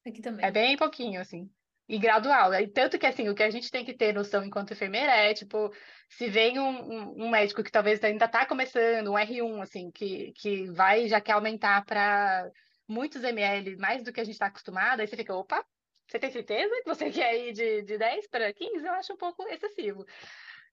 Aqui 0.05 0.19
É 0.19 0.21
também. 0.21 0.51
bem 0.51 0.77
pouquinho, 0.77 1.21
assim. 1.21 1.49
E 1.87 1.97
gradual. 1.99 2.53
E 2.53 2.67
tanto 2.67 2.97
que, 2.97 3.05
assim, 3.05 3.27
o 3.27 3.35
que 3.35 3.43
a 3.43 3.49
gente 3.49 3.69
tem 3.69 3.83
que 3.83 3.93
ter 3.93 4.13
noção 4.13 4.43
enquanto 4.43 4.71
enfermeira 4.71 5.11
é, 5.11 5.33
tipo, 5.33 5.69
se 6.09 6.29
vem 6.29 6.57
um, 6.57 6.69
um, 6.69 7.25
um 7.25 7.29
médico 7.29 7.63
que 7.63 7.71
talvez 7.71 8.01
ainda 8.03 8.25
está 8.25 8.45
começando, 8.45 9.11
um 9.11 9.17
R1, 9.17 9.61
assim, 9.61 9.91
que, 9.91 10.31
que 10.33 10.69
vai 10.71 11.07
já 11.07 11.19
quer 11.19 11.33
aumentar 11.33 11.83
para 11.85 12.49
muitos 12.87 13.23
ml, 13.23 13.75
mais 13.77 14.03
do 14.03 14.13
que 14.13 14.21
a 14.21 14.23
gente 14.23 14.33
está 14.33 14.47
acostumado, 14.47 15.01
aí 15.01 15.07
você 15.07 15.17
fica, 15.17 15.35
opa, 15.35 15.65
você 16.07 16.19
tem 16.19 16.31
certeza 16.31 16.73
que 16.81 16.89
você 16.89 17.09
quer 17.11 17.37
ir 17.47 17.53
de, 17.53 17.81
de 17.83 17.97
10 17.97 18.27
para 18.27 18.53
15? 18.53 18.85
Eu 18.85 18.93
acho 18.93 19.13
um 19.13 19.17
pouco 19.17 19.43
excessivo. 19.47 20.05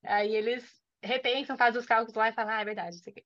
Aí 0.04 0.34
eles 0.34 0.64
repensam, 1.02 1.56
fazem 1.56 1.80
os 1.80 1.86
cálculos 1.86 2.14
lá 2.14 2.28
e 2.28 2.32
falam, 2.32 2.54
ah, 2.54 2.60
é 2.60 2.64
verdade, 2.64 2.96
isso 2.96 3.08
aqui. 3.08 3.24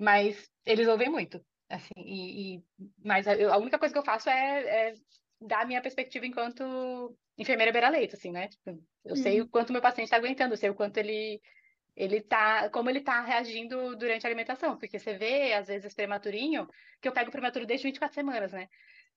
Mas 0.00 0.50
eles 0.64 0.88
ouvem 0.88 1.10
muito, 1.10 1.44
assim, 1.68 1.94
e, 1.96 2.56
e 2.56 2.64
mas 3.04 3.26
a, 3.26 3.32
a, 3.32 3.58
única 3.58 3.78
coisa 3.78 3.92
que 3.92 3.98
eu 3.98 4.04
faço 4.04 4.28
é, 4.28 4.90
é 4.90 4.94
dar 5.40 5.62
a 5.62 5.66
minha 5.66 5.82
perspectiva 5.82 6.26
enquanto 6.26 7.16
enfermeira 7.36 7.72
beira-leito, 7.72 8.16
assim, 8.16 8.30
né? 8.30 8.48
Tipo, 8.48 8.70
eu 9.04 9.10
uhum. 9.10 9.16
sei 9.16 9.40
o 9.40 9.48
quanto 9.48 9.72
meu 9.72 9.82
paciente 9.82 10.06
está 10.06 10.16
aguentando, 10.16 10.54
eu 10.54 10.58
sei 10.58 10.70
o 10.70 10.74
quanto 10.74 10.98
ele 10.98 11.40
ele 11.96 12.20
tá, 12.20 12.68
como 12.70 12.90
ele 12.90 13.00
tá 13.00 13.20
reagindo 13.22 13.96
durante 13.96 14.26
a 14.26 14.28
alimentação, 14.28 14.76
porque 14.76 14.98
você 14.98 15.16
vê, 15.16 15.52
às 15.52 15.68
vezes, 15.68 15.94
prematurinho, 15.94 16.66
que 17.00 17.06
eu 17.06 17.12
pego 17.12 17.30
prematuro 17.30 17.66
desde 17.66 17.86
24 17.86 18.14
semanas, 18.14 18.52
né? 18.52 18.68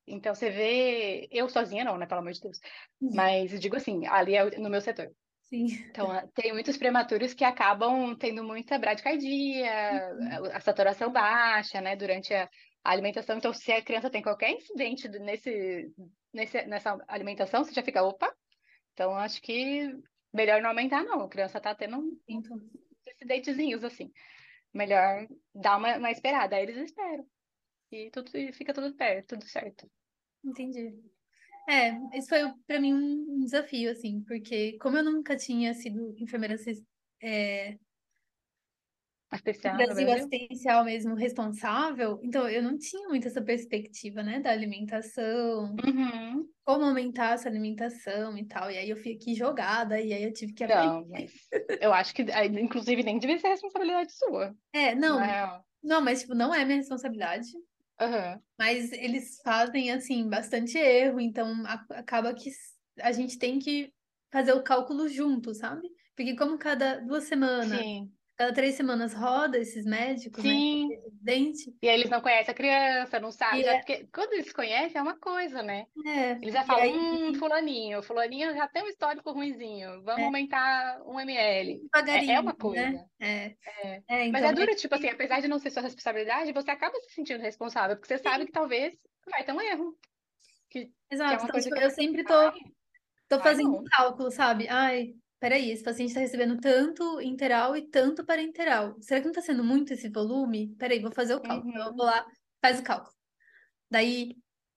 Então, 0.05 0.33
você 0.33 0.49
vê, 0.49 1.27
eu 1.31 1.49
sozinha 1.49 1.83
não, 1.83 1.97
né, 1.97 2.05
pelo 2.05 2.21
amor 2.21 2.31
de 2.31 2.39
Deus, 2.39 2.59
uhum. 3.01 3.09
mas 3.15 3.59
digo 3.59 3.75
assim, 3.75 4.05
ali 4.05 4.35
é 4.35 4.59
no 4.59 4.69
meu 4.69 4.79
setor. 4.79 5.11
Sim. 5.49 5.67
Então, 5.89 6.09
tem 6.35 6.51
muitos 6.51 6.75
prematuros 6.75 7.33
que 7.33 7.43
acabam 7.43 8.15
tendo 8.17 8.43
muita 8.43 8.77
bradicardia, 8.77 10.13
uhum. 10.13 10.45
a 10.53 10.59
saturação 10.59 11.11
baixa, 11.11 11.79
né, 11.79 11.95
durante 11.95 12.33
a 12.33 12.49
alimentação. 12.83 13.37
Então, 13.37 13.53
se 13.53 13.71
a 13.71 13.81
criança 13.81 14.09
tem 14.09 14.21
qualquer 14.21 14.51
incidente 14.51 15.07
nesse, 15.07 15.89
nesse, 16.33 16.65
nessa 16.65 16.97
alimentação, 17.07 17.63
você 17.63 17.73
já 17.73 17.81
fica, 17.81 18.03
opa. 18.03 18.33
Então, 18.93 19.15
acho 19.15 19.41
que 19.41 19.89
melhor 20.33 20.61
não 20.61 20.69
aumentar, 20.69 21.03
não. 21.03 21.21
A 21.21 21.29
criança 21.29 21.61
tá 21.61 21.73
tendo 21.73 22.19
então. 22.27 22.57
incidentezinhos, 23.07 23.83
assim. 23.83 24.11
Melhor 24.73 25.27
dar 25.55 25.77
uma, 25.77 25.97
uma 25.97 26.11
esperada. 26.11 26.57
Aí 26.57 26.63
eles 26.63 26.77
esperam. 26.77 27.25
E 27.89 28.11
tudo 28.11 28.35
e 28.35 28.51
fica 28.51 28.73
tudo 28.73 28.93
perto, 28.95 29.29
tudo 29.29 29.45
certo. 29.45 29.89
Entendi. 30.43 30.93
É, 31.67 32.17
isso 32.17 32.29
foi 32.29 32.39
para 32.65 32.79
mim 32.79 32.93
um 32.93 33.39
desafio, 33.39 33.91
assim, 33.91 34.21
porque 34.21 34.77
como 34.79 34.97
eu 34.97 35.03
nunca 35.03 35.35
tinha 35.35 35.73
sido 35.73 36.15
enfermeira 36.17 36.55
é, 37.21 37.77
Assistencial, 39.29 39.75
Brasil, 39.75 40.09
assistencial 40.09 40.85
mesmo, 40.85 41.13
responsável, 41.13 42.17
então 42.23 42.47
eu 42.47 42.63
não 42.63 42.77
tinha 42.77 43.09
muito 43.09 43.27
essa 43.27 43.41
perspectiva, 43.41 44.23
né, 44.23 44.39
da 44.39 44.51
alimentação, 44.51 45.75
uhum. 45.85 46.47
como 46.63 46.85
aumentar 46.85 47.33
essa 47.33 47.49
alimentação 47.49 48.37
e 48.37 48.45
tal, 48.45 48.71
e 48.71 48.77
aí 48.77 48.89
eu 48.89 48.95
fiquei 48.95 49.35
jogada, 49.35 49.99
e 49.99 50.13
aí 50.13 50.23
eu 50.23 50.31
tive 50.31 50.53
que 50.53 50.63
aprender. 50.63 50.87
Não, 50.87 51.07
mas 51.09 51.33
eu 51.81 51.91
acho 51.93 52.15
que, 52.15 52.25
inclusive, 52.57 53.03
nem 53.03 53.19
devia 53.19 53.37
ser 53.37 53.49
responsabilidade 53.49 54.13
sua. 54.13 54.55
É, 54.71 54.95
não, 54.95 55.19
não, 55.19 55.25
é... 55.25 55.61
não 55.83 56.01
mas, 56.01 56.21
tipo, 56.21 56.33
não 56.33 56.55
é 56.55 56.63
minha 56.63 56.77
responsabilidade, 56.77 57.49
uhum. 57.99 58.41
mas 58.57 58.91
eles 58.91 59.39
fazem, 59.43 59.91
assim, 59.91 60.29
bastante 60.29 60.77
erro, 60.77 61.19
então 61.19 61.63
acaba 61.65 62.33
que 62.33 62.49
a 62.99 63.11
gente 63.11 63.37
tem 63.37 63.59
que 63.59 63.93
fazer 64.31 64.53
o 64.53 64.63
cálculo 64.63 65.07
junto, 65.07 65.53
sabe? 65.53 65.87
Porque 66.15 66.35
como 66.35 66.57
cada 66.57 66.99
duas 66.99 67.25
semanas... 67.25 67.79
Sim 67.79 68.11
cada 68.37 68.53
três 68.53 68.75
semanas 68.75 69.13
roda 69.13 69.57
esses 69.57 69.83
médicos, 69.83 70.43
né, 70.43 70.51
Sim. 70.51 70.89
né? 70.89 70.95
Residente. 70.95 71.75
E 71.81 71.89
aí 71.89 71.95
eles 71.95 72.09
não 72.09 72.21
conhecem 72.21 72.51
a 72.51 72.55
criança, 72.55 73.19
não 73.19 73.31
sabem. 73.31 73.65
É... 73.65 73.77
Porque 73.77 74.07
quando 74.13 74.33
eles 74.33 74.53
conhecem 74.53 74.99
é 74.99 75.01
uma 75.01 75.17
coisa, 75.17 75.63
né? 75.63 75.87
É. 76.05 76.31
Eles 76.33 76.53
já 76.53 76.63
falam, 76.63 76.83
aí... 76.83 76.93
hum, 76.93 77.33
fulaninho, 77.33 78.03
fulaninho 78.03 78.53
já 78.53 78.67
tem 78.67 78.83
um 78.83 78.87
histórico 78.87 79.31
ruimzinho, 79.31 80.03
vamos 80.03 80.21
é. 80.21 80.25
aumentar 80.25 81.01
um 81.05 81.19
ml. 81.19 81.81
É, 81.95 82.33
é, 82.33 82.39
uma 82.39 82.53
coisa. 82.53 82.91
Né? 82.91 83.05
É. 83.19 83.27
é. 83.27 84.03
é 84.07 84.27
então, 84.27 84.31
Mas 84.31 84.43
é 84.43 84.53
duro, 84.53 84.75
tipo 84.75 84.93
assim, 84.93 85.09
apesar 85.09 85.41
de 85.41 85.47
não 85.47 85.57
ser 85.57 85.71
sua 85.71 85.81
responsabilidade, 85.81 86.53
você 86.53 86.69
acaba 86.69 86.95
se 87.01 87.15
sentindo 87.15 87.41
responsável, 87.41 87.95
porque 87.95 88.07
você 88.07 88.19
Sim. 88.19 88.23
sabe 88.23 88.45
que 88.45 88.51
talvez 88.51 88.95
vai 89.29 89.43
ter 89.43 89.51
um 89.51 89.61
erro. 89.61 89.97
Que, 90.69 90.91
Exato, 91.09 91.37
que 91.37 91.43
então, 91.43 91.59
tipo, 91.59 91.75
eu 91.75 91.89
sempre 91.89 92.23
tô, 92.23 92.51
tô 93.27 93.39
fazendo 93.39 93.77
um 93.77 93.83
cálculo, 93.85 94.29
sabe? 94.29 94.67
Ai, 94.69 95.15
peraí, 95.39 95.71
esse 95.71 95.83
paciente 95.83 96.09
está 96.09 96.19
recebendo 96.19 96.59
tanto 96.59 97.21
interal 97.21 97.75
e 97.75 97.87
tanto 97.89 98.25
parenteral. 98.25 98.95
Será 99.01 99.19
que 99.19 99.25
não 99.25 99.31
está 99.31 99.41
sendo 99.41 99.63
muito 99.63 99.93
esse 99.93 100.09
volume? 100.09 100.75
Peraí, 100.77 100.99
vou 100.99 101.11
fazer 101.11 101.35
o 101.35 101.41
cálculo. 101.41 101.73
Uhum. 101.73 101.79
Eu 101.79 101.95
vou 101.95 102.05
lá, 102.05 102.25
faz 102.61 102.79
o 102.79 102.83
cálculo. 102.83 103.15
Daí, 103.89 104.35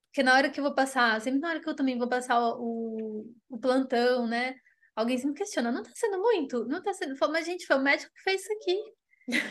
porque 0.09 0.23
na 0.23 0.35
hora 0.35 0.51
que 0.51 0.61
eu 0.61 0.65
vou 0.65 0.75
passar, 0.75 1.21
sempre 1.21 1.41
na 1.41 1.51
hora 1.51 1.61
que 1.61 1.69
eu 1.69 1.75
também 1.75 1.99
vou 1.99 2.09
passar 2.09 2.41
o, 2.41 3.27
o 3.49 3.59
plantão, 3.59 4.27
né? 4.27 4.55
Alguém 4.95 5.17
se 5.19 5.27
me 5.27 5.35
questiona, 5.35 5.73
não 5.73 5.83
está 5.83 5.93
sendo 5.95 6.21
muito? 6.21 6.65
Não 6.67 6.79
está 6.79 6.93
sendo. 6.93 7.15
Mas, 7.31 7.47
gente, 7.47 7.67
foi 7.67 7.77
o 7.77 7.83
médico 7.83 8.13
que 8.13 8.23
fez 8.23 8.43
isso 8.43 8.53
aqui. 8.53 8.79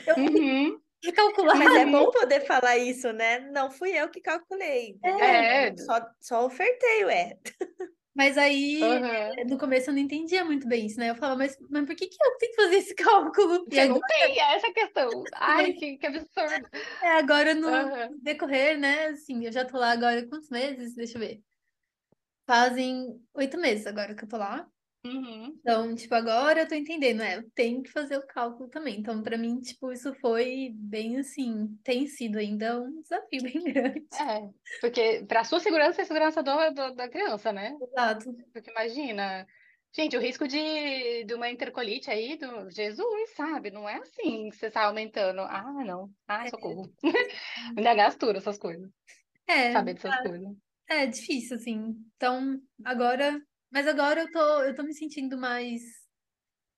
Eu 0.07 0.15
uhum. 0.17 0.81
calcular. 1.15 1.55
Mas 1.55 1.75
é 1.75 1.85
bom 1.85 2.11
poder 2.11 2.41
falar 2.41 2.77
isso, 2.77 3.11
né? 3.13 3.39
Não 3.51 3.71
fui 3.71 3.91
eu 3.91 4.09
que 4.09 4.21
calculei. 4.21 4.97
É. 5.03 5.75
Só, 5.77 6.05
só 6.19 6.45
ofertei, 6.45 7.05
ué. 7.05 7.37
Mas 8.19 8.37
aí, 8.37 8.81
uhum. 8.83 9.47
no 9.47 9.57
começo 9.57 9.89
eu 9.89 9.93
não 9.93 10.01
entendia 10.01 10.43
muito 10.43 10.67
bem 10.67 10.87
isso, 10.87 10.99
né? 10.99 11.09
Eu 11.09 11.15
falava, 11.15 11.37
mas, 11.37 11.57
mas 11.69 11.85
por 11.85 11.95
que, 11.95 12.05
que 12.05 12.17
eu 12.21 12.37
tenho 12.37 12.51
que 12.51 12.61
fazer 12.61 12.75
esse 12.75 12.93
cálculo? 12.99 13.65
E 13.71 13.79
agora... 13.79 13.97
não 13.97 14.01
tem, 14.01 14.39
é 14.41 14.55
essa 14.55 14.67
a 14.67 14.73
questão. 14.73 15.09
Ai, 15.35 15.71
que, 15.71 15.97
que 15.97 16.05
absurdo. 16.05 16.67
É, 17.01 17.17
agora 17.17 17.55
no 17.55 17.69
uhum. 17.69 18.19
decorrer, 18.21 18.77
né? 18.77 19.05
Assim, 19.05 19.45
eu 19.45 19.53
já 19.53 19.63
tô 19.63 19.77
lá 19.77 19.91
agora 19.91 20.27
quantos 20.27 20.49
meses? 20.49 20.93
Deixa 20.95 21.17
eu 21.17 21.21
ver. 21.21 21.41
Fazem 22.45 23.17
oito 23.35 23.57
meses 23.57 23.87
agora 23.87 24.13
que 24.13 24.25
eu 24.25 24.27
tô 24.27 24.35
lá. 24.35 24.67
Uhum. 25.05 25.57
Então, 25.59 25.95
tipo, 25.95 26.13
agora 26.13 26.61
eu 26.61 26.67
tô 26.67 26.75
entendendo, 26.75 27.21
é, 27.21 27.37
eu 27.37 27.49
tenho 27.51 27.81
que 27.81 27.91
fazer 27.91 28.17
o 28.17 28.27
cálculo 28.27 28.69
também. 28.69 28.99
Então, 28.99 29.23
para 29.23 29.37
mim, 29.37 29.59
tipo, 29.61 29.91
isso 29.93 30.13
foi 30.15 30.71
bem 30.75 31.17
assim, 31.17 31.67
tem 31.83 32.05
sido 32.05 32.37
ainda 32.37 32.81
um 32.81 33.01
desafio 33.01 33.41
bem 33.43 33.63
grande. 33.63 34.05
É, 34.19 34.49
porque 34.81 35.23
para 35.25 35.45
sua 35.45 35.59
segurança 35.59 36.01
e 36.01 36.03
a 36.03 36.05
segurança 36.05 36.43
do, 36.43 36.51
do, 36.71 36.95
da 36.95 37.07
criança, 37.07 37.53
né? 37.53 37.77
Exato. 37.81 38.33
Porque 38.51 38.69
imagina, 38.71 39.47
gente, 39.95 40.17
o 40.17 40.21
risco 40.21 40.45
de, 40.45 41.23
de 41.23 41.33
uma 41.33 41.49
intercolite 41.49 42.11
aí, 42.11 42.37
do 42.37 42.69
Jesus, 42.69 43.35
sabe? 43.35 43.71
Não 43.71 43.87
é 43.87 43.95
assim 43.95 44.49
que 44.49 44.57
você 44.57 44.67
está 44.67 44.83
aumentando. 44.83 45.41
Ah, 45.41 45.71
não. 45.85 46.09
Ah, 46.27 46.45
é. 46.45 46.49
socorro. 46.49 46.91
É. 47.03 47.69
Ainda 47.77 47.93
gastura 47.95 48.39
essas 48.39 48.57
coisas. 48.57 48.89
É. 49.47 49.71
Saber 49.71 49.93
dessas 49.93 50.13
é, 50.13 50.23
coisas. 50.23 50.57
É 50.89 51.05
difícil, 51.05 51.55
assim. 51.55 51.95
Então, 52.15 52.59
agora 52.83 53.41
mas 53.71 53.87
agora 53.87 54.21
eu 54.21 54.31
tô, 54.31 54.61
eu 54.63 54.75
tô 54.75 54.83
me 54.83 54.93
sentindo 54.93 55.37
mais, 55.37 55.81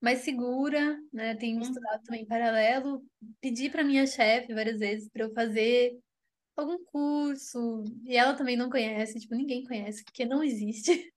mais 0.02 0.20
segura, 0.20 0.98
né? 1.12 1.36
Tenho 1.36 1.58
uhum. 1.58 1.62
estudado 1.62 2.04
também 2.04 2.24
em 2.24 2.28
paralelo. 2.28 3.04
Pedi 3.40 3.70
para 3.70 3.84
minha 3.84 4.06
chefe 4.06 4.54
várias 4.54 4.80
vezes 4.80 5.10
para 5.10 5.24
eu 5.24 5.34
fazer 5.34 5.98
algum 6.56 6.84
curso. 6.86 7.84
E 8.06 8.18
ela 8.18 8.34
também 8.34 8.56
não 8.56 8.70
conhece, 8.70 9.20
tipo, 9.20 9.36
ninguém 9.36 9.64
conhece, 9.64 10.04
porque 10.04 10.26
não 10.26 10.44
existe. 10.44 11.12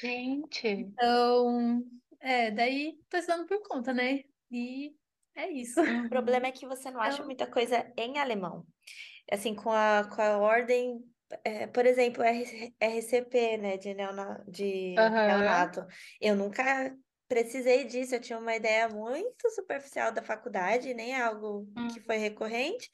Gente. 0.00 0.66
Então, 0.96 1.82
é, 2.20 2.50
daí 2.50 2.96
tô 3.08 3.16
estudando 3.16 3.46
por 3.46 3.60
conta, 3.66 3.92
né? 3.92 4.22
E 4.50 4.94
é 5.34 5.50
isso. 5.50 5.80
O 5.80 6.08
problema 6.08 6.46
é 6.46 6.52
que 6.52 6.66
você 6.66 6.90
não 6.90 7.00
acha 7.00 7.14
então 7.14 7.26
muita 7.26 7.46
coisa 7.46 7.92
em 7.96 8.18
alemão. 8.18 8.64
Assim, 9.30 9.54
com 9.54 9.70
a, 9.70 10.08
com 10.14 10.22
a 10.22 10.38
ordem 10.38 11.04
é, 11.44 11.66
por 11.66 11.86
exemplo, 11.86 12.22
RCP, 12.22 13.56
né, 13.58 13.76
de, 13.76 13.94
neona, 13.94 14.44
de 14.46 14.94
uhum. 14.98 15.10
neonato. 15.10 15.84
Eu 16.20 16.36
nunca 16.36 16.94
precisei 17.28 17.84
disso, 17.84 18.14
eu 18.14 18.20
tinha 18.20 18.38
uma 18.38 18.54
ideia 18.54 18.88
muito 18.88 19.50
superficial 19.50 20.12
da 20.12 20.22
faculdade, 20.22 20.94
nem 20.94 21.14
algo 21.14 21.66
uhum. 21.76 21.88
que 21.88 22.00
foi 22.00 22.16
recorrente. 22.16 22.90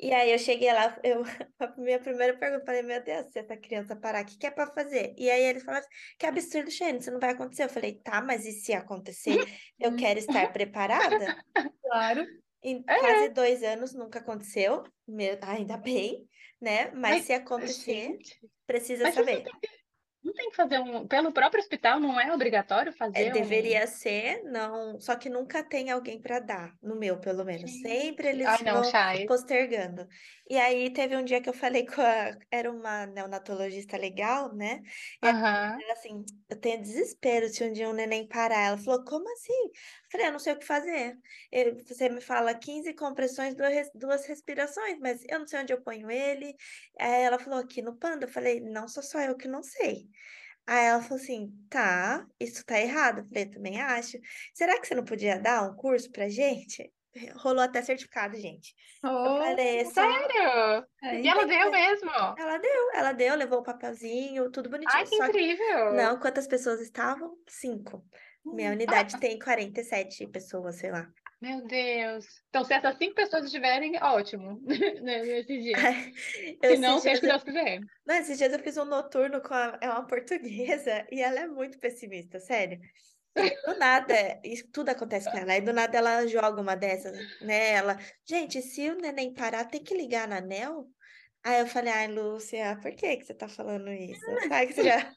E 0.00 0.12
aí 0.12 0.30
eu 0.30 0.38
cheguei 0.38 0.72
lá, 0.72 0.96
eu, 1.02 1.22
a 1.58 1.74
minha 1.76 1.98
primeira 1.98 2.36
pergunta, 2.38 2.64
falei, 2.64 2.82
meu 2.82 3.02
Deus, 3.02 3.30
se 3.32 3.40
essa 3.40 3.56
criança 3.56 3.96
parar, 3.96 4.22
o 4.22 4.26
que, 4.26 4.38
que 4.38 4.46
é 4.46 4.50
para 4.50 4.72
fazer? 4.72 5.12
E 5.18 5.30
aí 5.30 5.42
ele 5.42 5.60
falou 5.60 5.80
assim, 5.80 5.88
que 6.18 6.26
absurdo, 6.26 6.70
Shane, 6.70 6.98
isso 6.98 7.10
não 7.10 7.20
vai 7.20 7.30
acontecer. 7.30 7.64
Eu 7.64 7.68
falei, 7.68 8.00
tá, 8.02 8.22
mas 8.22 8.46
e 8.46 8.52
se 8.52 8.72
acontecer, 8.72 9.38
eu 9.78 9.94
quero 9.96 10.18
estar 10.18 10.52
preparada? 10.52 11.36
Claro. 11.82 12.24
Em 12.62 12.84
é. 12.88 12.98
quase 12.98 13.28
dois 13.30 13.62
anos 13.62 13.92
nunca 13.92 14.18
aconteceu, 14.18 14.82
meu, 15.06 15.36
ainda 15.42 15.76
bem 15.76 16.28
né? 16.60 16.90
Mas, 16.92 17.00
Mas 17.00 17.24
se 17.24 17.32
acontecer, 17.32 18.12
gente, 18.12 18.40
precisa 18.66 19.10
saber. 19.12 19.44
Não 20.22 20.32
tem 20.34 20.50
que 20.50 20.56
fazer 20.56 20.78
um. 20.78 21.06
Pelo 21.06 21.32
próprio 21.32 21.62
hospital, 21.62 22.00
não 22.00 22.20
é 22.20 22.32
obrigatório 22.34 22.92
fazer. 22.92 23.28
É, 23.28 23.30
deveria 23.30 23.86
ser, 23.86 24.42
não. 24.42 25.00
Só 25.00 25.14
que 25.14 25.30
nunca 25.30 25.62
tem 25.62 25.90
alguém 25.90 26.20
para 26.20 26.40
dar, 26.40 26.74
no 26.82 26.96
meu, 26.96 27.18
pelo 27.18 27.44
menos. 27.44 27.70
Gente. 27.70 27.88
Sempre 27.88 28.28
eles 28.28 28.46
Ai, 28.46 28.58
não, 28.64 28.74
vão 28.74 28.84
Chay. 28.84 29.26
postergando. 29.26 30.06
E 30.50 30.56
aí 30.56 30.92
teve 30.92 31.16
um 31.16 31.24
dia 31.24 31.40
que 31.40 31.48
eu 31.48 31.54
falei 31.54 31.86
com 31.86 32.02
a. 32.02 32.36
Era 32.50 32.70
uma 32.70 33.06
neonatologista 33.06 33.96
legal, 33.96 34.52
né? 34.54 34.82
E 35.22 35.26
uhum. 35.26 35.80
ela 35.80 35.92
assim: 35.92 36.24
eu 36.48 36.60
tenho 36.60 36.82
desespero 36.82 37.48
se 37.48 37.64
um 37.64 37.72
dia 37.72 37.88
um 37.88 37.94
neném 37.94 38.26
parar. 38.26 38.66
Ela 38.66 38.78
falou: 38.78 39.04
como 39.04 39.32
assim? 39.32 39.70
Falei: 40.10 40.26
eu 40.26 40.32
não 40.32 40.38
sei 40.38 40.54
o 40.54 40.58
que 40.58 40.66
fazer. 40.66 41.16
Eu, 41.52 41.76
você 41.84 42.08
me 42.08 42.20
fala 42.20 42.54
15 42.54 42.94
compressões, 42.94 43.54
duas, 43.54 43.90
duas 43.94 44.26
respirações, 44.26 44.98
mas 45.00 45.22
eu 45.28 45.38
não 45.38 45.46
sei 45.46 45.60
onde 45.60 45.72
eu 45.72 45.82
ponho 45.82 46.10
ele. 46.10 46.54
Aí 46.98 47.22
ela 47.22 47.38
falou: 47.38 47.58
aqui 47.58 47.82
no 47.82 47.96
panda. 47.96 48.26
Eu 48.26 48.30
falei: 48.30 48.60
não 48.60 48.88
sou 48.88 49.02
só 49.02 49.20
eu 49.20 49.36
que 49.36 49.48
não 49.48 49.62
sei. 49.62 50.08
Aí 50.66 50.86
ela 50.86 51.02
falou 51.02 51.22
assim: 51.22 51.50
tá, 51.70 52.26
isso 52.40 52.64
tá 52.64 52.80
errado. 52.80 53.20
Eu 53.20 53.26
falei: 53.26 53.46
também 53.46 53.80
acho. 53.80 54.18
Será 54.54 54.80
que 54.80 54.86
você 54.86 54.94
não 54.94 55.04
podia 55.04 55.38
dar 55.38 55.62
um 55.62 55.74
curso 55.74 56.10
pra 56.10 56.28
gente? 56.28 56.92
Rolou 57.36 57.62
até 57.62 57.82
certificado, 57.82 58.36
gente. 58.36 58.74
Oh, 59.02 59.06
eu 59.06 59.38
falei 59.38 59.80
assim, 59.80 59.92
sério? 59.92 60.86
e 61.22 61.28
ela 61.28 61.46
deu 61.46 61.70
mesmo? 61.70 62.10
Ela 62.10 62.58
deu, 62.58 62.90
ela 62.94 63.12
deu, 63.12 63.34
levou 63.36 63.60
o 63.60 63.62
papelzinho, 63.62 64.50
tudo 64.50 64.68
bonitinho. 64.68 64.92
Ai, 64.94 65.06
que 65.06 65.14
incrível! 65.14 65.92
Não, 65.94 66.18
quantas 66.18 66.46
pessoas 66.46 66.80
estavam? 66.80 67.36
Cinco. 67.48 68.04
Minha 68.54 68.72
unidade 68.72 69.18
tem 69.18 69.38
47 69.38 70.26
pessoas, 70.28 70.76
sei 70.76 70.90
lá. 70.90 71.08
Meu 71.40 71.64
Deus. 71.66 72.26
Então, 72.48 72.64
se 72.64 72.74
essas 72.74 72.96
cinco 72.98 73.14
pessoas 73.14 73.44
estiverem, 73.44 73.96
ótimo, 74.02 74.60
né, 75.02 75.22
nesse 75.22 75.60
dia. 75.60 75.76
Se 76.64 76.76
não, 76.78 76.98
seja 76.98 77.18
o 77.18 77.20
que 77.20 77.26
dias, 77.26 77.42
Deus 77.42 77.44
quiser. 77.44 77.80
não, 78.04 78.16
esses 78.16 78.38
dias 78.38 78.52
eu 78.52 78.58
fiz 78.58 78.76
um 78.76 78.84
noturno 78.84 79.40
com 79.40 79.54
a, 79.54 79.78
é 79.80 79.88
uma 79.88 80.04
portuguesa 80.04 81.06
e 81.12 81.22
ela 81.22 81.40
é 81.40 81.46
muito 81.46 81.78
pessimista, 81.78 82.40
sério. 82.40 82.80
Do 83.64 83.78
nada, 83.78 84.40
isso 84.42 84.66
tudo 84.72 84.88
acontece 84.88 85.30
com 85.30 85.38
ela. 85.38 85.52
Aí 85.52 85.60
do 85.60 85.72
nada 85.72 85.96
ela 85.96 86.26
joga 86.26 86.60
uma 86.60 86.74
dessas, 86.74 87.16
né? 87.40 87.70
Ela, 87.70 87.96
gente, 88.28 88.60
se 88.60 88.90
o 88.90 88.96
neném 88.96 89.32
parar, 89.32 89.64
tem 89.64 89.80
que 89.80 89.94
ligar 89.94 90.26
na 90.26 90.38
anel? 90.38 90.88
Aí 91.44 91.60
eu 91.60 91.66
falei, 91.68 91.92
ai, 91.92 92.08
Lúcia, 92.08 92.76
por 92.82 92.90
que 92.96 93.16
que 93.16 93.24
você 93.24 93.34
tá 93.34 93.46
falando 93.46 93.92
isso? 93.92 94.24
Sabe 94.48 94.66
que 94.66 94.72
você 94.72 94.82
já... 94.82 95.14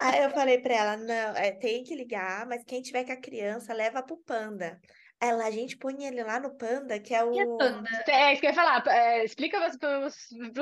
Aí 0.00 0.22
eu 0.24 0.30
falei 0.30 0.58
pra 0.60 0.74
ela, 0.74 0.96
não, 0.96 1.36
é, 1.36 1.52
tem 1.52 1.84
que 1.84 1.94
ligar, 1.94 2.46
mas 2.46 2.64
quem 2.64 2.80
tiver 2.82 3.04
com 3.04 3.12
a 3.12 3.16
criança, 3.16 3.74
leva 3.74 4.02
pro 4.02 4.16
Panda. 4.16 4.80
Ela, 5.20 5.46
a 5.46 5.50
gente 5.50 5.76
põe 5.76 6.04
ele 6.04 6.22
lá 6.24 6.40
no 6.40 6.56
Panda, 6.56 6.98
que 7.00 7.14
é 7.14 7.22
E 7.32 7.38
a 7.42 7.46
o... 7.46 7.52
panda? 7.56 7.90
É 8.08 8.32
isso 8.32 8.40
que 8.40 8.46
eu 8.46 8.50
ia 8.50 8.54
falar. 8.54 8.82
é, 8.88 9.24
explica 9.24 9.58
para 9.78 10.06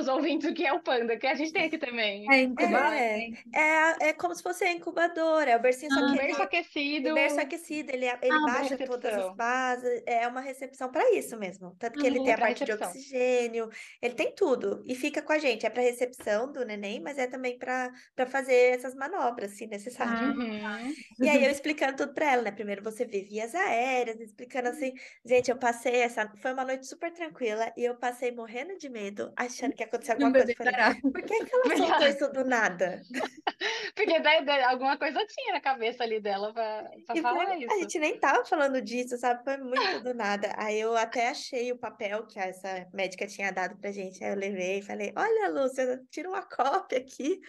os 0.01 0.09
ouvintes 0.09 0.51
o 0.51 0.55
que 0.55 0.67
é 0.67 0.73
o 0.73 0.83
panda, 0.83 1.17
que 1.19 1.27
a 1.27 1.35
gente 1.35 1.53
tem 1.53 1.65
aqui 1.67 1.79
também. 1.79 2.27
É 2.31 2.43
incubado? 2.43 2.97
É, 2.97 3.29
é, 3.55 4.09
é 4.09 4.13
como 4.15 4.35
se 4.35 4.43
fosse 4.43 4.65
a 4.65 4.73
incubadora, 4.73 5.51
é 5.53 5.57
o 5.57 5.61
bercinho, 5.63 5.93
só 5.93 6.03
Ah, 6.03 6.05
que 6.05 6.15
Um 6.15 6.17
ele 6.17 6.23
berço 6.23 6.43
é 6.43 6.43
aquecido. 6.43 7.09
o 7.09 7.11
berço 7.13 7.41
aquecido, 7.41 7.93
ele, 7.93 8.07
ele 8.23 8.41
Ah, 8.41 8.41
baixa 8.41 8.79
todas 8.79 9.15
as 9.15 9.29
bases, 9.31 10.03
é 10.07 10.27
uma 10.29 10.41
recepção 10.41 10.91
para 10.91 11.11
isso 11.17 11.39
mesmo. 11.39 11.77
Tanto 11.79 11.99
que 11.99 12.07
ele 12.07 12.21
Uhum, 12.21 12.23
tem 12.23 12.35
a 12.35 12.39
parte 12.39 12.65
de 12.65 12.73
recepção. 12.73 12.73
oxigênio, 12.73 13.69
ele 14.03 14.15
tem 14.15 14.35
tudo 14.35 14.83
e 14.87 14.95
fica 14.97 15.23
com 15.23 15.33
a 15.33 15.39
gente. 15.39 15.67
É 15.67 15.71
para 15.71 15.83
recepção 15.83 16.51
do 16.53 16.65
neném, 16.65 17.01
mas 17.01 17.19
é 17.19 17.27
também 17.27 17.59
para 17.59 17.93
fazer 18.31 18.75
essas 18.75 18.95
manobras, 18.95 19.53
se 19.53 19.67
necessário. 19.67 20.37
Uhum. 20.37 20.95
E 21.19 21.29
aí 21.29 21.45
eu 21.45 21.51
explicando 21.51 21.97
tudo 21.97 22.15
para 22.15 22.33
ela, 22.33 22.43
né? 22.43 22.53
Primeiro 22.53 22.83
você 22.83 23.05
vê 23.05 23.23
vias 23.23 23.55
aéreas, 23.55 24.21
explicando 24.21 24.48
assim, 24.57 24.93
gente, 25.25 25.51
eu 25.51 25.59
passei 25.59 25.97
essa, 25.97 26.31
foi 26.41 26.53
uma 26.53 26.65
noite 26.65 26.87
super 26.87 27.12
tranquila 27.12 27.73
e 27.77 27.85
eu 27.85 27.97
passei 27.97 28.33
morrendo 28.33 28.77
de 28.79 28.89
medo, 28.89 29.33
achando 29.37 29.75
que 29.75 29.83
ia 29.83 29.87
acontecer 29.87 30.12
alguma 30.12 30.33
coisa. 30.33 30.55
Falei, 30.57 31.01
por 31.03 31.23
que 31.23 31.45
que 31.45 31.55
ela 31.55 31.77
soltou 31.77 32.07
isso 32.09 32.33
do 32.33 32.45
nada? 32.45 33.03
Porque 33.95 34.20
daí- 34.20 34.49
alguma 34.62 34.97
coisa 34.97 35.19
tinha 35.27 35.53
na 35.55 35.61
cabeça 35.61 36.05
ali 36.05 36.20
dela 36.20 36.53
para 36.55 36.89
E 37.16 37.20
falar 37.20 37.47
foi- 37.47 37.59
isso. 37.65 37.73
a 37.73 37.79
gente 37.79 37.99
nem 37.99 38.19
tava 38.19 38.45
falando 38.45 38.81
disso, 38.81 39.19
sabe? 39.19 39.43
Foi 39.43 39.57
muito 39.57 40.01
do 40.05 40.15
nada. 40.15 40.55
Aí 40.57 40.79
eu 40.81 40.97
até 40.97 41.29
achei 41.29 41.73
o 41.73 41.79
papel 41.79 42.25
que 42.27 42.39
essa 42.39 42.87
médica 42.95 43.27
tinha 43.27 43.51
dado 43.51 43.77
pra 43.79 43.91
gente. 43.91 44.23
Aí 44.23 44.31
eu 44.31 44.37
levei 44.37 44.79
e 44.79 44.83
falei: 44.83 45.12
Olha, 45.16 45.49
Lúcia, 45.49 46.01
tira 46.11 46.29
uma 46.29 46.43
cópia 46.43 46.99
aqui. 46.99 47.41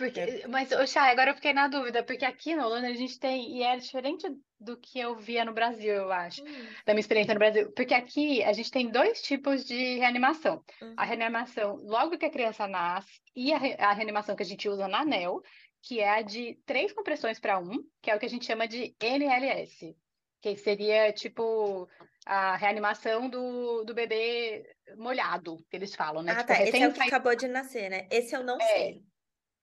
Porque, 0.00 0.46
mas, 0.48 0.72
ô, 0.72 0.86
Chay, 0.86 1.10
agora 1.10 1.30
eu 1.30 1.34
fiquei 1.34 1.52
na 1.52 1.68
dúvida, 1.68 2.02
porque 2.02 2.24
aqui 2.24 2.54
na 2.54 2.66
Holanda 2.66 2.88
a 2.88 2.94
gente 2.94 3.18
tem, 3.18 3.58
e 3.58 3.62
é 3.62 3.76
diferente 3.76 4.26
do 4.58 4.78
que 4.78 4.98
eu 4.98 5.14
via 5.14 5.44
no 5.44 5.52
Brasil, 5.52 5.92
eu 5.94 6.10
acho, 6.10 6.42
da 6.86 6.94
minha 6.94 7.00
experiência 7.00 7.34
no 7.34 7.38
Brasil, 7.38 7.70
porque 7.72 7.92
aqui 7.92 8.42
a 8.42 8.52
gente 8.54 8.70
tem 8.70 8.90
dois 8.90 9.20
tipos 9.20 9.64
de 9.64 9.98
reanimação. 9.98 10.64
A 10.96 11.02
Uhum. 11.02 11.08
reanimação 11.08 11.76
logo 11.76 12.16
que 12.16 12.24
a 12.24 12.30
criança 12.30 12.66
nasce 12.66 13.20
e 13.36 13.52
a, 13.52 13.58
re- 13.58 13.76
a 13.78 13.92
reanimação 13.92 14.34
que 14.34 14.42
a 14.42 14.46
gente 14.46 14.68
usa 14.70 14.88
na 14.88 15.00
ANEL, 15.02 15.42
que 15.82 16.00
é 16.00 16.08
a 16.08 16.22
de 16.22 16.58
três 16.64 16.92
compressões 16.94 17.38
para 17.38 17.58
um, 17.58 17.84
que 18.02 18.10
é 18.10 18.16
o 18.16 18.18
que 18.18 18.26
a 18.26 18.28
gente 18.28 18.46
chama 18.46 18.66
de 18.66 18.94
NLS, 19.00 19.94
que 20.40 20.56
seria 20.56 21.12
tipo 21.12 21.86
a 22.26 22.56
reanimação 22.56 23.28
do, 23.28 23.84
do 23.84 23.94
bebê 23.94 24.62
molhado, 24.96 25.58
que 25.70 25.76
eles 25.76 25.94
falam, 25.94 26.22
né? 26.22 26.32
Ah, 26.32 26.36
Tipo, 26.36 26.46
tá. 26.48 26.62
Esse 26.62 26.82
é 26.82 26.88
o 26.88 26.92
que 26.92 27.00
acabou 27.02 27.34
de 27.36 27.48
nascer, 27.48 27.90
né? 27.90 28.06
Esse 28.10 28.34
eu 28.34 28.42
não 28.42 28.58
sei. 28.60 29.09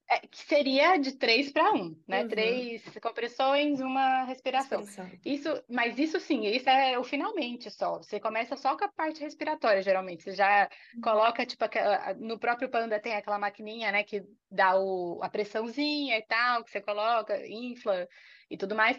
É, 0.09 0.19
que 0.19 0.45
seria 0.45 0.97
de 0.97 1.13
três 1.13 1.51
para 1.51 1.73
um, 1.73 1.95
né? 2.07 2.21
Uhum. 2.21 2.29
Três 2.29 2.84
compressões, 3.01 3.81
uma 3.81 4.23
respiração. 4.23 4.79
Respiração. 4.79 5.19
Isso, 5.25 5.63
mas 5.69 5.99
isso 5.99 6.19
sim, 6.19 6.45
isso 6.45 6.69
é 6.69 6.97
o 6.97 7.03
finalmente 7.03 7.69
só. 7.69 7.97
Você 7.97 8.19
começa 8.19 8.55
só 8.55 8.77
com 8.77 8.85
a 8.85 8.89
parte 8.89 9.21
respiratória, 9.21 9.81
geralmente. 9.81 10.23
Você 10.23 10.31
já 10.31 10.69
coloca, 11.03 11.45
tipo, 11.45 11.65
no 12.19 12.39
próprio 12.39 12.69
Panda 12.69 12.99
tem 12.99 13.15
aquela 13.15 13.38
maquininha, 13.38 13.91
né, 13.91 14.03
que 14.03 14.23
dá 14.49 14.79
o, 14.79 15.19
a 15.21 15.29
pressãozinha 15.29 16.17
e 16.17 16.21
tal, 16.23 16.63
que 16.63 16.71
você 16.71 16.79
coloca, 16.79 17.45
infla 17.45 18.07
e 18.49 18.57
tudo 18.57 18.75
mais. 18.75 18.97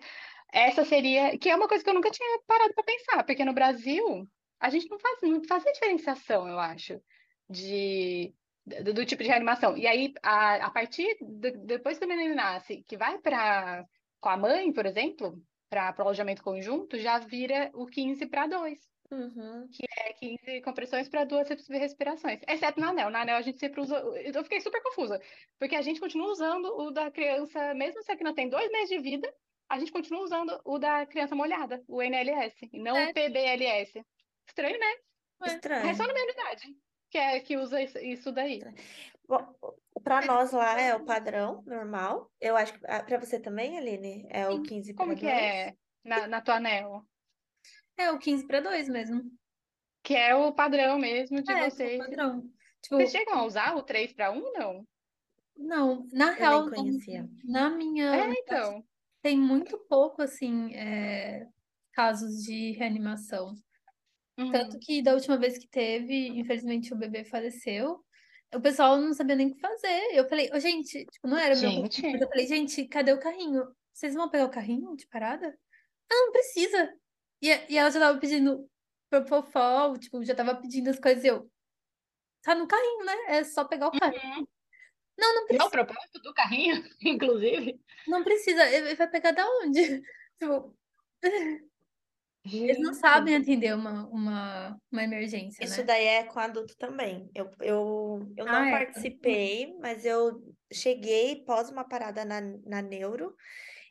Essa 0.52 0.84
seria, 0.84 1.38
que 1.38 1.48
é 1.48 1.56
uma 1.56 1.68
coisa 1.68 1.82
que 1.82 1.88
eu 1.88 1.94
nunca 1.94 2.10
tinha 2.10 2.40
parado 2.46 2.74
para 2.74 2.84
pensar, 2.84 3.24
porque 3.24 3.44
no 3.44 3.54
Brasil 3.54 4.28
a 4.60 4.68
gente 4.68 4.88
não 4.90 4.98
faz, 4.98 5.18
não 5.22 5.42
fazia 5.44 5.72
diferenciação, 5.72 6.48
eu 6.48 6.58
acho, 6.58 7.00
de 7.48 8.34
do, 8.68 8.94
do 8.94 9.06
tipo 9.06 9.22
de 9.22 9.28
reanimação. 9.28 9.76
E 9.76 9.86
aí, 9.86 10.12
a, 10.22 10.66
a 10.66 10.70
partir 10.70 11.16
de, 11.20 11.50
depois 11.52 11.98
que 11.98 12.04
o 12.04 12.08
neném 12.08 12.34
nasce, 12.34 12.84
que 12.86 12.96
vai 12.96 13.18
para 13.18 13.84
com 14.20 14.28
a 14.28 14.36
mãe, 14.36 14.72
por 14.72 14.84
exemplo, 14.86 15.40
para 15.70 15.94
o 15.98 16.02
alojamento 16.02 16.42
conjunto, 16.42 16.98
já 16.98 17.18
vira 17.18 17.70
o 17.74 17.86
15 17.86 18.26
para 18.26 18.46
2. 18.46 18.78
Uhum. 19.10 19.66
É 20.00 20.12
15 20.12 20.60
compressões 20.62 21.08
para 21.08 21.24
duas 21.24 21.48
res- 21.48 21.66
respirações. 21.68 22.40
Exceto 22.46 22.78
na 22.80 22.90
anel. 22.90 23.08
Na 23.10 23.22
anel 23.22 23.36
a 23.36 23.42
gente 23.42 23.58
sempre 23.58 23.80
usa. 23.80 23.96
Eu 23.96 24.42
fiquei 24.44 24.60
super 24.60 24.82
confusa. 24.82 25.18
Porque 25.58 25.76
a 25.76 25.82
gente 25.82 25.98
continua 26.00 26.30
usando 26.30 26.66
o 26.66 26.90
da 26.90 27.10
criança, 27.10 27.72
mesmo 27.74 28.02
se 28.02 28.12
a 28.12 28.16
criança 28.16 28.36
tem 28.36 28.48
dois 28.50 28.70
meses 28.70 28.88
de 28.90 28.98
vida, 28.98 29.32
a 29.68 29.78
gente 29.78 29.92
continua 29.92 30.22
usando 30.22 30.60
o 30.64 30.78
da 30.78 31.06
criança 31.06 31.34
molhada, 31.34 31.82
o 31.88 32.02
NLS, 32.02 32.68
e 32.72 32.78
não 32.80 32.96
É. 32.96 33.10
o 33.10 33.14
PBLS. 33.14 34.02
Estranho, 34.46 34.78
né? 34.78 34.94
É 35.44 35.46
Estranho. 35.54 35.94
só 35.94 36.06
na 36.06 36.12
minha 36.12 36.24
unidade 36.24 36.74
que, 37.10 37.18
é, 37.18 37.40
que 37.40 37.56
usa 37.56 37.80
isso, 37.82 38.32
daí. 38.32 38.60
Bom, 39.26 39.54
para 40.02 40.24
nós 40.26 40.52
lá 40.52 40.80
é 40.80 40.94
o 40.94 41.04
padrão 41.04 41.62
normal. 41.66 42.30
Eu 42.40 42.56
acho 42.56 42.72
que 42.72 42.80
para 42.80 43.18
você 43.18 43.38
também, 43.40 43.78
Aline, 43.78 44.26
é 44.30 44.48
o 44.48 44.62
15 44.62 44.94
Como 44.94 45.10
para 45.12 45.20
que 45.20 45.26
2. 45.26 45.36
é 45.36 45.74
na, 46.04 46.26
na 46.26 46.40
tua 46.40 46.56
anel? 46.56 47.02
É 47.96 48.10
o 48.10 48.18
15 48.18 48.46
para 48.46 48.60
2 48.60 48.88
mesmo. 48.88 49.22
Que 50.02 50.14
é 50.14 50.34
o 50.34 50.52
padrão 50.52 50.98
mesmo 50.98 51.42
de 51.42 51.52
É, 51.52 51.64
tipo, 51.64 51.70
vocês. 51.76 51.98
padrão. 51.98 52.42
Tipo, 52.80 52.96
Vocês 52.96 53.10
chegam 53.10 53.34
a 53.34 53.44
usar 53.44 53.76
o 53.76 53.82
3 53.82 54.12
para 54.12 54.30
1, 54.30 54.52
não? 54.52 54.86
não, 55.56 56.06
na 56.12 56.28
Eu 56.28 56.34
real, 56.34 56.70
na 57.44 57.70
minha 57.70 58.14
É, 58.14 58.32
então. 58.38 58.84
tem 59.20 59.36
muito 59.36 59.76
pouco, 59.88 60.22
assim, 60.22 60.72
é, 60.74 61.46
casos 61.92 62.42
de 62.44 62.72
reanimação. 62.72 63.54
Uhum. 64.38 64.52
Tanto 64.52 64.78
que 64.78 65.02
da 65.02 65.14
última 65.14 65.36
vez 65.36 65.58
que 65.58 65.68
teve, 65.68 66.28
infelizmente 66.28 66.92
o 66.92 66.96
bebê 66.96 67.24
faleceu, 67.24 68.00
o 68.54 68.60
pessoal 68.60 68.96
não 68.96 69.12
sabia 69.12 69.36
nem 69.36 69.48
o 69.48 69.54
que 69.54 69.60
fazer. 69.60 70.00
Eu 70.12 70.28
falei, 70.28 70.48
ô, 70.54 70.60
gente, 70.60 71.04
tipo, 71.06 71.26
não 71.28 71.36
era 71.36 71.56
meu 71.56 71.70
Gente. 71.70 72.02
mas 72.02 72.20
eu 72.20 72.28
falei, 72.28 72.46
gente, 72.46 72.86
cadê 72.88 73.12
o 73.12 73.18
carrinho? 73.20 73.64
Vocês 73.92 74.14
vão 74.14 74.30
pegar 74.30 74.44
o 74.46 74.50
carrinho 74.50 74.94
de 74.96 75.06
parada? 75.08 75.58
Ah, 76.10 76.14
não 76.14 76.32
precisa. 76.32 76.94
E, 77.42 77.48
e 77.68 77.76
ela 77.76 77.90
já 77.90 78.00
tava 78.00 78.18
pedindo 78.18 78.68
propofol, 79.10 79.98
tipo, 79.98 80.24
já 80.24 80.34
tava 80.34 80.54
pedindo 80.54 80.88
as 80.88 80.98
coisas 81.00 81.24
e 81.24 81.28
eu, 81.28 81.50
tá 82.42 82.54
no 82.54 82.66
carrinho, 82.68 83.04
né? 83.04 83.14
É 83.28 83.44
só 83.44 83.64
pegar 83.64 83.88
o 83.88 83.98
carrinho. 83.98 84.38
Uhum. 84.38 84.46
Não, 85.18 85.34
não 85.34 85.42
É 85.42 85.44
o 85.44 85.46
precisa, 85.48 85.70
propósito 85.70 86.20
do 86.22 86.32
carrinho, 86.32 86.84
inclusive. 87.02 87.80
não 88.06 88.22
precisa. 88.22 88.64
Ele 88.70 88.94
vai 88.94 89.08
pegar 89.10 89.32
da 89.32 89.46
onde? 89.62 90.00
Tipo, 90.40 90.76
eles 92.52 92.78
não 92.80 92.94
sabem 92.94 93.36
atender 93.36 93.74
uma, 93.74 94.06
uma, 94.08 94.76
uma 94.90 95.02
emergência, 95.02 95.64
Isso 95.64 95.80
né? 95.80 95.84
daí 95.84 96.04
é 96.06 96.24
com 96.24 96.38
adulto 96.38 96.76
também. 96.78 97.28
Eu, 97.34 97.50
eu, 97.60 98.32
eu 98.36 98.46
não 98.46 98.54
Ah, 98.54 98.68
é, 98.68 98.70
participei, 98.70 99.74
mas 99.80 100.04
eu 100.04 100.40
cheguei 100.72 101.44
pós 101.44 101.68
uma 101.70 101.84
parada 101.88 102.24
na, 102.24 102.40
na 102.40 102.80
neuro 102.82 103.34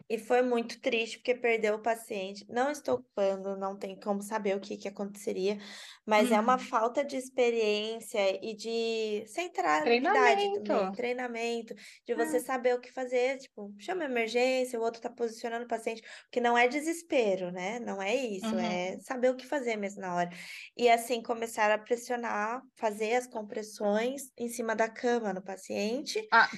e 0.10 0.18
foi 0.18 0.42
muito 0.42 0.80
triste 0.82 1.18
porque 1.18 1.36
perdeu 1.36 1.76
o 1.76 1.82
paciente. 1.82 2.46
Não 2.50 2.72
estou 2.72 3.00
culpando, 3.04 3.58
não 3.58 3.78
tem 3.78 4.00
como 4.00 4.22
saber 4.22 4.56
o 4.56 4.60
que, 4.62 4.78
que 4.78 4.88
aconteceria, 4.88 5.58
mas 6.06 6.32
é 6.32 6.40
uma 6.40 6.58
Uhum. 6.58 6.60
falta 6.60 7.04
de 7.04 7.16
experiência 7.18 8.40
e 8.44 8.56
de 8.56 9.26
centralidade 9.28 10.50
Treinamento. 10.50 10.52
também, 10.52 10.92
treinamento, 10.92 11.74
de 12.06 12.16
você 12.16 12.40
saber 12.40 12.76
o 12.76 12.80
que 12.82 12.92
fazer, 12.92 13.38
tipo, 13.38 13.74
chama 13.80 14.06
emergência, 14.06 14.80
o 14.80 14.84
outro 14.84 15.02
tá 15.02 15.10
posicionando 15.10 15.66
o 15.66 15.68
paciente, 15.68 16.02
porque 16.24 16.40
não 16.42 16.58
é 16.58 16.68
desespero, 16.68 17.52
né? 17.52 17.80
Não 17.80 18.02
é 18.02 18.16
isso, 18.16 18.56
Uhum. 18.56 18.60
é 18.60 18.98
saber 19.00 19.30
o 19.32 19.36
que 19.36 19.46
fazer 19.46 19.76
mesmo 19.78 20.02
na 20.02 20.16
hora. 20.16 20.30
E 20.76 20.90
assim 20.90 21.22
começaram 21.22 21.76
a 21.76 21.78
pressionar, 21.80 22.62
fazer 22.76 23.16
as 23.16 23.28
compressões 23.28 24.22
em 24.38 24.48
cima 24.50 24.76
da 24.76 24.90
cama 24.90 25.34
no 25.34 25.44
paciente. 25.44 26.20
Ah. 26.32 26.52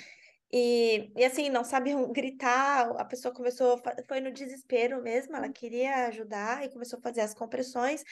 E, 0.51 1.11
e 1.15 1.23
assim, 1.23 1.49
não 1.49 1.63
sabiam 1.63 2.11
gritar, 2.11 2.89
a 2.97 3.05
pessoa 3.05 3.33
começou, 3.33 3.79
foi 4.07 4.19
no 4.19 4.31
desespero 4.31 5.01
mesmo, 5.01 5.35
ela 5.35 5.49
queria 5.49 6.07
ajudar 6.07 6.65
e 6.65 6.71
começou 6.71 6.99
a 6.99 7.01
fazer 7.01 7.21
as 7.21 7.33
compressões 7.33 8.03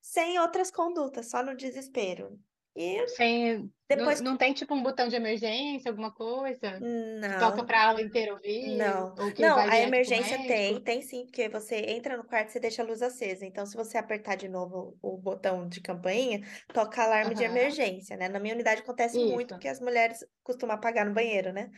sem 0.00 0.38
outras 0.38 0.70
condutas, 0.70 1.30
só 1.30 1.42
no 1.42 1.56
desespero. 1.56 2.38
E 2.76 3.06
Sem, 3.06 3.72
depois, 3.88 4.20
não, 4.20 4.22
não 4.22 4.36
tem 4.38 4.54
tipo 4.54 4.74
um 4.74 4.82
botão 4.82 5.08
de 5.08 5.16
emergência, 5.16 5.90
alguma 5.90 6.12
coisa? 6.14 6.86
Que 7.26 7.36
toca 7.36 7.64
não, 7.64 7.66
para 7.66 7.88
aula 7.88 8.02
inteira 8.02 8.34
ouvir? 8.34 9.08
Não, 9.16 9.32
que 9.32 9.42
não, 9.42 9.62
a 9.66 9.78
emergência 9.80 10.38
tem, 10.38 10.82
tem 10.84 11.02
sim, 11.02 11.24
porque 11.26 11.48
você 11.48 11.76
entra 11.76 12.16
no 12.16 12.24
quarto, 12.26 12.50
você 12.52 12.60
deixa 12.60 12.82
a 12.82 12.86
luz 12.86 13.02
acesa. 13.02 13.46
Então, 13.46 13.66
se 13.66 13.76
você 13.76 13.98
apertar 13.98 14.36
de 14.36 14.48
novo 14.48 14.98
o 15.02 15.16
botão 15.18 15.68
de 15.68 15.80
campainha, 15.80 16.40
toca 16.72 17.02
alarme 17.02 17.34
de 17.34 17.42
Aham. 17.42 17.44
emergência, 17.44 18.16
né? 18.18 18.28
Na 18.28 18.40
minha 18.40 18.54
unidade 18.54 18.82
acontece 18.82 19.22
muito, 19.22 19.50
Isso. 19.50 19.54
porque 19.54 19.68
as 19.68 19.80
mulheres 19.80 20.20
costumam 20.42 20.76
apagar 20.76 21.06
no 21.06 21.14
banheiro, 21.14 21.52
né? 21.54 21.70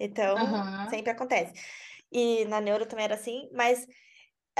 Então, 0.00 0.38
Aham. 0.42 0.90
sempre 0.90 1.12
acontece. 1.12 1.52
e 2.12 2.44
na 2.46 2.60
neuro 2.60 2.86
também 2.86 3.04
era 3.06 3.14
assim, 3.14 3.48
mas 3.52 3.86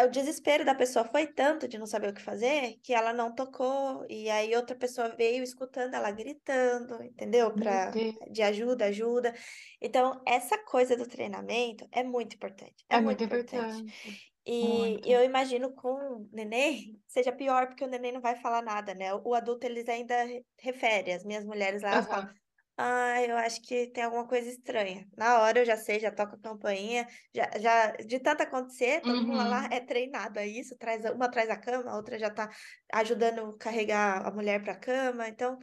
o 0.00 0.08
desespero 0.08 0.64
da 0.64 0.74
pessoa 0.74 1.04
foi 1.04 1.26
tanto 1.32 1.68
de 1.68 1.78
não 1.78 1.86
saber 1.86 2.08
o 2.10 2.14
que 2.14 2.22
fazer 2.22 2.74
que 2.82 2.92
ela 2.94 3.12
não 3.12 3.34
tocou 3.34 4.04
e 4.10 4.28
aí 4.30 4.54
outra 4.56 4.76
pessoa 4.76 5.14
veio 5.16 5.42
escutando 5.44 5.94
ela 5.94 6.10
gritando, 6.10 7.02
entendeu? 7.02 7.54
Para 7.56 7.98
de 8.30 8.42
ajuda, 8.42 8.86
ajuda. 8.86 9.32
Então, 9.80 10.20
essa 10.26 10.58
coisa 10.64 10.96
do 10.96 11.06
treinamento 11.06 11.86
é 11.92 12.02
muito 12.02 12.34
importante. 12.36 12.84
É, 12.90 12.96
É 12.96 13.00
muito 13.00 13.22
muito 13.22 13.24
importante. 13.24 13.84
importante. 13.84 14.24
E 14.46 14.58
Muito. 14.60 15.04
eu 15.04 15.24
imagino 15.24 15.74
com 15.74 15.88
o 15.94 16.28
neném 16.32 17.00
seja 17.08 17.32
pior, 17.32 17.66
porque 17.68 17.84
o 17.84 17.88
neném 17.88 18.12
não 18.12 18.20
vai 18.20 18.36
falar 18.36 18.62
nada, 18.62 18.94
né? 18.94 19.14
O 19.14 19.34
adulto, 19.34 19.66
eles 19.66 19.88
ainda 19.88 20.24
re- 20.24 20.44
refere. 20.60 21.12
As 21.12 21.24
minhas 21.24 21.44
mulheres 21.44 21.82
lá, 21.82 21.90
elas 21.92 22.06
falam. 22.06 22.28
Ah, 22.76 23.22
eu 23.22 23.36
acho 23.36 23.60
que 23.62 23.90
tem 23.92 24.02
alguma 24.04 24.26
coisa 24.26 24.48
estranha. 24.48 25.06
Na 25.16 25.40
hora 25.42 25.60
eu 25.60 25.64
já 25.64 25.76
sei, 25.76 26.00
já 26.00 26.10
toco 26.10 26.34
a 26.36 26.40
campainha, 26.40 27.06
já, 27.34 27.50
já 27.60 27.92
de 27.92 28.18
tanto 28.20 28.42
acontecer, 28.42 29.02
todo 29.04 29.24
mundo 29.26 29.48
lá 29.48 29.66
Uhum. 29.66 29.70
é 29.70 29.80
treinado 29.80 30.38
a 30.40 30.46
isso, 30.46 30.76
traz, 30.78 31.04
uma 31.06 31.30
traz 31.30 31.48
a 31.50 31.56
cama, 31.60 31.90
a 31.90 31.96
outra 31.96 32.18
já 32.18 32.30
tá 32.30 32.48
ajudando 32.92 33.40
a 33.50 33.58
carregar 33.58 34.26
a 34.26 34.30
mulher 34.32 34.62
para 34.62 34.72
a 34.72 34.78
cama, 34.80 35.28
então 35.28 35.58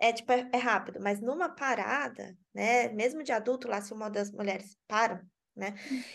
é 0.00 0.12
tipo, 0.12 0.32
é, 0.32 0.48
é 0.52 0.56
rápido, 0.58 1.00
mas 1.02 1.20
numa 1.20 1.54
parada, 1.54 2.34
né, 2.54 2.88
mesmo 2.88 3.22
de 3.22 3.32
adulto 3.32 3.68
lá, 3.68 3.80
se 3.80 3.92
uma 3.92 4.10
das 4.10 4.30
mulheres 4.30 4.76
param, 4.86 5.20
né, 5.56 5.74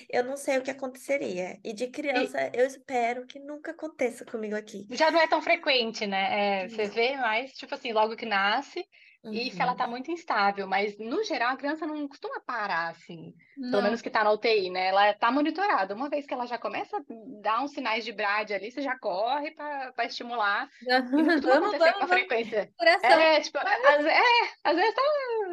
eu 0.09 0.23
não 0.23 0.35
sei 0.37 0.57
o 0.57 0.63
que 0.63 0.71
aconteceria. 0.71 1.57
E 1.63 1.73
de 1.73 1.87
E 2.13 2.21
criança, 2.27 2.51
eu 2.53 2.65
espero 2.65 3.25
que 3.25 3.39
nunca 3.39 3.71
aconteça 3.71 4.25
comigo 4.25 4.55
aqui. 4.55 4.89
já 4.91 5.11
não 5.11 5.19
é 5.21 5.27
tão 5.27 5.41
frequente, 5.41 6.05
né? 6.07 6.63
É, 6.65 6.69
você 6.69 6.87
vê 6.87 7.15
mais, 7.17 7.53
tipo 7.53 7.73
assim, 7.75 7.91
logo 7.93 8.15
que 8.15 8.25
nasce, 8.25 8.83
e 9.31 9.51
se 9.51 9.61
ela 9.61 9.73
Uhum. 9.73 9.75
tá 9.75 9.87
muito 9.87 10.11
instável, 10.11 10.67
mas 10.67 10.97
no 10.97 11.23
geral 11.23 11.53
a 11.53 11.57
criança 11.57 11.85
não 11.87 12.07
costuma 12.07 12.39
parar 12.41 12.89
assim. 12.89 13.33
Pelo 13.69 13.83
Não, 13.83 13.83
menos 13.83 14.01
que 14.01 14.09
tá 14.09 14.23
na 14.23 14.31
UTI, 14.31 14.69
né? 14.71 14.87
Ela 14.87 15.13
tá 15.13 15.31
monitorada. 15.31 15.93
Uma 15.95 16.09
vez 16.09 16.25
que 16.25 16.33
ela 16.33 16.47
já 16.47 16.57
começa 16.57 16.97
a 16.97 17.01
dar 17.41 17.61
uns 17.63 17.71
sinais 17.71 18.03
de 18.03 18.11
brade 18.11 18.53
ali, 18.53 18.71
você 18.71 18.81
já 18.81 18.97
corre 18.97 19.51
pra 19.51 19.93
estimular. 20.05 20.67
E 21.15 21.21
não 21.21 21.31
costuma 21.31 21.53
vamos, 21.53 21.53
acontecer 21.55 21.93
com 21.95 22.03
vamos, 22.03 22.05
a 22.05 22.07
vamos, 22.07 22.27
frequência. 22.27 22.73
coração. 22.77 23.21
É, 23.21 23.39
tipo, 23.41 23.57
às, 23.59 24.05
é, 24.05 24.21
às 24.63 24.75
vezes 24.75 24.93
tá 24.95 25.01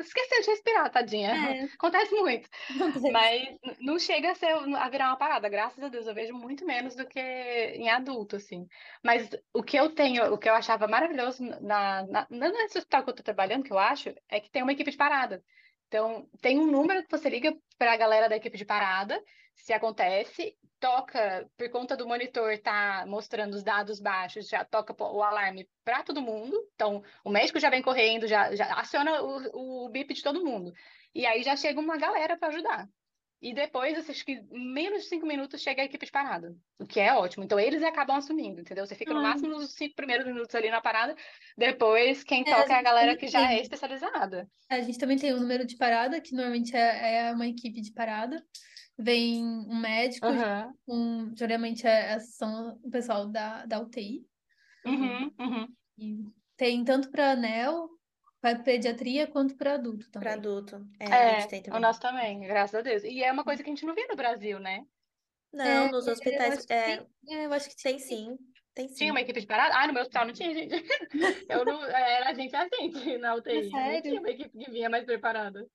esqueceu 0.01 0.41
de 0.43 0.51
respirar, 0.51 0.91
tadinha. 0.91 1.35
É, 1.35 1.69
Acontece 1.79 2.15
muito. 2.15 2.49
acontece. 2.71 3.13
Mas 3.13 3.49
não 3.81 3.99
chega 3.99 4.33
a 4.33 4.35
ser, 4.35 4.49
a 4.53 4.89
virar 4.89 5.09
uma 5.09 5.17
parada, 5.19 5.49
graças 5.49 5.83
a 5.83 5.89
Deus, 5.89 6.07
eu 6.07 6.15
vejo 6.15 6.35
muito 6.35 6.65
menos 6.65 6.95
do 6.97 7.07
que 7.07 7.21
em 7.21 7.89
adulto, 7.89 8.37
assim. 8.37 8.67
Mas 9.05 9.31
o 9.55 9.63
que 9.63 9.77
eu 9.77 9.95
tenho, 9.95 10.33
o 10.33 10.39
que 10.39 10.49
eu 10.49 10.55
achava 10.55 10.89
maravilhoso 10.89 11.43
na, 11.61 12.05
na- 12.07 12.27
nesse 12.31 12.79
hospital 12.79 13.05
que 13.05 13.11
eu 13.11 13.15
tô 13.15 13.23
trabalhando, 13.23 13.56
que 13.63 13.73
eu 13.73 13.79
acho, 13.79 14.15
é 14.29 14.41
que 14.41 14.51
tem 14.51 14.63
uma 14.63 14.73
equipe 14.73 14.91
de 14.91 14.97
parada. 14.97 15.43
Então, 15.89 16.29
tem 16.41 16.59
um 16.59 16.67
número 16.67 17.03
que 17.03 17.11
você 17.11 17.29
liga 17.29 17.57
para 17.79 17.93
a 17.93 17.97
galera 17.97 18.29
da 18.29 18.37
equipe 18.37 18.59
de 18.59 18.65
parada, 18.65 19.23
se 19.55 19.73
acontece, 19.73 20.57
toca, 20.79 21.49
por 21.57 21.71
conta 21.71 21.97
do 21.97 22.07
monitor 22.07 22.59
tá 22.59 23.05
mostrando 23.07 23.55
os 23.55 23.63
dados 23.63 24.01
baixos, 24.01 24.49
já 24.49 24.65
toca 24.65 24.95
o 25.03 25.23
alarme 25.23 25.69
para 25.85 26.03
todo 26.03 26.21
mundo. 26.23 26.57
Então, 26.75 27.03
o 27.25 27.31
médico 27.31 27.59
já 27.59 27.71
vem 27.71 27.83
correndo, 27.83 28.27
já, 28.27 28.55
já 28.55 28.67
aciona 28.75 29.23
o, 29.23 29.85
o 29.87 29.89
bip 29.89 30.13
de 30.13 30.23
todo 30.23 30.45
mundo. 30.45 30.73
E 31.15 31.25
aí 31.25 31.43
já 31.43 31.57
chega 31.57 31.81
uma 31.81 31.97
galera 31.97 32.37
para 32.37 32.49
ajudar. 32.49 32.89
E 33.41 33.53
depois, 33.53 34.09
acho 34.09 34.25
que 34.25 34.41
menos 34.51 35.03
de 35.03 35.09
cinco 35.09 35.27
minutos 35.27 35.61
chega 35.61 35.83
a 35.83 35.85
equipe 35.85 36.07
de 36.07 36.13
parada, 36.13 36.57
o 36.79 36.87
que 36.87 36.99
é 36.99 37.13
ótimo. 37.13 37.45
Então, 37.45 37.61
eles 37.61 37.83
acabam 37.83 38.17
assumindo, 38.17 38.61
entendeu? 38.61 38.87
Você 38.87 38.95
fica 38.95 39.13
no 39.13 39.23
máximo 39.23 39.51
nos 39.51 39.75
cinco 39.75 39.95
primeiros 39.95 40.27
minutos 40.27 40.55
ali 40.55 40.71
na 40.71 40.81
parada, 40.81 41.15
depois 41.57 42.25
quem 42.25 42.45
é, 42.47 42.51
a 42.53 42.57
toca 42.63 42.73
é 42.73 42.79
a 42.79 42.83
galera 42.83 43.17
que 43.17 43.29
já 43.29 43.53
é 43.53 43.61
especializada. 43.61 44.49
A 44.71 44.81
gente 44.81 44.99
também 44.99 45.19
tem 45.19 45.35
um 45.35 45.41
número 45.41 45.67
de 45.67 45.77
parada, 45.77 46.21
que 46.21 46.35
normalmente 46.35 46.75
é, 46.75 47.29
é 47.29 47.33
uma 47.33 47.47
equipe 47.47 47.81
de 47.83 47.93
parada. 47.93 48.43
Vem 48.99 49.45
um 49.45 49.79
médico, 49.79 50.27
Aham. 50.27 50.73
um, 50.89 51.37
geralmente 51.37 51.87
é, 51.87 52.13
é- 52.13 52.19
são 52.19 52.79
o 52.83 52.91
pessoal 52.91 53.27
da, 53.29 53.67
da 53.67 53.81
UTI. 53.81 54.25
Uhum, 54.87 55.31
uhum. 55.39 55.69
E 55.99 56.25
tem 56.57 56.83
tanto 56.83 57.11
para 57.11 57.33
anel, 57.33 57.91
para 58.55 58.63
pediatria, 58.63 59.27
quanto 59.27 59.57
para 59.57 59.75
adulto 59.75 60.11
Para 60.19 60.33
também. 60.33 60.35
adulto, 60.35 60.77
é, 61.01 61.23
a 61.23 61.27
gente 61.27 61.47
É, 61.47 61.77
o 61.77 61.79
também. 61.79 61.81
nosso 61.81 62.01
também, 62.01 62.41
graças 62.41 62.75
a 62.75 62.83
Deus. 62.83 63.05
E 63.05 63.23
é 63.23 63.33
uma 63.33 63.45
coisa 63.45 63.63
que 63.63 63.71
a 63.71 63.75
gente 63.75 63.87
não 63.87 63.95
vê 63.95 64.07
no 64.07 64.17
Brasil, 64.17 64.59
né? 64.61 64.81
Não, 65.53 65.89
É, 65.89 65.91
nos 65.91 66.07
eu 66.07 66.15
hospitais, 66.15 66.67
que 66.67 66.75
é, 66.75 66.79
tem, 66.79 67.09
é, 67.29 67.47
eu 67.47 67.53
acho 67.53 67.69
que 67.71 67.77
tem 67.83 67.99
tinha. 67.99 67.99
sim, 67.99 68.37
tem 68.75 68.89
Tinha 68.95 69.13
uma 69.13 69.21
sim. 69.21 69.23
equipe 69.23 69.41
de 69.41 69.47
parada? 69.47 69.77
Ah, 69.77 69.87
no 69.87 69.93
meu 69.93 70.03
hospital 70.03 70.27
não 70.27 70.33
tinha, 70.35 70.55
gente. 70.55 70.75
Eu 71.49 71.65
não, 71.65 71.85
era 71.85 72.31
a 72.31 72.35
gente 72.35 72.55
a 72.57 72.69
gente 72.81 73.19
na 73.19 73.35
É 73.49 73.63
UTI. 73.65 73.83
Não 73.85 74.03
tinha 74.03 74.21
sério? 74.21 74.21
uma 74.21 74.31
equipe 74.31 74.59
que 74.59 74.71
vinha 74.71 74.91
mais 74.91 75.05
preparada. 75.05 75.67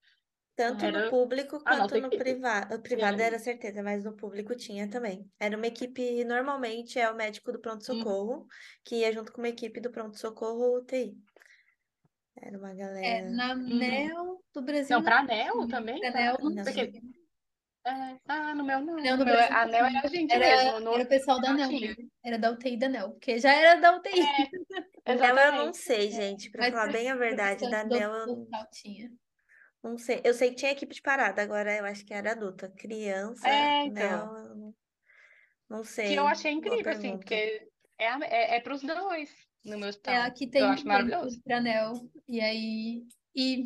Tanto 0.55 0.87
no 0.89 1.01
Era 1.01 1.05
público 1.07 1.63
a 1.65 1.79
quanto 1.79 1.97
no 1.97 2.13
equipe. 2.13 2.15
privado. 2.15 2.75
O 2.75 2.81
privado 2.81 3.21
aí? 3.21 3.27
era 3.27 3.39
certeza, 3.39 3.81
mas 3.81 4.03
no 4.03 4.15
público 4.15 4.55
tinha 4.55 4.89
também. 4.89 5.31
Era 5.39 5.57
uma 5.57 5.65
equipe, 5.67 6.23
normalmente 6.25 6.99
é 6.99 7.09
o 7.09 7.15
médico 7.15 7.51
do 7.51 7.59
pronto-socorro, 7.59 8.45
que 8.83 8.97
ia 8.97 9.11
junto 9.11 9.31
com 9.31 9.41
uma 9.41 9.49
equipe 9.49 9.79
do 9.81 9.89
pronto-socorro 9.91 10.77
UTI. 10.77 11.17
Era 12.41 12.57
uma 12.57 12.71
É, 12.71 12.75
galera. 12.75 13.29
na 13.31 13.53
Uhum. 13.53 13.77
NEL 13.77 14.43
do 14.53 14.61
Brasil 14.61 14.97
Não, 14.97 15.03
pra 15.03 15.19
anel 15.19 15.53
tinha. 15.53 15.67
também? 15.67 15.99
Pra 15.99 16.11
Pra... 16.11 16.21
NEL 16.21 16.37
não 16.41 16.49
Não. 16.49 16.63
Porque, 16.63 16.87
tinha. 16.87 17.01
é, 17.85 18.19
ah, 18.27 18.55
no 18.55 18.63
meu 18.63 18.81
não. 18.81 18.95
NEL 18.95 19.17
meu, 19.17 19.25
Brasil 19.25 19.55
a 19.55 19.65
tinha. 19.67 19.77
era 19.87 19.99
a 20.03 20.07
gente 20.07 20.33
Era, 20.33 20.73
mesmo. 20.73 20.79
No 20.79 20.93
era 20.95 21.03
o 21.03 21.07
pessoal 21.07 21.39
da 21.41 21.53
NEL. 21.53 21.69
Era 22.23 22.37
da 22.39 22.51
UTI 22.51 22.77
da 22.77 22.89
NEL, 22.89 23.11
porque 23.11 23.37
já 23.39 23.53
era 23.53 23.79
da 23.79 23.95
UTI. 23.97 24.19
É, 25.05 25.15
NEL 25.15 25.37
eu 25.37 25.51
não 25.53 25.73
sei, 25.73 26.11
gente, 26.11 26.49
pra 26.51 26.63
Mas 26.63 26.71
falar 26.73 26.91
bem 26.91 27.09
a 27.09 27.15
verdade, 27.15 27.69
da 27.69 27.83
NEL 27.83 28.11
eu 28.13 28.27
não, 28.27 28.47
não 29.83 29.97
sei. 29.97 30.21
Eu 30.23 30.33
sei 30.33 30.49
que 30.49 30.55
tinha 30.57 30.71
equipe 30.71 30.93
de 30.93 31.01
parada, 31.01 31.41
agora 31.41 31.75
eu 31.75 31.85
acho 31.85 32.05
que 32.05 32.13
era 32.13 32.31
adulta. 32.31 32.69
Criança, 32.69 33.47
É, 33.47 33.87
NEL, 33.89 33.91
então. 33.91 34.37
eu 34.37 34.55
não, 34.55 34.75
não 35.69 35.81
Que 35.81 35.83
eu 35.83 35.85
sei. 35.85 36.17
achei 36.17 36.51
incrível, 36.51 36.91
assim, 36.91 37.17
porque 37.17 37.67
é, 37.97 38.05
é, 38.23 38.55
é 38.57 38.59
pros 38.61 38.81
dois 38.81 39.29
no 39.63 39.77
meu 39.77 39.87
É, 39.87 39.89
hospital. 39.89 40.25
aqui 40.25 40.45
Eu 40.45 40.51
tem 40.51 40.63
acho 40.65 40.83
também 40.83 40.87
maravilhoso. 40.87 41.41
E 42.27 42.41
aí. 42.41 43.03
E 43.35 43.63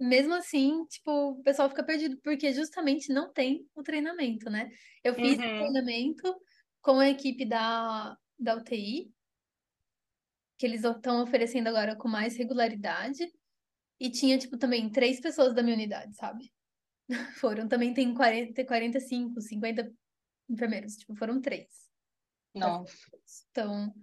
mesmo 0.00 0.34
assim, 0.34 0.84
tipo, 0.86 1.10
o 1.32 1.42
pessoal 1.42 1.68
fica 1.68 1.84
perdido, 1.84 2.20
porque 2.22 2.52
justamente 2.52 3.12
não 3.12 3.32
tem 3.32 3.68
o 3.74 3.82
treinamento, 3.82 4.50
né? 4.50 4.70
Eu 5.04 5.14
fiz 5.14 5.38
Uhum. 5.38 5.56
treinamento 5.58 6.36
com 6.80 6.98
a 6.98 7.08
equipe 7.08 7.44
da, 7.46 8.16
da 8.38 8.56
UTI, 8.56 9.12
que 10.58 10.66
eles 10.66 10.84
estão 10.84 11.22
oferecendo 11.22 11.68
agora 11.68 11.96
com 11.96 12.08
mais 12.08 12.36
regularidade. 12.36 13.24
E 14.00 14.10
tinha, 14.10 14.38
tipo, 14.38 14.58
também 14.58 14.90
três 14.90 15.20
pessoas 15.20 15.54
da 15.54 15.62
minha 15.62 15.76
unidade, 15.76 16.14
sabe? 16.16 16.52
Foram. 17.40 17.68
Também 17.68 17.94
tem 17.94 18.14
40, 18.14 18.54
tem 18.54 18.66
45, 18.66 19.40
50 19.40 19.92
enfermeiros. 20.48 20.94
Tipo, 20.96 21.14
foram 21.16 21.40
três. 21.40 21.90
Nossa. 22.54 23.10
Então, 23.50 23.94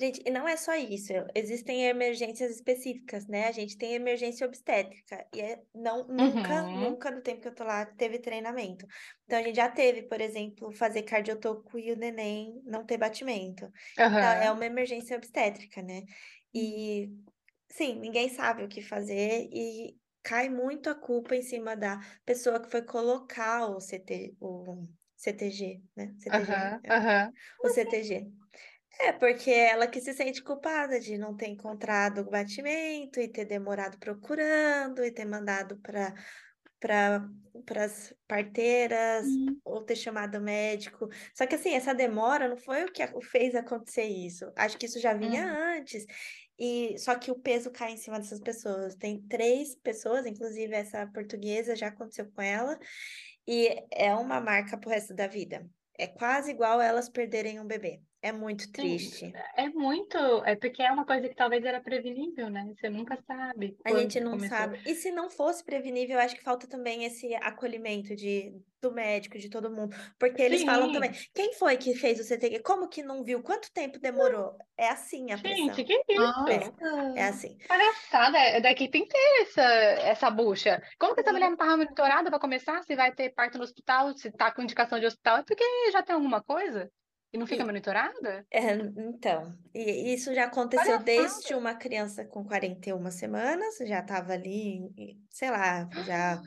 Gente, 0.00 0.22
e 0.24 0.30
não 0.30 0.48
é 0.48 0.56
só 0.56 0.74
isso, 0.74 1.12
existem 1.34 1.84
emergências 1.86 2.50
específicas, 2.54 3.26
né? 3.26 3.46
A 3.48 3.52
gente 3.52 3.76
tem 3.76 3.92
emergência 3.94 4.46
obstétrica, 4.46 5.26
e 5.34 5.40
é, 5.42 5.62
não, 5.74 6.06
nunca, 6.08 6.62
Uhum. 6.62 6.72
nunca 6.72 7.10
no 7.10 7.20
tempo 7.22 7.42
que 7.42 7.48
eu 7.48 7.54
tô 7.54 7.64
lá 7.64 7.84
teve 7.84 8.18
treinamento. 8.18 8.86
Então, 9.24 9.38
a 9.38 9.42
gente 9.42 9.56
já 9.56 9.68
teve, 9.70 10.04
por 10.08 10.18
exemplo, 10.20 10.72
fazer 10.72 11.02
cardiotoco 11.02 11.78
e 11.78 11.92
o 11.92 11.96
neném 11.96 12.62
não 12.64 12.86
ter 12.86 12.96
batimento. 12.96 13.68
Então, 14.16 14.30
é 14.30 14.50
uma 14.50 14.64
emergência 14.64 15.16
obstétrica, 15.18 15.82
né? 15.82 16.02
E, 16.54 17.10
sim, 17.70 17.96
ninguém 17.96 18.28
sabe 18.28 18.64
o 18.64 18.68
que 18.68 18.82
fazer 18.82 19.48
e 19.52 19.96
cai 20.22 20.48
muito 20.48 20.88
a 20.90 20.94
culpa 20.94 21.34
em 21.36 21.42
cima 21.42 21.76
da 21.76 21.98
pessoa 22.24 22.60
que 22.60 22.70
foi 22.70 22.82
colocar 22.82 23.66
o 23.68 23.80
CT, 23.80 24.34
o 24.40 24.88
CTG, 25.16 25.82
né? 25.96 26.14
CTG, 26.18 26.54
Aham. 26.54 26.80
é, 26.84 26.98
o 27.64 27.68
CTG. 27.68 28.26
É, 29.02 29.12
porque 29.12 29.50
ela 29.50 29.86
que 29.86 30.00
se 30.00 30.12
sente 30.12 30.42
culpada 30.42 31.00
de 31.00 31.16
não 31.16 31.34
ter 31.36 31.46
encontrado 31.48 32.18
o 32.20 32.30
batimento 32.30 33.18
e 33.20 33.28
ter 33.28 33.44
demorado 33.46 33.98
procurando 33.98 35.02
e 35.04 35.10
ter 35.12 35.24
mandado 35.24 35.78
para 35.80 36.14
para 37.66 37.84
as 37.84 38.14
parteiras 38.26 39.26
Hum. 39.26 39.60
ou 39.64 39.84
ter 39.84 39.96
chamado 39.96 40.38
o 40.38 40.40
médico. 40.40 41.08
Só 41.36 41.46
que 41.46 41.54
assim, 41.54 41.74
essa 41.74 41.94
demora 41.94 42.48
não 42.48 42.56
foi 42.56 42.84
o 42.84 42.92
que 42.92 43.06
fez 43.22 43.54
acontecer 43.54 44.04
isso. 44.04 44.50
Acho 44.56 44.78
que 44.78 44.86
isso 44.86 44.98
já 45.00 45.12
vinha 45.14 45.46
Uhum. 45.46 45.78
antes. 45.78 46.04
E 46.58 46.96
só 46.98 47.14
que 47.18 47.30
o 47.30 47.38
peso 47.40 47.70
cai 47.70 47.92
em 47.92 47.96
cima 47.98 48.18
dessas 48.18 48.40
pessoas. 48.40 48.96
Tem 48.96 49.22
três 49.28 49.76
pessoas, 49.76 50.26
inclusive 50.26 50.74
essa 50.74 51.06
portuguesa 51.08 51.76
já 51.76 51.88
aconteceu 51.88 52.30
com 52.32 52.42
ela, 52.42 52.78
e 53.46 53.68
é 53.92 54.14
uma 54.14 54.40
marca 54.40 54.78
pro 54.78 54.90
resto 54.90 55.14
da 55.14 55.26
vida. 55.26 55.68
É 55.98 56.06
quase 56.08 56.50
igual 56.52 56.80
elas 56.80 57.08
perderem 57.10 57.60
um 57.60 57.66
bebê. 57.66 58.00
É 58.22 58.32
muito 58.32 58.64
Sim, 58.64 58.72
triste. 58.72 59.32
é 59.56 59.68
muito. 59.70 60.16
É 60.44 60.54
porque 60.54 60.82
é 60.82 60.92
uma 60.92 61.06
coisa 61.06 61.28
que 61.28 61.34
talvez 61.34 61.64
era 61.64 61.80
prevenível, 61.80 62.50
né? 62.50 62.70
Você 62.78 62.90
nunca 62.90 63.16
sabe 63.26 63.76
A 63.84 63.94
gente 63.94 64.20
não 64.20 64.32
começou. 64.32 64.56
sabe. 64.56 64.80
E 64.86 64.94
se 64.94 65.10
não 65.10 65.30
fosse 65.30 65.64
prevenível, 65.64 66.16
eu 66.16 66.22
acho 66.22 66.36
que 66.36 66.42
falta 66.42 66.66
também 66.66 67.04
esse 67.04 67.34
acolhimento 67.36 68.14
de 68.14 68.52
do 68.80 68.90
médico, 68.92 69.38
de 69.38 69.50
todo 69.50 69.70
mundo, 69.70 69.94
porque 70.18 70.40
eles 70.40 70.62
falam 70.62 70.90
também, 70.90 71.12
Sim. 71.12 71.26
quem 71.34 71.52
foi 71.52 71.76
que 71.76 71.94
fez 71.94 72.18
o 72.18 72.24
CTG? 72.24 72.60
Como 72.60 72.88
que 72.88 73.02
não 73.02 73.22
viu? 73.22 73.42
Quanto 73.42 73.70
tempo 73.72 73.98
demorou? 73.98 74.56
É 74.76 74.88
assim 74.88 75.30
a 75.30 75.38
pressão. 75.38 75.66
Gente, 75.66 75.84
que 75.84 76.02
isso? 76.08 76.22
Nossa. 76.22 76.72
É 77.14 77.24
assim. 77.24 77.58
Palhaçada, 77.68 78.38
é 78.38 78.60
daqui 78.60 78.88
tem 78.88 79.02
que 79.04 79.10
ter 79.12 79.42
essa, 79.42 79.62
essa 79.62 80.30
bucha. 80.30 80.82
Como 80.98 81.14
que 81.14 81.20
essa 81.20 81.28
Sim. 81.28 81.34
mulher 81.34 81.46
não 81.48 81.54
estava 81.56 81.76
monitorada 81.76 82.30
para 82.30 82.38
começar? 82.40 82.82
Se 82.84 82.96
vai 82.96 83.12
ter 83.12 83.34
parto 83.34 83.58
no 83.58 83.64
hospital, 83.64 84.16
se 84.16 84.30
tá 84.32 84.50
com 84.50 84.62
indicação 84.62 84.98
de 84.98 85.04
hospital, 85.04 85.38
é 85.38 85.42
porque 85.42 85.64
já 85.92 86.02
tem 86.02 86.14
alguma 86.14 86.42
coisa 86.42 86.90
e 87.32 87.38
não 87.38 87.46
fica 87.46 87.62
E- 87.62 87.66
monitorada? 87.66 88.46
É, 88.50 88.72
então, 88.74 89.56
e 89.74 90.12
isso 90.14 90.34
já 90.34 90.44
aconteceu 90.46 90.84
Palhaçada. 90.86 91.04
desde 91.04 91.54
uma 91.54 91.74
criança 91.74 92.24
com 92.26 92.44
41 92.44 93.10
semanas, 93.10 93.76
já 93.78 94.00
estava 94.00 94.32
ali, 94.32 94.80
sei 95.30 95.50
lá, 95.50 95.88
já 96.06 96.40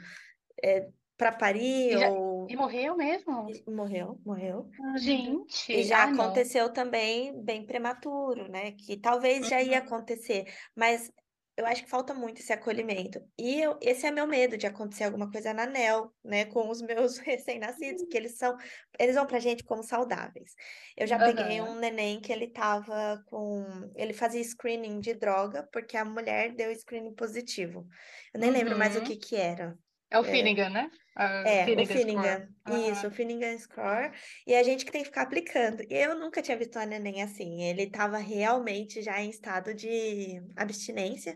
é, 0.64 0.90
para 1.18 1.32
parir 1.32 1.94
E 1.94 1.98
já- 1.98 2.10
ou 2.10 2.48
E 2.50 2.56
morreu 2.58 2.96
mesmo? 2.98 3.48
e 3.48 3.72
morreu, 3.72 4.20
morreu. 4.26 4.70
Gente, 4.98 5.72
E 5.74 5.84
já 5.84 6.04
ah, 6.04 6.08
não. 6.12 6.24
aconteceu 6.24 6.72
também 6.74 7.42
bem 7.44 7.66
prematuro, 7.66 8.50
né? 8.50 8.72
Que 8.74 9.00
talvez 9.00 9.48
já 9.48 9.62
ia 9.62 9.80
Uhum. 9.80 9.86
acontecer, 9.86 10.46
mas 10.76 11.12
eu 11.58 11.66
acho 11.66 11.84
que 11.84 11.90
falta 11.90 12.14
muito 12.14 12.40
esse 12.42 12.52
acolhimento. 12.54 13.20
E 13.38 13.62
eu- 13.62 13.78
esse 13.82 14.06
é 14.08 14.12
meu 14.12 14.28
medo 14.28 14.58
de 14.58 14.66
acontecer 14.68 15.04
alguma 15.06 15.30
coisa 15.32 15.54
na 15.54 15.66
NEL, 15.66 16.14
né? 16.24 16.46
Com 16.46 16.70
os 16.70 16.82
meus 16.82 17.18
recém-nascidos, 17.20 18.04
porque 18.04 18.18
eles 18.18 18.38
são, 18.38 18.56
eles 19.00 19.16
vão 19.16 19.26
pra 19.28 19.40
gente 19.40 19.64
como 19.64 19.84
saudáveis. 19.84 20.52
Eu 20.98 21.06
já 21.08 21.20
peguei 21.20 21.62
Aham. 21.62 21.62
um 21.62 21.76
neném 21.80 22.20
que 22.22 22.32
ele 22.32 22.52
tava 22.52 23.24
com, 23.28 23.92
ele 23.96 24.14
fazia 24.14 24.44
screening 24.44 25.00
de 25.00 25.14
droga, 25.14 25.68
porque 25.72 25.98
a 25.98 26.06
mulher 26.06 26.54
deu 26.56 26.72
screening 26.76 27.14
positivo. 27.16 27.86
Eu 28.34 28.40
nem 28.40 28.52
lembro 28.52 28.78
mais 28.78 28.96
o 28.96 29.02
Uhum. 29.02 29.04
que 29.04 29.18
que 29.18 29.36
era. 29.36 29.78
É 30.16 30.18
o 30.20 30.24
É. 30.24 30.32
Finnegan, 30.32 30.70
né? 30.70 30.86
Ah, 31.16 31.46
É, 31.46 31.74
o 31.78 31.86
Finnegan 31.86 31.98
Score. 32.00 32.38
Finnegan, 32.38 32.50
isso, 32.66 33.06
Aham. 33.06 33.08
o 33.08 33.12
Finnegan 33.12 33.58
Score, 33.58 34.12
e 34.48 34.56
a 34.56 34.64
gente 34.64 34.86
que 34.86 34.92
tem 34.92 35.02
que 35.02 35.08
ficar 35.10 35.24
aplicando. 35.24 35.84
E 35.90 35.94
eu 35.96 36.16
nunca 36.20 36.42
tinha 36.42 36.58
visto 36.58 36.80
um 36.80 36.86
neném 36.86 37.22
assim, 37.24 37.64
ele 37.64 37.84
estava 37.84 38.18
realmente 38.18 39.02
já 39.02 39.22
em 39.22 39.30
estado 39.30 39.74
de 39.74 40.42
abstinência, 40.56 41.36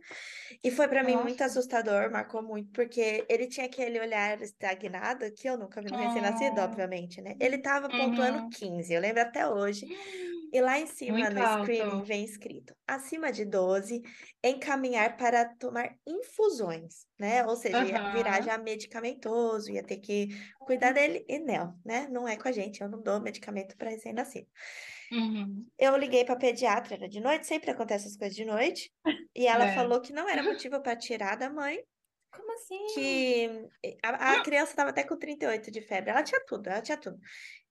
e 0.64 0.72
foi 0.72 0.88
para 0.88 1.04
mim 1.04 1.18
muito 1.18 1.44
assustador, 1.44 2.12
marcou 2.12 2.44
muito, 2.44 2.72
porque 2.74 3.26
ele 3.30 3.48
tinha 3.50 3.68
aquele 3.68 4.00
olhar 4.00 4.42
estagnado, 4.42 5.32
que 5.34 5.50
eu 5.50 5.58
nunca 5.58 5.82
vi 5.82 5.90
no 5.92 5.98
recém-nascido, 5.98 6.60
Oh. 6.60 6.62
obviamente, 6.62 7.22
né? 7.22 7.36
Ele 7.40 7.58
estava 7.58 7.90
pontuando 7.94 8.40
Uhum. 8.40 8.50
15, 8.50 8.94
eu 8.94 9.02
lembro 9.02 9.22
até 9.24 9.48
hoje, 9.48 9.88
e 10.54 10.62
lá 10.62 10.80
em 10.80 10.88
cima 10.88 11.30
Muito 11.30 11.32
no 11.32 11.46
screening 11.46 12.02
alto. 12.02 12.06
vem 12.06 12.24
escrito, 12.24 12.74
acima 12.88 13.32
de 13.32 13.46
12, 13.46 14.02
encaminhar 14.44 15.18
para 15.18 15.46
tomar 15.58 15.96
infusões, 16.06 17.06
né? 17.20 17.46
Ou 17.46 17.56
seja, 17.56 17.84
ia 17.86 18.00
virar 18.04 18.42
já 18.42 18.58
medicamentoso, 18.58 19.72
ia 19.72 19.84
ter 19.86 19.98
que 20.00 20.28
cuidar 20.66 20.94
dele, 20.94 21.26
e 21.28 21.40
não, 21.40 21.80
né? 21.86 22.08
Não 22.10 22.28
é 22.28 22.38
com 22.38 22.48
a 22.48 22.52
gente, 22.52 22.82
eu 22.82 22.90
não 22.90 23.02
dou 23.02 23.22
medicamento 23.22 23.76
para 23.78 23.90
recém-nascido. 23.90 24.48
Uhum. 25.12 25.70
Eu 25.78 25.96
liguei 25.98 26.26
para 26.26 26.36
pediatra, 26.38 26.96
era 26.96 27.08
de 27.10 27.20
noite, 27.20 27.48
sempre 27.48 27.72
acontece 27.72 28.08
as 28.08 28.18
coisas 28.18 28.36
de 28.36 28.46
noite, 28.46 28.92
e 29.36 29.48
ela 29.48 29.66
É. 29.66 29.68
falou 29.68 30.02
que 30.02 30.14
não 30.14 30.28
era 30.30 30.44
motivo 30.44 30.82
para 30.82 30.96
tirar 30.98 31.36
da 31.38 31.50
mãe, 31.50 31.80
Como 32.32 32.52
assim? 32.54 32.78
que 32.94 33.50
a, 34.04 34.34
a 34.34 34.44
criança 34.44 34.72
estava 34.72 34.90
até 34.92 35.04
com 35.04 35.18
38 35.18 35.72
de 35.72 35.82
febre, 35.82 36.10
ela 36.12 36.24
tinha 36.24 36.42
tudo, 36.46 36.68
ela 36.70 36.82
tinha 36.82 36.98
tudo. 37.00 37.18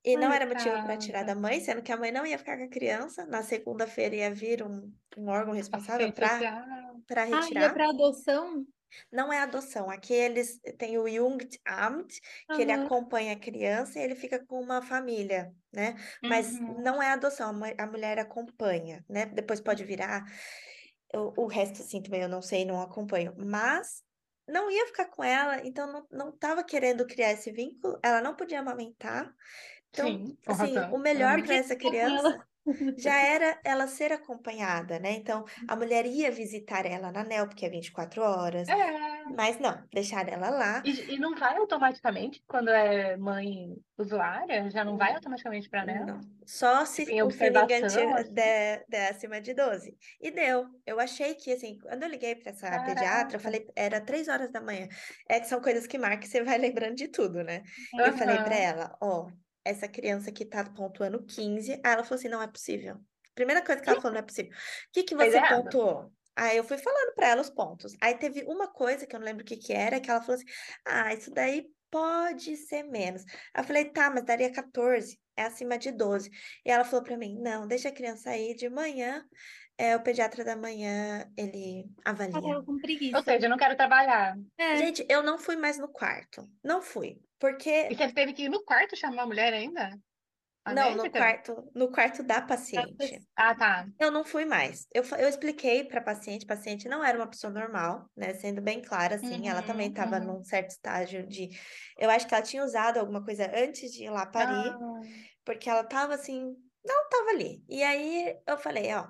E 0.07 0.16
não 0.16 0.33
era 0.33 0.47
motivo 0.47 0.81
para 0.81 0.97
tirar 0.97 1.24
da 1.24 1.35
Coitada. 1.35 1.45
mãe, 1.45 1.61
sendo 1.61 1.83
que 1.83 1.93
a 1.93 1.99
mãe 1.99 2.12
não 2.12 2.27
ia 2.27 2.39
ficar 2.39 2.57
com 2.59 2.65
a 2.65 2.69
criança. 2.70 3.27
Na 3.27 3.43
segunda-feira 3.43 4.16
ia 4.16 4.35
vir 4.35 4.62
um, 4.62 4.93
um 5.19 5.28
órgão 5.28 5.55
responsável 5.55 6.12
para 6.12 6.49
para 7.09 7.24
Ah, 7.31 7.49
ia 7.53 7.70
retirar. 7.70 7.73
pra 7.73 7.91
adoção? 7.91 8.66
Não 9.12 9.33
é 9.33 9.39
adoção, 9.41 9.91
aqui 9.91 10.12
eles 10.15 10.61
têm 10.78 10.99
o 10.99 11.07
Jugendamt, 11.09 12.19
que 12.53 12.62
ele 12.62 12.73
Aham. 12.73 12.73
acompanha 12.73 13.33
a 13.35 13.39
criança 13.41 13.99
e 13.99 14.03
ele 14.03 14.15
fica 14.15 14.45
com 14.45 14.61
uma 14.61 14.83
família, 14.83 15.55
né? 15.73 15.95
Mas 16.27 16.61
Uhum. 16.61 16.85
não 16.85 17.03
é 17.03 17.11
adoção, 17.11 17.51
a 17.51 17.53
mu- 17.53 17.74
a 17.78 17.87
mulher 17.87 18.19
acompanha, 18.19 19.05
né? 19.09 19.27
Depois 19.27 19.61
pode 19.61 19.85
virar. 19.85 20.24
O, 21.15 21.45
o 21.45 21.47
resto, 21.47 21.83
assim, 21.83 22.03
também 22.03 22.23
eu 22.23 22.28
não 22.28 22.43
sei, 22.43 22.65
não 22.65 22.81
acompanho. 22.81 23.35
Mas 23.39 24.03
não 24.49 24.70
ia 24.70 24.87
ficar 24.87 25.07
com 25.11 25.24
ela, 25.24 25.66
então 25.66 26.07
não 26.11 26.31
estava 26.31 26.65
querendo 26.65 27.07
criar 27.07 27.33
esse 27.33 27.51
vínculo, 27.53 27.99
ela 28.03 28.20
não 28.23 28.37
podia 28.37 28.61
amamentar. 28.61 29.33
Então, 29.91 30.07
Sim, 30.09 30.37
assim, 30.47 30.75
razão. 30.75 30.95
o 30.95 30.99
melhor 30.99 31.39
Uhum. 31.39 31.45
Para 31.45 31.55
essa 31.55 31.77
criança 31.77 32.39
já 32.99 33.17
era 33.17 33.61
ela 33.65 33.87
ser 33.87 34.13
acompanhada, 34.13 34.99
né? 34.99 35.13
Então, 35.13 35.45
a 35.69 35.77
mulher 35.77 36.05
ia 36.07 36.31
visitar 36.31 36.85
ela 36.85 37.13
na 37.13 37.23
NEL, 37.25 37.47
porque 37.49 37.65
é 37.67 37.71
24 37.71 38.23
horas, 38.23 38.69
É. 38.69 39.25
mas 39.37 39.59
não, 39.59 39.87
deixar 39.93 40.29
ela 40.29 40.51
lá. 40.51 40.83
E, 40.85 41.15
e 41.15 41.19
não 41.19 41.35
vai 41.37 41.57
automaticamente 41.57 42.43
quando 42.47 42.69
é 42.71 43.17
mãe 43.17 43.77
usuária? 43.97 44.69
Já 44.71 44.85
não 44.85 44.97
vai 44.97 45.15
automaticamente 45.15 45.69
para 45.69 45.85
nela? 45.87 46.07
Não, 46.07 46.21
só 46.45 46.85
se 46.85 47.03
o 47.23 47.31
Finnegan 47.31 47.87
assim? 47.87 48.33
der, 48.33 48.85
der 48.89 49.11
acima 49.11 49.41
de 49.41 49.55
12. 49.55 49.97
E 50.21 50.31
deu. 50.31 50.67
Eu 50.85 51.01
achei 51.01 51.35
que, 51.35 51.53
assim, 51.53 51.79
quando 51.79 52.03
eu 52.03 52.09
liguei 52.09 52.35
para 52.35 52.51
essa 52.51 52.69
pediatra, 52.81 52.95
Caraca. 53.05 53.37
eu 53.37 53.41
falei, 53.41 53.67
era 53.77 54.01
três 54.01 54.29
horas 54.29 54.51
da 54.51 54.61
manhã. 54.61 54.89
É 55.29 55.41
que 55.41 55.47
são 55.47 55.61
coisas 55.61 55.87
que 55.87 55.99
marcam 55.99 56.25
e 56.25 56.27
você 56.27 56.43
vai 56.43 56.59
lembrando 56.59 56.95
de 56.97 57.09
tudo, 57.09 57.43
né? 57.45 57.63
Eu 57.97 58.13
falei 58.13 58.37
para 58.43 58.55
ela, 58.57 58.97
ó, 59.01 59.31
essa 59.69 59.89
criança 59.89 60.31
que 60.31 60.45
tá 60.45 60.65
pontuando 60.65 61.25
15. 61.25 61.73
Aí 61.73 61.81
ela 61.85 62.05
falou 62.05 62.19
assim, 62.19 62.29
não 62.29 62.43
é 62.43 62.47
possível. 62.47 62.97
Primeira 63.35 63.63
coisa 63.65 63.81
que 63.83 63.89
ela 63.89 64.01
falou, 64.01 64.15
não 64.15 64.21
é 64.21 64.27
possível. 64.27 64.53
O 64.53 64.57
que 64.93 65.03
que 65.03 65.15
você 65.15 65.37
errado. 65.37 65.65
pontuou? 65.65 66.13
Aí 66.35 66.57
eu 66.57 66.65
fui 66.65 66.79
falando 66.79 67.15
para 67.15 67.29
ela 67.29 67.41
os 67.41 67.51
pontos. 67.51 67.95
Aí 68.01 68.15
teve 68.17 68.45
uma 68.45 68.69
coisa 68.69 69.07
que 69.07 69.17
eu 69.17 69.21
não 69.21 69.27
lembro 69.27 69.43
o 69.43 69.47
que 69.47 69.57
que 69.57 69.73
era, 69.73 70.01
que 70.01 70.11
ela 70.11 70.21
falou 70.21 70.37
assim, 70.37 70.47
ah, 70.85 71.15
isso 71.15 71.31
daí 71.33 71.67
pode 71.91 72.57
ser 72.57 72.83
menos. 72.83 73.23
Aí 73.55 73.63
eu 73.63 73.65
falei, 73.65 73.87
tá, 73.87 74.11
mas 74.11 74.25
daria 74.25 74.53
14, 74.53 75.19
é 75.37 75.45
acima 75.45 75.79
de 75.79 75.91
12. 75.91 76.31
E 76.65 76.71
ela 76.71 76.85
falou 76.85 77.03
para 77.03 77.17
mim, 77.17 77.39
não, 77.41 77.67
deixa 77.67 77.89
a 77.89 77.93
criança 77.93 78.31
aí 78.31 78.55
de 78.55 78.69
manhã, 78.69 79.25
é, 79.78 79.97
o 79.97 80.03
pediatra 80.03 80.44
da 80.44 80.57
manhã, 80.57 81.31
ele 81.36 81.86
Ela 82.32 82.43
avalia. 82.43 82.43
tava 82.43 82.65
com 82.65 82.78
Ou 83.15 83.23
preguiça. 83.23 83.23
seja, 83.23 83.47
eu 83.47 83.51
não 83.51 83.57
quero 83.57 83.77
trabalhar. 83.77 84.36
É. 84.59 84.73
Gente, 84.73 85.05
eu 85.09 85.23
não 85.23 85.39
fui 85.39 85.57
mais 85.57 85.78
no 85.78 85.89
quarto, 85.93 86.48
não 86.62 86.81
fui, 86.82 87.20
porque... 87.39 87.89
E 87.90 87.94
você 87.97 88.12
teve 88.12 88.32
que 88.32 88.44
ir 88.44 88.48
no 88.48 88.65
quarto 88.65 88.97
chamar 88.97 89.23
a 89.24 89.27
mulher 89.27 89.53
ainda? 89.53 89.98
A 90.65 90.73
Não, 90.74 90.94
no 90.97 91.09
médica? 91.09 91.11
quarto, 91.12 91.70
no 91.74 91.90
quarto 91.93 92.23
da 92.24 92.40
Tá 92.73 92.82
paciente. 92.86 93.20
Ah, 93.36 93.55
tá. 93.55 93.86
Eu 93.98 94.11
não 94.11 94.24
fui 94.24 94.44
mais. 94.44 94.86
Eu, 94.94 95.05
eu 95.19 95.28
expliquei 95.28 95.85
para 95.85 96.01
a 96.01 96.05
paciente, 96.05 96.44
a 96.44 96.48
paciente 96.48 96.89
não 96.89 97.05
era 97.05 97.19
uma 97.19 97.28
pessoa 97.31 97.53
normal, 97.53 98.11
né? 98.16 98.35
Sendo 98.35 98.62
bem 98.62 98.82
clara, 98.82 99.16
assim, 99.16 99.48
ela 99.48 99.62
também 99.62 99.89
Uhum, 99.89 99.90
estava 99.90 100.19
uhum. 100.19 100.24
num 100.39 100.44
certo 100.44 100.70
estágio 100.70 101.27
de. 101.28 101.48
Eu 101.98 102.11
acho 102.11 102.27
que 102.28 102.35
ela 102.35 102.43
tinha 102.44 102.65
usado 102.65 102.98
alguma 102.98 103.24
coisa 103.24 103.51
antes 103.57 103.93
de 103.93 104.05
ir 104.05 104.11
lá 104.11 104.27
parir, 104.27 104.78
Ah, 104.81 105.16
porque 105.44 105.70
ela 105.70 105.85
tava 105.85 106.15
assim, 106.15 106.43
não 106.85 107.09
tava 107.11 107.31
ali. 107.31 107.65
E 107.69 107.82
aí 107.82 108.36
eu 108.47 108.59
falei, 108.59 108.93
ó, 108.94 109.09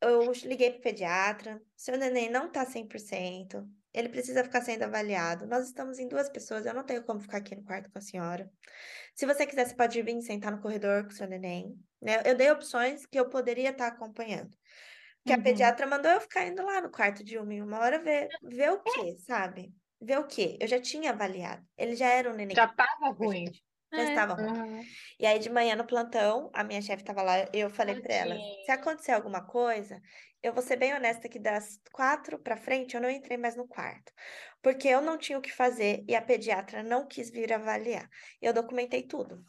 eu 0.00 0.32
liguei 0.44 0.70
pro 0.70 0.82
pediatra, 0.82 1.60
seu 1.76 1.96
neném 1.96 2.30
não 2.30 2.50
tá 2.50 2.64
100%, 2.64 3.66
ele 3.92 4.08
precisa 4.08 4.44
ficar 4.44 4.62
sendo 4.62 4.84
avaliado. 4.84 5.46
Nós 5.46 5.66
estamos 5.66 5.98
em 5.98 6.08
duas 6.08 6.28
pessoas, 6.28 6.64
eu 6.64 6.74
não 6.74 6.84
tenho 6.84 7.02
como 7.02 7.20
ficar 7.20 7.38
aqui 7.38 7.54
no 7.54 7.64
quarto 7.64 7.90
com 7.90 7.98
a 7.98 8.02
senhora. 8.02 8.50
Se 9.14 9.26
você 9.26 9.46
quiser, 9.46 9.66
você 9.66 9.74
pode 9.74 10.00
vir 10.02 10.20
sentar 10.22 10.52
no 10.52 10.60
corredor 10.60 11.02
com 11.04 11.10
o 11.10 11.12
seu 11.12 11.26
neném, 11.26 11.76
né? 12.00 12.22
Eu 12.24 12.36
dei 12.36 12.50
opções 12.50 13.04
que 13.06 13.18
eu 13.18 13.28
poderia 13.28 13.70
estar 13.70 13.88
acompanhando. 13.88 14.50
Que 15.26 15.32
a 15.32 15.36
uhum. 15.36 15.42
pediatra 15.42 15.86
mandou 15.86 16.10
eu 16.10 16.20
ficar 16.20 16.46
indo 16.46 16.62
lá 16.62 16.80
no 16.80 16.90
quarto 16.90 17.22
de 17.22 17.36
uma 17.36 17.52
em 17.52 17.60
uma 17.60 17.78
hora 17.78 17.98
ver, 17.98 18.28
ver 18.42 18.72
o 18.72 18.82
quê, 18.82 19.16
sabe? 19.18 19.74
Ver 20.00 20.18
o 20.18 20.26
quê? 20.26 20.56
Eu 20.58 20.66
já 20.66 20.80
tinha 20.80 21.10
avaliado. 21.10 21.62
Ele 21.76 21.94
já 21.94 22.06
era 22.06 22.30
um 22.30 22.34
neném 22.34 22.56
Já 22.56 22.66
tava 22.68 23.06
a 23.06 23.10
ruim. 23.10 23.44
Já 23.96 24.02
É. 24.02 24.04
estava 24.04 24.34
ruim. 24.34 24.52
Uhum. 24.52 24.96
E 25.18 25.26
aí, 25.26 25.38
de 25.38 25.50
manhã 25.50 25.76
no 25.76 25.86
plantão, 25.86 26.50
a 26.54 26.64
minha 26.64 26.82
chefe 26.82 27.02
estava 27.02 27.22
lá, 27.22 27.34
eu 27.52 27.70
falei 27.70 27.96
para 27.96 28.14
ela: 28.14 28.36
se 28.62 28.70
acontecer 28.72 29.12
alguma 29.12 29.46
coisa, 29.46 30.00
eu 30.42 30.52
vou 30.54 30.62
ser 30.62 30.76
bem 30.76 30.94
honesta 30.94 31.28
que 31.28 31.38
das 31.40 31.78
quatro 31.92 32.40
para 32.42 32.56
frente 32.56 32.94
eu 32.96 33.00
não 33.02 33.10
entrei 33.10 33.36
mais 33.38 33.56
no 33.56 33.68
quarto, 33.68 34.12
porque 34.62 34.88
eu 34.88 35.00
não 35.02 35.18
tinha 35.18 35.38
o 35.38 35.42
que 35.42 35.52
fazer 35.52 36.04
e 36.08 36.14
a 36.16 36.22
pediatra 36.22 36.82
não 36.82 37.06
quis 37.08 37.30
vir 37.30 37.52
avaliar. 37.52 38.08
Eu 38.40 38.52
documentei 38.54 39.06
tudo. 39.06 39.42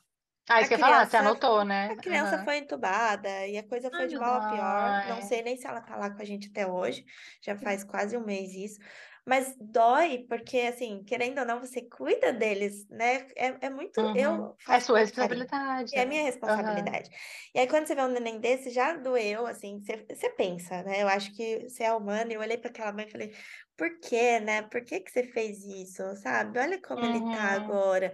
Ah, 0.49 0.59
A 0.59 0.61
isso 0.61 0.69
que 0.69 0.75
eu 0.75 0.77
ia 0.77 0.79
falar, 0.79 1.05
você 1.05 1.17
criança, 1.17 1.17
anotou, 1.17 1.63
né? 1.65 1.89
a 1.89 1.95
criança 1.97 2.37
Aham. 2.37 2.43
foi 2.43 2.57
entubada 2.57 3.47
e 3.47 3.57
a 3.57 3.67
coisa 3.67 3.91
foi 3.91 4.05
Ai, 4.05 4.07
de 4.07 4.17
mal 4.17 4.35
a 4.35 4.45
pior. 4.45 4.99
Não 5.03 5.21
sei 5.21 5.41
nem 5.41 5.57
se 5.57 5.67
ela 5.67 5.81
tá 5.81 5.95
lá 5.97 6.09
com 6.13 6.21
a 6.21 6.25
gente 6.25 6.49
até 6.49 6.67
hoje, 6.67 7.03
já 7.43 7.57
faz 7.57 7.83
quase 7.83 8.15
um 8.17 8.25
mês 8.25 8.53
isso. 8.53 8.79
Mas 9.25 9.55
dói, 9.59 10.25
porque, 10.27 10.59
assim, 10.61 11.03
querendo 11.03 11.39
ou 11.39 11.45
não, 11.45 11.59
você 11.59 11.81
cuida 11.89 12.33
deles, 12.33 12.87
né? 12.89 13.27
É, 13.35 13.67
é 13.67 13.69
muito. 13.69 13.97
Uhum. 13.97 14.13
Eu 14.13 14.57
É 14.67 14.79
sua 14.81 14.99
responsabilidade. 14.99 15.93
É 15.93 16.05
minha 16.05 16.23
Aham. 16.45 16.99
responsabilidade. 17.03 17.09
E 17.53 17.59
aí, 17.59 17.67
quando 17.67 17.85
você 17.85 17.93
vê 17.95 18.01
um 18.01 18.07
neném 18.07 18.39
desse, 18.39 18.69
já 18.69 18.93
doeu, 18.95 19.45
assim, 19.45 19.81
você, 19.81 20.05
você 20.09 20.29
pensa, 20.29 20.81
né? 20.83 21.01
Eu 21.03 21.07
acho 21.09 21.35
que 21.35 21.67
você 21.67 21.83
é 21.83 21.93
humano. 21.93 22.31
E 22.31 22.35
eu 22.35 22.39
olhei 22.41 22.57
para 22.57 22.69
aquela 22.69 22.93
mãe 22.93 23.05
e 23.07 23.11
falei, 23.11 23.35
por 23.77 23.99
quê, 23.99 24.39
né? 24.39 24.61
Por 24.63 24.85
que 24.85 25.01
que 25.01 25.11
você 25.11 25.23
fez 25.23 25.59
isso, 25.65 26.01
sabe? 26.17 26.57
Olha 26.59 26.81
como 26.81 27.03
ele 27.03 27.27
tá 27.27 27.41
Uhum. 27.41 27.53
agora. 27.53 28.13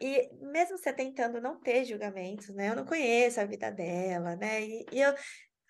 E 0.00 0.30
mesmo 0.52 0.78
você 0.78 0.92
tentando 0.92 1.40
não 1.40 1.60
ter 1.60 1.84
julgamentos, 1.84 2.48
né? 2.54 2.70
Eu 2.70 2.76
não 2.76 2.86
conheço 2.86 3.40
a 3.40 3.46
vida 3.46 3.70
dela, 3.72 4.36
né? 4.36 4.62
E, 4.64 4.86
e 4.92 5.00
eu 5.00 5.14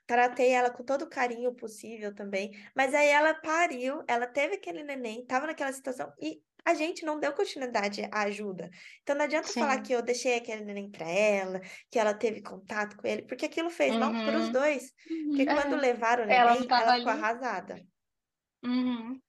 tratei 0.09 0.51
ela 0.51 0.73
com 0.73 0.85
todo 0.85 1.03
o 1.05 1.11
carinho 1.11 1.55
possível 1.55 2.15
também. 2.15 2.51
Mas 2.77 2.95
aí 2.95 3.09
ela 3.09 3.35
pariu, 3.35 4.03
ela 4.09 4.27
teve 4.27 4.57
aquele 4.57 4.83
neném, 4.85 5.27
tava 5.27 5.47
naquela 5.49 5.73
situação 5.73 6.13
e 6.21 6.43
a 6.65 6.75
gente 6.75 7.05
não 7.07 7.21
deu 7.21 7.33
continuidade 7.35 8.03
à 8.13 8.23
ajuda. 8.25 8.71
Então 9.03 9.17
não 9.17 9.25
adianta 9.27 9.49
Sim. 9.49 9.61
falar 9.61 9.81
que 9.83 9.93
eu 9.95 10.03
deixei 10.03 10.37
aquele 10.37 10.65
neném 10.65 10.91
para 10.91 11.09
ela, 11.09 11.61
que 11.91 11.99
ela 12.01 12.15
teve 12.15 12.43
contato 12.43 12.97
com 12.97 13.07
ele, 13.07 13.27
porque 13.27 13.47
aquilo 13.47 13.71
fez 13.71 13.97
mal 13.97 14.17
para 14.25 14.39
os 14.39 14.47
Uhum. 14.47 14.53
dois. 14.53 14.93
Porque 15.29 15.45
Uhum. 15.45 15.55
quando 15.55 15.77
É. 15.77 15.81
levaram 15.81 16.27
o 16.27 16.31
Ela 16.31 16.55
neném, 16.55 16.69
tava 16.69 16.83
ela 16.85 16.97
ficou 16.97 17.13
ali. 17.13 17.23
arrasada. 17.23 17.77
Uhum. 18.65 19.21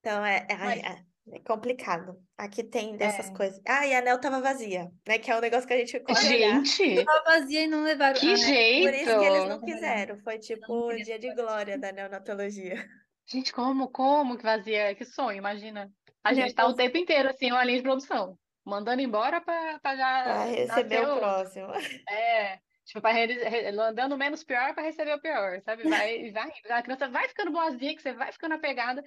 Então 0.00 0.24
é, 0.24 0.46
é, 0.50 0.56
Mas- 0.56 0.80
é- 0.82 1.04
é 1.30 1.38
complicado. 1.40 2.16
Aqui 2.36 2.64
tem 2.64 2.96
dessas 2.96 3.28
É. 3.28 3.34
coisas. 3.34 3.60
Ah, 3.66 3.86
e 3.86 3.94
a 3.94 3.98
anel 3.98 4.20
tava 4.20 4.40
vazia, 4.40 4.90
né? 5.06 5.18
Que 5.18 5.30
é 5.30 5.36
um 5.36 5.40
negócio 5.40 5.66
que 5.66 5.74
a 5.74 5.78
gente 5.78 5.96
olhar. 5.96 6.64
Gente, 6.64 7.04
Tava 7.04 7.22
vazia 7.24 7.62
e 7.62 7.66
não 7.68 7.84
levaram. 7.84 8.18
que 8.18 8.26
Ah, 8.26 8.30
Por 8.30 8.94
isso 8.94 9.18
que 9.18 9.24
eles 9.26 9.48
não 9.48 9.60
jeito! 9.60 9.64
quiseram. 9.64 10.18
Foi 10.20 10.38
tipo 10.38 10.72
o 10.88 10.96
dia 10.96 11.18
de 11.18 11.34
glória 11.34 11.78
da 11.78 11.92
neonatologia. 11.92 12.84
Gente, 13.26 13.52
como, 13.52 13.88
como 13.88 14.36
que 14.36 14.42
vazia? 14.42 14.94
Que 14.94 15.04
sonho, 15.04 15.38
imagina. 15.38 15.90
A 16.24 16.34
gente 16.34 16.54
tá 16.54 16.66
o 16.66 16.74
tempo 16.74 16.96
inteiro, 16.98 17.28
assim, 17.30 17.50
uma 17.50 17.64
linha 17.64 17.78
de 17.78 17.82
produção. 17.84 18.36
Mandando 18.64 19.02
embora 19.02 19.40
pra, 19.40 19.78
pra 19.80 19.96
já 19.96 20.22
Pra 20.24 20.44
receber 20.44 20.98
o 21.00 21.02
outro. 21.04 21.18
próximo. 21.20 21.66
É, 22.08 22.58
tipo, 22.84 23.00
pra 23.00 23.10
re- 23.12 23.26
re- 23.26 23.68
andando 23.76 24.16
menos 24.16 24.44
pior 24.44 24.72
pra 24.74 24.84
receber 24.84 25.14
o 25.14 25.20
pior, 25.20 25.60
sabe? 25.62 25.82
Vai, 25.88 26.30
vai, 26.30 26.52
a 26.70 26.82
criança 26.82 27.08
vai 27.08 27.28
ficando 27.28 27.50
boazinha, 27.50 27.94
que 27.96 28.02
você 28.02 28.12
vai 28.12 28.30
ficando 28.32 28.54
apegada, 28.54 29.02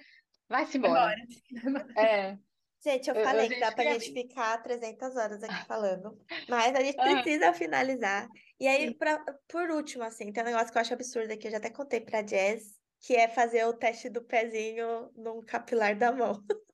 vai-se 0.48 0.78
embora. 0.78 1.16
É, 1.98 2.38
Gente, 2.84 3.08
eu 3.08 3.14
Eu- 3.16 3.20
eu- 3.22 3.26
falei 3.26 3.48
que 3.48 3.58
dá 3.58 3.72
pra 3.72 3.84
gente 3.84 4.12
ficar 4.12 4.62
300 4.62 5.16
horas 5.16 5.42
aqui 5.42 5.66
falando, 5.66 6.16
mas 6.48 6.74
a 6.74 6.80
gente 6.80 6.96
Aham. 7.00 7.22
precisa 7.22 7.52
finalizar. 7.52 8.28
E 8.60 8.68
aí, 8.68 8.94
pra, 8.94 9.18
por 9.48 9.70
último, 9.70 10.04
assim, 10.04 10.32
tem 10.32 10.42
um 10.42 10.46
negócio 10.46 10.70
que 10.70 10.78
eu 10.78 10.82
acho 10.82 10.94
absurdo 10.94 11.32
aqui, 11.32 11.48
eu 11.48 11.50
já 11.50 11.56
até 11.56 11.70
contei 11.70 12.00
pra 12.00 12.24
Jess, 12.24 12.78
que 13.00 13.16
é 13.16 13.28
fazer 13.28 13.64
o 13.66 13.72
teste 13.72 14.08
do 14.08 14.22
pezinho 14.22 15.10
num 15.16 15.40
capilar 15.44 15.96
da 15.96 16.12
mão. 16.12 16.44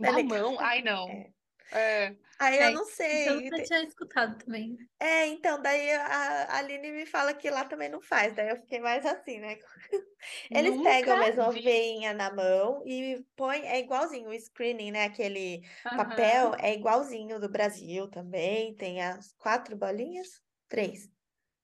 Tá 0.00 0.10
da 0.12 0.16
ligado? 0.18 0.28
mão, 0.28 0.60
ai 0.60 0.82
não. 0.82 1.08
É. 1.10 1.32
É, 1.72 2.16
Aí 2.38 2.60
eu 2.62 2.70
É, 2.70 2.72
não 2.72 2.84
Então 3.12 3.36
sei. 3.38 3.48
eu 3.50 3.62
tinha 3.62 3.82
escutado 3.84 4.38
também. 4.38 4.76
É, 5.00 5.26
então, 5.26 5.60
daí 5.60 5.90
a 5.92 6.44
a 6.44 6.58
Aline 6.58 6.90
me 6.92 7.04
fala 7.06 7.34
que 7.34 7.50
lá 7.50 7.64
também 7.64 7.88
não 7.90 8.00
faz, 8.00 8.34
daí 8.34 8.48
eu 8.50 8.56
fiquei 8.56 8.80
mais 8.80 9.04
assim, 9.04 9.38
né? 9.40 9.56
Eles 10.54 10.78
pegam 10.78 11.16
nunca 11.16 11.16
mesmo 11.18 11.42
a 11.42 11.50
vi. 11.50 11.60
veinha 11.60 12.14
na 12.14 12.32
mão 12.32 12.82
e 12.86 13.24
põe, 13.36 13.60
é 13.66 13.78
igualzinho 13.80 14.30
o 14.30 14.34
screening, 14.40 14.92
né? 14.92 15.04
Aquele 15.04 15.62
Aham. 15.84 15.94
papel 15.94 16.54
é 16.60 16.74
igualzinho 16.74 17.38
do 17.40 17.50
Brasil 17.50 18.08
também, 18.10 18.74
tem 18.76 19.02
as 19.02 19.32
quatro 19.34 19.76
bolinhas? 19.76 20.40
Três. 20.68 21.10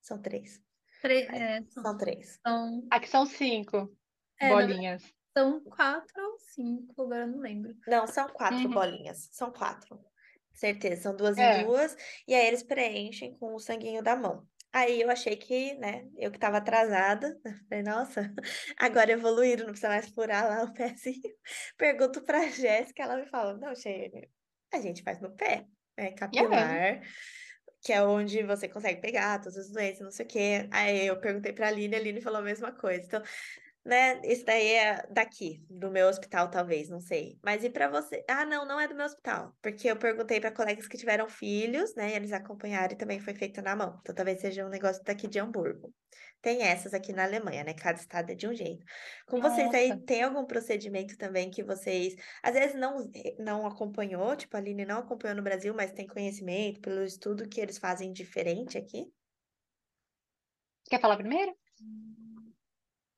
São 0.03 0.21
três. 0.23 0.61
Tre- 1.01 1.29
é, 1.33 1.63
são, 1.67 1.85
São 1.85 1.97
três. 1.97 2.41
são, 2.47 2.91
Aqui 2.91 3.09
são 3.09 3.27
cinco 3.27 3.97
é, 4.39 4.57
bolinhas. 4.59 5.03
São 5.41 5.61
quatro 5.65 6.23
ou 6.23 6.39
cinco, 6.39 7.03
agora 7.03 7.23
eu 7.23 7.29
não 7.29 7.39
lembro. 7.41 7.75
Não, 7.87 8.07
são 8.07 8.29
quatro 8.29 8.69
Uhum. 8.69 8.75
bolinhas. 8.75 9.29
São 9.33 9.51
quatro. 9.53 9.99
Certeza, 10.53 11.03
são 11.03 11.17
duas 11.17 11.39
em 11.39 11.43
É. 11.43 11.65
duas. 11.65 11.97
E 12.29 12.35
aí 12.35 12.47
eles 12.47 12.63
preenchem 12.63 13.37
com 13.39 13.55
o 13.55 13.59
sanguinho 13.59 14.03
da 14.03 14.15
mão. 14.17 14.47
Aí 14.73 15.01
eu 15.01 15.11
achei 15.11 15.37
que, 15.37 15.75
né, 15.75 16.09
eu 16.17 16.31
que 16.31 16.39
tava 16.39 16.59
atrasada, 16.59 17.37
falei, 17.69 17.83
nossa, 17.83 18.33
agora 18.79 19.11
evoluíram, 19.13 19.65
não 19.65 19.73
precisa 19.73 19.89
mais 19.89 20.09
furar 20.11 20.47
lá 20.49 20.65
o 20.65 20.73
pezinho. 20.75 21.35
Pergunto 21.77 22.23
pra 22.25 22.47
Jéssica, 22.49 23.03
ela 23.03 23.17
me 23.17 23.27
fala, 23.27 23.57
não, 23.57 23.75
Cheyenne, 23.75 24.31
a 24.73 24.81
gente 24.81 25.03
faz 25.03 25.21
no 25.21 25.35
pé, 25.35 25.67
é 25.97 26.13
capilar, 26.13 27.01
que 27.83 27.93
é 27.93 28.03
onde 28.03 28.43
você 28.43 28.69
consegue 28.69 29.01
pegar 29.01 29.39
todas 29.41 29.57
as 29.59 29.71
doenças, 29.73 30.01
não 30.03 30.11
sei 30.11 30.27
o 30.27 30.29
quê. 30.29 30.69
Aí 30.73 31.07
eu 31.07 31.19
perguntei 31.21 31.53
pra 31.53 31.69
Aline, 31.69 31.97
a 31.97 31.99
Aline 31.99 32.21
falou 32.21 32.41
a 32.41 32.43
mesma 32.43 32.73
coisa. 32.73 33.05
Então, 33.07 33.23
né, 33.85 34.21
isso 34.25 34.45
daí 34.45 34.69
é 34.75 35.07
daqui, 35.11 35.65
do 35.69 35.91
meu 35.91 36.09
hospital, 36.09 36.51
talvez, 36.51 36.89
não 36.89 37.01
sei. 37.01 37.39
Mas 37.45 37.65
e 37.65 37.71
pra 37.71 37.89
você? 37.89 38.25
Ah, 38.29 38.45
não, 38.45 38.67
não 38.67 38.79
é 38.81 38.87
do 38.87 38.95
meu 38.95 39.07
hospital, 39.07 39.55
porque 39.63 39.91
eu 39.91 39.97
perguntei 39.97 40.41
pra 40.41 40.53
colegas 40.53 40.87
que 40.87 40.99
tiveram 40.99 41.29
filhos, 41.29 41.95
né, 41.95 42.11
e 42.13 42.15
eles 42.17 42.33
acompanharam 42.33 42.93
e 42.95 42.99
também 42.99 43.21
foi 43.21 43.35
feito 43.35 43.63
na 43.63 43.75
mão. 43.77 43.99
Então, 44.01 44.15
talvez 44.15 44.41
seja 44.41 44.67
um 44.67 44.69
negócio 44.69 45.03
daqui 45.05 45.27
de 45.29 45.39
Hamburgo. 45.39 45.95
Tem 46.43 46.63
essas 46.63 46.95
aqui 46.95 47.13
na 47.13 47.25
Alemanha, 47.25 47.63
né? 47.65 47.75
Cada 47.75 47.99
estado 48.01 48.31
é 48.31 48.35
de 48.35 48.49
um 48.49 48.55
jeito. 48.55 48.85
Com 49.27 49.41
vocês 49.41 49.73
aí, 49.75 49.89
Nossa. 49.91 50.03
tem 50.07 50.23
algum 50.23 50.47
procedimento 50.47 51.17
também 51.19 51.51
que 51.51 51.63
vocês, 51.63 52.15
às 52.43 52.55
vezes, 52.55 52.75
não, 52.75 53.11
não 53.39 53.67
acompanhou, 53.67 54.35
tipo, 54.37 54.57
a 54.57 54.61
Aline 54.61 54.87
não 54.87 55.01
acompanhou 55.01 55.37
no 55.37 55.43
Brasil, 55.43 55.75
mas 55.75 55.93
tem 55.93 56.07
conhecimento 56.07 56.81
pelo 56.81 57.03
estudo 57.05 57.49
que 57.49 57.61
eles 57.61 57.77
fazem 57.79 58.11
diferente 58.13 58.79
aqui? 58.79 59.05
Quer 60.91 61.01
falar 61.01 61.17
primeiro? 61.17 61.53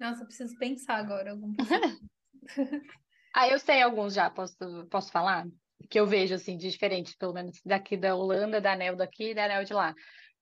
Nossa, 0.02 0.22
eu 0.22 0.26
preciso 0.26 0.58
pensar 0.58 0.96
agora 0.96 1.30
algum. 1.30 1.52
Ah, 3.34 3.48
eu 3.48 3.58
sei 3.58 3.80
alguns 3.80 4.12
já, 4.12 4.28
posso, 4.28 4.56
posso 4.90 5.10
falar? 5.10 5.46
Que 5.88 5.98
eu 5.98 6.06
vejo, 6.06 6.34
assim, 6.34 6.54
de 6.56 6.70
diferente, 6.70 7.16
pelo 7.16 7.32
menos 7.32 7.58
daqui 7.64 7.96
da 7.96 8.14
Holanda, 8.14 8.60
da 8.60 8.72
ANEL 8.72 8.94
daqui 8.94 9.30
e 9.30 9.34
da 9.34 9.46
ANEL 9.46 9.64
de 9.64 9.72
lá. 9.72 9.94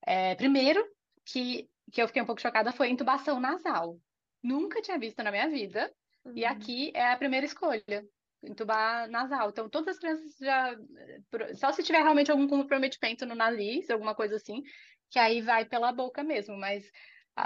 É, 0.05 0.35
primeiro, 0.35 0.85
que, 1.25 1.69
que 1.93 2.03
eu 2.03 2.09
fiquei 2.09 2.21
um 2.21 2.27
pouco 2.27 2.41
chocada 2.41 2.73
foi 2.73 2.89
intubação 2.89 3.39
nasal. 3.39 3.97
Nunca 4.43 4.83
tinha 4.83 4.99
visto 4.99 5.23
na 5.23 5.31
minha 5.31 5.49
vida, 5.49 5.89
e 6.35 6.45
Uhum. 6.45 6.51
aqui 6.51 6.91
é 6.95 7.13
a 7.13 7.17
primeira 7.17 7.47
escolha, 7.47 8.05
intubar 8.43 9.09
nasal. 9.09 9.51
Então, 9.51 9.69
todas 9.69 9.95
as 9.95 9.99
crianças 9.99 10.37
já. 10.41 10.75
Só 11.55 11.73
se 11.73 11.83
tiver 11.83 12.03
realmente 12.03 12.31
algum 12.31 12.49
comprometimento 12.49 13.25
no 13.25 13.35
nariz, 13.35 13.89
alguma 13.91 14.15
coisa 14.15 14.37
assim, 14.37 14.63
que 15.11 15.19
aí 15.19 15.41
vai 15.41 15.65
pela 15.65 15.93
boca 15.93 16.23
mesmo, 16.23 16.57
mas 16.57 16.91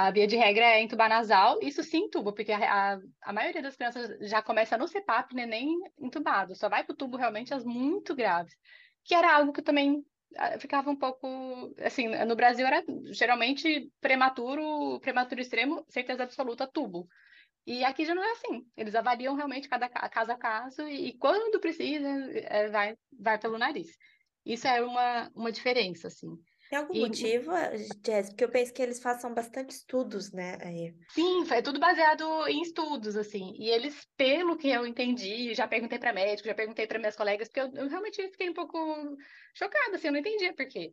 a 0.06 0.10
via 0.10 0.26
de 0.26 0.36
regra 0.36 0.64
é 0.64 0.82
entubar 0.82 1.08
nasal. 1.08 1.58
Isso 1.62 1.82
sim 1.82 2.04
intuba, 2.06 2.32
porque 2.34 2.52
a, 2.52 2.94
a, 2.94 2.98
a 3.22 3.32
maioria 3.32 3.62
das 3.62 3.76
crianças 3.76 4.16
já 4.28 4.42
começa 4.42 4.76
no 4.78 4.88
CPAP, 4.88 5.34
né, 5.34 5.46
nem 5.46 5.78
entubado, 5.98 6.54
só 6.56 6.68
vai 6.68 6.84
pro 6.84 6.94
tubo 6.96 7.16
realmente 7.16 7.54
as 7.54 7.64
muito 7.64 8.14
graves, 8.14 8.54
que 9.04 9.14
era 9.14 9.34
algo 9.36 9.52
que 9.52 9.62
também 9.62 10.04
ah, 10.36 10.58
ficava 10.58 10.90
um 10.90 10.96
pouco, 10.96 11.26
assim, 11.84 12.08
no 12.08 12.36
Brasil 12.36 12.66
era 12.66 12.82
geralmente 13.12 13.90
prematuro, 14.00 14.98
prematuro 15.00 15.40
extremo, 15.40 15.84
certeza 15.88 16.22
absoluta, 16.24 16.66
tubo. 16.66 17.06
E 17.66 17.84
aqui 17.84 18.04
já 18.04 18.14
não 18.14 18.22
é 18.24 18.32
assim. 18.32 18.66
Eles 18.76 18.94
avaliam 18.94 19.34
realmente 19.34 19.68
cada 19.68 19.88
ca- 19.88 20.08
caso 20.08 20.32
a 20.32 20.36
caso 20.38 20.82
e, 20.88 21.08
e 21.08 21.18
quando 21.18 21.60
precisa, 21.60 22.08
é, 22.34 22.68
vai, 22.68 22.96
vai 23.18 23.38
pelo 23.38 23.58
nariz. 23.58 23.88
Isso 24.44 24.66
é 24.68 24.82
uma, 24.82 25.30
uma 25.34 25.50
diferença, 25.52 26.08
assim. 26.08 26.28
Tem 26.68 26.78
algum 26.78 26.94
E- 26.94 27.00
motivo, 27.00 27.52
Jess? 28.04 28.30
Porque 28.30 28.44
eu 28.44 28.50
penso 28.50 28.72
que 28.72 28.82
eles 28.82 29.02
façam 29.02 29.32
bastante 29.32 29.70
estudos, 29.70 30.32
né? 30.32 30.58
Aí. 30.62 30.94
Sim, 31.10 31.44
é 31.52 31.62
tudo 31.62 31.78
baseado 31.78 32.46
em 32.48 32.62
estudos, 32.62 33.16
assim. 33.16 33.52
E 33.58 33.70
eles, 33.70 34.06
pelo 34.16 34.56
que 34.56 34.68
eu 34.68 34.86
entendi, 34.86 35.54
já 35.54 35.68
perguntei 35.68 35.98
para 35.98 36.12
médico, 36.12 36.48
já 36.48 36.54
perguntei 36.54 36.86
para 36.86 36.98
minhas 36.98 37.16
colegas, 37.16 37.48
porque 37.48 37.60
eu, 37.60 37.82
eu 37.84 37.88
realmente 37.88 38.22
fiquei 38.30 38.50
um 38.50 38.54
pouco 38.54 38.78
chocada, 39.54 39.96
assim, 39.96 40.08
eu 40.08 40.12
não 40.12 40.20
entendia 40.20 40.54
por 40.54 40.66
quê. 40.66 40.92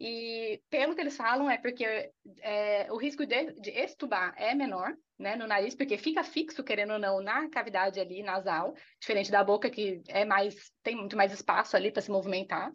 E 0.00 0.62
pelo 0.70 0.94
que 0.94 1.00
eles 1.00 1.16
falam, 1.16 1.50
é 1.50 1.58
porque 1.58 2.12
é, 2.40 2.86
o 2.92 2.96
risco 2.96 3.26
de, 3.26 3.52
de 3.60 3.70
extubar 3.70 4.32
é 4.36 4.54
menor, 4.54 4.94
né, 5.18 5.34
no 5.34 5.46
nariz, 5.46 5.74
porque 5.74 5.98
fica 5.98 6.22
fixo, 6.22 6.62
querendo 6.62 6.92
ou 6.92 6.98
não, 7.00 7.20
na 7.20 7.50
cavidade 7.50 7.98
ali 7.98 8.22
nasal, 8.22 8.74
diferente 9.00 9.30
da 9.30 9.42
boca, 9.42 9.68
que 9.68 10.00
é 10.06 10.24
mais, 10.24 10.70
tem 10.84 10.94
muito 10.94 11.16
mais 11.16 11.32
espaço 11.32 11.76
ali 11.76 11.90
para 11.90 12.00
se 12.00 12.10
movimentar. 12.12 12.72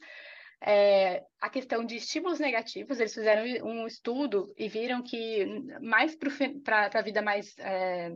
É, 0.66 1.26
a 1.42 1.50
questão 1.50 1.84
de 1.84 1.98
estímulos 1.98 2.40
negativos, 2.40 2.98
eles 3.00 3.14
fizeram 3.14 3.44
um 3.68 3.86
estudo 3.86 4.54
e 4.58 4.70
viram 4.70 5.04
que 5.04 5.46
mais 5.82 6.16
para 6.16 6.90
a 6.94 7.02
vida 7.02 7.22
mais, 7.22 7.54
é, 7.60 8.12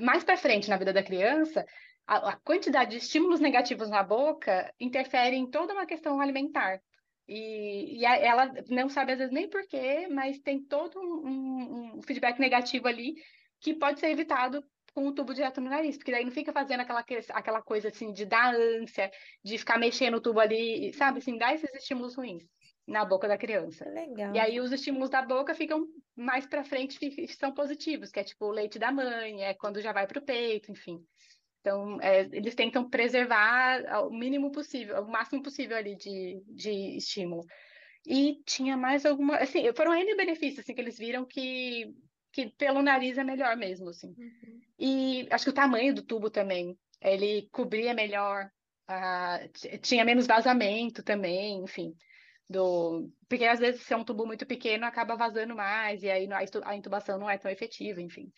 mais 0.00 0.22
para 0.22 0.36
frente 0.36 0.70
na 0.70 0.76
vida 0.76 0.92
da 0.92 1.02
criança, 1.02 1.66
a, 2.06 2.30
a 2.30 2.36
quantidade 2.36 2.92
de 2.92 2.98
estímulos 2.98 3.40
negativos 3.40 3.90
na 3.90 4.02
boca 4.02 4.72
interfere 4.78 5.34
em 5.34 5.50
toda 5.50 5.72
uma 5.72 5.84
questão 5.86 6.20
alimentar. 6.20 6.80
E, 7.26 7.98
e 8.00 8.04
ela 8.04 8.52
não 8.68 8.88
sabe 8.88 9.12
às 9.12 9.18
vezes 9.18 9.32
nem 9.32 9.48
porquê, 9.48 10.06
mas 10.08 10.38
tem 10.38 10.62
todo 10.62 11.00
um- 11.00 11.96
um 11.96 12.02
feedback 12.02 12.38
negativo 12.38 12.86
ali 12.86 13.14
que 13.60 13.74
pode 13.74 13.98
ser 13.98 14.10
evitado 14.10 14.62
com 14.94 15.06
o 15.06 15.12
tubo 15.14 15.34
direto 15.34 15.60
no 15.60 15.70
nariz, 15.70 15.96
porque 15.96 16.12
daí 16.12 16.24
não 16.24 16.32
fica 16.32 16.52
fazendo 16.52 16.80
aquela, 16.80 17.02
que- 17.02 17.20
aquela 17.30 17.62
coisa 17.62 17.88
assim 17.88 18.12
de 18.12 18.24
dar 18.26 18.54
ânsia, 18.54 19.10
de 19.44 19.58
ficar 19.58 19.78
mexendo 19.78 20.16
o 20.16 20.20
tubo 20.20 20.40
ali, 20.40 20.92
sabe, 20.92 21.18
assim, 21.18 21.38
dar 21.38 21.54
esses 21.54 21.72
estímulos 21.74 22.14
ruins 22.14 22.44
na 22.86 23.04
boca 23.04 23.28
da 23.28 23.38
criança. 23.38 23.88
Legal. 23.88 24.34
E 24.34 24.38
aí 24.38 24.60
os 24.60 24.72
estímulos 24.72 25.08
da 25.08 25.22
boca 25.22 25.54
ficam 25.54 25.86
mais 26.16 26.46
para 26.46 26.64
frente, 26.64 26.98
são 27.28 27.52
positivos, 27.52 28.10
que 28.10 28.20
é 28.20 28.24
tipo 28.24 28.46
o 28.46 28.50
leite 28.50 28.78
da 28.78 28.90
mãe, 28.90 29.44
é 29.44 29.54
quando 29.54 29.80
já 29.80 29.92
vai 29.92 30.06
para 30.06 30.18
o 30.18 30.24
peito, 30.24 30.70
enfim. 30.70 30.98
Então, 31.60 32.00
é, 32.00 32.22
eles 32.32 32.56
tentam 32.56 32.90
preservar 32.90 33.86
ao 33.88 34.10
mínimo 34.10 34.50
possível, 34.50 35.00
o 35.02 35.08
máximo 35.08 35.42
possível 35.42 35.76
ali 35.76 35.94
de, 35.96 36.42
de 36.48 36.96
estímulo. 36.96 37.44
E 38.04 38.42
tinha 38.44 38.76
mais 38.76 39.06
alguma, 39.06 39.36
assim, 39.36 39.72
foram 39.74 39.94
N 39.94 40.16
benefícios, 40.16 40.58
assim, 40.58 40.74
que 40.74 40.80
eles 40.80 40.98
viram 40.98 41.24
que, 41.24 41.94
que 42.32 42.50
pelo 42.50 42.82
nariz 42.82 43.18
é 43.18 43.24
melhor 43.24 43.56
mesmo, 43.56 43.88
assim. 43.90 44.14
Uhum. 44.18 44.60
E 44.78 45.28
acho 45.30 45.44
que 45.44 45.50
o 45.50 45.54
tamanho 45.54 45.94
do 45.94 46.02
tubo 46.02 46.30
também, 46.30 46.78
ele 47.00 47.48
cobria 47.52 47.94
melhor, 47.94 48.50
t- 49.52 49.78
tinha 49.78 50.04
menos 50.04 50.26
vazamento 50.26 51.02
também, 51.02 51.62
enfim. 51.62 51.94
Do... 52.48 53.08
Porque 53.28 53.44
às 53.44 53.60
vezes, 53.60 53.82
se 53.82 53.94
é 53.94 53.96
um 53.96 54.04
tubo 54.04 54.26
muito 54.26 54.46
pequeno, 54.46 54.84
acaba 54.84 55.16
vazando 55.16 55.54
mais, 55.54 56.02
e 56.02 56.10
aí 56.10 56.28
a 56.64 56.76
intubação 56.76 57.18
não 57.18 57.30
é 57.30 57.38
tão 57.38 57.50
efetiva, 57.50 58.00
enfim. 58.00 58.32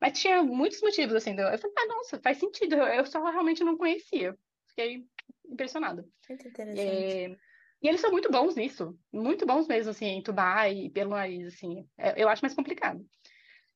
Mas 0.00 0.18
tinha 0.18 0.42
muitos 0.42 0.80
motivos, 0.80 1.14
assim, 1.16 1.34
do- 1.34 1.42
eu 1.42 1.58
falei, 1.58 1.74
ah, 1.78 1.86
nossa, 1.86 2.20
faz 2.20 2.38
sentido, 2.38 2.76
eu 2.76 3.04
só 3.04 3.22
realmente 3.24 3.64
não 3.64 3.76
conhecia. 3.76 4.36
fiquei 4.68 5.04
impressionada. 5.50 6.04
Muito 6.28 6.46
interessante. 6.48 6.88
É, 6.90 7.36
E 7.82 7.88
eles 7.88 8.00
são 8.00 8.10
muito 8.10 8.30
bons 8.30 8.54
nisso, 8.54 8.96
muito 9.12 9.44
bons 9.46 9.66
mesmo, 9.66 9.90
assim, 9.90 10.06
entubar 10.06 10.70
e 10.70 10.90
pelo 10.90 11.10
nariz, 11.10 11.54
assim. 11.54 11.88
É, 11.96 12.22
Eu 12.22 12.28
acho 12.28 12.42
mais 12.42 12.54
complicado. 12.54 13.04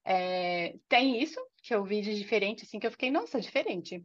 É, 0.05 0.79
Tem 0.89 1.23
isso, 1.23 1.41
que 1.63 1.75
eu 1.75 1.85
vi 1.85 2.01
de 2.03 2.15
diferente, 2.19 2.65
assim, 2.65 2.79
que 2.79 2.87
eu 2.87 2.91
fiquei, 2.91 3.11
nossa, 3.11 3.41
diferente. 3.41 4.05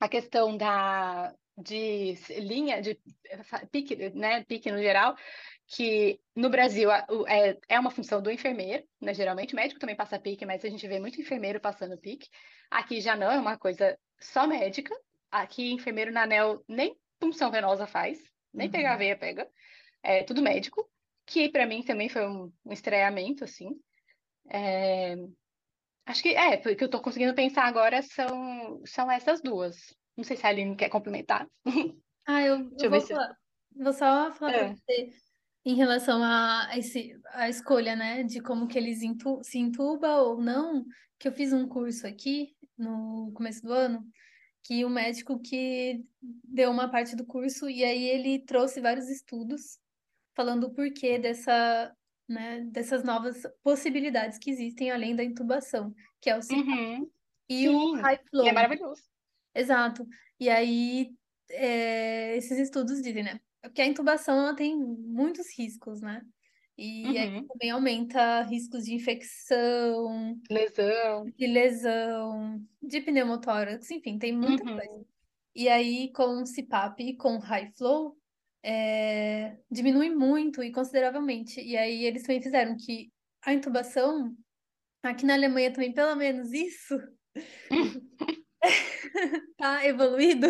A 0.00 0.08
questão 0.08 0.56
da, 0.56 1.34
de 1.56 2.14
linha, 2.40 2.80
de 2.82 3.00
eh, 3.26 3.66
pique, 3.70 3.96
né, 4.10 4.44
pique 4.44 4.70
no 4.72 4.78
geral, 4.82 5.16
que 5.66 6.20
no 6.36 6.50
Brasil 6.50 6.88
o- 7.10 7.26
é, 7.28 7.58
é 7.68 7.80
uma 7.80 7.90
função 7.90 8.22
do 8.22 8.30
enfermeiro, 8.30 8.84
né, 9.00 9.14
geralmente, 9.14 9.54
médico 9.54 9.80
também 9.80 9.96
passa 9.96 10.18
pique, 10.18 10.46
mas 10.46 10.64
a 10.64 10.68
gente 10.70 10.86
vê 10.88 10.98
muito 11.00 11.20
enfermeiro 11.20 11.60
passando 11.60 11.98
pique. 11.98 12.28
Aqui 12.70 13.00
já 13.00 13.16
não, 13.16 13.30
é 13.30 13.38
uma 13.40 13.58
coisa 13.58 13.98
só 14.20 14.46
médica. 14.46 14.94
Aqui, 15.30 15.72
enfermeiro 15.72 16.12
na 16.12 16.22
ANEL 16.24 16.64
nem 16.68 16.98
punção 17.18 17.50
venosa 17.50 17.86
faz, 17.86 18.18
nem 18.52 18.70
pegar 18.70 18.90
a 18.90 18.92
Uhum. 18.94 18.98
veia 18.98 19.16
pega. 19.18 19.50
É 20.02 20.22
tudo 20.24 20.42
médico, 20.42 20.90
que 21.26 21.48
para 21.50 21.66
mim 21.66 21.82
também 21.84 22.08
foi 22.08 22.26
um, 22.28 22.52
um 22.64 22.72
estranhamento, 22.72 23.44
assim. 23.44 23.80
É, 24.50 25.14
acho 26.06 26.22
que 26.22 26.30
é, 26.30 26.56
porque 26.56 26.84
eu 26.84 26.90
tô 26.90 27.00
conseguindo 27.00 27.34
pensar 27.34 27.64
agora 27.64 28.02
são, 28.02 28.80
são 28.84 29.10
essas 29.10 29.40
duas. 29.42 29.76
Não 30.16 30.24
sei 30.24 30.36
se 30.36 30.44
a 30.46 30.48
Aline 30.48 30.76
quer 30.76 30.88
complementar. 30.88 31.46
Ah, 32.26 32.42
eu, 32.42 32.68
Deixa 32.70 32.86
eu 32.86 32.90
vou 32.90 33.00
se. 33.00 33.08
falar, 33.08 33.36
vou 33.76 33.92
só 33.92 34.32
falar 34.32 34.54
É. 34.54 34.74
você 34.74 35.10
em 35.64 35.74
relação 35.74 36.22
a 36.22 36.70
esse, 36.76 37.14
a 37.32 37.48
escolha, 37.48 37.94
né, 37.94 38.22
de 38.22 38.40
como 38.40 38.66
que 38.68 38.78
eles 38.78 39.02
intu, 39.02 39.40
se 39.42 39.58
entuba 39.58 40.16
ou 40.22 40.40
não, 40.40 40.84
que 41.18 41.28
eu 41.28 41.32
fiz 41.32 41.52
um 41.52 41.68
curso 41.68 42.06
aqui 42.06 42.56
no 42.76 43.30
começo 43.34 43.62
do 43.62 43.72
ano, 43.72 44.02
que 44.64 44.84
o 44.84 44.88
médico 44.90 45.38
que 45.40 46.04
deu 46.20 46.70
uma 46.70 46.90
parte 46.90 47.14
do 47.16 47.26
curso 47.26 47.68
e 47.68 47.84
aí 47.84 48.04
ele 48.04 48.44
trouxe 48.44 48.80
vários 48.80 49.08
estudos 49.08 49.78
falando 50.34 50.64
o 50.64 50.74
porquê 50.74 51.18
dessa, 51.18 51.92
né, 52.28 52.60
dessas 52.66 53.04
novas 53.04 53.42
possibilidades 53.62 54.38
que 54.38 54.50
existem 54.50 54.90
além 54.90 55.16
da 55.16 55.24
intubação, 55.24 55.94
que 56.20 56.30
é 56.30 56.36
o 56.36 56.42
CPAP 56.42 56.50
Uhum, 56.50 57.10
e 57.48 57.68
o 57.70 57.76
sim, 57.76 58.02
high 58.02 58.18
e 58.40 58.48
é 58.48 58.52
flow. 58.52 58.52
maravilhoso. 58.52 59.02
Exato. 59.54 60.06
E 60.40 60.48
aí, 60.48 61.10
é, 61.50 62.36
esses 62.36 62.58
estudos 62.58 63.02
dizem, 63.02 63.24
né? 63.24 63.40
Porque 63.62 63.82
a 63.82 63.86
intubação 63.86 64.38
ela 64.38 64.56
tem 64.56 64.76
muitos 64.78 65.46
riscos, 65.58 66.00
né? 66.00 66.22
E 66.78 67.18
aí 67.18 67.28
Uhum, 67.28 67.48
também 67.48 67.70
aumenta 67.70 68.42
riscos 68.44 68.84
de 68.84 68.94
infecção, 68.94 70.40
lesão. 70.50 71.32
de 71.36 71.46
lesão, 71.46 72.66
de 72.82 73.00
pneumotórax, 73.00 73.90
enfim, 73.90 74.18
tem 74.18 74.36
muita 74.36 74.64
coisa. 74.66 74.90
Uhum, 74.90 75.06
E 75.54 75.68
aí, 75.70 76.12
com 76.14 76.42
o 76.42 76.46
CPAP 76.46 77.00
e 77.02 77.16
com 77.18 77.38
high 77.38 77.72
flow, 77.78 78.17
é, 78.62 79.56
diminui 79.70 80.10
muito 80.10 80.62
e 80.62 80.72
consideravelmente. 80.72 81.60
E 81.60 81.76
aí, 81.76 82.04
eles 82.04 82.22
também 82.22 82.42
fizeram 82.42 82.76
que 82.76 83.10
a 83.44 83.52
intubação, 83.52 84.34
aqui 85.02 85.24
na 85.24 85.34
Alemanha 85.34 85.72
também, 85.72 85.92
pelo 85.92 86.14
menos 86.16 86.52
isso, 86.52 86.98
tá 89.56 89.86
evoluído. 89.86 90.46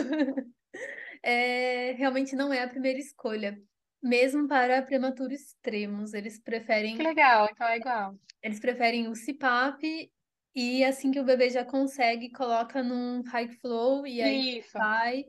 é, 1.22 1.93
realmente 1.93 2.35
não 2.35 2.52
é 2.52 2.62
a 2.62 2.68
primeira 2.68 2.98
escolha. 2.98 3.60
Mesmo 4.02 4.47
para 4.47 4.82
prematuros 4.82 5.40
extremos, 5.40 6.14
eles 6.14 6.39
que 6.39 6.44
preferem, 6.44 6.97
legal, 6.97 7.48
então 7.51 7.66
é 7.66 7.78
igual. 7.78 8.14
eles 8.40 8.60
preferem 8.60 9.09
o 9.09 9.12
CPAP 9.12 10.09
e 10.55 10.85
assim 10.85 11.10
que 11.10 11.18
o 11.18 11.24
bebê 11.24 11.51
já 11.51 11.64
consegue, 11.64 12.30
coloca 12.30 12.80
num 12.80 13.22
high 13.22 13.48
flow 13.60 14.06
e 14.06 14.22
aí 14.22 14.59
Isso. 14.59 14.70
vai 14.72 15.24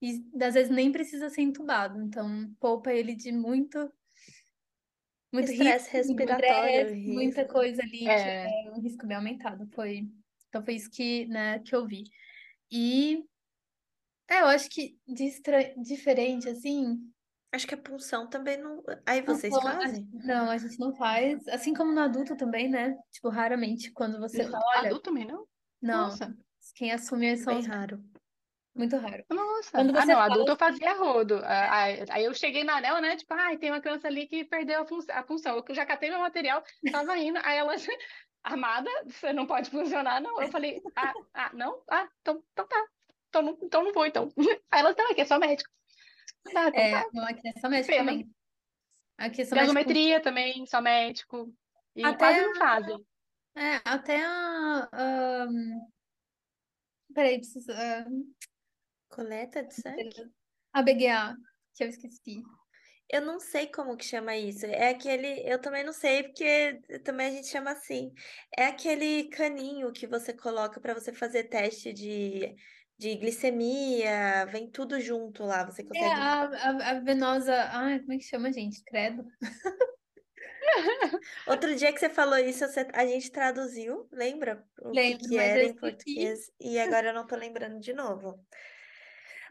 e 0.00 0.22
às 0.42 0.54
vezes 0.54 0.70
nem 0.70 0.92
precisa 0.92 1.28
ser 1.30 1.42
entubado, 1.42 2.00
então 2.02 2.54
poupa 2.60 2.92
ele 2.92 3.14
de 3.14 3.32
muito 3.32 3.78
muito 5.32 5.50
Estresse 5.50 5.86
risco, 5.88 5.96
respiratório, 5.96 6.80
estresse, 6.82 7.12
muita 7.12 7.48
coisa 7.48 7.82
ali 7.82 7.98
que 7.98 8.08
É, 8.08 8.66
é 8.66 8.70
um 8.70 8.80
risco 8.80 9.06
bem 9.06 9.16
aumentado. 9.16 9.66
Foi, 9.74 10.08
então 10.48 10.64
foi 10.64 10.74
isso 10.74 10.90
que, 10.90 11.26
né, 11.26 11.58
que 11.58 11.74
eu 11.74 11.86
vi. 11.86 12.04
E 12.70 13.24
é, 14.28 14.40
eu 14.40 14.46
acho 14.46 14.68
que 14.70 14.98
de 15.06 15.24
estra- 15.24 15.74
diferente 15.76 16.48
assim, 16.48 17.10
Acho 17.52 17.68
que 17.68 17.74
a 17.74 17.78
punção 17.78 18.28
também 18.28 18.56
não. 18.56 18.82
Aí 19.06 19.22
Não, 19.24 19.34
vocês 19.34 19.54
a- 19.56 19.60
fazem? 19.60 20.08
não, 20.12 20.50
a 20.50 20.58
gente 20.58 20.78
não 20.78 20.92
faz. 20.96 21.46
Assim 21.48 21.72
como 21.72 21.92
no 21.92 22.00
adulto 22.00 22.36
também, 22.36 22.68
né? 22.68 22.96
Tipo, 23.12 23.28
raramente, 23.28 23.92
quando 23.92 24.18
você 24.18 24.42
no 24.42 24.50
fala, 24.50 24.64
olha, 24.78 24.88
adulto 24.88 25.04
também, 25.04 25.24
não? 25.26 25.46
não, 25.80 26.08
Nossa, 26.08 26.36
quem 26.74 26.90
assume 26.90 27.36
são 27.36 27.54
Bem 27.54 27.60
os 27.60 27.66
raro. 27.66 28.02
Muito 28.74 28.96
raro. 28.96 29.24
nossa. 29.30 29.70
Quando 29.72 29.96
Ah, 29.96 30.00
você 30.02 30.06
não, 30.06 30.14
fala 30.14 30.32
adulto 30.34 30.52
eu 30.52 30.56
fazia 30.56 30.94
rodo. 30.94 31.40
Ah, 31.44 31.84
Aí 32.10 32.24
eu 32.24 32.34
cheguei 32.34 32.64
na 32.64 32.76
anel, 32.76 33.00
né? 33.00 33.16
Tipo, 33.16 33.34
ai, 33.34 33.56
tem 33.58 33.70
uma 33.70 33.80
criança 33.80 34.08
ali 34.08 34.26
que 34.26 34.44
perdeu 34.44 34.82
a 34.82 34.86
fun- 34.86 34.98
a 35.10 35.22
função. 35.24 35.62
Eu 35.68 35.74
já 35.74 35.86
catei 35.86 36.10
meu 36.10 36.18
material, 36.18 36.62
tava 36.90 37.16
indo. 37.18 37.38
Aí 37.42 37.56
ela, 37.58 37.74
amada, 38.42 38.90
você 39.06 39.32
não 39.32 39.46
pode 39.46 39.70
funcionar, 39.70 40.20
não. 40.20 40.40
Eu 40.42 40.48
falei, 40.50 40.80
ah, 40.96 41.12
ah, 41.34 41.50
não? 41.54 41.82
Ah, 41.90 42.08
então, 42.20 42.42
então 42.52 42.66
tá. 42.66 42.86
Então 43.28 43.42
não, 43.42 43.58
então 43.62 43.82
não 43.84 43.92
vou, 43.92 44.06
então. 44.06 44.28
Aí 44.70 44.80
ela, 44.80 44.94
não, 44.96 45.10
aqui 45.10 45.20
é 45.20 45.24
só 45.24 45.38
médico. 45.38 45.68
Tá, 46.52 46.68
então 46.68 46.80
é, 46.80 46.90
tá, 47.02 47.10
não, 47.12 47.24
aqui 47.24 47.48
é 47.48 47.60
só 47.60 47.68
médico 47.68 47.92
pena. 47.92 48.10
também. 48.10 48.30
Aqui 49.18 49.42
é 49.42 49.44
só 49.44 49.54
médico. 49.54 49.74
Gasometria 49.74 50.20
também, 50.20 50.66
só 50.66 50.80
médico. 50.80 51.52
E 51.96 52.02
quase 52.02 52.40
Até, 52.40 52.46
não 52.46 52.54
fazem. 52.56 53.06
é, 53.56 53.76
até 53.84 54.24
a. 54.24 54.88
a 54.92 55.46
peraí, 57.14 57.38
preciso. 57.38 57.72
Coleta 59.14 59.62
de 59.62 59.72
sangue? 59.74 60.24
a 60.72 60.82
BGA, 60.82 61.36
que 61.74 61.84
eu 61.84 61.88
esqueci. 61.88 62.42
Eu 63.08 63.20
não 63.20 63.38
sei 63.38 63.66
como 63.70 63.96
que 63.96 64.04
chama 64.04 64.36
isso. 64.36 64.66
É 64.66 64.88
aquele. 64.90 65.42
Eu 65.48 65.60
também 65.60 65.84
não 65.84 65.92
sei, 65.92 66.24
porque 66.24 66.80
também 67.04 67.28
a 67.28 67.30
gente 67.30 67.48
chama 67.48 67.70
assim. 67.72 68.12
É 68.56 68.66
aquele 68.66 69.28
caninho 69.30 69.92
que 69.92 70.06
você 70.06 70.32
coloca 70.32 70.80
para 70.80 70.94
você 70.94 71.12
fazer 71.12 71.44
teste 71.44 71.92
de, 71.92 72.54
de 72.98 73.14
glicemia. 73.16 74.46
Vem 74.46 74.70
tudo 74.70 75.00
junto 75.00 75.44
lá. 75.44 75.64
Você 75.64 75.84
É 75.94 76.06
consegue. 76.08 76.14
a, 76.14 76.42
a, 76.44 76.90
a 76.90 77.00
venosa. 77.00 77.54
Ai, 77.72 78.00
como 78.00 78.12
é 78.14 78.18
que 78.18 78.24
chama, 78.24 78.52
gente? 78.52 78.82
Credo. 78.84 79.24
Outro 81.46 81.74
dia 81.74 81.92
que 81.92 81.98
você 82.00 82.08
falou 82.08 82.38
isso, 82.38 82.66
você- 82.66 82.88
a 82.94 83.06
gente 83.06 83.30
traduziu, 83.30 84.08
lembra? 84.12 84.66
O 84.80 84.96
que 84.96 85.14
Lembro, 85.14 85.28
que 85.28 85.36
mas 85.36 85.54
era 85.54 85.64
em 85.64 85.74
português. 85.74 86.50
E 86.60 86.78
agora 86.78 87.08
eu 87.08 87.14
não 87.14 87.26
tô 87.26 87.36
lembrando 87.36 87.80
de 87.80 87.92
novo. 87.92 88.44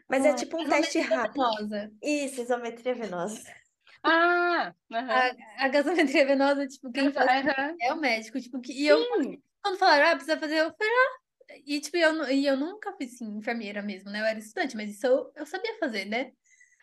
Mas 0.08 0.24
é 0.24 0.30
Ah, 0.32 0.34
tipo 0.34 0.56
um 0.58 0.64
teste 0.64 0.64
gasometria 0.64 1.00
rápido. 1.00 1.34
venosa. 1.34 1.92
Isso, 2.02 2.40
isometria 2.42 2.94
venosa. 2.94 3.54
Ah, 4.02 4.74
aham. 4.92 5.36
A, 5.58 5.64
a 5.66 5.68
gasometria 5.68 6.26
venosa, 6.26 6.66
tipo, 6.66 6.90
quem 6.92 7.12
faz 7.12 7.28
aham. 7.28 7.76
é 7.80 7.92
o 7.92 7.96
médico, 8.00 8.40
tipo, 8.40 8.60
que, 8.60 8.72
e 8.72 8.86
eu, 8.86 8.98
Sim. 9.22 9.42
quando 9.62 9.78
falaram, 9.78 10.08
ah, 10.08 10.16
precisa 10.16 10.38
fazer, 10.38 10.56
eu 10.60 10.74
falei, 10.76 10.92
ah, 10.94 11.54
e 11.66 11.80
tipo, 11.80 11.96
eu, 11.96 12.12
nu- 12.14 12.28
e 12.30 12.46
eu 12.46 12.56
nunca 12.56 12.92
fui, 12.96 13.06
assim, 13.06 13.26
enfermeira 13.38 13.82
mesmo, 13.82 14.10
né, 14.10 14.20
eu 14.20 14.24
era 14.26 14.38
estudante, 14.38 14.76
mas 14.76 14.90
isso 14.90 15.06
eu, 15.06 15.30
eu 15.36 15.46
sabia 15.46 15.78
fazer, 15.78 16.04
né, 16.06 16.32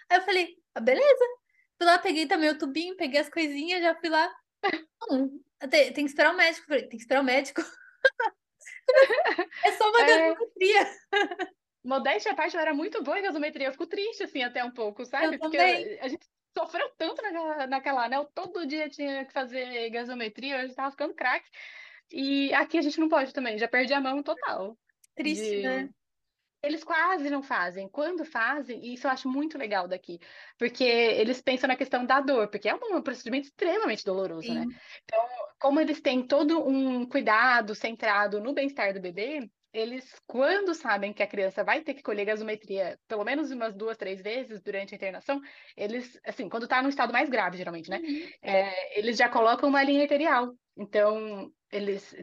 aí 0.09 0.19
eu 0.19 0.23
falei, 0.23 0.55
ah, 0.75 0.81
beleza, 0.81 1.25
fui 1.77 1.87
lá, 1.87 1.99
peguei 1.99 2.27
também 2.27 2.51
o 2.51 2.59
tubinho, 2.59 2.97
peguei 2.97 3.21
as 3.21 3.29
coisinhas, 3.29 3.83
já 3.83 3.95
fui 3.99 4.09
lá, 4.09 4.31
hum, 5.11 5.41
tem, 5.71 5.93
tem 5.93 6.05
que 6.05 6.11
esperar 6.11 6.33
o 6.33 6.37
médico, 6.37 6.67
falei, 6.67 6.83
tem 6.83 6.91
que 6.91 6.97
esperar 7.03 7.21
o 7.21 7.25
médico, 7.25 7.61
é 9.63 9.71
só 9.73 9.89
uma 9.89 9.99
É, 9.99 10.03
gasometria, 10.03 10.87
modéstia 11.83 12.31
à 12.31 12.35
parte, 12.35 12.55
eu 12.55 12.61
era 12.61 12.73
muito 12.73 13.03
boa 13.03 13.19
em 13.19 13.23
gasometria. 13.23 13.67
Eu 13.67 13.71
fico 13.71 13.87
triste, 13.87 14.23
assim, 14.23 14.43
até 14.43 14.63
um 14.63 14.71
pouco, 14.71 15.03
eu 15.03 15.05
sabe? 15.05 15.37
Porque 15.39 15.57
também, 15.57 15.83
eu- 15.83 15.99
a 16.01 16.07
gente 16.07 16.25
sofreu 16.57 16.89
tanto 16.97 17.21
naquela, 17.21 17.67
naquela 17.67 18.05
anel. 18.05 18.25
Todo 18.33 18.65
dia 18.65 18.89
tinha 18.89 19.25
que 19.25 19.33
fazer 19.33 19.89
gasometria. 19.89 20.61
Eu 20.63 20.69
já 20.69 20.75
tava 20.75 20.91
ficando 20.91 21.13
craque. 21.15 21.49
E 22.11 22.53
aqui 22.53 22.77
a 22.77 22.81
gente 22.81 22.99
não 22.99 23.09
pode 23.09 23.33
também. 23.33 23.57
Já 23.57 23.67
perdi 23.67 23.93
a 23.93 24.01
mão 24.01 24.21
total. 24.23 24.77
triste, 25.15 25.59
né, 25.61 25.89
De... 25.89 25.93
Eles 26.63 26.83
quase 26.83 27.29
não 27.29 27.41
fazem. 27.41 27.89
Quando 27.89 28.23
fazem, 28.25 28.85
e 28.85 28.93
isso 28.93 29.07
eu 29.07 29.11
acho 29.11 29.27
muito 29.29 29.57
legal 29.57 29.87
daqui. 29.87 30.19
Porque 30.59 30.83
eles 30.83 31.41
pensam 31.41 31.67
na 31.67 31.75
questão 31.75 32.05
da 32.05 32.21
dor. 32.21 32.49
Porque 32.49 32.69
é 32.69 32.75
um 32.75 33.01
procedimento 33.01 33.47
extremamente 33.47 34.03
doloroso, 34.05 34.53
né? 34.53 34.67
sim, 34.67 34.79
Então, 35.03 35.19
como 35.59 35.79
eles 35.79 36.01
têm 36.01 36.25
todo 36.27 36.67
um 36.67 37.07
cuidado 37.07 37.73
centrado 37.75 38.39
no 38.39 38.53
bem-estar 38.53 38.93
do 38.93 39.01
bebê, 39.01 39.49
eles, 39.73 40.13
quando 40.27 40.73
sabem 40.73 41.13
que 41.13 41.23
a 41.23 41.27
criança 41.27 41.63
vai 41.63 41.81
ter 41.81 41.93
que 41.93 42.03
colher 42.03 42.25
gasometria 42.25 42.99
pelo 43.07 43.23
menos 43.23 43.51
umas 43.51 43.73
duas, 43.73 43.97
três 43.97 44.21
vezes 44.21 44.61
durante 44.61 44.93
a 44.93 44.97
internação, 44.97 45.39
eles, 45.77 46.19
assim, 46.25 46.49
quando 46.49 46.67
tá 46.67 46.81
no 46.81 46.89
estado 46.89 47.13
mais 47.13 47.29
grave, 47.29 47.57
geralmente, 47.57 47.89
né? 47.89 47.97
Uhum. 47.97 48.29
é, 48.41 48.99
eles 48.99 49.17
já 49.17 49.29
colocam 49.29 49.69
uma 49.69 49.83
linha 49.83 50.03
arterial. 50.03 50.53
Então, 50.77 51.51
eles, 51.71 52.15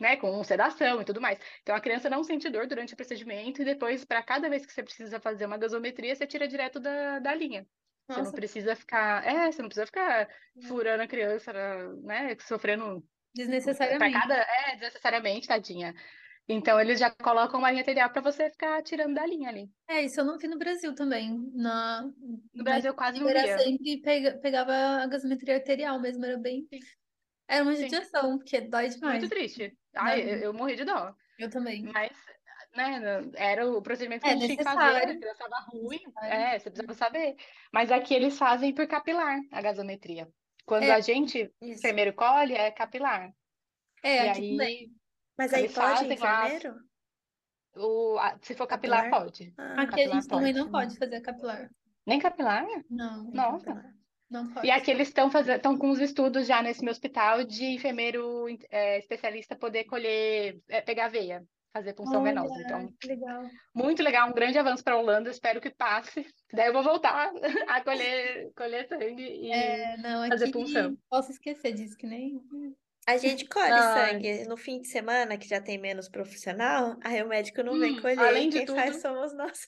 né, 0.00 0.16
com 0.16 0.42
sedação 0.42 1.00
e 1.00 1.04
tudo 1.04 1.20
mais. 1.20 1.38
Então, 1.62 1.74
a 1.74 1.80
criança 1.80 2.10
não 2.10 2.24
sente 2.24 2.48
dor 2.48 2.66
durante 2.66 2.94
o 2.94 2.96
procedimento 2.96 3.62
e 3.62 3.64
depois, 3.64 4.04
para 4.04 4.22
cada 4.22 4.48
vez 4.48 4.66
que 4.66 4.72
você 4.72 4.82
precisa 4.82 5.20
fazer 5.20 5.46
uma 5.46 5.58
gasometria, 5.58 6.14
você 6.14 6.26
tira 6.26 6.48
direto 6.48 6.80
da, 6.80 7.18
da 7.18 7.34
linha. 7.34 7.66
Você 8.08 8.18
não 8.18 8.24
nossa, 8.24 8.36
precisa 8.36 8.76
ficar, 8.76 9.26
é, 9.26 9.50
você 9.50 9.60
não 9.60 9.68
precisa 9.68 9.86
ficar 9.86 10.28
furando 10.68 11.02
a 11.02 11.08
criança, 11.08 11.52
né, 12.02 12.36
sofrendo 12.40 13.04
desnecessariamente, 13.34 14.18
cada, 14.18 14.34
é, 14.34 14.72
desnecessariamente, 14.72 15.48
tadinha. 15.48 15.92
Então 16.48 16.80
eles 16.80 17.00
já 17.00 17.10
colocam 17.10 17.58
uma 17.58 17.70
linha 17.70 17.82
arterial 17.82 18.10
para 18.10 18.22
você 18.22 18.48
ficar 18.50 18.82
tirando 18.82 19.14
da 19.14 19.26
linha 19.26 19.48
ali. 19.48 19.68
É, 19.88 20.02
isso 20.02 20.20
eu 20.20 20.24
não 20.24 20.38
vi 20.38 20.46
no 20.46 20.58
Brasil 20.58 20.94
também. 20.94 21.36
Na... 21.54 22.02
No 22.54 22.64
Brasil 22.64 22.94
quase 22.94 23.18
não 23.18 23.28
era 23.28 23.42
via. 23.42 23.58
sempre 23.58 24.00
pega- 24.00 24.38
pegava 24.38 24.72
a 24.72 25.06
gasometria 25.06 25.56
arterial 25.56 26.00
mesmo, 26.00 26.24
era 26.24 26.38
bem. 26.38 26.66
Sim. 26.72 26.78
Era 27.48 27.62
uma 27.62 27.74
Sim. 27.74 27.82
judiação, 27.82 28.38
porque 28.38 28.60
dói 28.60 28.88
demais. 28.88 29.18
Muito 29.20 29.28
triste. 29.30 29.76
Ai, 29.94 30.22
eu, 30.22 30.38
eu 30.38 30.54
morri 30.54 30.76
de 30.76 30.84
dó. 30.84 31.14
Eu 31.38 31.50
também. 31.50 31.82
Mas, 31.82 32.10
né, 32.76 33.00
era 33.34 33.68
o 33.68 33.82
procedimento 33.82 34.22
que 34.22 34.28
É 34.28 34.32
a 34.32 34.36
gente 34.36 34.46
tinha 34.46 34.56
que 34.58 34.64
fazer, 34.64 34.96
a 34.96 35.00
criança 35.00 35.44
estava 35.44 35.56
ruim, 35.70 36.00
é, 36.22 36.58
você 36.58 36.70
precisava 36.70 36.94
saber. 36.94 37.36
Mas 37.72 37.90
aqui 37.92 38.14
eles 38.14 38.38
fazem 38.38 38.74
por 38.74 38.86
capilar 38.86 39.38
a 39.52 39.62
gasometria. 39.62 40.28
Quando 40.64 40.84
É. 40.84 40.90
a 40.92 41.00
gente, 41.00 41.38
Isso. 41.60 41.78
enfermeiro, 41.78 42.12
colhe, 42.14 42.54
é 42.54 42.70
capilar. 42.70 43.30
É, 44.02 44.26
E 44.26 44.28
aqui 44.28 44.40
aí, 44.40 44.50
também. 44.50 44.95
Mas 45.38 45.52
aí 45.52 45.68
pode 45.72 46.06
lá- 46.18 46.46
enfermeiro? 46.48 46.76
o, 47.76 48.18
a- 48.18 48.38
se 48.42 48.54
for 48.54 48.66
capilar, 48.66 49.04
Capilar? 49.04 49.22
pode. 49.24 49.54
Ah, 49.58 49.72
Aqui 49.72 49.80
a 49.82 49.86
capilar 49.88 50.14
gente 50.14 50.28
também 50.28 50.52
pode, 50.52 50.58
não 50.58 50.64
né? 50.66 50.72
pode 50.72 50.98
fazer 50.98 51.20
capilar. 51.20 51.70
Nem 52.06 52.18
capilar? 52.20 52.64
Não, 52.88 53.24
Nossa. 53.32 53.66
capilar. 53.66 53.92
não 54.30 54.52
pode. 54.52 54.66
E 54.66 54.70
aqui 54.70 54.90
eles 54.90 55.08
estão 55.08 55.30
fazendo, 55.30 55.56
estão 55.56 55.76
com 55.76 55.90
os 55.90 56.00
estudos 56.00 56.46
já 56.46 56.62
nesse 56.62 56.82
meu 56.82 56.92
hospital 56.92 57.44
de 57.44 57.64
enfermeiro 57.66 58.46
é, 58.70 58.98
especialista 58.98 59.54
poder 59.56 59.84
colher, 59.84 60.58
é, 60.68 60.80
pegar 60.80 61.08
veia, 61.08 61.44
fazer 61.72 61.92
punção 61.92 62.22
Olha, 62.22 62.32
venosa. 62.32 62.60
Então, 62.62 62.88
legal. 63.04 63.42
muito 63.74 64.02
legal, 64.02 64.30
um 64.30 64.34
grande 64.34 64.58
avanço 64.58 64.82
para 64.82 64.94
a 64.94 64.98
Holanda. 64.98 65.28
Espero 65.30 65.60
que 65.60 65.68
passe. 65.70 66.26
Daí 66.54 66.68
eu 66.68 66.72
vou 66.72 66.82
voltar 66.82 67.30
a 67.68 67.84
colher, 67.84 68.50
colher 68.56 68.88
sangue 68.88 69.22
e 69.22 69.52
É, 69.52 69.96
não, 69.98 70.26
fazer 70.28 70.50
punção. 70.50 70.96
posso 71.10 71.30
esquecer 71.32 71.72
disso, 71.74 71.96
que 71.98 72.06
nem. 72.06 72.40
A 73.06 73.16
gente 73.18 73.46
colhe 73.46 73.72
Ai. 73.72 74.12
sangue 74.12 74.44
no 74.48 74.56
fim 74.56 74.80
de 74.80 74.88
semana, 74.88 75.38
que 75.38 75.46
já 75.48 75.60
tem 75.60 75.78
menos 75.78 76.08
profissional, 76.08 76.96
aí 77.04 77.22
o 77.22 77.28
médico 77.28 77.62
não 77.62 77.78
vem 77.78 77.94
Hum, 77.96 78.02
colher, 78.02 78.18
além 78.18 78.48
de 78.48 78.58
quem 78.58 78.66
faz 78.66 78.96
tudo- 78.96 79.00
somos 79.00 79.32
nós. 79.34 79.58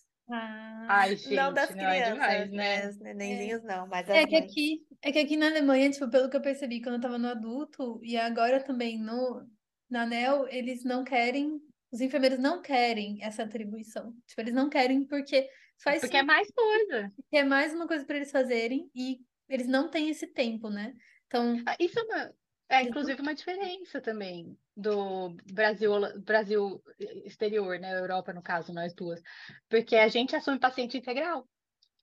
Ai, 0.89 1.16
gente, 1.16 1.35
Não 1.36 1.52
das 1.52 1.70
não 1.74 1.89
é 1.89 2.01
crianças, 2.01 2.12
demais, 2.12 2.51
né? 2.51 2.81
né? 2.81 2.89
Os 2.89 2.98
nenenzinhos 2.98 3.62
não, 3.62 3.86
mas 3.86 4.09
É 4.09 4.20
as 4.20 4.27
que 4.27 4.35
mães. 4.35 4.44
aqui, 4.51 4.86
é 5.02 5.12
que 5.12 5.19
aqui 5.19 5.36
na 5.36 5.47
Alemanha, 5.47 5.90
tipo, 5.90 6.10
pelo 6.10 6.28
que 6.28 6.36
eu 6.36 6.43
percebi 6.43 6.81
quando 6.82 6.97
eu 6.97 7.01
tava 7.01 7.19
no 7.19 7.28
adulto, 7.28 8.01
e 8.02 8.16
agora 8.16 8.62
também 8.62 8.98
no, 8.98 9.47
na 9.89 10.02
ANEL, 10.02 10.48
eles 10.48 10.82
não 10.85 11.05
querem, 11.05 11.60
os 11.93 12.01
enfermeiros 12.01 12.39
não 12.39 12.60
querem 12.60 13.23
essa 13.23 13.44
atribuição. 13.44 14.12
Tipo, 14.27 14.40
eles 14.40 14.55
não 14.55 14.69
querem 14.69 15.06
porque 15.06 15.48
faz 15.82 16.01
Porque 16.01 16.16
é 16.16 16.23
mais 16.23 16.51
coisa. 16.51 17.12
é 17.32 17.44
mais 17.44 17.73
uma 17.73 17.86
coisa 17.86 18.05
para 18.05 18.16
eles 18.16 18.31
fazerem 18.31 18.90
e 18.94 19.19
eles 19.48 19.66
não 19.69 19.89
têm 19.90 20.09
esse 20.10 20.27
tempo, 20.27 20.69
né? 20.70 20.93
Então, 21.27 21.56
Ah, 21.66 21.77
Isso 21.78 21.98
é, 21.98 22.02
uma- 22.02 22.32
é, 22.69 22.82
inclusive 22.82 23.20
uma 23.23 23.35
diferença 23.35 24.01
também 24.01 24.59
do 24.77 25.31
Brasil, 25.53 25.93
Brasil 26.24 26.82
exterior, 27.24 27.78
né? 27.78 27.99
Europa, 27.99 28.32
no 28.32 28.43
caso, 28.43 28.73
nós 28.73 28.95
duas. 28.95 29.20
Porque 29.69 29.97
a 29.97 30.09
gente 30.09 30.36
assume 30.36 30.59
paciente 30.59 30.97
integral, 30.99 31.49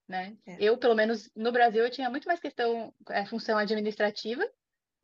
né? 0.07 0.37
É. 0.45 0.57
Eu, 0.59 0.77
pelo 0.77 0.95
menos 0.95 1.29
no 1.35 1.51
Brasil, 1.51 1.83
eu 1.83 1.89
tinha 1.91 2.09
muito 2.09 2.27
mais 2.27 2.39
questão, 2.39 2.93
é, 3.09 3.25
função 3.25 3.57
administrativa 3.57 4.43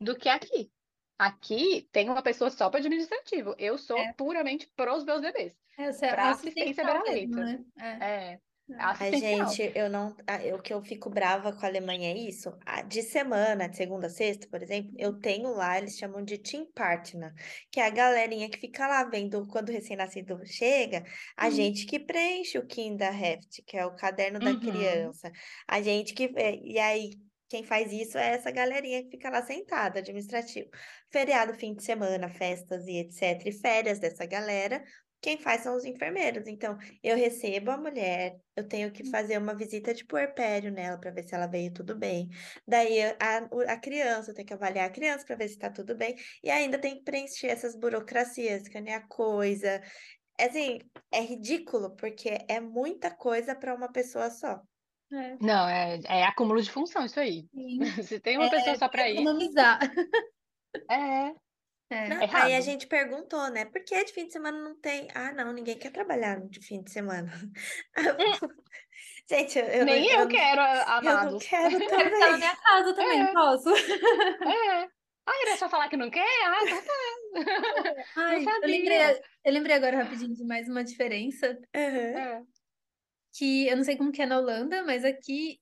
do 0.00 0.16
que 0.16 0.28
aqui. 0.28 0.72
Aqui 1.18 1.88
tem 1.92 2.08
uma 2.10 2.22
pessoa 2.22 2.50
só 2.50 2.68
para 2.68 2.80
administrativo. 2.80 3.54
Eu 3.58 3.78
sou 3.78 3.98
É. 3.98 4.12
puramente 4.14 4.70
pros 4.74 5.04
meus 5.04 5.20
bebês. 5.20 5.56
é 5.78 5.90
Pra 5.92 6.24
a 6.24 6.30
assistência 6.30 6.84
beira-leito. 6.84 7.36
né? 7.36 7.64
É. 8.00 8.40
É, 8.78 8.82
É. 8.82 8.86
Ai, 8.98 9.14
gente, 9.14 9.72
eu 9.74 9.88
não. 9.90 10.14
ah, 10.26 10.38
O 10.56 10.62
que 10.62 10.72
eu 10.72 10.82
fico 10.82 11.10
brava 11.10 11.52
com 11.52 11.64
a 11.64 11.68
Alemanha 11.68 12.10
é 12.12 12.16
isso. 12.18 12.50
Ah, 12.66 12.82
De 12.82 13.02
semana, 13.02 13.68
de 13.68 13.76
segunda 13.76 14.06
a 14.06 14.10
sexta, 14.10 14.48
por 14.48 14.62
exemplo, 14.62 14.92
eu 14.98 15.18
tenho 15.20 15.50
lá, 15.54 15.78
eles 15.78 15.96
chamam 15.96 16.22
de 16.24 16.38
Team 16.38 16.66
Partner, 16.74 17.32
que 17.70 17.80
é 17.80 17.86
a 17.86 17.90
galerinha 17.90 18.48
que 18.50 18.58
fica 18.58 18.86
lá 18.86 19.04
vendo 19.04 19.46
quando 19.48 19.68
o 19.68 19.72
recém-nascido 19.72 20.40
chega, 20.46 21.04
a 21.36 21.48
Hum. 21.48 21.50
gente 21.50 21.86
que 21.86 21.98
preenche 22.00 22.58
o 22.58 22.66
Kinderheft, 22.66 23.62
que 23.66 23.76
é 23.76 23.84
o 23.86 23.94
caderno 23.94 24.40
da 24.40 24.52
Uhum. 24.52 24.60
criança, 24.60 25.30
a 25.68 25.80
gente 25.82 26.14
que. 26.14 26.30
E 26.62 26.78
aí, 26.78 27.10
quem 27.48 27.62
faz 27.64 27.92
isso 27.92 28.16
é 28.16 28.30
essa 28.34 28.50
galerinha 28.50 29.02
que 29.04 29.10
fica 29.10 29.28
lá 29.30 29.42
sentada, 29.42 29.98
administrativo. 29.98 30.70
Feriado, 31.10 31.54
fim 31.54 31.74
de 31.74 31.84
semana, 31.84 32.28
festas 32.30 32.86
e 32.86 32.96
etc. 32.98 33.46
E 33.48 33.52
férias 33.52 33.98
dessa 33.98 34.24
galera. 34.24 34.82
Quem 35.22 35.38
faz 35.38 35.62
são 35.62 35.76
os 35.76 35.84
enfermeiros. 35.84 36.48
Então, 36.48 36.76
eu 37.02 37.16
recebo 37.16 37.70
a 37.70 37.78
mulher, 37.78 38.40
eu 38.56 38.66
tenho 38.66 38.90
que 38.92 39.08
fazer 39.08 39.38
uma 39.38 39.54
visita 39.54 39.94
de 39.94 40.04
puerpério 40.04 40.72
nela 40.72 40.98
para 40.98 41.12
ver 41.12 41.22
se 41.22 41.32
ela 41.34 41.46
veio 41.46 41.72
tudo 41.72 41.96
bem. 41.96 42.28
Daí 42.66 43.00
a, 43.02 43.38
a 43.68 43.76
criança, 43.80 44.32
eu 44.32 44.34
tenho 44.34 44.48
que 44.48 44.54
avaliar 44.54 44.86
a 44.88 44.92
criança 44.92 45.24
para 45.24 45.36
ver 45.36 45.46
se 45.48 45.54
está 45.54 45.70
tudo 45.70 45.96
bem. 45.96 46.16
E 46.42 46.50
ainda 46.50 46.76
tem 46.76 46.96
que 46.96 47.04
preencher 47.04 47.46
essas 47.46 47.76
burocracias, 47.76 48.62
escanear 48.62 49.06
coisa. 49.08 49.80
Assim, 50.40 50.78
é 51.12 51.20
ridículo, 51.20 51.94
porque 51.94 52.38
é 52.48 52.58
muita 52.60 53.14
coisa 53.14 53.54
para 53.54 53.74
uma 53.74 53.92
pessoa 53.92 54.28
só. 54.28 54.60
É, 55.12 55.36
Não, 55.40 55.68
é, 55.68 56.00
é 56.08 56.24
acúmulo 56.24 56.60
de 56.60 56.70
função 56.70 57.04
isso 57.04 57.20
aí. 57.20 57.46
sim. 57.54 57.78
Se 58.02 58.18
tem 58.18 58.38
uma 58.38 58.50
pessoa 58.50 58.76
só 58.76 58.88
para 58.88 59.08
isso, 59.08 59.20
Economizar. 59.20 59.78
é. 60.90 61.32
É. 61.92 62.08
Não, 62.08 62.18
aí 62.32 62.54
a 62.54 62.60
gente 62.60 62.86
perguntou, 62.86 63.50
né? 63.50 63.64
Por 63.66 63.84
que 63.84 64.04
de 64.04 64.12
fim 64.12 64.26
de 64.26 64.32
semana 64.32 64.58
não 64.58 64.74
tem? 64.80 65.08
Ah, 65.14 65.32
não, 65.32 65.52
ninguém 65.52 65.78
quer 65.78 65.90
trabalhar 65.90 66.40
de 66.48 66.60
fim 66.60 66.82
de 66.82 66.90
semana. 66.90 67.30
Gente, 69.28 69.58
eu, 69.58 69.64
eu, 69.66 69.84
Nem 69.84 70.04
eu, 70.10 70.20
eu, 70.20 70.28
quero, 70.28 70.60
eu 71.04 71.30
não 71.30 71.38
quero 71.38 71.38
Quero 71.38 71.78
ficar 71.78 71.96
na 72.04 72.10
também. 72.10 72.38
minha 72.38 72.56
casa 72.56 72.94
também, 72.94 73.20
É. 73.20 73.32
posso? 73.32 73.70
É. 73.70 74.88
Ah, 75.24 75.32
era 75.46 75.56
só 75.56 75.68
falar 75.68 75.88
que 75.88 75.96
não 75.96 76.10
quer? 76.10 76.26
Ah, 76.46 76.64
então 76.64 76.82
tá. 76.82 78.04
Ai, 78.16 78.38
eu 78.38 78.44
sabia. 78.44 78.60
lembrei, 78.66 79.20
eu 79.44 79.52
lembrei 79.52 79.76
agora 79.76 79.96
rapidinho 80.02 80.34
de 80.34 80.44
mais 80.44 80.68
uma 80.68 80.82
diferença, 80.82 81.58
Aham. 81.74 82.18
É. 82.18 82.42
que 83.34 83.68
eu 83.68 83.76
não 83.76 83.84
sei 83.84 83.96
como 83.96 84.12
que 84.12 84.20
é 84.22 84.26
na 84.26 84.38
Holanda, 84.38 84.82
mas 84.84 85.04
aqui 85.04 85.58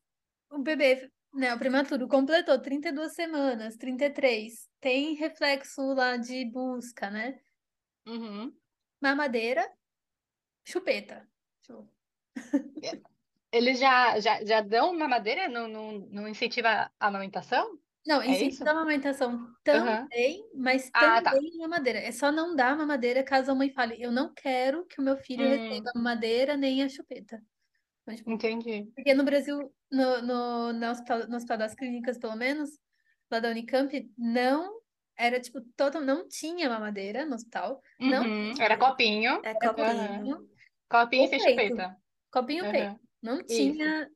o 0.50 0.58
bebê, 0.58 1.10
né, 1.34 1.54
o 1.54 1.58
prematuro 1.58 2.08
completou 2.08 2.60
32 2.60 3.14
semanas, 3.14 3.76
33, 3.76 4.68
tem 4.80 5.14
reflexo 5.14 5.82
lá 5.94 6.16
de 6.16 6.44
busca, 6.50 7.10
né? 7.10 7.40
Uhum. 8.06 8.60
Mamadeira, 9.02 9.64
chupeta. 10.64 11.28
Tipo, 11.62 11.90
Eles 13.52 13.78
já, 13.80 14.18
já, 14.20 14.44
já 14.44 14.60
dão 14.60 14.96
mamadeira? 14.96 15.48
Não, 15.48 15.66
não, 15.68 15.98
não 16.10 16.28
incentiva 16.28 16.68
a 16.98 17.06
amamentação? 17.08 17.78
Não, 18.06 18.22
É 18.24 18.36
incentiva 18.38 18.70
a 18.70 18.72
amamentação 18.72 19.54
também, 19.62 20.48
mas 20.54 20.90
Ah, 20.92 21.20
tá. 21.22 21.38
também 21.38 21.56
mamadeira. 21.58 21.98
É 21.98 22.10
só 22.12 22.32
não 22.32 22.56
dar 22.56 22.76
mamadeira 22.76 23.22
caso 23.22 23.50
a 23.52 23.54
mãe 23.54 23.70
fale, 23.70 24.00
eu 24.02 24.10
não 24.10 24.32
quero 24.32 24.86
que 24.86 25.00
o 25.00 25.04
meu 25.04 25.16
filho 25.18 25.46
Hum. 25.46 25.48
receba 25.48 25.90
a 25.94 25.98
mamadeira 25.98 26.56
nem 26.56 26.82
a 26.82 26.88
chupeta. 26.88 27.42
Então, 28.14 28.16
tipo, 28.16 28.30
Entendi. 28.32 28.92
Porque 28.94 29.14
no 29.14 29.24
Brasil, 29.24 29.72
no, 29.90 30.22
no, 30.22 30.72
no 30.72 30.90
hospital, 30.90 31.28
no 31.28 31.36
hospital 31.36 31.58
das 31.58 31.74
clínicas, 31.74 32.18
pelo 32.18 32.36
menos, 32.36 32.70
lá 33.30 33.40
da 33.40 33.50
Unicamp, 33.50 33.90
não 34.18 34.80
era 35.16 35.40
tipo, 35.40 35.60
total, 35.76 36.02
não 36.02 36.26
tinha 36.28 36.68
mamadeira 36.68 37.26
no 37.26 37.34
hospital, 37.34 37.80
não 38.00 38.24
Uhum. 38.24 38.52
Era 38.60 38.76
copinho. 38.76 39.40
É 39.44 39.50
era 39.50 39.58
copinho. 39.74 39.84
copinho, 39.92 40.48
Copinho 40.88 41.22
Ou 41.22 41.28
sem 41.28 41.38
peito. 41.38 41.74
chupeta. 41.76 41.96
copinho 42.32 42.64
Aham. 42.64 42.72
peito. 42.72 43.00
Não 43.22 43.44
tinha 43.44 44.08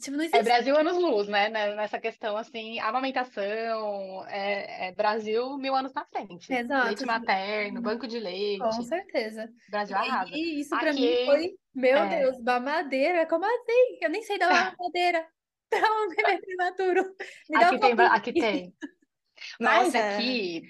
tipo, 0.00 0.16
não 0.16 0.24
É 0.32 0.42
existia. 0.42 0.42
Brasil 0.42 0.76
anos 0.76 0.96
luz, 0.96 1.28
né? 1.28 1.48
né, 1.48 1.74
Nessa 1.74 2.00
questão, 2.00 2.36
assim, 2.36 2.78
amamentação, 2.80 4.26
é, 4.26 4.88
é 4.88 4.92
Brasil 4.92 5.56
mil 5.58 5.74
anos 5.74 5.92
na 5.94 6.04
frente. 6.06 6.60
Exato, 6.60 6.74
Leite 6.80 7.04
materno, 7.04 7.80
banco 7.80 8.06
de 8.08 8.18
com 8.58 8.82
leite. 8.82 8.82
certeza. 8.82 9.48
Brasil 9.68 9.96
E 9.96 9.96
arrasa. 9.96 10.30
aí, 10.32 10.60
isso 10.60 10.78
pra 10.78 10.92
mim 10.92 11.16
Aqui, 11.16 11.24
foi, 11.24 11.58
meu 11.74 12.06
é. 12.06 12.08
Deus, 12.08 12.40
mamadeira? 12.42 13.26
Como 13.28 13.44
assim? 13.44 13.98
Eu 14.02 14.10
nem 14.10 14.22
sei 14.22 14.38
dar 14.38 14.48
uma 14.50 14.60
mamadeira 14.78 15.28
pra 15.70 15.80
um 15.80 16.08
bebê 16.10 16.38
prematuro. 16.40 17.16
Me 17.48 17.58
dá 17.58 17.70
Aqui 17.70 17.74
um 17.74 17.78
tem, 17.78 17.94
aqui 18.06 18.32
tem. 18.34 18.74
Mas 19.60 19.94
Nossa. 19.94 19.98
aqui 19.98 20.62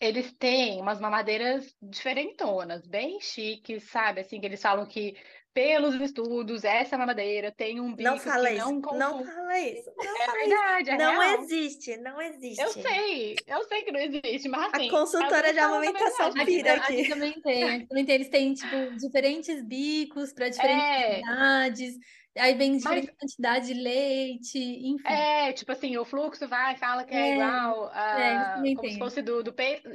eles 0.00 0.32
têm 0.38 0.80
umas 0.80 1.00
mamadeiras 1.00 1.76
diferentonas, 1.82 2.86
bem 2.86 3.20
chiques, 3.20 3.84
sabe? 3.90 4.20
Assim, 4.22 4.40
que 4.40 4.46
eles 4.46 4.62
falam 4.62 4.86
que, 4.86 5.14
pelos 5.52 5.94
estudos, 6.00 6.64
essa 6.64 6.98
mamadeira 6.98 7.52
tem 7.52 7.80
um 7.80 7.94
Não 7.98 8.18
bico 8.18 8.18
fala 8.18 8.50
que 8.50 8.52
isso. 8.52 8.74
não 8.80 8.80
Não 8.90 9.24
fala 9.24 9.58
isso. 9.60 9.90
Não 9.96 10.18
É 10.18 10.24
fala 10.24 10.46
isso. 10.48 10.64
verdade, 10.68 10.90
é 10.90 10.96
Não 10.96 11.22
real. 11.22 11.22
existe, 11.22 11.96
não 11.98 12.20
existe. 12.20 12.66
Eu 12.66 12.72
sei, 12.74 13.42
eu 13.46 13.64
sei 13.64 13.82
que 13.84 13.92
não 13.92 14.00
existe, 14.00 14.48
mas 14.48 14.62
A 14.72 14.80
assim, 14.80 14.88
consultora 14.88 15.52
de 15.52 15.58
falando 15.58 15.60
a 15.60 15.66
amamentação 15.66 16.36
verdade. 16.36 16.40
Aqui, 16.40 16.62
pira 16.62 16.74
aqui 16.76 17.04
aqui. 17.04 17.06
também 17.06 17.40
tem, 17.40 17.68
aqui 17.68 17.86
também 17.86 18.04
tem. 18.06 18.14
Eles 18.16 18.28
têm, 18.28 18.54
tipo, 18.54 18.94
diferentes 18.96 19.62
bicos 19.66 20.32
para 20.32 20.48
diferentes 20.48 20.86
É, 20.88 21.20
idades, 21.22 21.96
aí 22.38 22.54
vem 22.54 22.76
mas 22.82 23.04
diferente 23.04 23.12
quantidade 23.16 23.66
de 23.68 23.74
leite, 23.74 24.58
enfim. 24.58 25.28
é, 25.28 25.52
tipo 25.52 25.72
assim, 25.72 25.96
o 25.96 26.04
fluxo 26.04 26.46
vai, 26.48 26.76
fala 26.76 27.04
que 27.04 27.16
é 27.16 27.28
É, 27.28 27.30
igual, 27.30 27.90
é, 28.12 28.44
a, 28.44 28.54
também 28.54 28.76
como 28.76 28.90
se 28.90 28.98
fosse 28.98 29.22
do, 29.22 29.42
do 29.42 29.52
peito. 29.54 29.88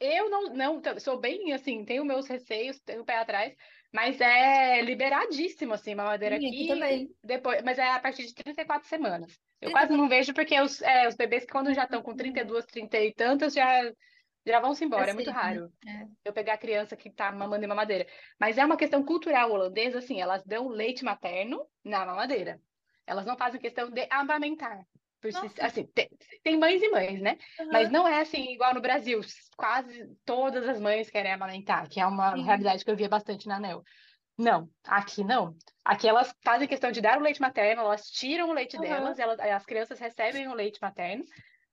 Eu 0.00 0.28
não, 0.30 0.54
não, 0.54 0.82
sou 1.00 1.20
bem 1.20 1.52
assim, 1.52 1.84
tenho 1.84 2.04
meus 2.04 2.26
receios, 2.28 2.80
tenho 2.80 3.02
o 3.02 3.04
pé 3.04 3.18
atrás, 3.18 3.54
mas 3.92 4.20
é 4.20 4.80
liberadíssimo, 4.82 5.74
assim, 5.74 5.94
mamadeira 5.94 6.36
Sim, 6.36 6.46
aqui 6.46 6.66
também. 6.66 7.14
depois, 7.22 7.62
mas 7.62 7.78
é 7.78 7.90
a 7.90 8.00
partir 8.00 8.26
de 8.26 8.34
34 8.34 8.88
semanas. 8.88 9.38
Eu 9.60 9.70
quase 9.70 9.92
não 9.92 10.08
vejo 10.08 10.34
porque 10.34 10.60
os, 10.60 10.80
é, 10.82 11.06
os 11.08 11.14
bebês 11.14 11.44
que 11.44 11.52
quando 11.52 11.72
já 11.74 11.84
estão 11.84 12.02
com 12.02 12.10
Uhum. 12.12 12.16
32, 12.16 12.64
30 12.66 12.98
e 12.98 13.12
tantas, 13.14 13.54
já 13.54 13.82
Já 14.46 14.60
vão-se 14.60 14.84
embora, 14.84 15.10
é 15.10 15.14
muito 15.14 15.30
Assim, 15.30 15.36
né? 15.42 15.62
raro 15.62 15.72
É. 15.86 16.08
eu 16.24 16.32
pegar 16.32 16.54
a 16.54 16.58
criança 16.58 16.96
que 16.96 17.10
tá 17.10 17.32
mamando 17.32 17.64
em 17.64 17.68
mamadeira. 17.68 18.06
Mas 18.40 18.58
é 18.58 18.64
uma 18.64 18.76
questão 18.76 19.04
cultural 19.04 19.50
holandesa, 19.52 19.98
assim, 19.98 20.20
elas 20.20 20.44
dão 20.44 20.68
leite 20.68 21.04
materno 21.04 21.66
na 21.84 22.06
mamadeira. 22.06 22.60
Elas 23.06 23.26
não 23.26 23.36
fazem 23.36 23.60
questão 23.60 23.90
de 23.90 24.06
amamentar. 24.10 24.86
Assim, 25.60 25.86
tem, 25.86 26.08
tem 26.42 26.58
mães 26.58 26.82
e 26.82 26.88
mães, 26.88 27.20
né? 27.20 27.38
Mas 27.70 27.88
Aham. 27.88 27.92
não 27.92 28.08
é 28.08 28.20
assim 28.20 28.52
igual 28.52 28.74
no 28.74 28.80
Brasil. 28.80 29.20
Quase 29.56 30.08
todas 30.24 30.68
as 30.68 30.80
mães 30.80 31.10
querem 31.10 31.32
amamentar, 31.32 31.88
que 31.88 32.00
é 32.00 32.06
uma 32.06 32.36
Sim. 32.36 32.42
realidade 32.42 32.84
que 32.84 32.90
eu 32.90 32.96
via 32.96 33.08
bastante 33.08 33.46
na 33.46 33.56
ANEL. 33.56 33.82
Não, 34.36 34.68
aqui 34.84 35.22
não. 35.22 35.54
Aqui 35.84 36.08
elas 36.08 36.34
fazem 36.42 36.66
questão 36.66 36.90
de 36.90 37.00
dar 37.00 37.18
o 37.18 37.22
leite 37.22 37.40
materno, 37.40 37.82
elas 37.82 38.10
tiram 38.10 38.48
o 38.48 38.52
leite 38.52 38.76
Aham. 38.76 38.84
delas, 38.84 39.18
elas, 39.18 39.38
as 39.38 39.64
crianças 39.64 39.98
recebem 39.98 40.48
o 40.48 40.54
leite 40.54 40.80
materno 40.80 41.24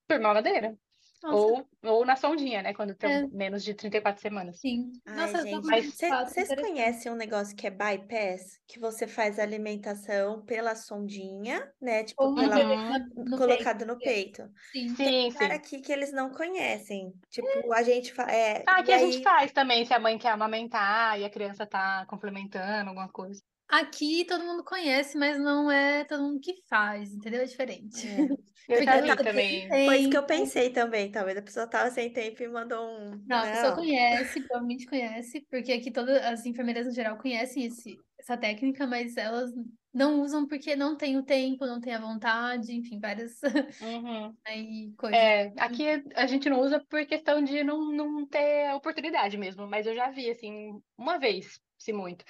por 0.07 0.19
mamadeira. 0.19 0.75
Nossa, 1.21 1.35
Ou, 1.35 1.67
ou 1.83 2.05
na 2.05 2.15
sondinha, 2.15 2.61
né? 2.61 2.73
Quando 2.73 2.91
estão 2.91 3.09
É. 3.09 3.27
menos 3.27 3.63
de 3.63 3.73
34 3.73 4.21
semanas. 4.21 4.59
sim. 4.59 4.91
Ai, 5.05 5.15
Nossa, 5.15 5.41
gente, 5.43 5.65
Mas- 5.65 5.95
vocês 6.29 6.47
conhecem 6.55 7.11
um 7.11 7.15
negócio 7.15 7.55
que 7.55 7.67
é 7.67 7.69
bypass? 7.69 8.57
Que 8.67 8.79
você 8.79 9.05
faz 9.05 9.37
a 9.37 9.43
alimentação 9.43 10.41
pela 10.45 10.75
sondinha, 10.75 11.69
né? 11.81 12.03
Tipo, 12.05 12.23
Ou 12.23 12.35
pela, 12.35 12.55
Uhum. 12.57 13.25
no 13.25 13.37
colocado 13.37 13.79
peito. 13.79 13.85
no 13.87 13.97
peito. 13.99 14.49
Sim. 14.71 14.95
Sim, 14.95 15.31
Cara 15.33 15.55
sim. 15.55 15.57
aqui 15.59 15.81
que 15.81 15.91
eles 15.91 16.11
não 16.13 16.29
conhecem. 16.31 17.13
Tipo, 17.29 17.73
a 17.73 17.83
gente 17.83 18.13
fa... 18.13 18.23
é, 18.31 18.63
Ah, 18.67 18.79
e 18.79 18.81
aqui 18.81 18.91
a 18.93 18.97
gente 18.99 19.17
aí 19.17 19.23
faz 19.23 19.51
também, 19.51 19.85
se 19.85 19.93
a 19.93 19.99
mãe 19.99 20.17
quer 20.17 20.29
amamentar 20.31 21.19
e 21.19 21.25
a 21.25 21.29
criança 21.29 21.65
tá 21.65 22.05
complementando 22.07 22.89
alguma 22.89 23.09
coisa. 23.09 23.41
Aqui 23.69 24.25
todo 24.25 24.43
mundo 24.45 24.63
conhece, 24.63 25.17
mas 25.17 25.39
não 25.39 25.69
é 25.71 26.03
todo 26.05 26.23
mundo 26.23 26.39
que 26.41 26.55
faz, 26.67 27.13
entendeu? 27.13 27.41
É 27.41 27.45
diferente. 27.45 28.07
é. 28.07 28.27
Eu 28.67 28.83
pessoa 28.85 29.17
também. 29.23 29.81
Foi 29.83 29.97
isso 29.97 30.09
que 30.09 30.15
eu 30.17 30.25
pensei 30.25 30.71
também, 30.71 31.11
talvez 31.11 31.37
a 31.37 31.41
pessoa 31.41 31.67
tava 31.67 31.89
sem 31.89 32.13
tempo 32.13 32.43
e 32.43 32.47
mandou 32.47 32.87
um. 32.87 33.11
Não, 33.25 33.37
a 33.43 33.47
pessoa 33.47 33.71
Não. 33.71 33.75
conhece, 33.75 34.41
provavelmente 34.41 34.87
conhece, 34.87 35.45
porque 35.51 35.71
aqui 35.71 35.91
todas 35.91 36.17
as 36.23 36.45
enfermeiras 36.45 36.87
no 36.87 36.91
geral 36.93 37.17
conhecem 37.17 37.65
esse, 37.65 38.03
essa 38.19 38.35
técnica, 38.37 38.87
mas 38.87 39.17
elas 39.17 39.51
não 39.93 40.21
usam 40.21 40.47
porque 40.47 40.75
não 40.75 40.97
tem 40.97 41.15
o 41.17 41.23
tempo, 41.23 41.65
não 41.65 41.79
tem 41.79 41.93
a 41.93 41.99
vontade, 42.01 42.73
enfim, 42.75 42.99
várias 42.99 43.39
Uhum. 43.79 44.37
aí, 44.45 44.93
coisas. 44.97 45.23
É, 45.23 45.47
aqui 45.59 45.85
a 46.15 46.27
gente 46.27 46.49
não 46.49 46.59
usa 46.61 46.79
por 46.89 47.05
questão 47.07 47.43
de 47.43 47.63
não, 47.63 47.91
não 47.91 48.27
ter 48.27 48.73
oportunidade 48.75 49.37
mesmo, 49.37 49.67
mas 49.67 49.87
eu 49.87 49.95
já 49.95 50.11
vi, 50.11 50.29
assim, 50.29 50.81
uma 50.97 51.17
vez, 51.19 51.59
se 51.77 51.91
muito. 51.93 52.23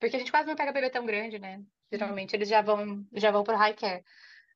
Porque 0.00 0.16
a 0.16 0.18
gente 0.18 0.30
quase 0.32 0.48
não 0.48 0.56
pega 0.56 0.72
bebê 0.72 0.90
tão 0.90 1.06
grande, 1.06 1.38
né? 1.38 1.60
Geralmente 1.92 2.34
eles 2.34 2.48
já 2.48 2.62
vão, 2.62 3.04
já 3.12 3.30
vão 3.30 3.44
pro 3.44 3.56
high 3.56 3.74
care. 3.74 4.02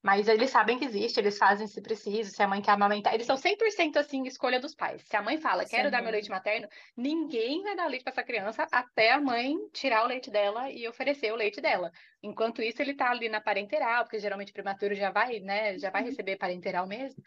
Mas 0.02 0.28
eles 0.28 0.50
sabem 0.50 0.78
que 0.78 0.84
existe, 0.84 1.18
eles 1.18 1.38
fazem 1.38 1.66
se 1.66 1.80
preciso, 1.80 2.30
se 2.30 2.42
a 2.42 2.46
mãe 2.48 2.60
quer 2.60 2.72
amamentar. 2.72 3.14
Eles 3.14 3.26
são 3.26 3.36
100% 3.38 3.96
assim, 3.96 4.24
escolha 4.26 4.60
dos 4.60 4.74
pais. 4.74 5.02
Se 5.02 5.16
a 5.16 5.22
mãe 5.22 5.38
fala, 5.38 5.62
é 5.62 5.66
quero 5.66 5.90
dar 5.90 6.02
meu 6.02 6.12
leite 6.12 6.28
materno, 6.28 6.68
ninguém 6.94 7.62
vai 7.62 7.74
dar 7.74 7.86
leite 7.86 8.02
para 8.02 8.12
essa 8.12 8.22
criança 8.22 8.68
até 8.70 9.12
a 9.12 9.20
mãe 9.20 9.56
tirar 9.72 10.04
o 10.04 10.06
leite 10.06 10.30
dela 10.30 10.70
e 10.70 10.86
oferecer 10.86 11.32
o 11.32 11.36
leite 11.36 11.58
dela. 11.60 11.90
Enquanto 12.22 12.60
isso, 12.62 12.82
ele 12.82 12.94
tá 12.94 13.10
ali 13.10 13.30
na 13.30 13.40
parenteral, 13.40 14.04
porque 14.04 14.18
geralmente 14.18 14.52
prematuro 14.52 14.94
já 14.94 15.10
vai, 15.10 15.40
né, 15.40 15.78
já 15.78 15.90
vai 15.90 16.02
Uhum. 16.02 16.08
receber 16.08 16.36
parenteral 16.36 16.86
mesmo. 16.86 17.22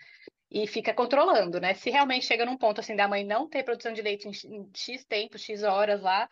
E 0.49 0.68
fica 0.68 0.94
controlando, 0.94 1.60
né? 1.60 1.73
Se 1.73 1.89
realmente 1.89 2.26
chega 2.26 2.45
num 2.45 2.57
ponto 2.57 2.80
assim 2.80 2.95
da 2.95 3.07
mãe 3.07 3.23
não 3.26 3.49
ter 3.49 3.64
produção 3.64 3.91
de 3.91 4.02
leite 4.03 4.27
em 4.27 4.69
X 4.76 5.03
tempo, 5.06 5.38
X 5.38 5.64
horas 5.64 6.02
lá, 6.02 6.30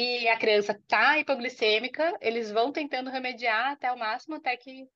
e 0.00 0.28
a 0.28 0.38
criança 0.38 0.78
tá 0.86 1.18
hipoglicêmica, 1.18 2.16
eles 2.20 2.50
vão 2.52 2.70
tentando 2.70 3.10
remediar 3.10 3.72
até 3.72 3.90
o 3.92 3.98
máximo, 3.98 4.36
até 4.36 4.56
que 4.56 4.86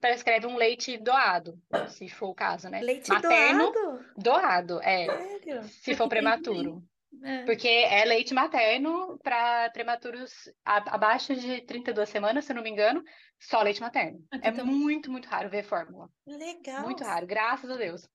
prescreve 0.00 0.46
um 0.48 0.56
leite 0.56 0.98
doado, 0.98 1.56
se 1.88 2.08
for 2.08 2.30
o 2.30 2.34
caso, 2.34 2.68
né? 2.68 2.80
Leite 2.80 3.08
Materno 3.08 3.70
doado? 3.70 4.04
doado, 4.16 4.80
é, 4.82 5.06
Sério? 5.06 5.62
se 5.62 5.94
for 5.94 6.08
prematuro. 6.10 6.82
É. 7.24 7.44
Porque 7.44 7.68
é 7.68 8.04
leite 8.04 8.32
materno 8.32 9.18
para 9.22 9.68
prematuros 9.70 10.32
abaixo 10.64 11.34
de 11.34 11.60
32 11.62 12.08
semanas, 12.08 12.44
se 12.44 12.54
não 12.54 12.62
me 12.62 12.70
engano, 12.70 13.02
só 13.38 13.62
leite 13.62 13.80
materno. 13.80 14.24
Aqui 14.30 14.48
É 14.48 14.52
também. 14.52 14.74
muito, 14.74 15.10
muito 15.10 15.28
raro 15.28 15.48
ver 15.50 15.64
fórmula. 15.64 16.08
Legal. 16.26 16.82
Muito 16.82 17.02
raro, 17.04 17.26
graças 17.26 17.68
a 17.70 17.76
Deus. 17.76 18.08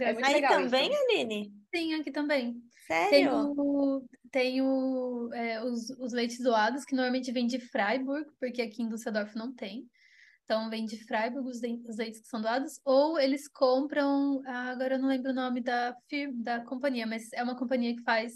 É 0.00 0.10
Aí 0.22 0.46
também, 0.46 0.88
isso. 0.88 0.94
Aline? 0.94 1.52
Sim, 1.74 1.94
aqui 1.94 2.10
também. 2.10 2.62
Tem 3.08 3.26
Sério? 3.26 3.30
o, 3.30 4.06
tem 4.30 4.62
o, 4.62 5.30
é, 5.34 5.62
os, 5.64 5.90
os 5.98 6.12
leites 6.12 6.38
doados, 6.40 6.84
que 6.84 6.94
normalmente 6.94 7.32
vem 7.32 7.46
de 7.46 7.60
Freiburg, 7.60 8.26
porque 8.40 8.62
aqui 8.62 8.82
em 8.82 8.88
Düsseldorf 8.88 9.34
não 9.36 9.54
tem. 9.54 9.88
Então, 10.44 10.70
vem 10.70 10.84
de 10.86 10.98
Freiburg 11.06 11.48
os, 11.48 11.58
os 11.88 11.98
leites 11.98 12.20
que 12.22 12.28
são 12.28 12.40
doados, 12.42 12.80
ou 12.84 13.18
eles 13.18 13.48
compram, 13.48 14.42
ah, 14.46 14.70
agora 14.70 14.96
eu 14.96 15.00
não 15.00 15.08
lembro 15.08 15.32
o 15.32 15.34
nome 15.34 15.62
da, 15.62 15.94
fir- 16.08 16.32
da 16.42 16.64
companhia, 16.64 17.06
mas 17.06 17.32
é 17.32 17.42
uma 17.42 17.56
companhia 17.58 17.94
que 17.96 18.02
faz 18.02 18.32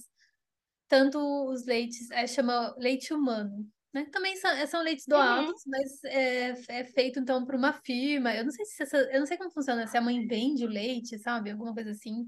tanto 0.89 1.19
os 1.51 1.65
leites, 1.67 2.11
é, 2.11 2.27
chama 2.27 2.75
leite 2.79 3.13
humano, 3.13 3.67
né? 3.97 4.07
Também 4.13 4.37
são, 4.37 4.51
é, 4.51 4.67
são 4.67 4.83
leites 4.83 5.07
Uhum. 5.09 5.09
doados, 5.09 5.63
mas 5.67 6.05
é, 6.05 6.51
é 6.69 6.85
feito 6.85 7.19
então 7.19 7.45
por 7.47 7.55
uma 7.55 7.73
firma. 7.73 8.35
Eu 8.35 8.45
não 8.45 8.51
sei 8.53 8.65
se 8.67 8.83
essa, 8.83 8.99
eu 8.99 9.21
não 9.21 9.27
sei 9.27 9.39
como 9.39 9.51
funciona, 9.51 9.87
se 9.87 9.97
a 9.97 10.01
mãe 10.03 10.27
vende 10.27 10.65
o 10.65 10.69
leite, 10.69 11.19
sabe? 11.19 11.51
Alguma 11.51 11.75
coisa 11.75 11.91
assim. 11.91 12.27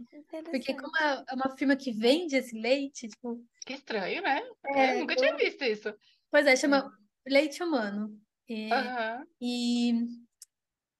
Porque 0.50 0.74
como 0.74 0.96
é 0.98 1.24
é 1.28 1.34
uma 1.34 1.56
firma 1.56 1.76
que 1.76 1.92
vende 1.92 2.36
esse 2.36 2.58
leite, 2.58 3.08
tipo, 3.08 3.44
Que 3.66 3.74
estranho, 3.74 4.22
né? 4.22 4.40
Eu 4.64 4.72
é, 4.76 5.00
nunca 5.00 5.14
tinha 5.14 5.36
visto 5.36 5.62
isso. 5.64 5.94
pois 6.30 6.46
é, 6.46 6.56
chama 6.56 6.90
leite 7.26 7.62
humano. 7.62 8.20
E, 8.48 8.70
Aham. 8.70 9.26
e 9.40 9.92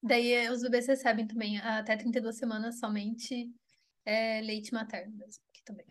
daí 0.03 0.49
os 0.49 0.61
bebês 0.61 0.87
recebem 0.87 1.25
também 1.27 1.57
até 1.59 1.95
32 1.97 2.37
semanas 2.37 2.79
somente 2.79 3.49
é, 4.05 4.41
leite 4.41 4.73
materno 4.73 5.15
mesmo, 5.17 5.43
aqui 5.49 5.63
também. 5.65 5.85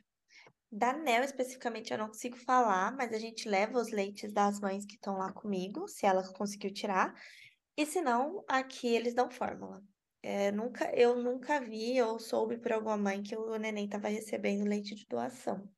Da 0.71 0.93
Nel 0.93 1.25
especificamente 1.25 1.93
eu 1.93 1.99
não 1.99 2.09
consigo 2.09 2.37
falar, 2.37 2.95
mas 2.95 3.13
a 3.13 3.19
gente 3.19 3.49
leva 3.49 3.79
os 3.79 3.91
leites 3.91 4.33
das 4.33 4.61
mães 4.61 4.85
que 4.85 4.95
estão 4.95 5.17
lá 5.17 5.33
comigo, 5.33 5.89
se 5.89 6.07
ela 6.07 6.23
conseguiu 6.33 6.73
tirar. 6.73 7.15
E 7.77 7.87
se 7.87 8.01
não, 8.01 8.45
aqui 8.49 8.89
eles 8.89 9.15
dão 9.15 9.31
fórmula. 9.31 9.83
É, 10.23 10.53
nunca, 10.53 10.91
eu 10.95 11.17
nunca 11.23 11.61
vi 11.61 12.01
ou 12.03 12.19
soube 12.19 12.59
por 12.59 12.73
alguma 12.73 12.97
mãe 12.97 13.23
que 13.23 13.37
o 13.37 13.57
neném 13.57 13.87
estava 13.87 14.09
recebendo 14.09 14.69
leite 14.69 14.95
de 14.95 15.07
doação. 15.07 15.69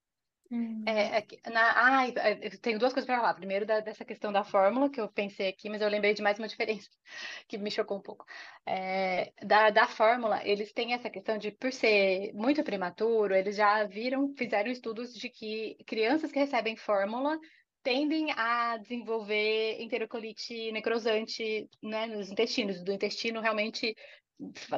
Hum. 0.50 0.84
É, 0.86 1.18
é 1.18 1.50
na, 1.50 1.98
ai, 1.98 2.12
é, 2.16 2.46
eu 2.46 2.60
tenho 2.60 2.78
duas 2.78 2.92
coisas 2.92 3.06
para 3.06 3.16
falar. 3.18 3.34
Primeiro, 3.34 3.66
da- 3.66 3.80
dessa 3.80 4.04
questão 4.04 4.32
da 4.32 4.42
fórmula, 4.42 4.90
que 4.90 5.00
eu 5.00 5.08
pensei 5.12 5.48
aqui, 5.48 5.68
mas 5.68 5.80
eu 5.82 5.88
lembrei 5.88 6.14
de 6.14 6.22
mais 6.22 6.38
uma 6.38 6.48
diferença 6.48 6.88
que 7.48 7.58
me 7.58 7.70
chocou 7.70 7.98
um 7.98 8.02
pouco. 8.02 8.24
É, 8.66 9.32
da, 9.44 9.70
da 9.70 9.86
fórmula, 9.86 10.40
eles 10.46 10.72
têm 10.72 10.92
essa 10.94 11.10
questão 11.10 11.38
de, 11.38 11.52
por 11.52 11.72
ser 11.72 12.32
muito 12.34 12.64
prematuro, 12.64 13.34
eles 13.34 13.56
já 13.56 13.84
viram, 13.84 14.34
fizeram 14.36 14.70
estudos 14.70 15.14
de 15.14 15.28
que 15.30 15.76
crianças 15.86 16.32
que 16.32 16.38
recebem 16.38 16.76
fórmula 16.76 17.38
tendem 17.82 18.30
a 18.32 18.76
desenvolver 18.76 19.80
enterocolite 19.80 20.70
necrosante, 20.72 21.68
né, 21.82 22.06
nos 22.06 22.30
intestinos, 22.30 22.82
do 22.84 22.92
intestino 22.92 23.40
realmente 23.40 23.94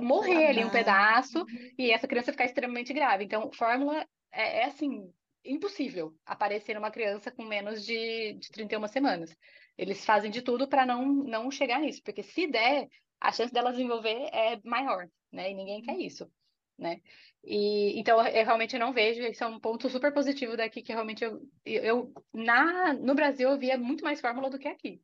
morrer 0.00 0.46
ali 0.46 0.64
um 0.64 0.70
pedaço 0.70 1.44
e 1.78 1.90
essa 1.90 2.08
criança 2.08 2.32
ficar 2.32 2.44
extremamente 2.44 2.92
grave. 2.92 3.24
Então, 3.24 3.50
fórmula 3.52 4.06
é, 4.32 4.60
é 4.60 4.64
assim 4.64 5.12
impossível 5.44 6.14
aparecer 6.24 6.74
numa 6.74 6.90
criança 6.90 7.30
com 7.30 7.44
menos 7.44 7.84
de, 7.84 8.34
de 8.34 8.50
31 8.50 8.86
semanas. 8.88 9.36
Eles 9.76 10.04
fazem 10.04 10.30
de 10.30 10.42
tudo 10.42 10.68
para 10.68 10.86
não, 10.86 11.04
não 11.06 11.50
chegar 11.50 11.80
nisso, 11.80 12.02
porque 12.02 12.22
se 12.22 12.46
der, 12.46 12.88
a 13.20 13.32
chance 13.32 13.52
dela 13.52 13.70
desenvolver 13.72 14.28
é 14.32 14.60
maior, 14.64 15.08
né? 15.32 15.50
E 15.50 15.54
ninguém 15.54 15.82
quer 15.82 15.98
isso, 15.98 16.30
né? 16.78 17.00
E, 17.44 17.98
então, 17.98 18.24
eu, 18.26 18.44
realmente 18.44 18.78
não 18.78 18.92
vejo, 18.92 19.22
isso 19.22 19.42
é 19.44 19.46
um 19.46 19.60
ponto 19.60 19.88
super 19.88 20.12
positivo 20.12 20.56
daqui, 20.56 20.82
que 20.82 20.92
realmente 20.92 21.24
eu, 21.24 21.40
eu, 21.64 22.12
na, 22.32 22.92
no 22.94 23.14
Brasil 23.14 23.50
eu 23.50 23.58
via 23.58 23.78
muito 23.78 24.04
mais 24.04 24.20
fórmula 24.20 24.50
do 24.50 24.58
que 24.58 24.68
aqui, 24.68 25.02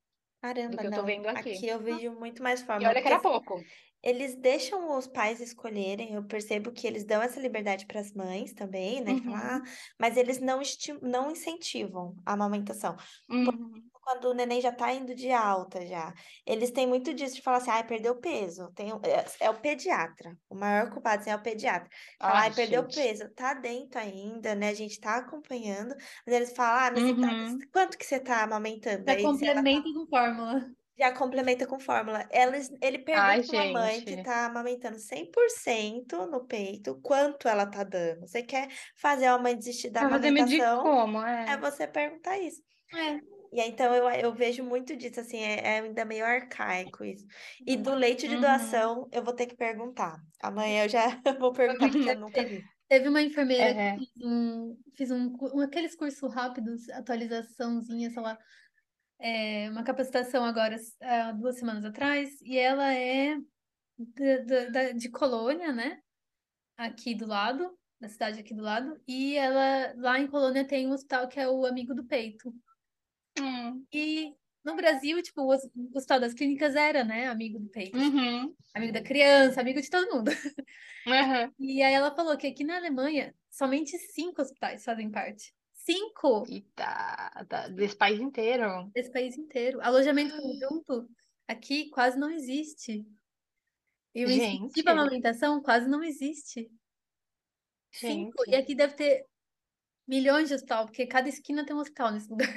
do 0.68 0.76
Caramba, 0.76 0.78
que 0.78 0.86
eu 0.86 0.92
tô 0.92 1.02
não. 1.02 1.04
vendo 1.04 1.28
Aqui 1.34 1.50
aqui. 1.52 1.66
eu 1.68 1.80
vejo 1.80 2.12
muito 2.12 2.42
mais 2.42 2.62
E 2.78 2.86
fórmula, 2.86 2.88
olha 2.88 3.00
que 3.02 3.08
era 3.08 3.20
porque 3.20 3.20
pouco. 3.20 3.68
Eles 4.02 4.34
deixam 4.36 4.96
os 4.96 5.06
pais 5.06 5.40
escolherem, 5.40 6.14
eu 6.14 6.24
percebo 6.26 6.72
que 6.72 6.86
eles 6.86 7.04
dão 7.04 7.20
essa 7.22 7.40
liberdade 7.40 7.86
para 7.86 8.00
as 8.00 8.12
mães 8.12 8.52
também, 8.54 9.00
né? 9.02 9.16
Falar, 9.24 9.38
Uhum, 9.38 9.58
ah, 9.58 9.62
mas 9.98 10.16
eles 10.16 10.38
não, 10.40 10.60
não 11.02 11.30
incentivam 11.30 12.14
a 12.26 12.32
amamentação. 12.34 12.96
uhum, 13.28 13.90
Quando 14.02 14.24
o 14.30 14.34
neném 14.34 14.60
já 14.60 14.72
tá 14.72 14.92
indo 14.92 15.14
de 15.14 15.30
alta 15.30 15.84
já, 15.86 16.14
eles 16.46 16.70
têm 16.70 16.86
muito 16.86 17.12
disso 17.12 17.34
de 17.36 17.42
falar 17.42 17.58
assim, 17.58 17.70
ai, 17.70 17.86
perdeu 17.86 18.18
peso. 18.20 18.72
Tem, 18.74 18.90
é, 18.90 19.24
é 19.46 19.50
o 19.50 19.60
pediatra, 19.60 20.34
o 20.48 20.54
maior 20.54 20.90
culpado 20.90 21.20
assim, 21.20 21.30
é 21.30 21.36
o 21.36 21.42
pediatra. 21.42 21.88
Fala, 22.20 22.40
ai, 22.40 22.54
perdeu 22.54 22.90
gente. 22.90 22.94
peso, 22.94 23.28
tá 23.34 23.52
dentro 23.54 24.00
ainda, 24.00 24.54
né? 24.54 24.68
A 24.70 24.74
gente 24.74 24.98
tá 25.00 25.16
acompanhando, 25.18 25.94
mas 26.26 26.34
eles 26.34 26.52
falam, 26.56 26.86
ah, 26.88 26.90
mas 26.92 27.04
você 27.04 27.14
tá, 27.14 27.28
Uhum. 27.28 27.68
quanto 27.72 27.98
que 27.98 28.06
você 28.06 28.18
tá 28.20 28.42
amamentando? 28.44 29.08
Já 29.08 29.16
Aí 29.16 29.36
tá 29.38 29.62
complementa 29.64 29.92
com 29.92 30.06
fórmula. 30.06 30.70
Já 30.98 31.12
complementa 31.12 31.66
com 31.66 31.78
fórmula. 31.78 32.26
Elas, 32.30 32.70
ele 32.82 32.98
pergunta 32.98 33.26
Ai, 33.28 33.42
para 33.42 33.62
a 33.62 33.72
mãe 33.72 34.00
que 34.04 34.22
tá 34.22 34.46
amamentando 34.46 34.96
100% 34.98 36.26
no 36.30 36.44
peito, 36.46 37.00
quanto 37.02 37.46
ela 37.46 37.66
tá 37.66 37.84
dando. 37.84 38.26
Você 38.26 38.42
quer 38.42 38.68
fazer 38.96 39.26
a 39.26 39.38
mãe 39.38 39.56
desistir 39.56 39.90
da 39.90 40.02
amamentação, 40.02 40.82
como, 40.82 41.24
é 41.24 41.52
é. 41.52 41.56
você 41.56 41.86
perguntar 41.86 42.38
isso. 42.38 42.60
É. 42.94 43.20
E 43.50 43.60
aí, 43.60 43.70
então, 43.70 43.94
eu, 43.94 44.08
eu 44.10 44.34
vejo 44.34 44.62
muito 44.62 44.94
disso, 44.96 45.20
assim, 45.20 45.38
é, 45.38 45.60
é 45.60 45.80
ainda 45.80 46.04
meio 46.04 46.24
arcaico 46.24 47.04
isso. 47.04 47.24
E 47.66 47.76
do 47.76 47.94
leite 47.94 48.28
de 48.28 48.34
Uhum. 48.34 48.40
doação, 48.42 49.08
eu 49.10 49.22
vou 49.22 49.32
ter 49.32 49.46
que 49.46 49.56
perguntar. 49.56 50.16
Amanhã 50.42 50.84
eu 50.84 50.88
já 50.88 51.00
vou 51.40 51.52
perguntar, 51.52 51.88
porque 51.90 52.10
eu 52.10 52.20
nunca 52.20 52.44
vi. 52.44 52.62
Teve 52.88 53.08
uma 53.08 53.22
enfermeira 53.22 53.74
que 53.74 53.90
fez 53.96 54.10
um, 54.22 54.76
fiz 54.96 55.10
um, 55.10 55.36
um 55.54 55.60
aqueles 55.60 55.94
cursos 55.94 56.34
rápidos, 56.34 56.88
atualizaçãozinha, 56.90 58.10
sei 58.10 58.22
lá, 58.22 58.38
é, 59.18 59.68
uma 59.70 59.82
capacitação 59.82 60.44
agora, 60.44 60.76
há 61.02 61.32
duas 61.32 61.58
semanas 61.58 61.84
atrás, 61.84 62.40
e 62.42 62.56
ela 62.56 62.92
é 62.92 63.36
de, 63.98 64.44
de, 64.44 64.94
de 64.94 65.08
Colônia, 65.10 65.72
né? 65.72 66.00
Aqui 66.76 67.14
do 67.14 67.26
lado, 67.26 67.76
da 68.00 68.08
cidade 68.08 68.38
aqui 68.40 68.54
do 68.54 68.62
lado, 68.62 69.00
e 69.06 69.36
ela 69.36 69.92
lá 69.96 70.18
em 70.20 70.28
Colônia 70.28 70.64
tem 70.66 70.86
um 70.86 70.92
hospital 70.92 71.28
que 71.28 71.40
é 71.40 71.48
o 71.48 71.66
Amigo 71.66 71.94
do 71.94 72.04
Peito. 72.04 72.54
Hum. 73.40 73.84
E 73.92 74.34
no 74.64 74.76
Brasil, 74.76 75.22
tipo, 75.22 75.42
o 75.42 75.54
hospital 75.94 76.20
das 76.20 76.34
clínicas 76.34 76.74
era, 76.74 77.02
né, 77.02 77.26
amigo 77.26 77.58
do 77.58 77.68
peito. 77.68 77.96
Uhum. 77.96 78.54
Amigo 78.74 78.92
da 78.92 79.00
criança, 79.00 79.60
amigo 79.60 79.80
de 79.80 79.88
todo 79.88 80.14
mundo. 80.14 80.30
Uhum. 80.30 80.34
E 81.58 81.82
aí 81.82 81.94
ela 81.94 82.14
falou 82.14 82.36
que 82.36 82.46
aqui 82.46 82.64
na 82.64 82.76
Alemanha, 82.76 83.34
somente 83.50 83.96
cinco 83.96 84.42
hospitais 84.42 84.84
fazem 84.84 85.10
parte. 85.10 85.54
Cinco! 85.88 86.44
E 86.46 86.60
tá, 86.74 87.46
tá 87.48 87.68
desse 87.68 87.96
país 87.96 88.20
inteiro. 88.20 88.90
Desse 88.94 89.10
país 89.10 89.38
inteiro. 89.38 89.80
Alojamento 89.80 90.36
conjunto 90.36 91.08
aqui 91.46 91.88
quase 91.88 92.18
não 92.18 92.30
existe. 92.30 93.06
E 94.14 94.24
o 94.24 94.28
Gente. 94.28 94.56
incentivo 94.64 94.90
à 94.90 94.92
amamentação 94.92 95.62
quase 95.62 95.88
não 95.88 96.02
existe. 96.04 96.70
Cinco. 97.90 98.42
E 98.46 98.54
aqui 98.54 98.74
deve 98.74 98.94
ter 98.94 99.24
milhões 100.06 100.48
de 100.48 100.54
hospital, 100.54 100.84
porque 100.86 101.06
cada 101.06 101.28
esquina 101.28 101.64
tem 101.64 101.74
um 101.74 101.80
hospital 101.80 102.12
nesse 102.12 102.28
lugar. 102.30 102.48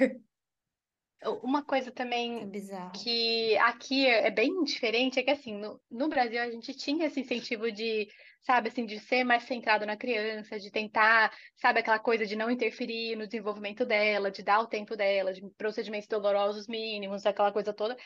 Uma 1.42 1.64
coisa 1.64 1.88
É 1.88 1.92
também 1.92 2.50
bizarro. 2.50 2.92
que 2.92 3.56
aqui 3.58 4.06
é 4.06 4.30
bem 4.30 4.62
diferente 4.64 5.20
é 5.20 5.22
que 5.22 5.30
assim, 5.30 5.56
no, 5.56 5.80
no 5.90 6.08
Brasil 6.08 6.40
a 6.42 6.50
gente 6.50 6.74
tinha 6.74 7.06
esse 7.06 7.20
incentivo 7.20 7.70
de, 7.70 8.08
sabe, 8.42 8.68
assim, 8.68 8.84
de 8.84 8.98
ser 8.98 9.24
mais 9.24 9.44
centrado 9.44 9.86
na 9.86 9.96
criança, 9.96 10.58
de 10.58 10.70
tentar, 10.70 11.32
sabe, 11.56 11.80
aquela 11.80 11.98
coisa 11.98 12.26
de 12.26 12.36
não 12.36 12.50
interferir 12.50 13.16
no 13.16 13.26
desenvolvimento 13.26 13.84
dela, 13.84 14.30
de 14.30 14.42
dar 14.42 14.60
o 14.60 14.66
tempo 14.66 14.96
dela, 14.96 15.32
de 15.32 15.42
procedimentos 15.56 16.08
dolorosos 16.08 16.66
mínimos, 16.66 17.24
aquela 17.24 17.52
coisa 17.52 17.72
toda. 17.72 17.96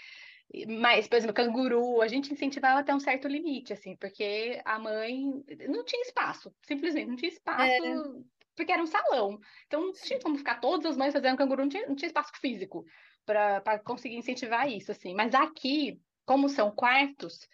Mas, 0.68 1.08
por 1.08 1.16
exemplo, 1.16 1.34
canguru, 1.34 2.00
a 2.00 2.06
gente 2.06 2.32
incentivava 2.32 2.80
até 2.80 2.94
um 2.94 3.00
certo 3.00 3.26
limite, 3.26 3.72
assim, 3.72 3.96
porque 3.96 4.60
a 4.64 4.78
mãe 4.78 5.42
não 5.68 5.84
tinha 5.84 6.02
espaço, 6.02 6.54
simplesmente 6.62 7.08
não 7.08 7.16
tinha 7.16 7.32
espaço, 7.32 8.24
porque 8.54 8.72
era 8.72 8.82
um 8.82 8.86
salão. 8.86 9.38
Então, 9.66 9.86
não 9.86 9.92
tinha 9.92 10.20
como 10.20 10.38
ficar 10.38 10.60
todas 10.60 10.86
as 10.86 10.96
mães 10.96 11.12
fazendo 11.12 11.36
canguru, 11.36 11.62
não 11.62 11.68
tinha, 11.68 11.86
não 11.88 11.96
tinha 11.96 12.06
espaço 12.06 12.30
físico 12.40 12.84
para 13.24 13.78
conseguir 13.80 14.16
incentivar 14.16 14.70
isso, 14.70 14.92
assim. 14.92 15.14
Mas 15.14 15.34
aqui, 15.34 16.00
como 16.24 16.48
são 16.48 16.70
quartos, 16.70 17.48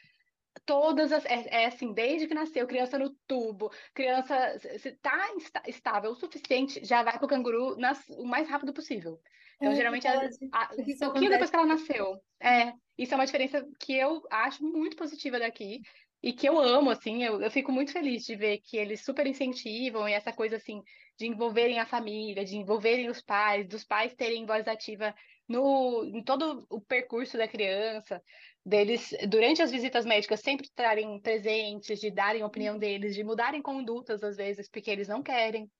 todas 0.64 1.12
as. 1.12 1.24
É, 1.24 1.62
é 1.62 1.66
assim, 1.66 1.93
desde 1.93 2.26
que 2.26 2.34
nasceu, 2.34 2.66
criança 2.66 2.98
no 2.98 3.14
tubo, 3.26 3.70
criança. 3.94 4.59
Se 4.78 4.93
tá 4.93 5.18
estável 5.66 6.12
o 6.12 6.16
suficiente, 6.16 6.84
já 6.84 7.02
vai 7.02 7.18
pro 7.18 7.28
canguru 7.28 7.76
nas, 7.76 8.09
o 8.10 8.24
mais 8.24 8.48
rápido 8.48 8.72
possível. 8.72 9.20
Então, 9.56 9.72
É 9.72 9.76
geralmente, 9.76 10.06
a, 10.06 10.14
a, 10.52 10.70
um 10.74 10.98
pouquinho 10.98 11.30
depois 11.30 11.51
que 11.51 11.56
ela 11.56 11.66
nasceu. 11.66 12.16
É, 12.40 12.72
isso 12.98 13.14
é 13.14 13.16
uma 13.16 13.26
diferença 13.26 13.64
que 13.78 13.94
eu 13.94 14.22
acho 14.30 14.62
muito 14.64 14.97
positiva 14.97 15.39
daqui. 15.39 15.80
E 16.22 16.32
que 16.32 16.48
eu 16.48 16.60
amo, 16.60 16.89
assim, 16.90 17.24
eu, 17.24 17.43
eu 17.43 17.51
fico 17.51 17.72
muito 17.72 17.93
feliz 17.93 18.24
de 18.24 18.36
ver 18.36 18.59
que 18.59 18.76
eles 18.76 19.05
super 19.05 19.26
incentivam 19.26 20.09
e 20.09 20.12
essa 20.12 20.32
coisa, 20.32 20.55
assim, 20.55 20.80
de 21.18 21.26
envolverem 21.26 21.80
a 21.80 21.86
família, 21.86 22.44
de 22.44 22.56
envolverem 22.56 23.10
os 23.10 23.20
pais, 23.20 23.66
dos 23.66 23.82
pais 23.82 24.14
terem 24.14 24.47
voz 24.47 24.68
ativa 24.68 25.12
no, 25.48 26.05
em 26.05 26.22
todo 26.22 26.64
o 26.70 26.80
percurso 26.80 27.36
da 27.36 27.48
criança, 27.48 28.22
deles, 28.64 29.10
durante 29.28 29.62
as 29.62 29.70
visitas 29.70 30.05
médicas, 30.06 30.40
sempre 30.40 30.66
estarem 30.66 31.20
presentes, 31.20 32.01
de 32.01 32.10
darem 32.10 32.43
a 32.43 32.47
opinião 32.47 32.78
deles, 32.78 33.14
de 33.14 33.24
mudarem 33.24 33.62
condutas, 33.62 34.22
às 34.22 34.36
vezes, 34.36 34.68
porque 34.70 34.90
eles 34.90 35.09
não 35.09 35.22
querem. 35.22 35.70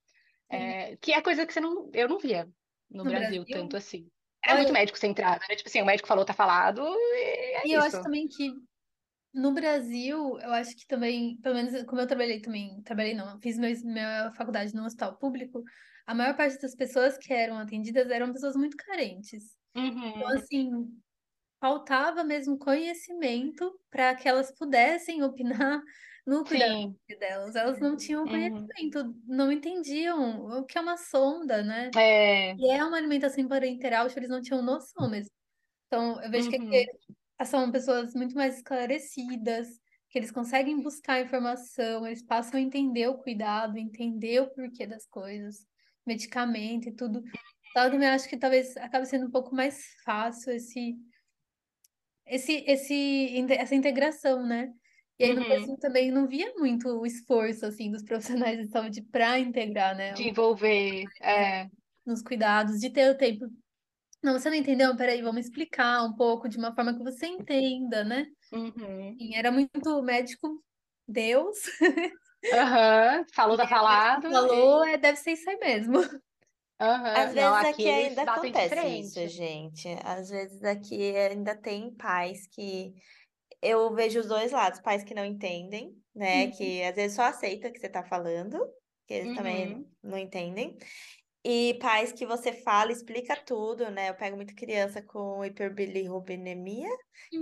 É, 0.49 0.97
que 0.97 1.13
é 1.13 1.21
coisa 1.21 1.45
que 1.45 1.53
você 1.53 1.59
não, 1.61 1.89
eu 1.93 2.09
não 2.09 2.19
via 2.19 2.49
no, 2.89 3.05
No 3.05 3.13
Brasil, 3.13 3.45
Brasil? 3.45 3.45
tanto 3.49 3.77
assim. 3.77 4.09
É 4.47 4.53
muito 4.55 4.71
Olha- 4.71 4.73
médico 4.73 4.97
centrado, 4.97 5.45
né? 5.49 5.55
Tipo 5.55 5.69
assim, 5.69 5.81
o 5.81 5.85
médico 5.85 6.07
falou, 6.07 6.25
tá 6.25 6.33
falado, 6.33 6.83
e 6.85 7.55
é 7.55 7.63
E 7.63 7.71
eu 7.73 7.81
isso. 7.81 7.81
acho 7.81 7.99
também 8.01 8.27
que 8.27 8.51
no 9.33 9.53
Brasil, 9.53 10.39
eu 10.39 10.53
acho 10.53 10.75
que 10.77 10.87
também, 10.87 11.39
pelo 11.41 11.55
menos 11.55 11.83
como 11.85 12.01
eu 12.01 12.07
trabalhei 12.07 12.41
também, 12.41 12.81
trabalhei 12.83 13.15
não, 13.15 13.31
eu 13.31 13.39
fiz 13.41 13.57
meu, 13.59 13.71
minha 13.85 14.31
faculdade 14.33 14.73
no 14.75 14.85
hospital 14.85 15.17
público, 15.19 15.63
a 16.07 16.15
maior 16.15 16.35
parte 16.37 16.59
das 16.61 16.75
pessoas 16.75 17.17
que 17.17 17.33
eram 17.33 17.57
atendidas 17.59 18.09
eram 18.11 18.33
pessoas 18.33 18.55
muito 18.55 18.77
carentes. 18.77 19.57
Então, 20.15 20.27
Uhum, 20.27 20.37
assim, 20.37 20.71
faltava 21.63 22.23
mesmo 22.25 22.59
conhecimento 22.59 23.79
para 23.89 24.15
que 24.15 24.27
elas 24.27 24.51
pudessem 24.53 25.23
opinar 25.23 25.81
no 26.27 26.45
cuidado 26.45 26.75
delas. 27.19 27.55
Elas 27.55 27.79
não 27.79 27.95
tinham 27.97 28.27
Uhum. 28.27 28.73
conhecimento, 28.77 29.15
não 29.25 29.51
entendiam 29.51 30.45
o 30.47 30.65
que 30.65 30.77
é 30.77 30.81
uma 30.81 30.97
sonda, 30.97 31.63
né? 31.63 31.95
É, 31.95 32.57
E 32.57 32.71
é 32.71 32.83
uma 32.85 32.97
alimentação 32.97 33.47
parenteral, 33.47 34.09
que 34.09 34.19
eles 34.19 34.29
não 34.29 34.41
tinham 34.41 34.61
noção 34.63 35.09
mesmo. 35.09 35.31
Então, 35.87 36.21
eu 36.23 36.29
vejo 36.31 36.49
que 36.49 36.57
uhum, 36.57 36.87
aqui 37.39 37.49
são 37.49 37.71
pessoas 37.71 38.13
muito 38.15 38.35
mais 38.35 38.57
esclarecidas, 38.57 39.67
que 40.09 40.19
eles 40.19 40.31
conseguem 40.31 40.81
buscar 40.81 41.21
informação, 41.21 42.05
eles 42.07 42.23
passam 42.25 42.59
a 42.59 42.63
entender 42.63 43.07
o 43.07 43.17
cuidado, 43.19 43.77
entender 43.77 44.41
o 44.41 44.51
porquê 44.53 44.87
das 44.87 45.05
coisas, 45.07 45.65
medicamento 46.05 46.89
e 46.89 46.95
tudo. 46.95 47.23
Então, 47.71 47.85
eu 47.85 47.91
também 47.91 48.09
acho 48.09 48.29
que 48.29 48.37
talvez 48.37 48.77
acabe 48.77 49.05
sendo 49.07 49.27
um 49.27 49.31
pouco 49.31 49.55
mais 49.55 49.83
fácil 50.05 50.53
esse, 50.53 50.95
esse, 52.33 52.63
esse, 52.67 53.45
essa 53.51 53.75
integração, 53.75 54.45
né? 54.45 54.71
E 55.19 55.25
aí 55.25 55.33
no 55.33 55.41
uhum. 55.41 55.47
Brasil 55.47 55.77
também 55.79 56.11
não 56.11 56.27
via 56.27 56.53
muito 56.57 56.87
o 56.89 57.05
esforço, 57.05 57.65
assim, 57.65 57.91
dos 57.91 58.03
profissionais 58.03 58.57
de 58.57 58.67
saúde 58.67 59.01
para 59.01 59.39
integrar, 59.39 59.95
né? 59.95 60.13
De 60.13 60.27
envolver, 60.27 61.05
é, 61.21 61.69
nos 62.05 62.21
cuidados, 62.21 62.79
de 62.79 62.89
ter 62.89 63.09
o 63.11 63.17
tempo. 63.17 63.45
Não, 64.21 64.33
você 64.33 64.49
não 64.49 64.57
entendeu? 64.57 64.95
Peraí, 64.95 65.21
vamos 65.21 65.45
explicar 65.45 66.03
um 66.03 66.13
pouco 66.15 66.47
de 66.47 66.57
uma 66.57 66.73
forma 66.73 66.93
que 66.95 67.03
você 67.03 67.27
entenda, 67.27 68.03
né? 68.03 68.25
uhum. 68.51 69.09
Enfim, 69.11 69.35
era 69.35 69.51
muito 69.51 70.01
médico, 70.01 70.63
Deus, 71.07 71.57
Aham, 72.51 73.25
falou, 73.33 73.57
tá 73.57 73.67
falado, 73.67 74.27
e- 74.27 74.31
falou, 74.31 74.85
é, 74.85 74.97
deve 74.97 75.17
ser 75.17 75.31
isso 75.31 75.49
aí 75.49 75.57
mesmo. 75.57 75.99
Aham, 76.83 77.31
Às 77.31 77.33
não, 77.35 77.53
vezes 77.53 77.63
aqui 77.63 77.81
aqui 77.81 77.89
eles 77.89 78.17
ainda 78.17 78.23
acontece 78.23 78.87
isso, 78.87 79.27
gente. 79.27 79.87
Às 80.03 80.29
vezes 80.29 80.63
aqui 80.63 81.15
ainda 81.15 81.55
tem 81.59 81.95
pais 81.95 82.47
que 82.47 82.93
eu 83.61 83.93
vejo 83.95 84.19
os 84.21 84.27
dois 84.27 84.51
lados, 84.51 84.81
pais 84.81 85.03
que 85.03 85.13
não 85.15 85.25
entendem, 85.25 85.91
né? 86.15 86.47
Uhum. 86.49 86.53
Que 86.53 86.83
às 86.83 86.95
vezes 86.95 87.15
só 87.17 87.23
aceita 87.23 87.69
o 87.69 87.73
que 87.73 87.79
você 87.79 87.89
tá 87.89 88.03
falando, 88.03 88.59
que 89.07 89.13
eles 89.15 89.31
também 89.33 89.69
Uhum. 89.69 89.93
não 90.03 90.17
entendem. 90.17 90.77
E 91.45 91.77
pais 91.81 92.13
que 92.13 92.25
você 92.25 92.53
fala, 92.53 92.91
explica 92.91 93.35
tudo, 93.45 93.89
né? 93.91 94.09
Eu 94.09 94.15
pego 94.15 94.37
muito 94.37 94.55
criança 94.55 95.01
com 95.03 95.43
hiperbilirrubinemia, 95.45 96.89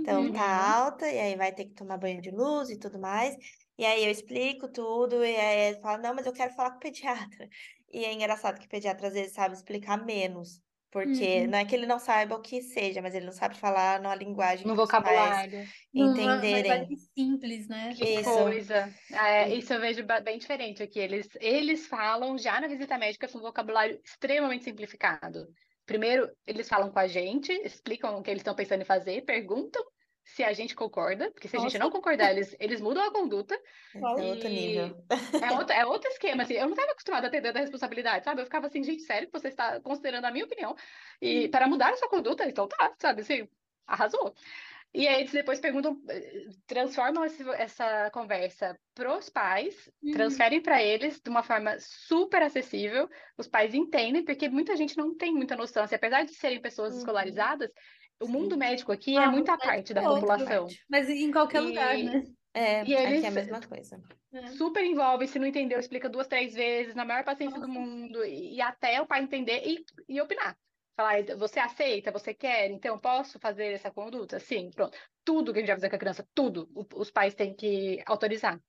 então 0.00 0.28
Uhum. 0.28 0.32
tá 0.32 0.42
Uhum. 0.42 0.82
alta, 0.84 1.08
e 1.10 1.18
aí 1.20 1.36
vai 1.36 1.54
ter 1.54 1.66
que 1.66 1.74
tomar 1.74 1.98
banho 1.98 2.20
de 2.20 2.30
luz 2.30 2.70
e 2.70 2.78
tudo 2.78 2.98
mais. 2.98 3.36
E 3.78 3.84
aí 3.86 4.04
eu 4.04 4.10
explico 4.10 4.70
tudo, 4.72 5.24
e 5.24 5.36
aí 5.36 5.70
ele 5.72 5.80
fala, 5.80 5.98
não, 5.98 6.14
mas 6.14 6.26
eu 6.26 6.32
quero 6.32 6.52
falar 6.54 6.72
com 6.72 6.76
o 6.78 6.80
pediatra. 6.80 7.48
E 7.92 8.04
é 8.04 8.12
engraçado 8.12 8.58
que 8.58 8.66
o 8.66 8.68
pediatra 8.68 9.08
às 9.08 9.14
vezes 9.14 9.32
sabe 9.34 9.54
explicar 9.54 10.04
menos, 10.04 10.60
porque 10.90 11.40
Uhum. 11.42 11.48
não 11.48 11.58
é 11.58 11.64
que 11.64 11.74
ele 11.74 11.86
não 11.86 11.98
saiba 11.98 12.36
o 12.36 12.40
que 12.42 12.62
seja, 12.62 13.02
mas 13.02 13.14
ele 13.14 13.26
não 13.26 13.32
sabe 13.32 13.56
falar 13.56 14.00
numa 14.00 14.14
linguagem 14.14 14.66
No 14.66 14.74
vocabulário. 14.76 15.72
Uma 15.94 16.12
entenderem. 16.12 16.62
linguagem 16.62 16.96
simples, 16.96 17.68
né? 17.68 17.94
Que 17.94 18.20
Isso. 18.20 18.30
coisa. 18.30 18.94
É, 19.12 19.54
isso 19.54 19.72
eu 19.74 19.80
vejo 19.80 20.04
bem 20.24 20.38
diferente 20.38 20.82
aqui. 20.82 20.98
Eles, 20.98 21.28
eles 21.40 21.86
falam 21.86 22.38
já 22.38 22.60
na 22.60 22.68
visita 22.68 22.96
médica 22.98 23.28
com 23.28 23.38
um 23.38 23.42
vocabulário 23.42 24.00
extremamente 24.04 24.64
simplificado. 24.64 25.46
Primeiro, 25.84 26.30
eles 26.46 26.68
falam 26.68 26.90
com 26.90 26.98
a 26.98 27.06
gente, 27.08 27.52
explicam 27.52 28.16
o 28.16 28.22
que 28.22 28.30
eles 28.30 28.40
estão 28.40 28.54
pensando 28.54 28.82
em 28.82 28.84
fazer, 28.86 29.22
perguntam 29.24 29.82
se 30.24 30.42
a 30.44 30.52
gente 30.52 30.74
concorda, 30.74 31.30
porque 31.32 31.48
se 31.48 31.56
a 31.56 31.60
gente 31.60 31.78
não 31.78 31.90
concordar, 31.90 32.30
eles, 32.30 32.54
eles 32.60 32.80
mudam 32.80 33.02
a 33.04 33.12
conduta. 33.12 33.58
É 33.94 34.22
outro 34.22 34.48
nível. 34.48 34.96
é 35.42 35.52
outro, 35.52 35.72
é 35.74 35.86
outro 35.86 36.08
esquema, 36.10 36.42
assim. 36.42 36.54
Eu 36.54 36.62
não 36.64 36.70
estava 36.72 36.92
acostumada 36.92 37.26
a 37.26 37.30
ter 37.30 37.42
tanta 37.42 37.58
responsabilidade, 37.60 38.24
sabe? 38.24 38.40
Eu 38.40 38.44
ficava 38.46 38.66
assim, 38.66 38.82
gente, 38.82 39.02
sério 39.02 39.28
que 39.28 39.38
você 39.38 39.48
está 39.48 39.80
considerando 39.80 40.24
a 40.24 40.30
minha 40.30 40.44
opinião 40.44 40.74
e 41.20 41.48
para 41.48 41.66
mudar 41.68 41.90
a 41.92 41.96
sua 41.96 42.08
conduta? 42.08 42.44
Então 42.48 42.68
tá, 42.68 42.94
sabe? 43.00 43.22
Assim, 43.22 43.48
arrasou. 43.86 44.34
E 44.94 45.08
aí 45.08 45.20
eles 45.22 45.32
depois 45.32 45.58
perguntam, 45.58 46.02
eh, 46.08 46.48
transformam 46.66 47.24
esse- 47.24 47.48
essa 47.52 48.10
conversa 48.10 48.78
pros 48.94 49.30
pais, 49.30 49.90
Uhum. 50.02 50.12
transferem 50.12 50.60
para 50.62 50.82
eles 50.82 51.18
de 51.20 51.30
uma 51.30 51.42
forma 51.42 51.76
super 51.80 52.42
acessível. 52.42 53.08
Os 53.38 53.48
pais 53.48 53.74
entendem, 53.74 54.22
porque 54.24 54.48
muita 54.50 54.76
gente 54.76 54.96
não 54.96 55.16
tem 55.16 55.32
muita 55.32 55.56
noção. 55.56 55.82
Assim, 55.84 55.94
apesar 55.94 56.24
de 56.24 56.34
serem 56.34 56.60
pessoas 56.60 56.92
Uhum. 56.92 56.98
escolarizadas, 56.98 57.70
o 58.20 58.28
mundo 58.28 58.56
médico 58.56 58.92
aqui 58.92 59.16
é 59.16 59.26
Ah, 59.26 59.30
muito 59.30 59.50
à 59.50 59.58
mas 59.58 59.68
parte 59.68 59.92
da 59.94 60.02
é 60.02 60.06
população. 60.06 60.66
Mas 60.88 61.08
em 61.08 61.30
qualquer 61.30 61.60
lugar, 61.60 61.98
E, 61.98 62.04
né? 62.04 62.22
É, 62.54 62.82
e 62.82 62.94
aqui 62.94 63.26
é 63.26 63.28
eles 63.28 63.28
a 63.28 63.30
mesma 63.32 63.60
coisa. 63.68 64.00
É. 64.32 64.40
super 64.56 64.84
envolvem, 64.84 65.26
se 65.28 65.38
não 65.38 65.46
entendeu, 65.46 65.78
explica 65.78 66.08
duas, 66.08 66.26
três 66.26 66.54
vezes, 66.54 66.94
na 66.94 67.04
maior 67.04 67.24
paciência 67.24 67.60
do 67.60 67.68
Nossa. 67.68 67.80
mundo, 67.80 68.24
e, 68.24 68.56
e 68.56 68.60
até 68.60 69.00
o 69.00 69.06
pai 69.06 69.22
entender 69.22 69.62
e, 69.66 69.84
e 70.08 70.20
opinar. 70.20 70.58
Falar, 70.96 71.24
você 71.38 71.58
aceita, 71.58 72.12
você 72.12 72.34
quer, 72.34 72.70
então 72.70 72.98
posso 72.98 73.38
fazer 73.38 73.72
essa 73.72 73.90
conduta? 73.90 74.38
Sim, 74.38 74.70
pronto. 74.70 74.96
Tudo 75.24 75.52
que 75.52 75.58
a 75.58 75.62
gente 75.62 75.68
vai 75.68 75.76
fazer 75.76 75.88
com 75.90 75.96
a 75.96 75.98
criança, 75.98 76.28
tudo, 76.34 76.68
os 76.94 77.10
pais 77.10 77.34
têm 77.34 77.54
que 77.54 78.02
autorizar. 78.06 78.60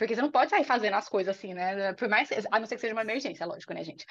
Porque 0.00 0.14
você 0.14 0.22
não 0.22 0.30
pode 0.30 0.48
sair 0.48 0.64
fazendo 0.64 0.94
as 0.94 1.10
coisas 1.10 1.36
assim, 1.36 1.52
né? 1.52 1.92
Por 1.92 2.08
mais, 2.08 2.30
a 2.50 2.58
não 2.58 2.64
ser 2.66 2.76
que 2.76 2.80
seja 2.80 2.94
uma 2.94 3.02
emergência, 3.02 3.44
lógico, 3.44 3.74
né, 3.74 3.84
gente? 3.84 4.06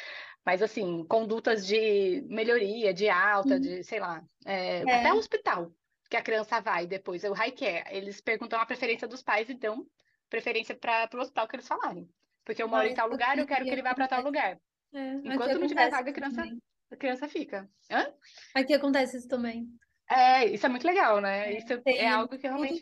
Mas 0.46 0.62
assim, 0.62 1.04
condutas 1.08 1.66
de 1.66 2.22
melhoria, 2.30 2.94
de 2.94 3.10
alta, 3.10 3.56
Uhum. 3.56 3.60
de, 3.60 3.84
sei 3.84 4.00
lá, 4.00 4.22
é, 4.46 4.82
É. 4.82 4.84
até 4.84 5.12
o 5.12 5.18
hospital 5.18 5.72
que 6.08 6.16
a 6.16 6.22
criança 6.22 6.62
vai 6.62 6.86
depois, 6.86 7.24
o 7.24 7.34
high 7.34 7.52
care, 7.52 7.84
eles 7.90 8.22
perguntam 8.22 8.60
a 8.60 8.68
preferência 8.68 9.08
dos 9.08 9.24
pais 9.24 9.50
e 9.50 9.56
dão 9.56 9.84
preferência 10.30 10.76
para 10.78 11.10
o 11.16 11.22
hospital 11.22 11.48
que 11.48 11.56
eles 11.56 11.68
falarem. 11.68 12.08
Porque 12.46 12.62
eu 12.62 12.68
moro 12.68 12.84
em 12.84 12.90
Mas 12.90 12.96
tal 12.96 13.10
lugar, 13.10 13.40
eu 13.40 13.48
quero 13.48 13.66
que 13.66 13.72
ele 13.72 13.82
vá 13.82 13.96
para 13.96 14.08
tal 14.08 14.22
lugar. 14.22 14.60
É, 14.94 15.14
Enquanto 15.24 15.58
não 15.58 15.68
tiver 15.68 15.90
vaga, 15.90 16.12
a 16.12 16.14
criança, 16.14 16.44
a 16.92 16.96
criança 16.98 17.28
fica. 17.28 17.68
Hã? 17.90 18.14
Aqui 18.54 18.76
acontece 18.76 19.18
isso 19.18 19.28
também. 19.28 19.68
É, 20.08 20.46
isso 20.46 20.68
é 20.68 20.70
muito 20.70 20.86
legal, 20.86 21.20
né? 21.20 21.52
Isso 21.54 21.82
Tem 21.82 21.98
é 21.98 22.08
algo 22.10 22.30
que 22.30 22.38
tudo- 22.38 22.48
realmente. 22.48 22.80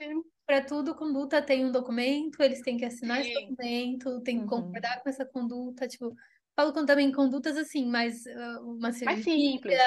Para 0.48 0.64
tudo, 0.66 0.96
conduta 0.96 1.42
tem 1.46 1.66
um 1.66 1.72
documento, 1.74 2.42
eles 2.42 2.62
têm 2.62 2.78
que 2.78 2.86
assinar 2.86 3.20
esse 3.20 3.30
Sim. 3.30 3.34
documento, 3.34 4.22
tem 4.24 4.40
que 4.40 4.46
Uhum. 4.46 4.46
concordar 4.46 5.02
com 5.04 5.10
essa 5.10 5.26
conduta. 5.26 5.86
Tipo, 5.90 6.16
falo 6.56 6.72
com 6.72 6.86
também 6.86 7.12
condutas 7.12 7.58
assim, 7.58 7.86
mas 7.86 8.26
ah, 8.28 8.62
uma 8.62 8.94
Mais 9.06 9.20
cirurgia, 9.20 9.22
simples. 9.24 9.84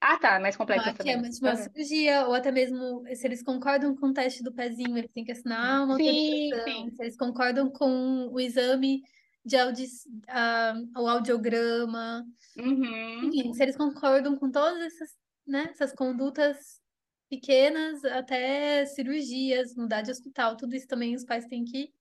Ah, 0.00 0.18
tá, 0.18 0.40
mais 0.40 0.56
complexas 0.56 0.92
uma, 0.92 0.98
que 0.98 1.08
é 1.10 1.16
também. 1.16 1.28
tipo, 1.30 1.46
uma 1.46 1.56
Aham. 1.56 1.56
cirurgia, 1.56 2.26
ou 2.26 2.34
até 2.34 2.52
mesmo 2.52 3.04
se 3.14 3.26
eles 3.26 3.42
concordam 3.42 3.94
com 3.96 4.08
o 4.08 4.12
teste 4.14 4.42
do 4.42 4.54
pezinho, 4.54 4.98
eles 4.98 5.10
têm 5.12 5.24
que 5.24 5.32
assinar 5.32 5.84
uma 5.84 5.98
Sim, 5.98 6.58
sim. 6.64 6.96
Se 6.96 7.02
eles 7.02 7.16
concordam 7.16 7.70
com 7.70 8.28
o 8.32 8.40
exame 8.40 9.02
de 9.44 9.56
audi 9.56 9.86
ah, 10.28 10.74
o 10.98 11.08
audiograma. 11.08 12.24
Uhum. 12.56 13.34
Enfim, 13.34 13.54
se 13.54 13.62
eles 13.64 13.76
concordam 13.76 14.36
com 14.38 14.50
todas 14.50 14.80
essas, 14.82 15.10
né, 15.46 15.68
essas 15.70 15.92
condutas 15.94 16.80
pequenas 17.28 18.04
até 18.04 18.84
cirurgias, 18.86 19.74
mudar 19.74 20.02
de 20.02 20.10
hospital, 20.10 20.56
tudo 20.56 20.74
isso 20.74 20.86
também 20.86 21.14
os 21.14 21.24
pais 21.24 21.46
têm 21.46 21.64
que 21.64 21.92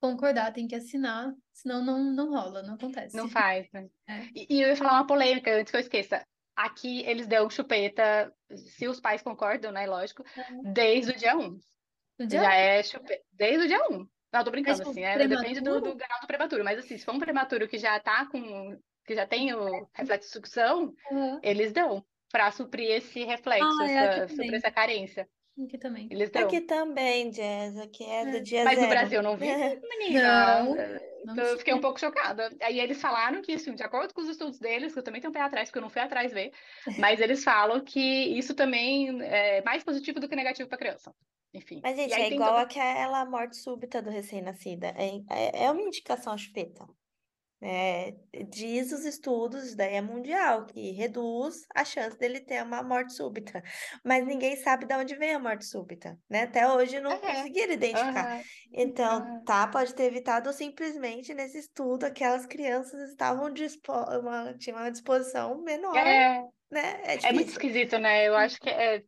concordar, 0.00 0.52
têm 0.52 0.66
que 0.66 0.74
assinar, 0.74 1.32
senão 1.52 1.84
não, 1.84 2.02
não 2.02 2.30
rola, 2.30 2.62
não 2.62 2.74
acontece. 2.74 3.16
Não 3.16 3.28
faz, 3.28 3.70
né? 3.72 3.88
É. 4.08 4.22
E, 4.34 4.46
e 4.56 4.62
eu 4.62 4.68
ia 4.70 4.76
falar 4.76 4.94
uma 4.94 5.06
polêmica 5.06 5.54
antes 5.54 5.70
que 5.70 5.76
eu 5.76 5.80
esqueça. 5.80 6.26
Aqui 6.56 7.02
eles 7.06 7.28
dão 7.28 7.48
chupeta, 7.48 8.34
se 8.56 8.88
os 8.88 9.00
pais 9.00 9.22
concordam, 9.22 9.70
né? 9.70 9.86
Lógico, 9.86 10.24
desde 10.74 11.12
o 11.12 11.16
dia 11.16 11.36
1. 11.36 11.60
No 12.18 12.26
dia 12.26 12.40
Já 12.40 12.54
é 12.54 12.82
chupeta. 12.82 13.22
Desde 13.32 13.64
o 13.64 13.68
dia 13.68 13.88
1. 13.88 14.06
Não, 14.32 14.44
tô 14.44 14.50
brincando, 14.50 14.78
tipo, 14.78 14.90
assim, 14.90 15.02
é, 15.02 15.26
depende 15.26 15.60
do, 15.60 15.80
do 15.80 15.94
grau 15.94 16.20
do 16.20 16.26
prematuro. 16.26 16.64
Mas 16.64 16.78
assim, 16.78 16.98
se 16.98 17.04
for 17.04 17.14
um 17.14 17.18
prematuro 17.18 17.68
que 17.68 17.78
já 17.78 17.98
tá 17.98 18.26
com. 18.26 18.78
que 19.04 19.14
já 19.14 19.26
tem 19.26 19.52
o 19.54 19.88
reflexo 19.92 20.28
de 20.28 20.32
sucção, 20.32 20.92
Aham. 21.10 21.40
eles 21.42 21.72
dão 21.72 22.04
para 22.30 22.50
suprir 22.52 22.90
esse 22.90 23.24
reflexo, 23.24 23.66
Ah, 23.82 23.90
é, 23.90 23.94
essa, 23.94 24.28
suprir 24.28 24.54
essa 24.54 24.70
carência. 24.70 25.28
Aqui 25.62 25.76
também. 25.78 26.08
Eles 26.10 26.30
dão. 26.30 26.42
Aqui 26.42 26.60
também, 26.62 27.30
Jazz, 27.30 27.76
aqui 27.78 28.04
é 28.04 28.24
do 28.24 28.36
É. 28.38 28.40
dia 28.40 28.64
Mas 28.64 28.74
no 28.78 28.84
zero. 28.86 28.90
Brasil 28.94 29.18
eu 29.20 29.22
não 29.22 29.36
vi, 29.36 29.46
menina. 29.98 30.62
Não, 30.62 30.74
não 30.74 31.34
então 31.34 31.44
eu 31.44 31.58
fiquei 31.58 31.74
um 31.74 31.80
pouco 31.80 32.00
chocada. 32.00 32.50
Aí 32.62 32.80
eles 32.80 33.00
falaram 33.00 33.42
que, 33.42 33.52
assim, 33.52 33.74
de 33.74 33.82
acordo 33.82 34.14
com 34.14 34.22
os 34.22 34.28
estudos 34.28 34.58
deles, 34.58 34.92
que 34.94 34.98
eu 34.98 35.02
também 35.02 35.20
tenho 35.20 35.30
um 35.30 35.34
pé 35.34 35.40
atrás, 35.42 35.68
porque 35.68 35.78
eu 35.78 35.82
não 35.82 35.90
fui 35.90 36.00
atrás 36.00 36.32
ver, 36.32 36.50
mas 36.98 37.20
eles 37.20 37.44
falam 37.44 37.80
que 37.84 38.00
isso 38.00 38.54
também 38.54 39.20
é 39.22 39.60
mais 39.62 39.84
positivo 39.84 40.18
do 40.18 40.28
que 40.28 40.36
negativo 40.36 40.68
para 40.68 40.78
criança. 40.78 41.12
Enfim. 41.52 41.80
Mas, 41.82 41.98
E 41.98 42.02
gente, 42.02 42.14
aí 42.14 42.22
é 42.22 42.32
igual 42.32 42.50
todo- 42.52 42.60
aquela 42.60 43.26
morte 43.26 43.56
súbita 43.56 44.00
do 44.00 44.08
recém-nascida. 44.08 44.94
É, 44.96 45.16
é, 45.28 45.64
é 45.64 45.70
uma 45.70 45.82
indicação 45.82 46.32
a 46.32 46.38
chupeta. 46.38 46.86
É, 47.62 48.12
diz 48.48 48.90
os 48.92 49.04
estudos, 49.04 49.74
daí 49.76 49.94
é 49.96 50.00
mundial, 50.00 50.64
que 50.66 50.92
reduz 50.92 51.66
a 51.74 51.84
chance 51.84 52.16
dele 52.18 52.40
ter 52.40 52.62
uma 52.62 52.82
morte 52.82 53.12
súbita. 53.12 53.62
Mas 54.04 54.26
ninguém 54.26 54.56
sabe 54.56 54.86
de 54.86 54.94
onde 54.94 55.14
vem 55.16 55.34
a 55.34 55.38
morte 55.38 55.66
súbita, 55.66 56.18
né? 56.28 56.42
Até 56.44 56.66
hoje 56.72 57.00
não 57.00 57.20
É. 57.22 57.26
conseguiram 57.26 57.72
identificar. 57.74 58.28
Aham, 58.28 58.42
Então, 58.72 59.20
aham. 59.20 59.44
tá, 59.44 59.66
pode 59.68 59.94
ter 59.94 60.04
evitado 60.04 60.48
ou 60.48 60.54
simplesmente 60.54 61.34
nesse 61.34 61.58
estudo 61.58 62.04
aquelas 62.04 62.46
crianças 62.46 63.10
estavam 63.10 63.52
dispo 63.52 63.92
uma, 63.92 64.56
tinham 64.56 64.78
uma 64.78 64.90
disposição 64.90 65.62
menor, 65.62 66.16
É, 66.16 66.50
né? 66.70 67.02
É 67.04 67.28
é 67.28 67.32
muito 67.32 67.48
esquisito, 67.50 67.98
né? 67.98 68.26
Eu 68.28 68.36
acho 68.36 68.60
que 68.60 68.68
é, 68.70 69.02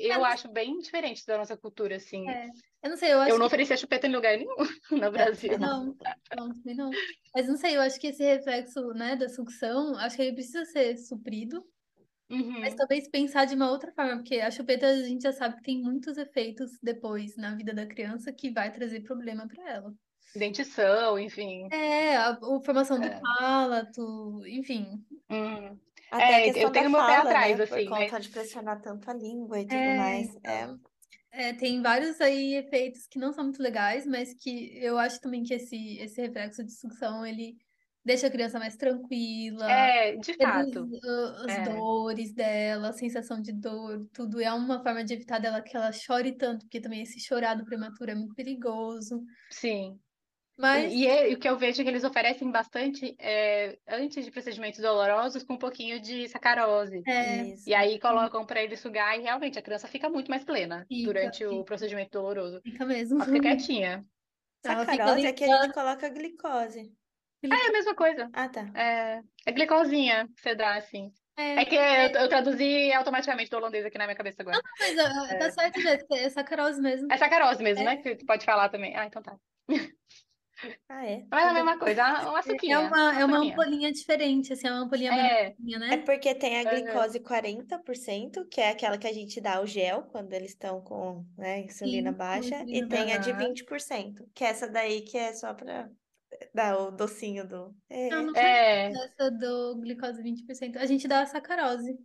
eu 0.00 0.18
não- 0.18 0.24
acho 0.24 0.48
bem 0.52 0.78
diferente 0.78 1.24
da 1.26 1.36
nossa 1.38 1.56
cultura, 1.56 1.96
assim. 1.96 2.38
Eu 2.82 2.90
não 2.90 2.96
sei, 2.96 3.12
eu 3.12 3.20
acho 3.20 3.30
Eu 3.30 3.38
não 3.38 3.46
que 3.46 3.46
oferecia 3.46 3.76
chupeta 3.76 4.06
em 4.06 4.12
lugar 4.12 4.36
nenhum 4.36 4.56
no 4.90 5.10
Brasil. 5.10 5.56
Não, 5.56 5.96
não, 6.36 6.48
também 6.54 6.74
não. 6.76 6.98
Mas 7.34 7.48
não 7.48 7.56
sei, 7.56 7.76
eu 7.76 7.80
acho 7.80 7.98
que 8.00 8.08
esse 8.08 8.22
reflexo, 8.22 8.80
né, 8.94 9.16
da 9.16 9.28
sucção, 9.28 9.96
acho 9.96 10.16
que 10.16 10.22
ele 10.22 10.34
precisa 10.34 10.64
ser 10.64 10.96
suprido, 10.98 11.64
mas 12.60 12.74
Uhum. 12.74 12.76
talvez 12.76 13.08
pensar 13.10 13.44
de 13.46 13.54
uma 13.54 13.70
outra 13.70 13.92
forma, 13.92 14.16
porque 14.18 14.40
a 14.40 14.50
chupeta 14.50 14.86
a 14.88 15.02
gente 15.02 15.22
já 15.22 15.32
sabe 15.32 15.56
que 15.56 15.62
tem 15.62 15.82
muitos 15.82 16.16
efeitos 16.18 16.72
depois 16.82 17.36
na 17.36 17.54
vida 17.56 17.74
da 17.74 17.86
criança 17.86 18.32
que 18.32 18.50
vai 18.52 18.72
trazer 18.72 19.02
problema 19.02 19.46
para 19.48 19.70
ela. 19.70 19.94
Dentição, 20.34 21.18
enfim. 21.18 21.70
É, 21.70 22.16
a, 22.16 22.30
a 22.32 22.62
formação 22.64 23.00
do 23.00 23.06
É. 23.06 23.20
palato, 23.20 24.42
enfim. 24.46 25.04
Hum. 25.30 25.78
Até 26.10 26.36
a 26.36 26.40
É, 26.40 26.64
eu 26.64 26.70
tenho 26.72 26.90
meu 26.90 27.04
pé 27.04 27.16
fala, 27.16 27.22
atrás, 27.22 27.58
né? 27.58 27.60
Por 27.68 27.68
assim, 27.74 27.84
conta 27.84 28.18
mas 28.18 28.20
de 28.20 28.30
pressionar 28.30 28.80
tanto 28.80 29.10
a 29.10 29.14
língua 29.14 29.60
e 29.60 29.68
tudo 29.68 29.92
É, 29.92 29.94
mais. 29.94 30.34
É, 30.44 30.66
É, 31.30 31.52
tem 31.52 31.82
vários 31.82 32.20
aí 32.20 32.54
efeitos 32.54 33.06
que 33.06 33.18
não 33.18 33.32
são 33.32 33.44
muito 33.44 33.62
legais, 33.62 34.06
mas 34.06 34.32
que 34.34 34.76
eu 34.78 34.98
acho 34.98 35.20
também 35.20 35.42
que 35.42 35.52
esse, 35.54 35.98
esse 35.98 36.20
reflexo 36.22 36.64
de 36.64 36.72
sucção, 36.72 37.24
ele 37.24 37.54
deixa 38.04 38.26
a 38.28 38.30
criança 38.30 38.58
mais 38.58 38.76
tranquila, 38.76 39.66
é, 39.70 40.16
de 40.16 40.34
fato. 40.38 40.88
as 41.44 41.52
É. 41.52 41.64
dores 41.64 42.32
dela, 42.32 42.88
a 42.90 42.92
sensação 42.92 43.40
de 43.42 43.52
dor, 43.52 44.08
tudo. 44.12 44.40
É 44.40 44.52
uma 44.52 44.82
forma 44.82 45.04
de 45.04 45.12
evitar 45.14 45.38
dela 45.38 45.60
que 45.62 45.76
ela 45.76 45.92
chore 45.92 46.36
tanto, 46.36 46.64
porque 46.64 46.80
também 46.80 47.02
esse 47.02 47.20
chorado 47.20 47.64
prematuro 47.64 48.10
é 48.10 48.14
muito 48.14 48.34
perigoso. 48.34 49.22
Sim. 49.50 50.00
Mas 50.58 50.92
E, 50.92 50.96
e 51.02 51.06
é- 51.06 51.32
o 51.34 51.38
que 51.38 51.48
eu 51.48 51.56
vejo 51.56 51.80
é 51.80 51.84
que 51.84 51.90
eles 51.90 52.02
oferecem 52.04 52.50
bastante 52.50 53.14
é, 53.18 53.78
antes 53.86 54.24
de 54.24 54.30
procedimentos 54.30 54.80
dolorosos 54.80 55.44
com 55.44 55.54
um 55.54 55.58
pouquinho 55.58 56.00
de 56.00 56.28
sacarose. 56.28 57.02
é, 57.06 57.42
isso. 57.44 57.68
E 57.68 57.74
aí 57.74 57.98
colocam 58.00 58.44
para 58.44 58.62
ele 58.62 58.76
sugar 58.76 59.16
e 59.18 59.22
realmente 59.22 59.58
a 59.58 59.62
criança 59.62 59.86
fica 59.86 60.08
muito 60.08 60.30
mais 60.30 60.44
plena 60.44 60.84
Fica, 60.88 61.06
durante 61.06 61.44
o 61.46 61.50
fica. 61.50 61.64
procedimento 61.64 62.10
doloroso. 62.10 62.60
fica 62.62 62.84
mesmo. 62.84 63.16
Ela 63.22 63.26
fica 63.26 63.40
quietinha. 63.40 64.04
Sacarose 64.64 65.26
é 65.26 65.32
que 65.32 65.44
a 65.44 65.62
gente 65.62 65.72
coloca 65.74 66.08
glicose. 66.08 66.92
É 67.44 67.68
a 67.68 67.72
mesma 67.72 67.94
coisa. 67.94 68.28
Ah, 68.32 68.48
tá. 68.48 68.68
É, 68.74 69.20
é 69.46 69.52
glicosinha 69.52 70.26
que 70.34 70.42
você 70.42 70.56
dá, 70.56 70.74
assim. 70.74 71.12
é, 71.36 71.60
É 71.60 71.64
que 71.64 71.76
eu, 71.76 72.20
eu 72.22 72.28
traduzi 72.28 72.92
automaticamente 72.92 73.48
do 73.48 73.56
holandês 73.56 73.86
aqui 73.86 73.96
na 73.96 74.06
minha 74.06 74.16
cabeça 74.16 74.42
agora. 74.42 74.60
mas 74.80 74.92
uh, 74.92 75.38
tá 75.38 75.50
certo, 75.52 76.14
é 76.14 76.28
sacarose 76.30 76.80
mesmo. 76.80 77.06
É 77.12 77.16
sacarose 77.16 77.62
mesmo, 77.62 77.82
É. 77.82 77.84
né? 77.84 77.96
Que 78.02 78.16
tu 78.16 78.26
pode 78.26 78.44
falar 78.44 78.68
também. 78.70 78.96
Ah, 78.96 79.06
então 79.06 79.22
tá. 79.22 79.36
Ah, 80.88 81.04
é? 81.06 81.26
Mas 81.30 81.44
é 81.46 81.48
a 81.50 81.52
mesma 81.54 81.78
coisa, 81.78 82.02
uma, 82.04 82.30
uma 82.30 82.42
É 82.66 82.78
suquinha. 82.78 82.78
uma, 82.78 83.18
é 83.18 83.24
uma 83.24 83.38
suquinha. 83.38 83.42
ampolinha 83.42 83.92
diferente, 83.92 84.52
assim, 84.52 84.66
é 84.66 84.70
uma 84.72 84.82
ampolinha 84.84 85.10
É, 85.10 85.56
menorzinha, 85.58 85.78
É 85.90 85.96
né? 85.96 86.04
porque 86.04 86.34
tem 86.34 86.58
a 86.58 86.64
glicose 86.64 87.18
40%, 87.20 88.46
que 88.48 88.60
é 88.60 88.70
aquela 88.70 88.98
que 88.98 89.06
a 89.06 89.12
gente 89.12 89.40
dá 89.40 89.60
o 89.60 89.66
gel 89.66 90.02
quando 90.04 90.32
eles 90.34 90.50
estão 90.50 90.82
com, 90.82 91.24
né, 91.36 91.60
insulina 91.60 92.12
Sim, 92.12 92.12
baixa, 92.12 92.66
e 92.70 92.86
tem 92.86 93.12
a 93.12 93.18
de 93.18 93.32
Aham. 93.32 93.32
20%, 93.32 94.28
que 94.34 94.44
é 94.44 94.48
essa 94.48 94.68
daí 94.70 95.02
que 95.02 95.16
é 95.16 95.32
só 95.32 95.54
pra 95.54 95.90
dar 96.54 96.78
o 96.78 96.90
docinho 96.92 97.46
do. 97.48 97.76
Eu 98.10 98.22
É. 98.22 98.22
não 98.22 98.34
é, 98.34 99.00
essa 99.04 99.30
do 99.30 99.76
glicose 99.80 100.22
20%. 100.22 100.78
A 100.78 100.86
gente 100.86 101.08
dá 101.08 101.22
a 101.22 101.26
sacarose. 101.26 101.98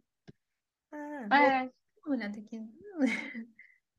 é. 0.91 1.27
Ah, 1.29 1.29
Vou 1.29 1.51
dar 1.51 2.07
uma 2.07 2.15
olhada 2.15 2.39
aqui. 2.39 2.57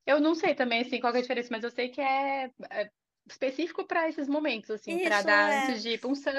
Eu 0.05 0.19
não 0.19 0.35
sei 0.35 0.53
também, 0.55 0.81
assim, 0.81 0.99
qual 0.99 1.11
que 1.11 1.17
é 1.17 1.19
a 1.19 1.21
diferença, 1.23 1.49
mas 1.51 1.63
eu 1.63 1.71
sei 1.71 1.89
que 1.89 1.99
é, 2.01 2.45
é 2.71 2.91
específico 3.27 3.83
para 3.85 4.07
esses 4.07 4.27
momentos, 4.27 4.69
assim, 4.69 4.99
para 4.99 5.21
dar 5.21 5.51
é. 5.51 5.63
antes 5.67 5.81
de 5.83 5.97
punção, 5.97 6.31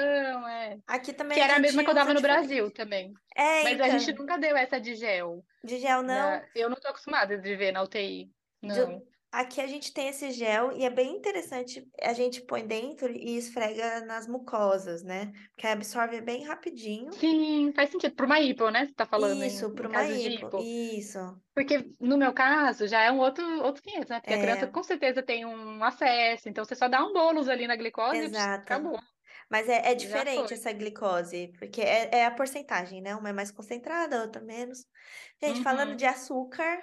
é. 0.47 0.77
Aqui 0.87 1.11
também 1.13 1.37
Que 1.37 1.43
era 1.43 1.55
a 1.57 1.59
mesma 1.59 1.83
que 1.83 1.89
eu 1.89 1.93
dava 1.93 2.13
no. 2.13 2.21
Brasil 2.21 2.71
também. 2.71 3.13
É, 3.35 3.63
Mas 3.63 3.81
a 3.81 3.89
gente 3.89 4.11
então, 4.11 4.25
nunca 4.25 4.37
deu 4.37 4.55
essa 4.55 4.79
de 4.79 4.95
gel. 4.95 5.43
de 5.63 5.77
gel 5.79 6.01
não. 6.01 6.13
na- 6.15 6.43
Eu 6.55 6.69
não 6.69 6.77
tô 6.77 6.87
acostumada 6.87 7.37
de 7.37 7.55
ver 7.55 7.71
na 7.71 7.83
UTI. 7.83 8.31
De- 8.63 8.67
Não. 8.79 9.01
Aqui 9.41 9.61
a 9.61 9.67
gente 9.67 9.93
tem 9.93 10.07
esse 10.09 10.31
gel 10.31 10.71
e 10.73 10.83
é 10.85 10.89
bem 10.89 11.15
interessante. 11.17 11.83
A 12.01 12.13
gente 12.13 12.41
põe 12.41 12.65
dentro 12.67 13.11
e 13.11 13.37
esfrega 13.37 14.01
nas 14.05 14.27
mucosas, 14.27 15.03
né? 15.03 15.31
Porque 15.55 15.67
absorve 15.67 16.21
bem 16.21 16.43
rapidinho. 16.45 17.11
Sim, 17.19 17.71
faz 17.73 17.89
sentido. 17.89 18.15
Para 18.15 18.25
uma 18.25 18.39
hipo, 18.39 18.69
né? 18.69 18.85
Você 18.85 18.93
tá 18.93 19.05
falando 19.05 19.43
Isso, 19.45 19.73
para 19.73 19.87
uma 19.89 20.05
hipo. 20.05 20.49
hipo. 20.49 20.57
Isso. 20.57 21.19
Porque 21.55 21.91
no 21.99 22.17
meu 22.17 22.33
caso 22.33 22.87
já 22.87 23.01
é 23.03 23.11
um 23.11 23.19
outro, 23.19 23.45
outro 23.63 23.83
500, 23.83 24.09
né? 24.09 24.19
Porque 24.21 24.33
a 24.33 24.39
criança 24.39 24.67
É, 24.67 24.71
com 24.71 24.83
certeza 24.83 25.23
tem 25.23 25.45
um 25.45 25.83
acesso, 25.83 26.49
então 26.49 26.65
você 26.65 26.75
só 26.75 26.87
dá 26.89 27.03
um 27.05 27.13
bônus 27.13 27.49
ali 27.49 27.67
na 27.67 27.75
glicose 27.77 28.25
e 28.25 28.29
exato. 28.29 28.73
acabou. 28.73 28.99
Mas 29.49 29.69
é, 29.69 29.91
é 29.91 29.95
diferente 29.95 30.53
essa 30.53 30.71
glicose, 30.73 31.53
porque 31.59 31.81
é, 31.81 32.09
é 32.19 32.25
a 32.25 32.31
porcentagem, 32.31 33.01
né? 33.01 33.15
Uma 33.15 33.29
é 33.29 33.33
mais 33.33 33.51
concentrada, 33.51 34.19
a 34.19 34.23
outra 34.23 34.41
menos. 34.41 34.85
Gente, 35.41 35.61
falando 35.61 35.91
Uhum. 35.91 35.95
de 35.95 36.05
açúcar, 36.05 36.79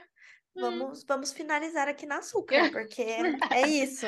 Hum, 0.57 0.61
vamos, 0.61 1.05
vamos 1.05 1.33
finalizar 1.33 1.89
aqui 1.89 2.07
no 2.07 2.15
açúcar, 2.15 2.71
porque 2.73 3.03
é 3.03 3.67
isso. 3.69 4.07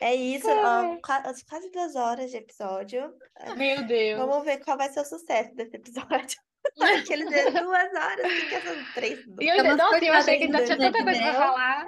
É 0.00 0.14
isso, 0.14 0.48
ó, 0.50 0.96
qua- 1.02 1.22
quase 1.48 1.70
duas 1.70 1.94
horas 1.94 2.30
de 2.30 2.36
episódio. 2.38 3.12
Meu 3.56 3.84
Deus. 3.86 4.18
Vamos 4.18 4.44
ver 4.44 4.58
qual 4.64 4.76
vai 4.76 4.88
ser 4.90 5.00
o 5.00 5.04
sucesso 5.04 5.54
desse 5.54 5.76
episódio. 5.76 6.38
Aqueles 6.80 7.28
de 7.30 7.50
duas 7.50 7.92
horas, 7.94 8.32
que 8.48 8.54
essas 8.54 8.94
três? 8.94 9.20
E 9.40 9.46
eu, 9.48 9.76
nossa, 9.76 10.04
eu 10.04 10.14
achei 10.14 10.38
que 10.38 10.44
ainda 10.44 10.64
tinha 10.64 10.78
tanta 10.78 11.04
coisa 11.04 11.20
pra 11.22 11.32
falar. 11.34 11.86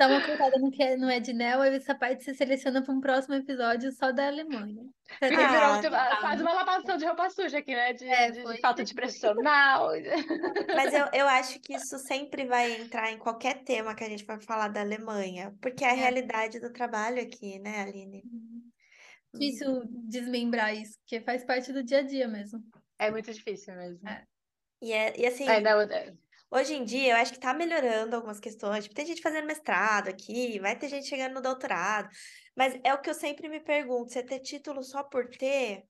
Dá 0.00 0.08
uma 0.08 0.24
cortada 0.26 0.58
no 0.58 0.70
que 0.70 0.82
é, 0.82 0.96
no 0.96 1.10
Ednel, 1.10 1.60
aí 1.60 1.74
essa 1.76 1.94
parte 1.94 2.24
você 2.24 2.32
seleciona 2.34 2.82
para 2.82 2.92
um 2.94 3.00
próximo 3.00 3.34
episódio 3.34 3.92
só 3.92 4.10
da 4.10 4.26
Alemanha. 4.28 4.82
Ah, 5.20 5.80
tá. 5.82 6.16
faz 6.22 6.40
uma 6.40 6.52
lavação 6.54 6.96
de 6.96 7.04
roupa 7.04 7.28
suja 7.28 7.58
aqui, 7.58 7.74
né? 7.74 7.92
De, 7.92 8.06
É, 8.06 8.30
de 8.30 8.60
falta 8.60 8.82
de 8.82 8.94
profissional. 8.94 9.90
Mas 10.74 10.94
eu, 10.94 11.06
eu 11.12 11.28
acho 11.28 11.60
que 11.60 11.74
isso 11.74 11.98
sempre 11.98 12.46
vai 12.46 12.80
entrar 12.80 13.12
em 13.12 13.18
qualquer 13.18 13.62
tema 13.62 13.94
que 13.94 14.02
a 14.04 14.08
gente 14.08 14.24
for 14.24 14.40
falar 14.40 14.68
da 14.68 14.80
Alemanha, 14.80 15.54
porque 15.60 15.84
é 15.84 15.90
a 15.90 15.92
É. 15.92 15.96
realidade 15.96 16.58
do 16.60 16.72
trabalho 16.72 17.20
aqui, 17.20 17.58
né, 17.58 17.82
Aline? 17.82 18.22
Difícil 19.34 19.82
desmembrar 20.08 20.74
isso, 20.74 20.98
porque 21.00 21.20
faz 21.20 21.44
parte 21.44 21.72
do 21.72 21.84
dia 21.84 21.98
a 21.98 22.02
dia 22.02 22.26
mesmo. 22.26 22.64
É 22.98 23.10
muito 23.10 23.32
difícil 23.32 23.74
mesmo. 23.76 24.08
É. 24.08 24.24
E, 24.82 24.92
é, 24.92 25.20
e 25.20 25.26
assim, 25.26 25.46
É, 25.48 25.60
não, 25.60 25.80
é- 25.82 26.14
hoje 26.50 26.74
em 26.74 26.84
dia 26.84 27.12
eu 27.12 27.16
acho 27.16 27.32
que 27.32 27.40
tá 27.40 27.54
melhorando 27.54 28.16
algumas 28.16 28.40
questões. 28.40 28.84
Tipo, 28.84 28.94
tem 28.94 29.06
gente 29.06 29.22
fazendo 29.22 29.46
mestrado 29.46 30.08
aqui, 30.08 30.58
vai 30.60 30.76
ter 30.78 30.88
gente 30.88 31.06
chegando 31.08 31.34
no 31.34 31.40
doutorado. 31.42 32.08
Mas 32.56 32.78
é 32.84 32.92
o 32.94 33.00
que 33.00 33.10
eu 33.10 33.14
sempre 33.14 33.48
me 33.48 33.60
pergunto: 33.60 34.12
você 34.12 34.22
ter 34.22 34.40
título 34.40 34.82
só 34.82 35.02
por 35.04 35.28
ter, 35.28 35.82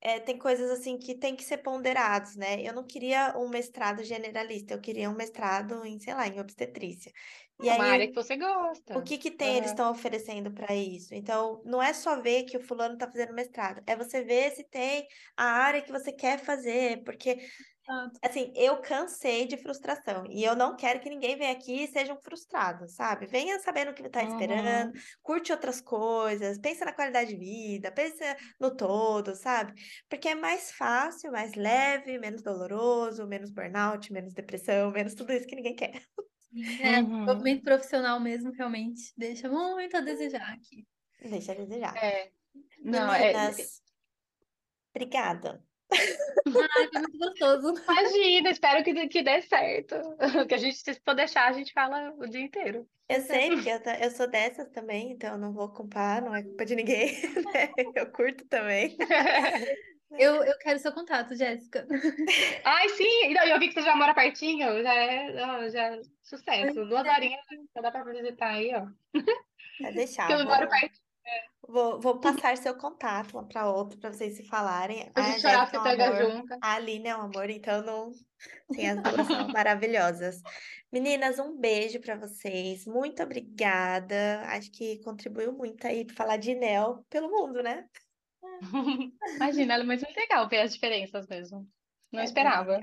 é, 0.00 0.20
tem 0.20 0.38
coisas 0.38 0.70
assim 0.70 0.98
que 0.98 1.18
tem 1.18 1.34
que 1.36 1.44
ser 1.44 1.58
ponderados, 1.58 2.36
né? 2.36 2.60
Eu 2.62 2.72
não 2.74 2.86
queria 2.86 3.34
um 3.36 3.48
mestrado 3.48 4.02
generalista, 4.04 4.74
eu 4.74 4.80
queria 4.80 5.10
um 5.10 5.14
mestrado 5.16 5.84
em, 5.84 5.98
sei 5.98 6.14
lá, 6.14 6.26
em 6.28 6.40
obstetrícia. 6.40 7.12
E 7.58 7.68
uma 7.68 7.84
aí, 7.84 7.84
área 7.86 8.08
que 8.08 8.14
você 8.14 8.36
gosta. 8.36 8.94
O 8.94 9.02
que 9.02 9.18
que 9.18 9.30
tem 9.30 9.56
eles 9.56 9.70
Aham. 9.70 9.72
estão 9.72 9.90
oferecendo 9.90 10.52
para 10.52 10.74
isso? 10.74 11.14
Então, 11.14 11.62
não 11.64 11.82
é 11.82 11.92
só 11.92 12.20
ver 12.20 12.44
que 12.44 12.56
o 12.56 12.60
fulano 12.60 12.94
está 12.94 13.06
fazendo 13.06 13.34
mestrado, 13.34 13.82
é 13.86 13.94
você 13.96 14.22
ver 14.24 14.50
se 14.52 14.64
tem 14.64 15.06
a 15.36 15.44
área 15.44 15.82
que 15.82 15.92
você 15.92 16.12
quer 16.12 16.38
fazer, 16.38 17.02
porque. 17.04 17.38
Assim, 18.22 18.52
eu 18.56 18.80
cansei 18.82 19.46
de 19.46 19.56
frustração 19.56 20.24
e 20.28 20.44
eu 20.44 20.54
não 20.56 20.76
quero 20.76 21.00
que 21.00 21.08
ninguém 21.10 21.36
venha 21.36 21.52
aqui 21.52 21.84
e 21.84 21.88
seja 21.88 22.12
um 22.14 22.20
frustrado, 22.20 22.88
sabe? 22.88 23.26
Venha 23.26 23.58
sabendo 23.60 23.90
o 23.90 23.94
que 23.94 24.02
está 24.06 24.22
esperando, 24.24 24.90
Uhum. 24.90 25.00
curte 25.22 25.52
outras 25.52 25.80
coisas, 25.80 26.58
pensa 26.58 26.84
na 26.84 26.92
qualidade 26.92 27.30
de 27.30 27.36
vida, 27.38 27.92
pensa 27.92 28.36
no 28.60 28.74
todo, 28.76 29.34
sabe? 29.34 29.72
Porque 30.08 30.28
é 30.28 30.34
mais 30.34 30.72
fácil, 30.72 31.32
mais 31.32 31.54
leve, 31.54 32.18
menos 32.18 32.42
doloroso, 32.42 33.26
menos 33.26 33.50
burnout, 33.50 34.12
menos 34.12 34.34
depressão, 34.34 34.90
menos 34.92 35.14
tudo 35.14 35.32
isso 35.32 35.46
que 35.46 35.56
ninguém 35.56 35.74
quer. 35.76 36.02
É, 36.78 37.02
Uhum. 37.02 37.02
desenvolvimento 37.02 37.62
profissional 37.64 38.20
mesmo, 38.20 38.52
realmente, 38.52 39.12
deixa 39.16 39.48
muito 39.48 39.96
a 39.96 40.00
desejar 40.00 40.52
aqui. 40.54 40.86
Deixa 41.32 41.52
a 41.52 41.54
desejar. 41.60 41.96
É. 42.02 42.32
Não, 42.84 43.12
é, 43.12 43.32
Meninas, 43.32 43.82
obrigada. 44.94 45.64
Ai, 45.92 46.88
foi 46.92 47.00
muito 47.00 47.18
gostoso. 47.18 47.74
imagina, 47.82 48.50
espero 48.50 48.84
que, 48.84 49.08
que 49.08 49.22
dê 49.22 49.42
certo. 49.42 49.96
Que 50.48 50.54
a 50.54 50.58
gente, 50.58 50.76
se 50.76 50.94
for 51.04 51.14
deixar, 51.14 51.48
a 51.48 51.52
gente 51.52 51.72
fala 51.72 52.12
o 52.18 52.26
dia 52.26 52.42
inteiro. 52.42 52.86
Eu 53.08 53.20
sei, 53.22 53.50
porque 53.50 53.70
eu, 53.70 53.80
eu 54.02 54.10
sou 54.10 54.28
dessas 54.28 54.68
também, 54.68 55.12
então 55.12 55.32
eu 55.32 55.38
não 55.38 55.52
vou 55.52 55.70
culpar, 55.70 56.22
não 56.22 56.34
é 56.34 56.42
culpa 56.42 56.66
de 56.66 56.76
ninguém, 56.76 57.10
né? 57.54 57.72
Eu 57.94 58.10
curto 58.12 58.46
também. 58.46 58.96
Eu, 60.12 60.42
eu 60.42 60.58
quero 60.60 60.78
seu 60.78 60.90
contato, 60.90 61.36
Jéssica. 61.36 61.86
Ai, 62.64 62.88
sim, 62.88 63.34
não, 63.34 63.44
eu 63.44 63.58
vi 63.58 63.68
que 63.68 63.74
você 63.74 63.82
já 63.82 63.94
mora 63.94 64.14
pertinho, 64.14 64.82
já 64.82 64.94
é, 64.94 65.32
não, 65.34 65.68
já 65.68 65.96
é 65.96 66.00
sucesso. 66.22 66.86
Duas 66.86 67.06
horinhas 67.06 67.42
já 67.74 67.82
dá 67.82 67.90
pra 67.90 68.04
visitar 68.04 68.54
aí, 68.54 68.74
ó. 68.74 68.86
Pode 69.78 69.94
deixar, 69.94 70.30
eu 70.30 70.46
moro 70.46 70.66
perto, 70.66 70.98
vou, 71.66 72.00
vou 72.00 72.18
passar 72.18 72.56
seu 72.56 72.74
contato 72.74 73.32
uma 73.32 73.46
para 73.46 73.70
outra 73.70 73.98
para 73.98 74.12
vocês 74.12 74.36
se 74.36 74.44
falarem. 74.44 75.10
A 75.14 75.22
gente 75.22 75.40
chorar 75.40 75.70
pitanga 75.70 76.08
amor, 76.08 76.32
junto. 76.32 76.58
a 76.60 76.74
Aline 76.74 77.08
é 77.08 77.16
um 77.16 77.22
amor, 77.22 77.50
então 77.50 77.82
não. 77.82 78.12
Sim, 78.72 78.86
as 78.86 79.02
duas 79.02 79.26
são 79.26 79.48
maravilhosas. 79.52 80.40
Meninas, 80.90 81.38
um 81.38 81.58
beijo 81.58 82.00
para 82.00 82.16
vocês. 82.16 82.86
Muito 82.86 83.22
obrigada. 83.22 84.42
Acho 84.46 84.70
que 84.70 84.98
contribuiu 85.02 85.52
muito 85.52 85.86
aí 85.86 86.04
para 86.04 86.16
falar 86.16 86.36
de 86.36 86.54
Nel 86.54 87.04
pelo 87.10 87.30
mundo, 87.30 87.62
né? 87.62 87.86
Imagina, 89.36 89.74
é 89.74 89.84
muito 89.84 90.06
legal 90.16 90.48
ver 90.48 90.60
as 90.60 90.72
diferenças 90.72 91.26
mesmo. 91.26 91.68
Não 92.10 92.20
É 92.20 92.24
esperava. 92.24 92.80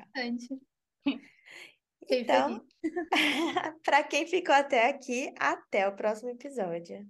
Então, 2.10 2.64
para 3.84 4.04
quem 4.04 4.28
ficou 4.28 4.54
até 4.54 4.90
aqui, 4.90 5.34
até 5.40 5.88
o 5.88 5.96
próximo 5.96 6.30
episódio. 6.30 7.06